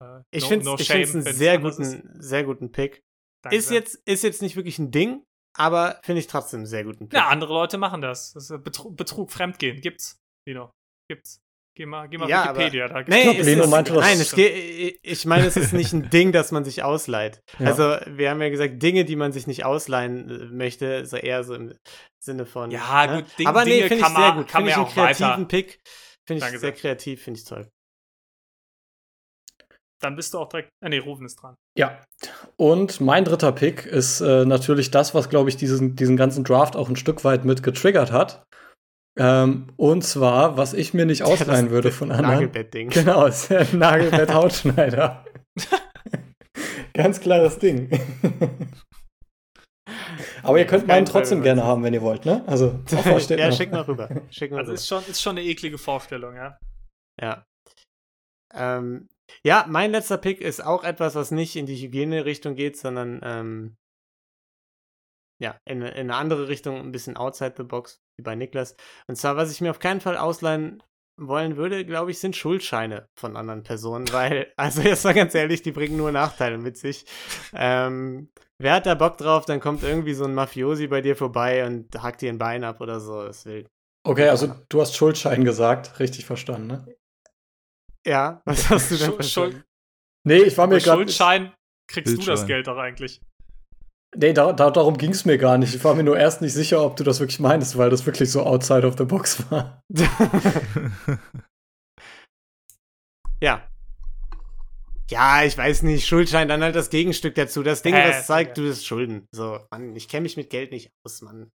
Äh, 0.03 0.22
Ich 0.32 0.43
no- 0.43 0.49
finde 0.49 0.65
no 0.65 0.76
es 0.76 0.89
einen 0.91 1.22
sehr 1.24 1.55
ist. 1.55 1.61
guten, 1.78 2.22
sehr 2.22 2.43
guten 2.43 2.72
Pick. 2.72 3.01
Danke 3.43 3.57
Ist 3.57 3.68
sehr. 3.70 3.78
jetzt, 3.80 3.95
ist 4.05 4.24
jetzt 4.24 4.41
nicht 4.41 4.55
wirklich 4.55 4.80
ein 4.80 4.91
Ding, 4.91 5.24
aber 5.55 5.99
finde 6.03 6.20
ich 6.20 6.28
trotzdem 6.28 6.59
einen 6.61 6.68
sehr 6.68 6.84
guten 6.84 7.07
Pick. 7.09 7.18
Ja, 7.18 7.28
andere 7.28 7.53
Leute 7.53 7.78
machen 7.78 8.01
das. 8.01 8.34
das 8.34 8.49
ist 8.49 8.63
Betrug, 8.63 8.97
Betrug, 8.97 9.32
Fremdgehen. 9.32 9.82
Gibt's, 9.82 10.18
Lino. 10.47 10.72
Gibt's. 11.09 11.39
Geh 11.78 11.86
mal, 11.86 12.09
geh 12.09 12.17
mal 12.17 12.28
Ja, 12.28 12.55
Wikipedia. 12.55 12.88
Da 12.88 13.03
Nee, 13.05 13.38
es 13.38 13.45
ist, 13.45 13.67
meinte 13.69 13.93
nein, 13.93 14.19
es 14.19 14.34
geht, 14.34 14.97
ich 15.03 15.25
meine, 15.28 15.45
es 15.45 15.55
ist 15.57 15.73
nicht 15.73 15.93
ein 15.93 16.09
Ding, 16.09 16.32
das 16.32 16.51
man 16.51 16.65
sich 16.65 16.82
ausleiht. 16.82 17.39
Ja. 17.59 17.67
Also, 17.67 17.97
wir 18.07 18.32
haben 18.32 18.41
ja 18.41 18.49
gesagt, 18.49 18.82
Dinge, 18.82 19.05
die 19.05 19.15
man 19.15 19.32
sich 19.32 19.45
nicht 19.45 19.63
ausleihen 19.63 20.28
äh, 20.28 20.45
möchte, 20.45 21.05
so 21.05 21.17
eher 21.17 21.43
so 21.43 21.53
im 21.53 21.75
Sinne 22.19 22.47
von. 22.47 22.71
Ja, 22.71 23.05
ne? 23.05 23.21
gut, 23.21 23.38
Ding- 23.38 23.45
Aber 23.47 23.63
nee, 23.63 23.75
Dinge 23.75 23.88
finde 23.89 23.95
ich 23.95 24.01
kann 24.01 24.11
sehr 24.15 24.19
man- 24.30 24.38
gut. 24.38 24.47
kann 24.47 24.65
Finde 24.65 24.71
ich 24.71 24.78
man 24.78 24.86
einen 24.88 24.95
ja 24.95 25.03
auch 25.03 25.07
weiter- 25.09 25.17
kreativen 25.28 25.47
Pick. 25.47 25.80
Finde 26.25 26.38
ich 26.39 26.43
Danke 26.43 26.57
sehr 26.59 26.71
sehr. 26.71 26.71
kreativ, 26.82 27.21
finde 27.23 27.39
ich 27.39 27.45
toll. 27.45 27.67
Dann 30.01 30.15
bist 30.15 30.34
du 30.34 30.39
auch 30.39 30.49
direkt. 30.49 30.69
Äh, 30.84 30.89
nee, 30.89 30.97
Rufen 30.99 31.25
ist 31.25 31.36
dran. 31.41 31.55
ja. 31.78 32.03
Und 32.55 33.01
mein 33.01 33.23
dritter 33.23 33.51
Pick 33.51 33.86
ist 33.86 34.21
äh, 34.21 34.43
natürlich 34.45 34.89
das, 34.89 35.13
was, 35.13 35.30
glaube 35.30 35.49
ich, 35.49 35.57
diesen, 35.57 35.95
diesen 35.95 36.17
ganzen 36.17 36.43
Draft 36.43 36.75
auch 36.75 36.89
ein 36.89 36.95
Stück 36.95 37.23
weit 37.23 37.45
mit 37.45 37.61
getriggert 37.61 38.11
hat. 38.11 38.43
Ähm, 39.18 39.68
und 39.78 40.03
zwar, 40.03 40.57
was 40.57 40.74
ich 40.74 40.93
mir 40.93 41.05
nicht 41.05 41.24
ausleihen 41.24 41.65
Das- 41.65 41.72
würde 41.74 41.91
von 41.91 42.11
anderen. 42.11 42.36
Nagelbettding. 42.36 42.89
Genau, 42.89 43.26
ist 43.26 43.49
der 43.49 43.65
Nagelbett-Hautschneider. 43.74 45.26
Ganz 46.93 47.20
klares 47.20 47.59
Ding. 47.59 47.89
Aber 50.43 50.57
ihr 50.59 50.65
könnt 50.65 50.88
meinen 50.88 51.05
trotzdem 51.05 51.41
gerne 51.43 51.63
haben, 51.63 51.84
wenn 51.84 51.93
ihr 51.93 52.01
wollt, 52.01 52.26
ne? 52.26 52.43
Also, 52.47 52.80
ja, 52.89 53.51
schick 53.51 53.72
mal 53.72 53.82
rüber. 53.82 54.09
Schick 54.30 54.51
mal 54.51 54.59
Also 54.59 54.72
rüber. 54.72 54.80
ist 54.80 54.88
schon, 54.88 55.03
ist 55.05 55.22
schon 55.22 55.38
eine 55.38 55.45
eklige 55.47 55.78
Vorstellung, 55.78 56.36
ja. 56.36 56.57
Ja. 57.22 57.43
Ähm, 58.53 59.07
ja, 59.43 59.65
mein 59.68 59.91
letzter 59.91 60.18
Pick 60.18 60.41
ist 60.41 60.63
auch 60.63 60.84
etwas, 60.84 61.15
was 61.15 61.32
nicht 61.32 61.55
in 61.55 61.65
die 61.65 61.76
Hygiene-Richtung 61.76 62.55
geht, 62.55 62.78
sondern 62.78 63.20
ähm, 63.24 63.76
ja, 65.40 65.60
in, 65.66 65.82
in 65.82 65.88
eine 66.12 66.16
andere 66.16 66.48
Richtung, 66.48 66.78
ein 66.78 66.92
bisschen 66.92 67.18
outside 67.18 67.54
the 67.58 67.64
box, 67.64 68.02
wie 68.18 68.24
bei 68.24 68.36
Niklas. 68.36 68.76
Und 69.08 69.16
zwar, 69.18 69.36
was 69.38 69.52
ich 69.52 69.62
mir 69.62 69.72
auf 69.72 69.80
keinen 69.80 70.02
Fall 70.02 70.18
ausleihen 70.18 70.82
wollen 71.20 71.58
würde, 71.58 71.84
glaube 71.86 72.12
ich, 72.12 72.20
sind 72.20 72.36
Schuldscheine 72.36 73.08
von 73.16 73.36
anderen 73.38 73.64
Personen, 73.64 74.12
weil, 74.12 74.52
also 74.58 74.82
jetzt 74.82 75.04
mal 75.04 75.14
ganz 75.14 75.34
ehrlich, 75.36 75.62
die 75.64 75.72
bringen 75.72 75.98
nur 75.98 76.12
Nachteile 76.12 76.58
mit 76.58 76.78
sich. 76.78 77.06
Ähm, 77.54 78.30
wer 78.60 78.74
hat 78.74 78.86
da 78.86 78.94
Bock 78.96 79.18
drauf, 79.18 79.46
dann 79.46 79.60
kommt 79.60 79.84
irgendwie 79.84 80.14
so 80.14 80.26
ein 80.26 80.36
Mafiosi 80.36 80.88
bei 80.88 81.02
dir 81.02 81.16
vorbei 81.16 81.66
und 81.66 82.02
hackt 82.02 82.22
dir 82.22 82.30
ein 82.32 82.38
Bein 82.38 82.64
ab 82.64 82.82
oder 82.82 83.00
so. 83.00 83.24
Das 83.24 83.46
will. 83.46 83.68
Okay, 84.04 84.30
also 84.30 84.54
du 84.70 84.80
hast 84.82 84.96
Schuldschein 84.96 85.44
gesagt, 85.44 86.00
richtig 86.00 86.26
verstanden, 86.26 86.68
ne? 86.68 86.96
Ja, 88.06 88.42
was 88.46 88.70
hast 88.70 88.92
du 88.92 88.96
denn 88.96 89.06
Schuld- 89.06 89.16
verstanden? 89.16 89.64
Nee, 90.24 90.44
ich 90.44 90.58
war 90.58 90.68
mir 90.68 90.80
gerade. 90.80 91.00
Schuldschein 91.02 91.54
kriegst 91.90 92.14
du 92.14 92.18
das 92.18 92.26
Bildschein. 92.26 92.48
Geld 92.48 92.68
doch 92.68 92.78
eigentlich. 92.78 93.22
Nee, 94.16 94.34
da, 94.34 94.53
da, 94.53 94.72
darum 94.72 94.97
ging 94.97 95.12
es 95.12 95.26
mir 95.26 95.38
gar 95.38 95.58
nicht. 95.58 95.76
Ich 95.76 95.84
war 95.84 95.93
mir 95.93 96.03
nur 96.03 96.18
erst 96.18 96.41
nicht 96.41 96.53
sicher, 96.53 96.82
ob 96.84 96.95
du 96.95 97.03
das 97.03 97.20
wirklich 97.20 97.39
meinst, 97.39 97.78
weil 97.78 97.89
das 97.89 98.05
wirklich 98.05 98.32
so 98.32 98.43
outside 98.43 98.88
of 98.88 98.95
the 98.97 99.03
box 99.05 99.43
war. 99.51 99.82
Ja. 103.41 103.70
Ja, 105.12 105.43
ich 105.43 105.55
weiß 105.58 105.84
nicht, 105.84 106.08
Schuldschein, 106.08 106.47
dann 106.47 106.64
halt 106.64 106.76
das 106.76 106.89
Gegenstück 106.89 107.36
dazu. 107.36 107.62
Das 107.64 107.82
Ding, 107.84 107.93
Äh, 107.93 108.10
was 108.10 108.26
zeigt, 108.28 108.58
ja. 108.58 108.64
du 108.64 108.70
bist 108.70 108.86
Schulden. 108.86 109.28
So, 109.32 109.60
Mann, 109.72 109.95
ich 109.95 110.10
kenne 110.10 110.24
mich 110.24 110.38
mit 110.38 110.49
Geld 110.49 110.72
nicht 110.72 110.91
aus, 111.05 111.22
Mann. 111.22 111.51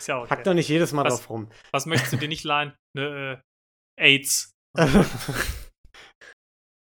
Ist 0.00 0.08
ja 0.08 0.18
Pack 0.20 0.32
okay. 0.32 0.42
doch 0.44 0.54
nicht 0.54 0.68
jedes 0.68 0.92
Mal 0.92 1.04
Was- 1.04 1.14
drauf 1.18 1.30
rum. 1.30 1.48
Was 1.70 1.86
möchtest 1.86 2.12
du 2.12 2.16
dir 2.16 2.28
nicht 2.28 2.44
leihen? 2.44 2.74
Ne, 2.94 3.40
äh, 3.98 4.02
AIDS. 4.04 4.52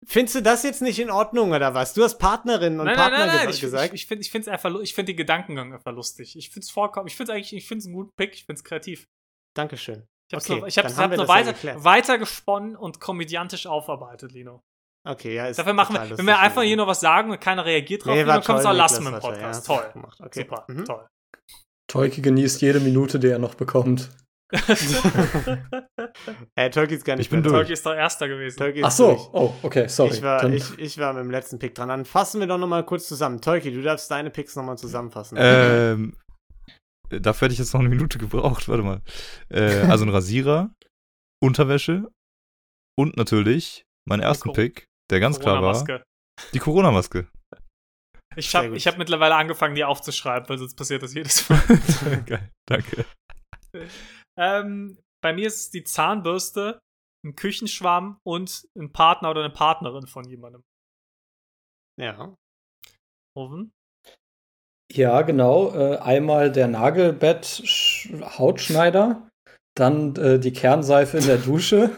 Findest 0.08 0.36
du 0.36 0.42
das 0.42 0.62
jetzt 0.62 0.82
nicht 0.82 0.98
in 1.00 1.10
Ordnung 1.10 1.50
oder 1.50 1.74
was? 1.74 1.92
Du 1.94 2.02
hast 2.04 2.18
Partnerin 2.18 2.78
und 2.78 2.86
Nein, 2.86 2.94
nein, 2.94 2.96
Partner 2.96 3.18
nein, 3.26 3.36
nein. 3.36 3.46
ge- 3.46 3.54
Ich, 3.54 3.60
gesagt. 3.60 3.86
ich, 3.86 3.92
ich 4.02 4.06
finde 4.06 4.22
ich 4.22 4.30
find's 4.30 4.46
einfach, 4.48 4.72
ich 4.80 4.94
find 4.94 5.08
den 5.08 5.16
Gedankengang 5.16 5.74
einfach 5.74 5.92
lustig. 5.92 6.36
Ich 6.36 6.50
finde 6.50 6.64
es 6.64 6.70
vollkommen, 6.70 7.08
ich 7.08 7.16
finde 7.16 7.32
eigentlich, 7.32 7.52
ich 7.54 7.66
finde 7.66 7.80
es 7.80 7.86
einen 7.86 7.94
guten 7.94 8.12
Pick, 8.16 8.34
ich 8.34 8.44
finde 8.46 8.58
es 8.60 8.64
kreativ. 8.64 9.06
Dankeschön. 9.54 10.06
Ich 10.28 10.34
habe 10.34 10.42
es 10.42 10.50
Okay, 10.50 10.60
noch, 10.60 10.66
ich 10.68 10.78
hab's, 10.78 10.96
wir 11.10 11.16
noch 11.18 11.24
ja 11.24 11.28
weiter, 11.28 11.52
geklärt. 11.52 11.84
weiter 11.84 12.18
gesponnen 12.18 12.76
und 12.76 13.00
komödiantisch 13.00 13.66
aufarbeitet, 13.66 14.32
Lino. 14.32 14.62
Okay, 15.08 15.34
ja, 15.34 15.46
ist 15.46 15.58
Dafür 15.58 15.72
machen 15.72 15.94
wir, 15.94 16.18
wenn 16.18 16.26
wir 16.26 16.38
einfach 16.40 16.62
hier 16.62 16.76
noch 16.76 16.88
was 16.88 17.00
sagen 17.00 17.30
und 17.30 17.40
keiner 17.40 17.64
reagiert 17.64 18.04
drauf, 18.04 18.14
Nee, 18.14 18.24
dann 18.24 18.42
wir 18.56 18.58
es 18.60 18.66
auch 18.66 18.72
lassen 18.72 19.04
ja, 19.04 19.20
Podcast. 19.20 19.68
du 19.68 19.74
toll. 19.74 20.04
Okay. 20.20 20.40
Super, 20.40 20.64
Mhm. 20.68 20.84
toll. 20.84 21.06
Tolki 21.88 22.20
genießt 22.22 22.60
jede 22.62 22.80
Minute, 22.80 23.20
die 23.20 23.28
er 23.28 23.38
noch 23.38 23.54
bekommt. 23.54 24.10
Äh, 26.54 26.70
Tolki 26.70 26.94
ist 26.94 27.04
gar 27.04 27.16
nicht 27.16 27.26
Ich 27.26 27.30
bin 27.30 27.40
mehr 27.40 27.50
durch. 27.50 27.60
Tolki 27.60 27.72
ist 27.72 27.84
doch 27.84 27.94
Erster 27.94 28.28
gewesen. 28.28 28.62
Ist 28.62 28.84
Ach 28.84 28.90
so, 28.90 29.08
durch. 29.08 29.28
oh, 29.32 29.54
okay, 29.62 29.88
sorry. 29.88 30.14
Ich 30.14 30.22
war, 30.22 30.44
ich, 30.44 30.78
ich 30.78 30.98
war 30.98 31.12
mit 31.12 31.24
dem 31.24 31.30
letzten 31.30 31.58
Pick 31.58 31.74
dran. 31.74 31.88
Dann 31.88 32.04
fassen 32.04 32.40
wir 32.40 32.46
doch 32.46 32.58
noch 32.58 32.66
mal 32.66 32.84
kurz 32.84 33.08
zusammen. 33.08 33.40
Tolki, 33.40 33.72
du 33.72 33.82
darfst 33.82 34.10
deine 34.10 34.30
Picks 34.30 34.56
noch 34.56 34.64
mal 34.64 34.76
zusammenfassen. 34.76 35.36
Ähm, 35.40 36.16
dafür 37.10 37.46
hätte 37.46 37.52
ich 37.54 37.58
jetzt 37.58 37.72
noch 37.74 37.80
eine 37.80 37.88
Minute 37.88 38.18
gebraucht. 38.18 38.68
Warte 38.68 38.82
mal. 38.82 39.02
Äh, 39.50 39.80
also 39.88 40.04
ein 40.04 40.08
Rasierer, 40.14 40.70
Unterwäsche 41.42 42.08
und 42.98 43.16
natürlich 43.16 43.84
mein 44.08 44.20
ersten 44.20 44.52
Pick, 44.52 44.86
der 45.10 45.20
ganz 45.20 45.40
klar 45.40 45.62
war, 45.62 45.72
Corona-Maske. 45.74 46.04
die 46.54 46.58
Corona-Maske. 46.58 47.28
Ich 48.36 48.54
habe 48.54 48.76
hab 48.76 48.98
mittlerweile 48.98 49.34
angefangen, 49.34 49.74
die 49.74 49.84
aufzuschreiben, 49.84 50.48
weil 50.48 50.58
sonst 50.58 50.76
passiert 50.76 51.02
das 51.02 51.14
jedes 51.14 51.48
Mal. 51.48 51.58
Geil, 52.26 52.50
danke. 52.66 53.04
Ähm, 54.36 54.98
bei 55.22 55.32
mir 55.32 55.46
ist 55.46 55.56
es 55.56 55.70
die 55.70 55.84
Zahnbürste, 55.84 56.78
ein 57.24 57.36
Küchenschwamm 57.36 58.20
und 58.22 58.68
ein 58.76 58.92
Partner 58.92 59.30
oder 59.30 59.44
eine 59.44 59.52
Partnerin 59.52 60.06
von 60.06 60.28
jemandem. 60.28 60.62
ja. 61.98 62.34
Oven. 63.34 63.72
Ja, 64.92 65.22
genau. 65.22 65.74
Äh, 65.74 65.96
einmal 65.98 66.52
der 66.52 66.68
Nagelbett-Hautschneider, 66.68 69.28
dann 69.74 70.14
äh, 70.16 70.38
die 70.38 70.52
Kernseife 70.52 71.18
in 71.18 71.26
der 71.26 71.38
Dusche 71.38 71.90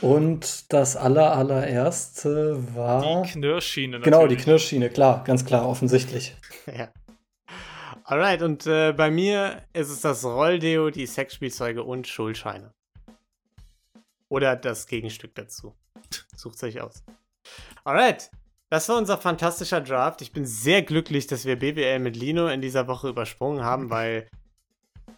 und 0.00 0.72
das 0.72 0.96
aller, 0.96 1.36
allererste 1.36 2.74
war. 2.74 3.22
Die 3.22 3.32
Knirschschiene. 3.32 4.00
genau, 4.00 4.20
die 4.20 4.22
natürlich. 4.22 4.44
Knirschschiene, 4.44 4.88
klar, 4.90 5.24
ganz 5.24 5.44
klar, 5.44 5.68
offensichtlich. 5.68 6.36
ja. 6.66 6.92
Alright, 8.06 8.42
und 8.42 8.66
äh, 8.66 8.92
bei 8.92 9.10
mir 9.10 9.62
ist 9.72 9.88
es 9.88 10.02
das 10.02 10.26
Rolldeo, 10.26 10.90
die 10.90 11.06
Sexspielzeuge 11.06 11.82
und 11.82 12.06
Schuldscheine. 12.06 12.74
Oder 14.28 14.56
das 14.56 14.86
Gegenstück 14.86 15.34
dazu. 15.34 15.74
Sucht 16.36 16.62
euch 16.64 16.82
aus. 16.82 17.02
Alright, 17.82 18.30
das 18.68 18.90
war 18.90 18.98
unser 18.98 19.16
fantastischer 19.16 19.80
Draft. 19.80 20.20
Ich 20.20 20.32
bin 20.32 20.44
sehr 20.44 20.82
glücklich, 20.82 21.28
dass 21.28 21.46
wir 21.46 21.58
BWL 21.58 21.98
mit 21.98 22.14
Lino 22.14 22.48
in 22.48 22.60
dieser 22.60 22.88
Woche 22.88 23.08
übersprungen 23.08 23.64
haben, 23.64 23.88
weil 23.88 24.28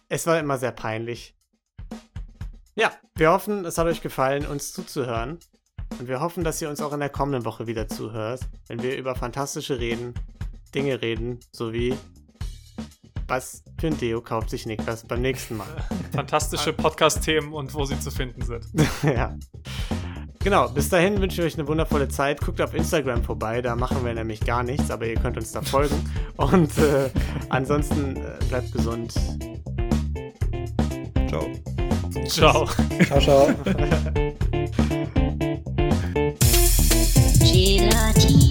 es 0.07 0.25
war 0.25 0.39
immer 0.39 0.57
sehr 0.57 0.71
peinlich. 0.71 1.35
Ja, 2.75 2.93
wir 3.15 3.31
hoffen, 3.31 3.65
es 3.65 3.77
hat 3.77 3.87
euch 3.87 4.01
gefallen, 4.01 4.45
uns 4.45 4.71
zuzuhören. 4.71 5.39
Und 5.99 6.07
wir 6.07 6.21
hoffen, 6.21 6.45
dass 6.45 6.61
ihr 6.61 6.69
uns 6.69 6.79
auch 6.79 6.93
in 6.93 7.01
der 7.01 7.09
kommenden 7.09 7.43
Woche 7.43 7.67
wieder 7.67 7.89
zuhört, 7.89 8.41
wenn 8.67 8.81
wir 8.81 8.95
über 8.95 9.13
fantastische 9.15 9.77
Reden, 9.77 10.13
Dinge 10.73 11.01
reden, 11.01 11.39
sowie 11.51 11.97
was 13.27 13.63
für 13.79 13.87
ein 13.87 13.97
Deo 13.97 14.21
kauft 14.21 14.49
sich 14.49 14.65
Niklas 14.65 15.03
beim 15.03 15.21
nächsten 15.21 15.57
Mal. 15.57 15.67
Fantastische 16.13 16.73
Podcast-Themen 16.73 17.53
und 17.53 17.73
wo 17.73 17.85
sie 17.85 17.99
zu 17.99 18.11
finden 18.11 18.41
sind. 18.41 18.65
ja. 19.03 19.35
Genau, 20.39 20.69
bis 20.69 20.89
dahin 20.89 21.19
wünsche 21.19 21.41
ich 21.41 21.47
euch 21.47 21.59
eine 21.59 21.67
wundervolle 21.67 22.07
Zeit. 22.07 22.39
Guckt 22.41 22.61
auf 22.61 22.73
Instagram 22.73 23.23
vorbei, 23.23 23.61
da 23.61 23.75
machen 23.75 24.05
wir 24.05 24.13
nämlich 24.13 24.39
gar 24.39 24.63
nichts, 24.63 24.89
aber 24.91 25.05
ihr 25.05 25.15
könnt 25.15 25.35
uns 25.35 25.51
da 25.51 25.61
folgen. 25.61 25.95
Und 26.37 26.77
äh, 26.77 27.09
ansonsten 27.49 28.15
äh, 28.15 28.37
bleibt 28.47 28.71
gesund. 28.71 29.13
Ciao. 31.27 31.51
Ciao. 32.27 32.65
Ciao, 33.05 33.19
ciao. 33.19 33.53